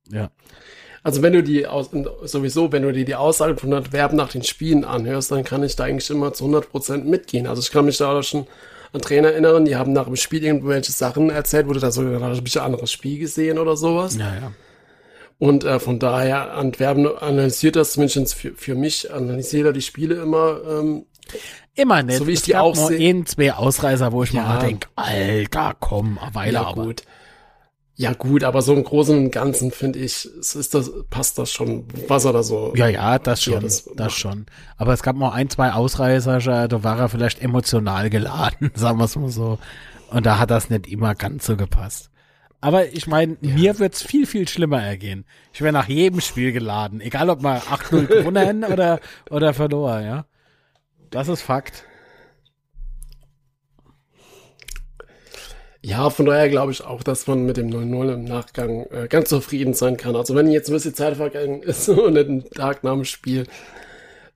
Ja. 0.09 0.31
Also 1.03 1.23
wenn 1.23 1.33
du 1.33 1.43
die 1.43 1.67
aus, 1.67 1.91
sowieso, 2.23 2.71
wenn 2.71 2.85
du 2.85 2.93
dir 2.93 3.05
die 3.05 3.17
Aussagen 3.17 3.59
von 3.59 3.73
Antwerpen 3.75 4.17
nach 4.17 4.31
den 4.31 4.45
Spielen 4.45 4.85
anhörst, 4.85 5.33
dann 5.33 5.43
kann 5.43 5.65
ich 5.65 5.75
da 5.75 5.85
eigentlich 5.85 6.09
immer 6.11 6.33
zu 6.33 6.45
100 6.45 6.71
Prozent 6.71 7.07
mitgehen. 7.07 7.49
Also 7.49 7.61
ich 7.61 7.73
kann 7.73 7.87
mich 7.87 7.99
da 7.99 8.17
auch 8.17 8.23
schon 8.23 8.47
an 8.93 9.01
Trainer 9.01 9.29
erinnern, 9.33 9.65
die 9.65 9.77
haben 9.77 9.93
nach 9.93 10.05
dem 10.05 10.17
Spiel 10.17 10.45
irgendwelche 10.45 10.93
Sachen 10.93 11.31
erzählt, 11.31 11.67
wurde 11.67 11.81
da 11.81 11.91
so 11.91 12.03
da 12.03 12.21
habe 12.21 12.41
ich 12.45 12.59
ein 12.61 12.65
anderes 12.67 12.91
Spiel 12.93 13.19
gesehen 13.19 13.59
oder 13.59 13.77
sowas. 13.77 14.17
Ja, 14.17 14.35
ja. 14.35 14.53
Und 15.39 15.65
äh, 15.65 15.81
von 15.81 15.99
daher, 15.99 16.53
Antwerpen 16.55 17.07
analysiert 17.07 17.75
das 17.77 17.93
zumindest 17.93 18.35
für, 18.35 18.53
für 18.55 18.75
mich, 18.75 19.13
analysiert 19.13 19.67
er 19.67 19.73
die 19.73 19.83
Spiele 19.83 20.17
immer. 20.17 20.61
Ähm, 20.69 21.07
Immer 21.75 22.03
nicht. 22.03 22.19
So 22.19 22.27
wie 22.27 22.33
ich 22.33 22.41
es 22.41 22.45
die 22.45 22.55
auch 22.55 22.77
nur 22.77 22.89
seh- 22.89 23.09
ein, 23.11 23.25
zwei 23.27 23.55
Ausreißer, 23.55 24.13
wo 24.13 24.23
ich 24.23 24.33
Ja. 24.33 24.43
mal 24.43 24.59
denke, 24.59 24.89
Alter, 24.95 25.75
komm, 25.81 26.19
eine 26.19 26.35
Weile 26.35 26.53
ja, 26.55 26.67
aber. 26.67 26.85
gut. 26.85 27.03
Ja, 27.95 28.15
gut, 28.15 28.43
aber 28.43 28.63
so 28.63 28.73
im 28.75 28.85
Großen 28.85 29.17
und 29.17 29.31
Ganzen 29.31 29.71
finde 29.71 29.99
ich, 29.99 30.25
es 30.25 30.55
ist 30.55 30.75
das, 30.75 30.91
passt 31.11 31.39
das 31.39 31.53
schon, 31.53 31.85
was 32.09 32.25
er 32.25 32.33
da 32.33 32.43
so. 32.43 32.73
Ja, 32.75 32.89
ja, 32.89 33.19
das 33.19 33.43
schon, 33.43 33.53
Ja, 33.55 33.61
das, 33.61 33.89
das- 33.97 34.13
schon. 34.15 34.47
Aber 34.79 34.93
es 34.95 35.03
gab 35.03 35.17
noch 35.17 35.35
ein, 35.35 35.51
zwei 35.51 35.73
Ausreißer, 35.73 36.69
da 36.69 36.83
war 36.83 36.99
er 36.99 37.09
vielleicht 37.11 37.43
emotional 37.43 38.09
geladen, 38.09 38.71
sagen 38.75 38.99
wir 38.99 39.05
es 39.05 39.17
mal 39.17 39.29
so. 39.29 39.59
Und 40.11 40.25
da 40.27 40.39
hat 40.39 40.51
das 40.51 40.71
nicht 40.71 40.87
immer 40.89 41.15
ganz 41.15 41.45
so 41.47 41.57
gepasst. 41.57 42.09
Aber 42.63 42.87
ich 42.93 43.07
meine, 43.09 43.37
mir 43.41 43.79
wird's 43.79 44.03
viel, 44.03 44.27
viel 44.27 44.47
schlimmer 44.49 44.81
ergehen. 44.83 45.25
Ich 45.53 45.61
wäre 45.61 45.73
nach 45.73 45.89
jedem 45.89 46.21
Spiel 46.21 46.53
geladen, 46.53 47.01
egal 47.01 47.29
ob 47.29 47.43
wir 47.43 47.61
8-0 47.63 48.07
gewonnen 48.07 48.65
oder, 48.73 49.01
oder 49.31 49.53
verloren, 49.53 50.05
ja. 50.05 50.25
Das 51.11 51.29
ist 51.29 51.43
Fakt. 51.43 51.85
Ja, 55.85 56.11
von 56.11 56.27
daher 56.27 56.49
glaube 56.49 56.71
ich 56.71 56.85
auch, 56.85 57.03
dass 57.03 57.27
man 57.27 57.45
mit 57.45 57.57
dem 57.57 57.69
0-0 57.69 58.15
im 58.15 58.25
Nachgang 58.25 58.87
äh, 58.91 59.09
ganz 59.09 59.29
zufrieden 59.29 59.75
sein 59.75 59.97
kann. 59.97 60.15
Also 60.15 60.35
wenn 60.37 60.49
jetzt 60.51 60.69
ein 60.71 60.75
bisschen 60.75 60.95
Zeit 60.95 61.17
vergangen 61.17 61.63
ist 61.63 61.89
und 61.89 62.15
nicht 62.15 62.29
ein 62.29 62.49
Tag 62.51 62.85
nach 62.85 62.93
dem 62.93 63.05
Spiel, 63.05 63.49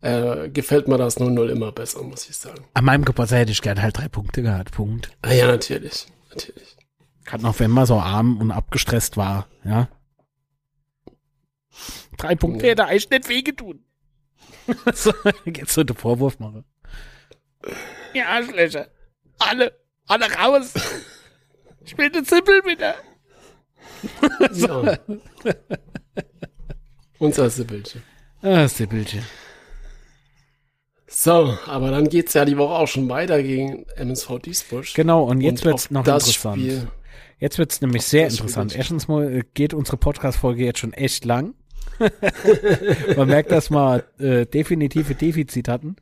äh, 0.01 0.49
gefällt 0.49 0.89
mir 0.89 0.99
das 0.99 1.19
0-0 1.19 1.49
immer 1.49 1.71
besser, 1.71 2.03
muss 2.03 2.29
ich 2.29 2.37
sagen. 2.37 2.65
An 2.75 2.85
meinem 2.85 3.05
Geburtstag 3.05 3.39
hätte 3.41 3.53
ich 3.53 3.63
gern 3.63 3.81
halt 3.81 3.97
drei 3.97 4.09
Punkte 4.09 4.43
gehabt, 4.43 4.73
Punkt. 4.73 5.11
Ah, 5.23 5.33
ja, 5.33 5.47
natürlich, 5.47 6.07
natürlich. 6.31 6.77
Gerade 7.25 7.45
noch, 7.45 7.59
wenn 7.61 7.71
man 7.71 7.87
so 7.87 7.99
arm 7.99 8.39
und 8.41 8.51
abgestresst 8.51 9.17
war, 9.17 9.47
ja. 9.65 9.89
Drei 12.19 12.35
Punkte 12.35 12.65
Ja. 12.67 12.71
hätte 12.73 12.87
eigentlich 12.87 13.11
nicht 13.11 13.29
wehgetun. 13.29 13.85
so, 14.95 15.13
jetzt 15.45 15.75
so 15.75 15.85
den 15.85 15.97
Vorwurf 15.97 16.39
machen. 16.41 16.65
Ja, 18.15 18.27
Arschlöcher. 18.27 18.89
Alle, 19.39 19.73
alle 20.07 20.27
raus. 20.35 20.75
Ich 21.87 21.97
will 21.97 22.11
den 22.11 22.25
Zippel 22.25 22.63
wieder. 22.65 22.95
Ja. 24.53 24.99
Unser 27.19 27.49
Sibbelchen. 27.49 28.03
Ah, 28.43 28.67
Zippelchen. 28.69 29.23
So, 31.09 31.57
aber 31.67 31.91
dann 31.91 32.09
geht's 32.09 32.35
ja 32.35 32.45
die 32.45 32.59
Woche 32.59 32.75
auch 32.75 32.89
schon 32.89 33.09
weiter 33.09 33.43
gegen 33.43 33.87
MSV 33.97 34.39
Duisburg. 34.43 34.87
Genau, 34.95 35.23
und 35.25 35.41
jetzt 35.41 35.61
Und 35.61 35.71
wird's 35.73 35.91
noch 35.91 36.05
das 36.05 36.27
interessant. 36.27 36.61
Spiel- 36.63 36.89
Jetzt 37.39 37.59
wird's 37.59 37.81
nämlich 37.81 38.03
sehr 38.05 38.29
Spiel 38.31 38.41
interessant. 38.41 38.71
wird- 38.73 38.79
Erstens 38.79 39.09
mal 39.09 39.31
äh, 39.33 39.43
geht 39.55 39.73
unsere 39.75 39.97
Podcast-Folge 39.99 40.65
jetzt 40.65 40.79
schon 40.81 40.93
echt 40.93 41.25
lang. 41.25 41.55
Man 43.17 43.29
merkt, 43.29 43.51
dass 43.51 43.71
wir 43.71 44.05
äh, 44.19 44.45
definitive 44.47 45.15
Defizit 45.15 45.69
hatten. 45.69 45.97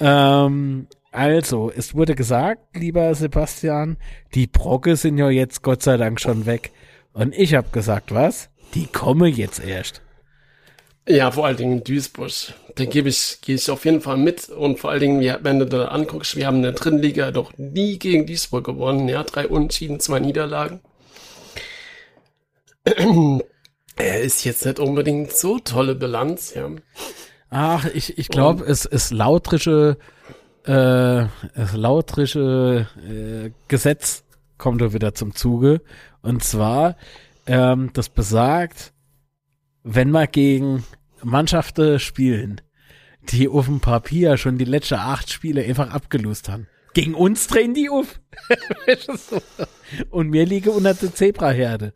Ähm, 0.00 0.86
also, 1.18 1.72
es 1.74 1.96
wurde 1.96 2.14
gesagt, 2.14 2.76
lieber 2.76 3.12
Sebastian, 3.12 3.96
die 4.34 4.46
Brocke 4.46 4.94
sind 4.94 5.18
ja 5.18 5.28
jetzt 5.28 5.62
Gott 5.64 5.82
sei 5.82 5.96
Dank 5.96 6.20
schon 6.20 6.46
weg. 6.46 6.70
Und 7.12 7.34
ich 7.36 7.54
habe 7.54 7.70
gesagt, 7.72 8.14
was? 8.14 8.50
Die 8.74 8.86
kommen 8.86 9.34
jetzt 9.34 9.58
erst. 9.58 10.00
Ja, 11.08 11.32
vor 11.32 11.46
allen 11.46 11.56
Dingen 11.56 11.78
in 11.78 11.82
Duisburg. 11.82 12.30
Da 12.76 12.84
gebe 12.84 13.08
ich, 13.08 13.38
gehe 13.40 13.56
ich 13.56 13.68
auf 13.68 13.84
jeden 13.84 14.00
Fall 14.00 14.16
mit. 14.16 14.48
Und 14.48 14.78
vor 14.78 14.90
allen 14.90 15.00
Dingen, 15.00 15.38
wenn 15.42 15.58
du 15.58 15.66
da 15.66 15.86
anguckst, 15.86 16.36
wir 16.36 16.46
haben 16.46 16.58
in 16.58 16.62
der 16.62 16.72
dritten 16.72 16.98
Liga 16.98 17.32
doch 17.32 17.52
nie 17.58 17.98
gegen 17.98 18.24
Duisburg 18.24 18.64
gewonnen. 18.64 19.08
Ja, 19.08 19.24
drei 19.24 19.48
Unentschieden, 19.48 19.98
zwei 19.98 20.20
Niederlagen. 20.20 20.80
Er 23.96 24.20
ist 24.20 24.44
jetzt 24.44 24.64
nicht 24.64 24.78
unbedingt 24.78 25.32
so 25.32 25.58
tolle 25.58 25.96
Bilanz, 25.96 26.54
ja. 26.54 26.70
Ach, 27.50 27.84
ich, 27.92 28.16
ich 28.16 28.28
glaube, 28.28 28.64
es 28.64 28.84
ist 28.84 29.10
lautrische, 29.10 29.98
äh, 30.68 31.26
das 31.54 31.72
lautrische 31.72 32.86
äh, 33.08 33.50
Gesetz 33.68 34.24
kommt 34.58 34.82
da 34.82 34.92
wieder 34.92 35.14
zum 35.14 35.34
Zuge. 35.34 35.80
Und 36.20 36.44
zwar, 36.44 36.96
ähm, 37.46 37.90
das 37.94 38.10
besagt, 38.10 38.92
wenn 39.82 40.10
wir 40.10 40.26
gegen 40.26 40.84
Mannschaften 41.22 41.98
spielen, 41.98 42.60
die 43.22 43.48
auf 43.48 43.66
dem 43.66 43.80
Papier 43.80 44.36
schon 44.36 44.58
die 44.58 44.64
letzten 44.64 44.94
acht 44.94 45.30
Spiele 45.30 45.64
einfach 45.64 45.90
abgelost 45.90 46.48
haben. 46.50 46.66
Gegen 46.92 47.14
uns 47.14 47.46
drehen 47.46 47.72
die 47.72 47.88
auf. 47.88 48.20
Und 50.10 50.28
mir 50.28 50.44
liege 50.44 50.70
unter 50.70 50.94
der 50.94 51.14
Zebraherde. 51.14 51.94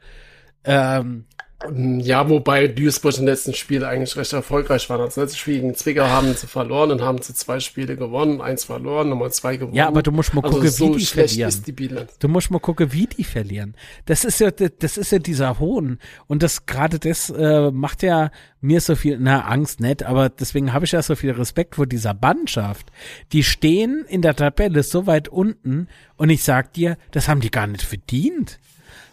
Ähm, 0.65 1.27
Ja, 1.75 2.29
wobei 2.29 2.69
Duisburg 2.69 3.19
im 3.19 3.27
letzten 3.27 3.55
Spiel 3.55 3.85
eigentlich 3.85 4.17
recht 4.17 4.33
erfolgreich 4.33 4.89
war. 4.91 4.99
Das 4.99 5.17
letzte 5.17 5.39
Spiel 5.39 5.61
gegen 5.61 5.75
Zwickau 5.75 6.07
haben 6.07 6.35
sie 6.35 6.47
verloren 6.47 6.91
und 6.91 7.03
haben 7.03 7.21
sie 7.23 7.35
zwei 7.35 7.61
Spiele 7.61 7.97
gewonnen, 7.97 8.41
eins 8.41 8.65
verloren, 8.65 9.09
nochmal 9.09 9.33
zwei 9.33 9.57
gewonnen. 9.57 9.75
Ja, 9.75 9.89
aber 9.89 10.03
du 10.03 10.13
musst 10.13 10.35
mal 10.35 10.43
also 10.43 10.57
gucken, 10.57 10.71
so 10.71 10.95
wie 10.95 10.99
die 10.99 11.07
verlieren. 11.07 11.63
die 11.67 11.73
Bilanz. 11.73 12.19
Du 12.19 12.29
musst 12.29 12.51
mal 12.51 12.59
gucken, 12.59 12.93
wie 12.93 13.07
die 13.07 13.25
verlieren. 13.25 13.75
Das 14.07 14.25
ist 14.25 14.41
ja, 14.41 14.51
das 14.51 14.97
ist 14.97 15.13
ja 15.13 15.19
dieser 15.19 15.59
Hohn. 15.59 15.99
Und 16.27 16.43
das, 16.43 16.67
gerade 16.67 16.99
das, 16.99 17.31
äh, 17.31 17.71
macht 17.71 18.03
ja 18.03 18.31
mir 18.61 18.81
so 18.81 18.95
viel, 18.95 19.19
na, 19.21 19.43
Angst 19.43 19.81
nicht, 19.81 20.05
aber 20.05 20.29
deswegen 20.29 20.73
habe 20.73 20.85
ich 20.85 20.93
ja 20.93 21.03
so 21.03 21.17
viel 21.17 21.33
Respekt 21.33 21.75
vor 21.75 21.87
dieser 21.87 22.15
Mannschaft. 22.15 22.91
Die 23.33 23.43
stehen 23.43 24.05
in 24.09 24.23
der 24.23 24.37
Tabelle 24.37 24.83
so 24.83 25.07
weit 25.07 25.29
unten 25.29 25.89
und 26.17 26.31
ich 26.31 26.45
sag 26.45 26.73
dir, 26.73 26.97
das 27.11 27.29
haben 27.29 27.41
die 27.41 27.51
gar 27.51 27.67
nicht 27.67 27.83
verdient. 27.83 28.61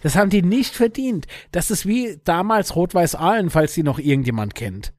Das 0.02 0.16
haben 0.16 0.30
die 0.30 0.42
nicht 0.42 0.76
verdient. 0.76 1.28
Das 1.52 1.72
ist 1.72 1.86
wie 1.86 2.20
damals 2.24 2.76
Rot-Weiß 2.76 3.16
Aalen, 3.16 3.50
falls 3.50 3.74
die 3.74 3.84
noch 3.84 4.00
irgendjemand 4.00 4.56
kennt. 4.56 4.94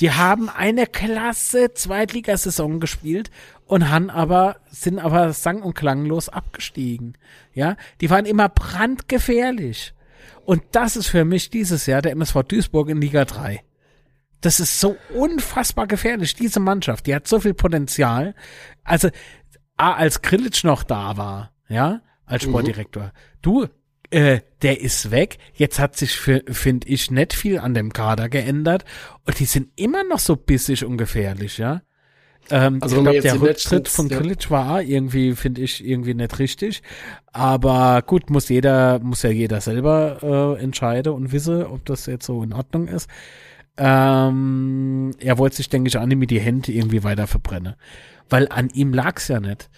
Die 0.00 0.12
haben 0.12 0.48
eine 0.48 0.86
klasse 0.86 1.74
Zweitligasaison 1.74 2.78
gespielt 2.78 3.30
und 3.66 3.90
haben 3.90 4.10
aber, 4.10 4.56
sind 4.70 4.98
aber 4.98 5.32
sang- 5.32 5.62
und 5.62 5.74
klanglos 5.74 6.28
abgestiegen. 6.28 7.18
Ja, 7.52 7.76
die 8.00 8.10
waren 8.10 8.24
immer 8.24 8.48
brandgefährlich. 8.48 9.94
Und 10.44 10.62
das 10.72 10.96
ist 10.96 11.08
für 11.08 11.24
mich 11.24 11.50
dieses 11.50 11.86
Jahr 11.86 12.00
der 12.00 12.12
MSV 12.12 12.42
Duisburg 12.44 12.88
in 12.88 13.00
Liga 13.00 13.24
3. 13.24 13.62
Das 14.40 14.60
ist 14.60 14.78
so 14.78 14.96
unfassbar 15.14 15.88
gefährlich, 15.88 16.34
diese 16.34 16.60
Mannschaft. 16.60 17.06
Die 17.06 17.14
hat 17.14 17.26
so 17.26 17.40
viel 17.40 17.54
Potenzial. 17.54 18.34
Also, 18.84 19.10
als 19.76 20.22
Krilic 20.22 20.62
noch 20.62 20.84
da 20.84 21.16
war, 21.16 21.52
ja, 21.68 22.02
als 22.24 22.44
Sportdirektor. 22.44 23.12
Du, 23.42 23.66
äh, 24.10 24.40
der 24.62 24.80
ist 24.80 25.10
weg. 25.10 25.38
Jetzt 25.54 25.78
hat 25.78 25.96
sich, 25.96 26.16
finde 26.16 26.88
ich, 26.88 27.10
nicht 27.10 27.34
viel 27.34 27.58
an 27.58 27.74
dem 27.74 27.92
Kader 27.92 28.28
geändert. 28.28 28.84
Und 29.26 29.38
die 29.38 29.44
sind 29.44 29.68
immer 29.76 30.04
noch 30.04 30.18
so 30.18 30.36
bissig 30.36 30.84
und 30.84 30.96
gefährlich, 30.96 31.58
ja. 31.58 31.82
Ähm, 32.50 32.78
Also 32.80 32.96
ich 32.96 33.02
glaube, 33.02 33.20
der 33.20 33.40
Rücktritt 33.40 33.88
von 33.88 34.08
ja. 34.08 34.20
War 34.48 34.82
irgendwie, 34.82 35.34
finde 35.34 35.60
ich, 35.60 35.84
irgendwie 35.86 36.14
nicht 36.14 36.38
richtig. 36.38 36.82
Aber 37.32 38.02
gut, 38.06 38.30
muss 38.30 38.48
jeder, 38.48 38.98
muss 39.00 39.22
ja 39.22 39.30
jeder 39.30 39.60
selber 39.60 40.56
äh, 40.58 40.62
entscheiden 40.62 41.12
und 41.12 41.32
wissen, 41.32 41.64
ob 41.64 41.84
das 41.84 42.06
jetzt 42.06 42.26
so 42.26 42.42
in 42.42 42.52
Ordnung 42.52 42.88
ist. 42.88 43.08
Ähm, 43.76 45.12
er 45.20 45.38
wollte 45.38 45.56
sich, 45.56 45.68
denke 45.68 45.88
ich, 45.88 45.98
auch 45.98 46.06
nicht 46.06 46.18
mit 46.18 46.30
die 46.30 46.40
Hände 46.40 46.72
irgendwie 46.72 47.04
weiter 47.04 47.26
verbrennen. 47.26 47.74
Weil 48.28 48.48
an 48.48 48.70
ihm 48.70 48.92
lag's 48.92 49.28
ja 49.28 49.40
nicht. 49.40 49.70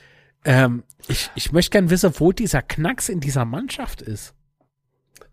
Ähm, 0.45 0.85
ich, 1.09 1.31
ich 1.35 1.53
möchte 1.53 1.71
gern 1.71 1.91
wissen, 1.91 2.13
wo 2.17 2.33
dieser 2.33 2.63
Knacks 2.63 3.09
in 3.09 3.21
dieser 3.21 3.45
Mannschaft 3.45 4.03
ist. 4.03 4.35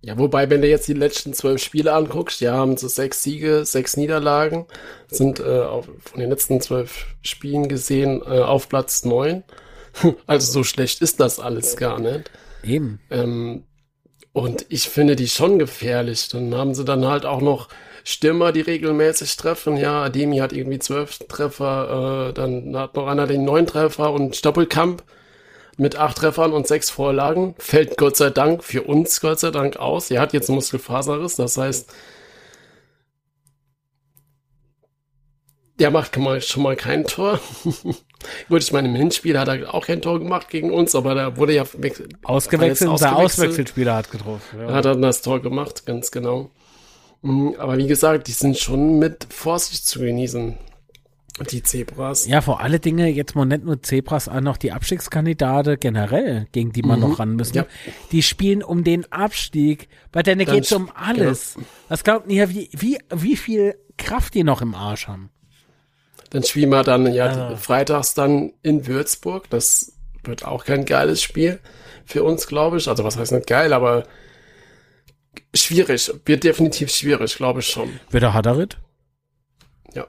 Ja, 0.01 0.17
wobei, 0.17 0.49
wenn 0.49 0.61
du 0.61 0.67
jetzt 0.67 0.87
die 0.87 0.93
letzten 0.93 1.33
zwölf 1.33 1.61
Spiele 1.61 1.93
anguckst, 1.93 2.39
ja, 2.39 2.53
haben 2.53 2.77
sie 2.77 2.87
sechs 2.87 3.23
Siege, 3.23 3.65
sechs 3.65 3.97
Niederlagen, 3.97 4.65
sind 5.07 5.39
äh, 5.39 5.61
auf, 5.61 5.89
von 5.99 6.19
den 6.19 6.29
letzten 6.29 6.61
zwölf 6.61 7.07
Spielen 7.21 7.67
gesehen 7.67 8.21
äh, 8.21 8.39
auf 8.39 8.69
Platz 8.69 9.03
neun. 9.05 9.43
Also 10.27 10.51
so 10.51 10.63
schlecht 10.63 11.01
ist 11.01 11.19
das 11.19 11.39
alles 11.39 11.75
gar 11.75 11.99
nicht. 11.99 12.29
Eben. 12.63 12.99
Ähm, 13.09 13.63
und 14.31 14.67
ich 14.69 14.89
finde 14.89 15.15
die 15.15 15.27
schon 15.27 15.57
gefährlich. 15.57 16.27
Dann 16.29 16.53
haben 16.53 16.75
sie 16.75 16.85
dann 16.85 17.07
halt 17.07 17.25
auch 17.25 17.41
noch 17.41 17.69
Stürmer, 18.09 18.53
die 18.53 18.61
regelmäßig 18.61 19.35
treffen. 19.35 19.75
Ja, 19.75 20.01
Ademi 20.03 20.37
hat 20.37 20.53
irgendwie 20.53 20.79
zwölf 20.79 21.17
Treffer, 21.27 22.29
äh, 22.29 22.33
dann 22.33 22.73
hat 22.77 22.95
noch 22.95 23.05
einer 23.07 23.27
den 23.27 23.43
neun 23.43 23.67
Treffer 23.67 24.13
und 24.13 24.33
Stoppelkamp 24.33 25.03
mit 25.75 25.97
acht 25.97 26.15
Treffern 26.17 26.53
und 26.53 26.67
sechs 26.67 26.89
Vorlagen. 26.89 27.53
Fällt 27.59 27.97
Gott 27.97 28.15
sei 28.15 28.29
Dank 28.29 28.63
für 28.63 28.83
uns 28.83 29.19
Gott 29.19 29.41
sei 29.41 29.51
Dank 29.51 29.75
aus. 29.75 30.09
Er 30.09 30.21
hat 30.21 30.31
jetzt 30.31 30.47
Muskelfaserriss, 30.49 31.35
das 31.35 31.57
heißt, 31.57 31.91
der 35.79 35.91
macht 35.91 36.15
schon 36.45 36.63
mal- 36.63 36.75
kein 36.77 37.03
Tor. 37.03 37.41
Gut, 38.49 38.63
ich 38.63 38.71
meine, 38.71 38.87
im 38.87 38.95
Hinspiel 38.95 39.37
hat 39.37 39.49
er 39.49 39.73
auch 39.73 39.85
kein 39.85 40.01
Tor 40.01 40.17
gemacht 40.19 40.47
gegen 40.49 40.71
uns, 40.71 40.95
aber 40.95 41.13
da 41.13 41.35
wurde 41.35 41.53
ja 41.55 41.65
wechsel- 41.77 42.07
Ausgewechselt, 42.23 42.89
unser. 42.89 43.17
Auswechselspieler 43.17 43.95
hat 43.95 44.09
getroffen. 44.11 44.59
Ja. 44.61 44.67
hat 44.73 44.85
er 44.85 44.93
dann 44.93 45.01
das 45.01 45.21
Tor 45.21 45.41
gemacht, 45.41 45.85
ganz 45.85 46.09
genau. 46.09 46.49
Mm, 47.27 47.55
Aber 47.59 47.77
wie 47.77 47.87
gesagt, 47.87 48.27
die 48.27 48.31
sind 48.31 48.57
schon 48.57 48.99
mit 48.99 49.27
Vorsicht 49.29 49.85
zu 49.85 49.99
genießen, 49.99 50.57
die 51.51 51.61
Zebras. 51.61 52.25
Ja, 52.25 52.41
vor 52.41 52.61
alle 52.61 52.79
Dinge 52.79 53.07
jetzt 53.09 53.35
mal 53.35 53.45
nicht 53.45 53.63
nur 53.63 53.81
Zebras, 53.83 54.27
auch 54.27 54.41
noch 54.41 54.57
die 54.57 54.71
Abstiegskandidate 54.71 55.77
generell, 55.77 56.47
gegen 56.51 56.71
die 56.71 56.81
man 56.81 56.99
noch 56.99 57.19
ran 57.19 57.35
müssen. 57.35 57.55
Ja. 57.57 57.65
Die 58.11 58.23
spielen 58.23 58.63
um 58.63 58.83
den 58.83 59.11
Abstieg, 59.11 59.87
weil 60.11 60.23
dann 60.23 60.39
Dann 60.39 60.47
geht's 60.55 60.69
sp- 60.73 60.77
um 60.81 60.91
alles. 60.95 61.55
Was 61.89 62.03
glaubt 62.03 62.31
ihr, 62.31 62.49
wie, 62.49 62.69
wie, 62.71 62.97
wie 63.13 63.35
viel 63.35 63.75
Kraft 63.97 64.33
die 64.33 64.43
noch 64.43 64.61
im 64.63 64.73
Arsch 64.73 65.07
haben? 65.07 65.29
Dann 66.31 66.43
spielen 66.43 66.69
wir 66.71 66.83
dann 66.83 67.11
ja 67.13 67.49
Ah. 67.51 67.55
freitags 67.55 68.13
dann 68.15 68.53
in 68.63 68.87
Würzburg. 68.87 69.49
Das 69.49 69.93
wird 70.23 70.43
auch 70.43 70.65
kein 70.65 70.85
geiles 70.85 71.21
Spiel 71.21 71.59
für 72.05 72.23
uns, 72.23 72.47
glaube 72.47 72.77
ich. 72.77 72.87
Also 72.89 73.03
was 73.03 73.15
heißt 73.17 73.31
nicht 73.31 73.47
geil, 73.47 73.73
aber 73.73 74.03
schwierig. 75.53 76.11
Wird 76.25 76.43
definitiv 76.43 76.89
schwierig, 76.91 77.35
glaube 77.37 77.59
ich 77.61 77.67
schon. 77.67 77.99
Wird 78.09 78.23
der 78.23 78.33
Hadarit? 78.33 78.77
Ja. 79.93 80.07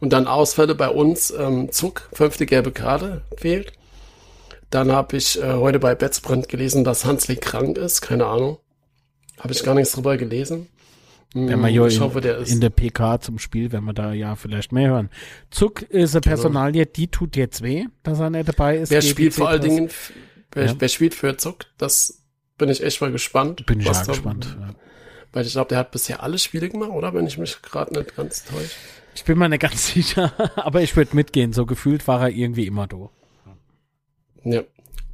Und 0.00 0.12
dann 0.12 0.26
Ausfälle 0.26 0.74
bei 0.74 0.88
uns. 0.88 1.30
Ähm, 1.30 1.70
Zuck, 1.72 2.08
fünfte 2.12 2.46
gelbe 2.46 2.72
Karte, 2.72 3.22
fehlt. 3.36 3.72
Dann 4.70 4.90
habe 4.92 5.16
ich 5.16 5.40
äh, 5.40 5.52
heute 5.52 5.78
bei 5.78 5.94
Betzbrand 5.94 6.48
gelesen, 6.48 6.84
dass 6.84 7.04
Hansli 7.04 7.36
krank 7.36 7.78
ist. 7.78 8.00
Keine 8.00 8.26
Ahnung. 8.26 8.58
Habe 9.38 9.52
ich 9.52 9.62
gar 9.62 9.74
nichts 9.74 9.92
drüber 9.92 10.16
gelesen. 10.16 10.68
Wenn 11.32 11.52
Hm, 11.52 11.64
ich 11.64 11.96
in, 11.96 12.00
hoffe, 12.00 12.20
der 12.20 12.38
ist. 12.38 12.52
in 12.52 12.60
der 12.60 12.70
PK 12.70 13.20
zum 13.20 13.40
Spiel, 13.40 13.72
wenn 13.72 13.82
wir 13.84 13.92
da 13.92 14.12
ja 14.12 14.36
vielleicht 14.36 14.70
mehr 14.70 14.90
hören. 14.90 15.10
Zuck 15.50 15.82
ist 15.82 16.14
eine 16.14 16.20
Personalie, 16.20 16.86
die 16.86 17.08
tut 17.08 17.34
jetzt 17.36 17.60
weh, 17.62 17.86
dass 18.04 18.20
er 18.20 18.30
nicht 18.30 18.48
dabei 18.48 18.78
ist. 18.78 18.90
wer 18.90 19.02
spielt 19.02 19.34
vor 19.34 19.48
allen. 19.48 19.60
Dingen, 19.60 19.90
wer, 20.52 20.66
Ja. 20.66 20.74
wer 20.78 20.88
spielt 20.88 21.12
für 21.14 21.36
Zuck? 21.36 21.66
Das 21.76 22.22
bin 22.58 22.68
ich 22.68 22.82
echt 22.82 23.00
mal 23.00 23.12
gespannt. 23.12 23.66
Bin 23.66 23.80
ich 23.80 23.88
da- 23.88 24.02
gespannt. 24.04 24.56
Ja. 24.60 24.74
Weil 25.32 25.44
ich 25.46 25.52
glaube, 25.52 25.68
der 25.68 25.78
hat 25.78 25.90
bisher 25.90 26.22
alle 26.22 26.38
Spiele 26.38 26.68
gemacht, 26.68 26.90
oder? 26.90 27.12
Wenn 27.12 27.26
ich 27.26 27.38
mich 27.38 27.60
gerade 27.62 27.92
nicht 27.94 28.14
ganz 28.16 28.44
täusche. 28.44 28.70
Ich 29.16 29.24
bin 29.24 29.38
mir 29.38 29.48
nicht 29.48 29.60
ganz 29.62 29.88
sicher, 29.92 30.32
aber 30.56 30.82
ich 30.82 30.96
würde 30.96 31.16
mitgehen. 31.16 31.52
So 31.52 31.66
gefühlt 31.66 32.06
war 32.06 32.20
er 32.22 32.28
irgendwie 32.30 32.66
immer 32.66 32.86
da. 32.86 33.10
Ja. 34.44 34.62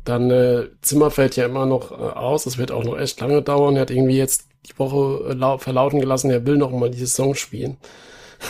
Dann 0.04 0.30
äh, 0.30 0.68
Zimmer 0.82 1.10
fällt 1.10 1.36
ja 1.36 1.44
immer 1.46 1.66
noch 1.66 1.90
äh, 1.92 1.94
aus. 1.94 2.44
Das 2.44 2.58
wird 2.58 2.70
auch 2.72 2.84
noch 2.84 2.98
echt 2.98 3.20
lange 3.20 3.42
dauern. 3.42 3.76
Er 3.76 3.82
hat 3.82 3.90
irgendwie 3.90 4.16
jetzt 4.16 4.46
die 4.66 4.78
Woche 4.78 5.30
äh, 5.30 5.34
lau- 5.34 5.58
verlauten 5.58 6.00
gelassen, 6.00 6.30
er 6.30 6.44
will 6.46 6.56
noch 6.56 6.70
mal 6.70 6.90
die 6.90 6.98
Saison 6.98 7.34
spielen. 7.34 7.76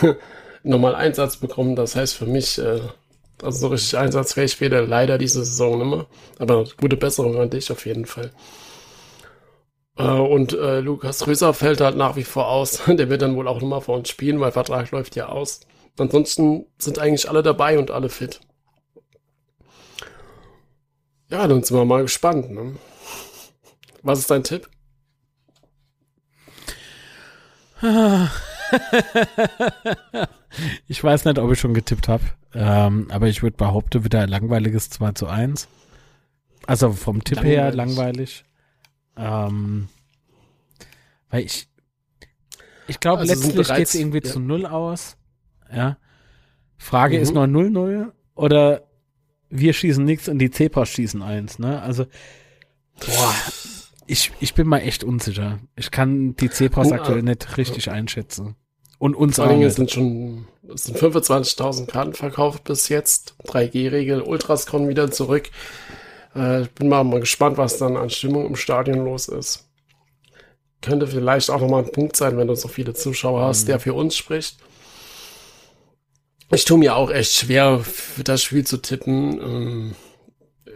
Nochmal 0.63 0.95
Einsatz 0.95 1.37
bekommen. 1.37 1.75
Das 1.75 1.95
heißt 1.95 2.15
für 2.15 2.25
mich, 2.25 2.57
äh, 2.57 2.79
also 3.41 3.59
so 3.59 3.67
richtig 3.67 3.97
einsatzfähig 3.97 4.59
wird 4.61 4.73
er 4.73 4.85
leider 4.87 5.17
diese 5.17 5.43
Saison 5.43 5.77
nicht 5.79 5.87
mehr. 5.89 6.05
Aber 6.39 6.65
gute 6.79 6.97
Besserung 6.97 7.37
an 7.39 7.49
dich 7.49 7.71
auf 7.71 7.85
jeden 7.85 8.05
Fall. 8.05 8.31
Äh, 9.97 10.03
und 10.03 10.53
äh, 10.53 10.79
Lukas 10.79 11.27
Röser 11.27 11.53
fällt 11.53 11.81
halt 11.81 11.97
nach 11.97 12.15
wie 12.15 12.23
vor 12.23 12.47
aus. 12.47 12.83
Der 12.87 13.09
wird 13.09 13.21
dann 13.21 13.35
wohl 13.35 13.47
auch 13.47 13.61
nochmal 13.61 13.81
vor 13.81 13.97
uns 13.97 14.09
spielen, 14.09 14.39
weil 14.39 14.51
Vertrag 14.51 14.91
läuft 14.91 15.15
ja 15.15 15.29
aus. 15.29 15.61
Ansonsten 15.97 16.65
sind 16.77 16.99
eigentlich 16.99 17.29
alle 17.29 17.43
dabei 17.43 17.77
und 17.77 17.91
alle 17.91 18.09
fit. 18.09 18.39
Ja, 21.29 21.47
dann 21.47 21.63
sind 21.63 21.77
wir 21.77 21.85
mal 21.85 22.01
gespannt. 22.01 22.51
Ne? 22.51 22.75
Was 24.01 24.19
ist 24.19 24.31
dein 24.31 24.43
Tipp? 24.43 24.69
Ich 30.87 31.03
weiß 31.03 31.25
nicht, 31.25 31.39
ob 31.39 31.51
ich 31.51 31.59
schon 31.59 31.73
getippt 31.73 32.07
habe, 32.07 32.23
ähm, 32.53 33.07
aber 33.09 33.27
ich 33.27 33.41
würde 33.41 33.57
behaupten, 33.57 34.03
wieder 34.03 34.21
ein 34.21 34.29
langweiliges 34.29 34.89
2 34.89 35.13
zu 35.13 35.27
1. 35.27 35.67
Also 36.67 36.91
vom 36.91 37.23
Tipp 37.23 37.43
her 37.43 37.73
langweilig. 37.73 38.43
Ähm, 39.17 39.87
weil 41.29 41.43
ich, 41.45 41.67
ich 42.87 42.99
glaube, 42.99 43.19
Also 43.19 43.33
letztlich 43.33 43.55
bereits- 43.55 43.77
geht 43.77 43.87
es 43.87 43.95
irgendwie 43.95 44.21
ja. 44.23 44.31
zu 44.31 44.39
Null 44.39 44.65
aus. 44.65 45.17
Ja. 45.73 45.97
Frage 46.77 47.17
Mhm. 47.17 47.23
ist 47.23 47.33
nur 47.33 47.45
0-0 47.47 48.11
oder 48.35 48.83
wir 49.49 49.73
schießen 49.73 50.03
nichts 50.03 50.27
und 50.27 50.39
die 50.39 50.49
Zebras 50.51 50.89
schießen 50.89 51.21
eins, 51.21 51.59
ne? 51.59 51.81
Also, 51.81 52.05
boah, 53.05 53.35
ich, 54.07 54.31
ich 54.39 54.53
bin 54.53 54.67
mal 54.67 54.79
echt 54.79 55.03
unsicher. 55.03 55.59
Ich 55.75 55.91
kann 55.91 56.35
die 56.37 56.49
Zebras 56.49 56.91
Oh, 56.91 56.95
aktuell 56.95 57.19
äh, 57.19 57.23
nicht 57.23 57.57
richtig 57.57 57.91
einschätzen. 57.91 58.55
Und 58.97 59.15
uns 59.15 59.39
auch 59.39 59.55
nicht. 59.55 59.75
sind 59.75 59.91
schon 59.91 60.47
es 60.73 60.85
sind 60.85 60.97
25.000 60.97 61.87
Karten 61.87 62.13
verkauft 62.13 62.63
bis 62.63 62.87
jetzt. 62.89 63.35
3G-Regel, 63.45 64.21
Ultras 64.21 64.65
kommen 64.67 64.87
wieder 64.89 65.11
zurück. 65.11 65.49
Äh, 66.35 66.63
ich 66.63 66.71
bin 66.71 66.89
mal, 66.89 67.03
mal 67.03 67.19
gespannt, 67.19 67.57
was 67.57 67.77
dann 67.77 67.97
an 67.97 68.09
Stimmung 68.09 68.45
im 68.47 68.55
Stadion 68.55 69.03
los 69.05 69.27
ist. 69.27 69.67
Könnte 70.81 71.07
vielleicht 71.07 71.49
auch 71.51 71.61
nochmal 71.61 71.83
ein 71.83 71.91
Punkt 71.91 72.15
sein, 72.15 72.37
wenn 72.37 72.47
du 72.47 72.55
so 72.55 72.67
viele 72.67 72.93
Zuschauer 72.93 73.43
hast, 73.45 73.67
der 73.67 73.79
für 73.79 73.93
uns 73.93 74.15
spricht. 74.15 74.57
Ich 76.51 76.65
tue 76.65 76.77
mir 76.77 76.95
auch 76.95 77.09
echt 77.11 77.33
schwer, 77.33 77.79
für 77.79 78.23
das 78.23 78.43
Spiel 78.43 78.65
zu 78.65 78.77
tippen. 78.77 79.39
Ähm, 79.41 79.95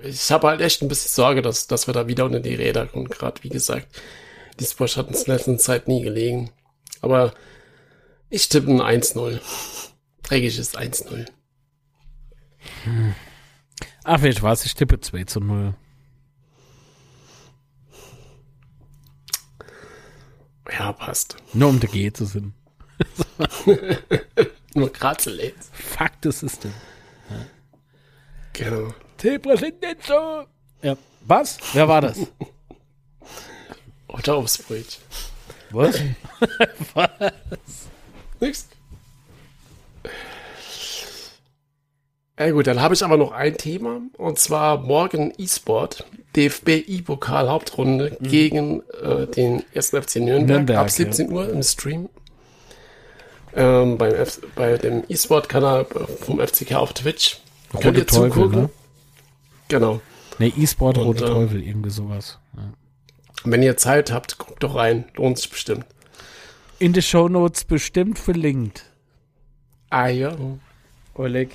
Ich 0.04 0.32
habe 0.32 0.48
halt 0.48 0.62
echt 0.62 0.82
ein 0.82 0.88
bisschen 0.88 1.10
Sorge, 1.12 1.42
dass, 1.42 1.68
dass 1.68 1.88
wir 1.88 1.94
da 1.94 2.08
wieder 2.08 2.26
unter 2.26 2.40
die 2.40 2.56
Räder 2.56 2.88
kommen. 2.88 3.10
Gerade 3.10 3.44
wie 3.44 3.50
gesagt, 3.50 3.88
Die 4.60 4.66
Squash 4.66 4.98
hat 4.98 5.08
uns 5.10 5.24
in 5.24 5.34
letzter 5.34 5.58
Zeit 5.58 5.88
nie 5.88 6.02
gelegen. 6.04 6.52
Aber 7.02 7.34
ich 8.30 8.50
tippe 8.50 8.72
ein 8.72 8.82
1-0. 9.02 9.40
Dreckiges 10.24 10.76
1-0. 10.76 11.26
Ach, 14.08 14.22
du 14.22 14.42
was? 14.44 14.64
Ich 14.66 14.76
tippe 14.76 15.00
2 15.00 15.24
zu 15.24 15.40
0. 15.40 15.74
Ja, 20.72 20.94
passt. 20.94 21.38
Nur 21.54 21.70
um 21.70 21.80
der 21.80 21.90
G 21.90 22.14
zu 22.14 22.26
sind. 22.26 22.54
Nur 24.76 24.94
Kratzel 24.94 25.40
jetzt. 25.40 25.76
Fuck 25.76 26.12
the 26.22 26.32
system. 26.32 26.72
Genau. 28.54 28.94
Zebra 29.18 29.58
sind 29.58 29.82
nicht 29.82 30.04
so. 30.06 30.46
Ja. 30.84 30.96
Was? 31.22 31.58
Wer 31.74 31.88
war 31.88 32.02
das? 32.02 32.20
Oder 34.08 34.36
aufs 34.36 34.60
Brötchen. 34.60 35.02
Was? 35.72 36.00
Nix. 38.40 38.68
Ja 42.38 42.52
gut, 42.52 42.68
dann 42.68 42.82
habe 42.82 42.94
ich 42.94 43.04
aber 43.04 43.16
noch 43.18 43.32
ein 43.32 43.58
Thema 43.58 44.02
und 44.18 44.40
zwar 44.40 44.78
morgen 44.80 45.32
E-Sport, 45.38 46.06
DFB 46.36 46.70
E-Pokal 46.86 47.50
Hauptrunde 47.50 48.18
gegen 48.20 48.82
äh, 49.02 49.26
den 49.26 49.64
1. 49.74 49.90
FC 49.92 50.18
Nürnberg, 50.18 50.48
Nürnberg, 50.48 50.80
ab 50.80 50.90
17 50.90 51.32
Uhr 51.32 51.50
im 51.50 51.64
Stream. 51.64 52.10
Ähm, 53.56 53.98
beim 53.98 54.14
F 54.14 54.42
bei 54.56 54.78
dem 54.78 55.04
E-Sport-Kanal 55.08 55.86
vom 55.86 56.46
FCK 56.46 56.74
auf 56.74 56.92
Twitch. 56.92 57.40
Könnt 57.72 57.86
Rote 57.86 58.00
ihr 58.00 58.08
Teufel, 58.08 58.32
zugucken? 58.32 58.62
ne? 58.64 58.70
Genau. 59.70 60.02
Ne, 60.38 60.48
E-Sport, 60.48 60.98
Und, 60.98 61.06
Rote 61.06 61.24
äh, 61.24 61.28
Teufel, 61.28 61.64
irgendwie 61.64 61.90
sowas. 61.90 62.38
Ja. 62.58 62.64
Wenn 63.46 63.64
ihr 63.64 63.78
Zeit 63.78 64.12
habt, 64.12 64.38
guckt 64.38 64.62
doch 64.62 64.76
rein. 64.76 65.06
Lohnt 65.16 65.38
sich 65.38 65.50
bestimmt. 65.50 65.86
In 66.80 66.92
den 66.92 67.02
Shownotes 67.02 67.64
bestimmt 67.64 68.20
verlinkt. 68.20 68.84
Ah 69.90 70.08
ja. 70.08 70.36
Oleg. 71.14 71.52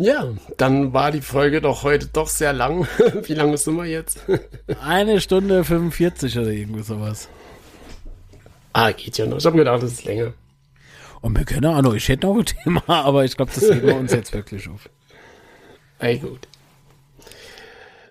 Ja, 0.00 0.28
dann 0.56 0.94
war 0.94 1.10
die 1.12 1.20
Folge 1.20 1.60
doch 1.60 1.82
heute 1.82 2.06
doch 2.06 2.28
sehr 2.28 2.54
lang. 2.54 2.88
Wie 3.24 3.34
lange 3.34 3.58
sind 3.58 3.76
wir 3.76 3.84
jetzt? 3.84 4.20
Eine 4.82 5.20
Stunde 5.20 5.62
45 5.62 6.38
oder 6.38 6.48
irgendwie 6.48 6.82
sowas. 6.82 7.28
ah, 8.72 8.92
geht 8.92 9.18
ja 9.18 9.26
noch. 9.26 9.36
Ich 9.36 9.44
habe 9.44 9.58
gedacht, 9.58 9.82
das 9.82 9.92
ist 9.92 10.04
länger. 10.04 10.32
Und 11.20 11.36
wir 11.36 11.44
können 11.44 11.66
auch 11.66 11.82
noch, 11.82 11.92
ich 11.92 12.08
hätte 12.08 12.26
noch 12.26 12.38
ein 12.38 12.46
Thema, 12.64 12.82
aber 12.88 13.26
ich 13.26 13.36
glaube, 13.36 13.52
das 13.54 13.62
heben 13.70 13.86
wir 13.86 13.96
uns 13.96 14.12
jetzt 14.12 14.32
wirklich 14.32 14.66
auf. 14.70 14.88
Ey, 15.98 16.16
gut. 16.18 16.48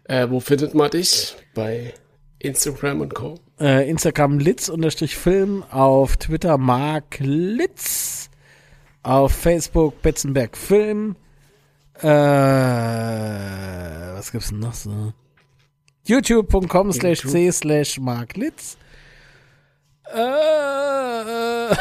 Äh, 0.04 0.30
wo 0.30 0.40
findet 0.40 0.76
man 0.76 0.92
dich? 0.92 1.36
Bei 1.56 1.96
Instagram 2.38 3.02
und 3.02 3.16
Co. 3.16 3.40
Äh, 3.60 3.90
Instagram 3.90 4.38
litz-film, 4.38 5.64
auf 5.72 6.18
Twitter 6.18 6.60
Mark 6.60 7.18
Litz, 7.20 8.30
auf 9.02 9.32
Facebook 9.32 10.04
Betzenberg 10.04 10.56
Film, 10.56 11.16
äh, 12.02 12.08
was 14.16 14.32
gibt's 14.32 14.50
denn 14.50 14.60
noch 14.60 14.74
so? 14.74 15.14
youtube.com 16.06 16.92
slash 16.92 17.22
c 17.22 17.52
slash 17.52 18.00
Mark 18.00 18.36
Litz. 18.36 18.78
Äh, 20.12 21.76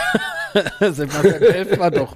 Sebastian, 0.90 1.52
helft 1.52 1.78
mal 1.78 1.90
doch. 1.90 2.14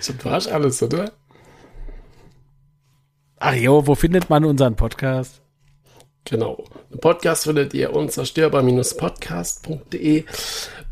So, 0.00 0.12
du 0.12 0.30
hast 0.30 0.48
alles, 0.48 0.82
oder? 0.82 1.12
Ach 3.38 3.54
jo, 3.54 3.86
wo 3.86 3.94
findet 3.94 4.28
man 4.28 4.44
unseren 4.44 4.74
Podcast? 4.74 5.40
Genau. 6.28 6.64
Den 6.90 6.98
Podcast 7.00 7.44
findet 7.44 7.72
ihr 7.74 7.94
unzerstörbar-podcast.de 7.94 10.24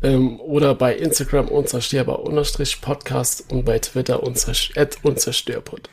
ähm, 0.01 0.39
oder 0.39 0.75
bei 0.75 0.95
Instagram 0.95 1.49
unzerstörbar-podcast 1.49 3.51
und 3.51 3.65
bei 3.65 3.79
Twitter 3.79 4.23
unzerst 4.23 4.77
at 4.77 4.99
unzerstörpod. 5.03 5.89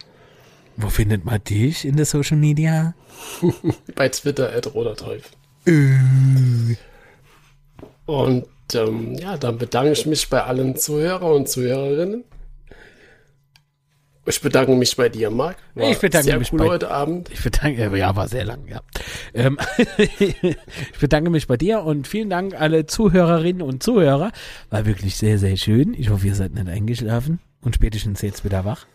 Wo 0.76 0.88
findet 0.88 1.24
man 1.24 1.42
dich 1.44 1.84
in 1.84 1.96
der 1.96 2.06
Social 2.06 2.36
Media? 2.36 2.94
Bei 3.94 4.08
Twitter 4.08 4.52
at 4.52 4.74
roderteufel. 4.74 5.30
Und 8.06 8.46
ähm, 8.74 9.14
ja, 9.14 9.36
dann 9.36 9.58
bedanke 9.58 9.92
ich 9.92 10.04
mich 10.04 10.28
bei 10.28 10.42
allen 10.42 10.76
Zuhörer 10.76 11.32
und 11.32 11.48
Zuhörerinnen. 11.48 12.24
Ich 14.26 14.40
bedanke 14.40 14.72
mich 14.74 14.96
bei 14.96 15.10
dir, 15.10 15.30
Marc. 15.30 15.56
War 15.74 15.90
Ich 15.90 15.98
bedanke 15.98 16.24
sehr 16.24 16.38
mich 16.38 16.50
cool 16.52 16.60
bei- 16.60 16.66
heute 16.68 16.90
Abend. 16.90 17.28
Ich 17.30 17.42
bedanke, 17.42 17.82
äh, 17.84 17.98
ja, 17.98 18.16
war 18.16 18.26
sehr 18.26 18.44
lang, 18.46 18.66
ja. 18.68 18.80
Ähm, 19.34 19.58
ich 19.98 20.98
bedanke 20.98 21.28
mich 21.28 21.46
bei 21.46 21.58
dir 21.58 21.82
und 21.82 22.08
vielen 22.08 22.30
Dank 22.30 22.58
alle 22.58 22.86
Zuhörerinnen 22.86 23.60
und 23.60 23.82
Zuhörer. 23.82 24.32
War 24.70 24.86
wirklich 24.86 25.16
sehr, 25.16 25.38
sehr 25.38 25.56
schön. 25.58 25.92
Ich 25.92 26.08
hoffe, 26.08 26.26
ihr 26.26 26.34
seid 26.34 26.54
nicht 26.54 26.68
eingeschlafen 26.68 27.38
und 27.60 27.74
spätestens 27.74 28.22
jetzt 28.22 28.44
wieder 28.44 28.64
wach. 28.64 28.86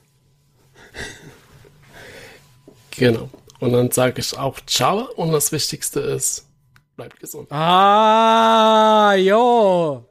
Genau. 2.91 3.29
Und 3.59 3.73
dann 3.73 3.91
sage 3.91 4.19
ich 4.21 4.37
auch 4.37 4.59
Ciao 4.65 5.09
und 5.15 5.31
das 5.31 5.51
Wichtigste 5.51 5.99
ist, 5.99 6.47
bleibt 6.95 7.19
gesund. 7.19 7.51
Ah, 7.51 9.13
jo. 9.15 10.05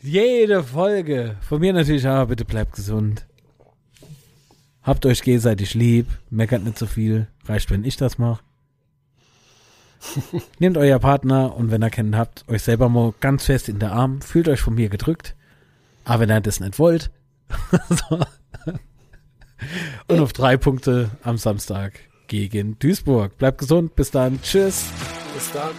Jede 0.00 0.62
Folge. 0.62 1.36
Von 1.46 1.60
mir 1.60 1.72
natürlich 1.72 2.06
auch, 2.08 2.26
bitte 2.26 2.44
bleibt 2.44 2.72
gesund. 2.74 3.26
Habt 4.88 5.04
euch 5.04 5.20
gegenseitig 5.20 5.74
lieb. 5.74 6.06
Meckert 6.30 6.64
nicht 6.64 6.78
so 6.78 6.86
viel. 6.86 7.26
Reicht, 7.44 7.70
wenn 7.70 7.84
ich 7.84 7.98
das 7.98 8.16
mache. 8.16 8.42
Nehmt 10.58 10.78
euer 10.78 10.98
Partner 10.98 11.54
und 11.54 11.70
wenn 11.70 11.82
ihr 11.82 11.90
kennen 11.90 12.16
habt, 12.16 12.48
euch 12.48 12.62
selber 12.62 12.88
mal 12.88 13.12
ganz 13.20 13.44
fest 13.44 13.68
in 13.68 13.80
der 13.80 13.92
Arm. 13.92 14.22
Fühlt 14.22 14.48
euch 14.48 14.62
von 14.62 14.74
mir 14.74 14.88
gedrückt. 14.88 15.36
Aber 16.06 16.20
wenn 16.20 16.30
ihr 16.30 16.40
das 16.40 16.60
nicht 16.60 16.78
wollt. 16.78 17.10
so. 17.90 18.24
Und 20.06 20.20
auf 20.20 20.32
drei 20.32 20.56
Punkte 20.56 21.10
am 21.22 21.36
Samstag 21.36 22.00
gegen 22.26 22.78
Duisburg. 22.78 23.36
Bleibt 23.36 23.58
gesund. 23.58 23.94
Bis 23.94 24.10
dann. 24.10 24.40
Tschüss. 24.40 24.86
Bis 25.34 25.52
dann. 25.52 25.72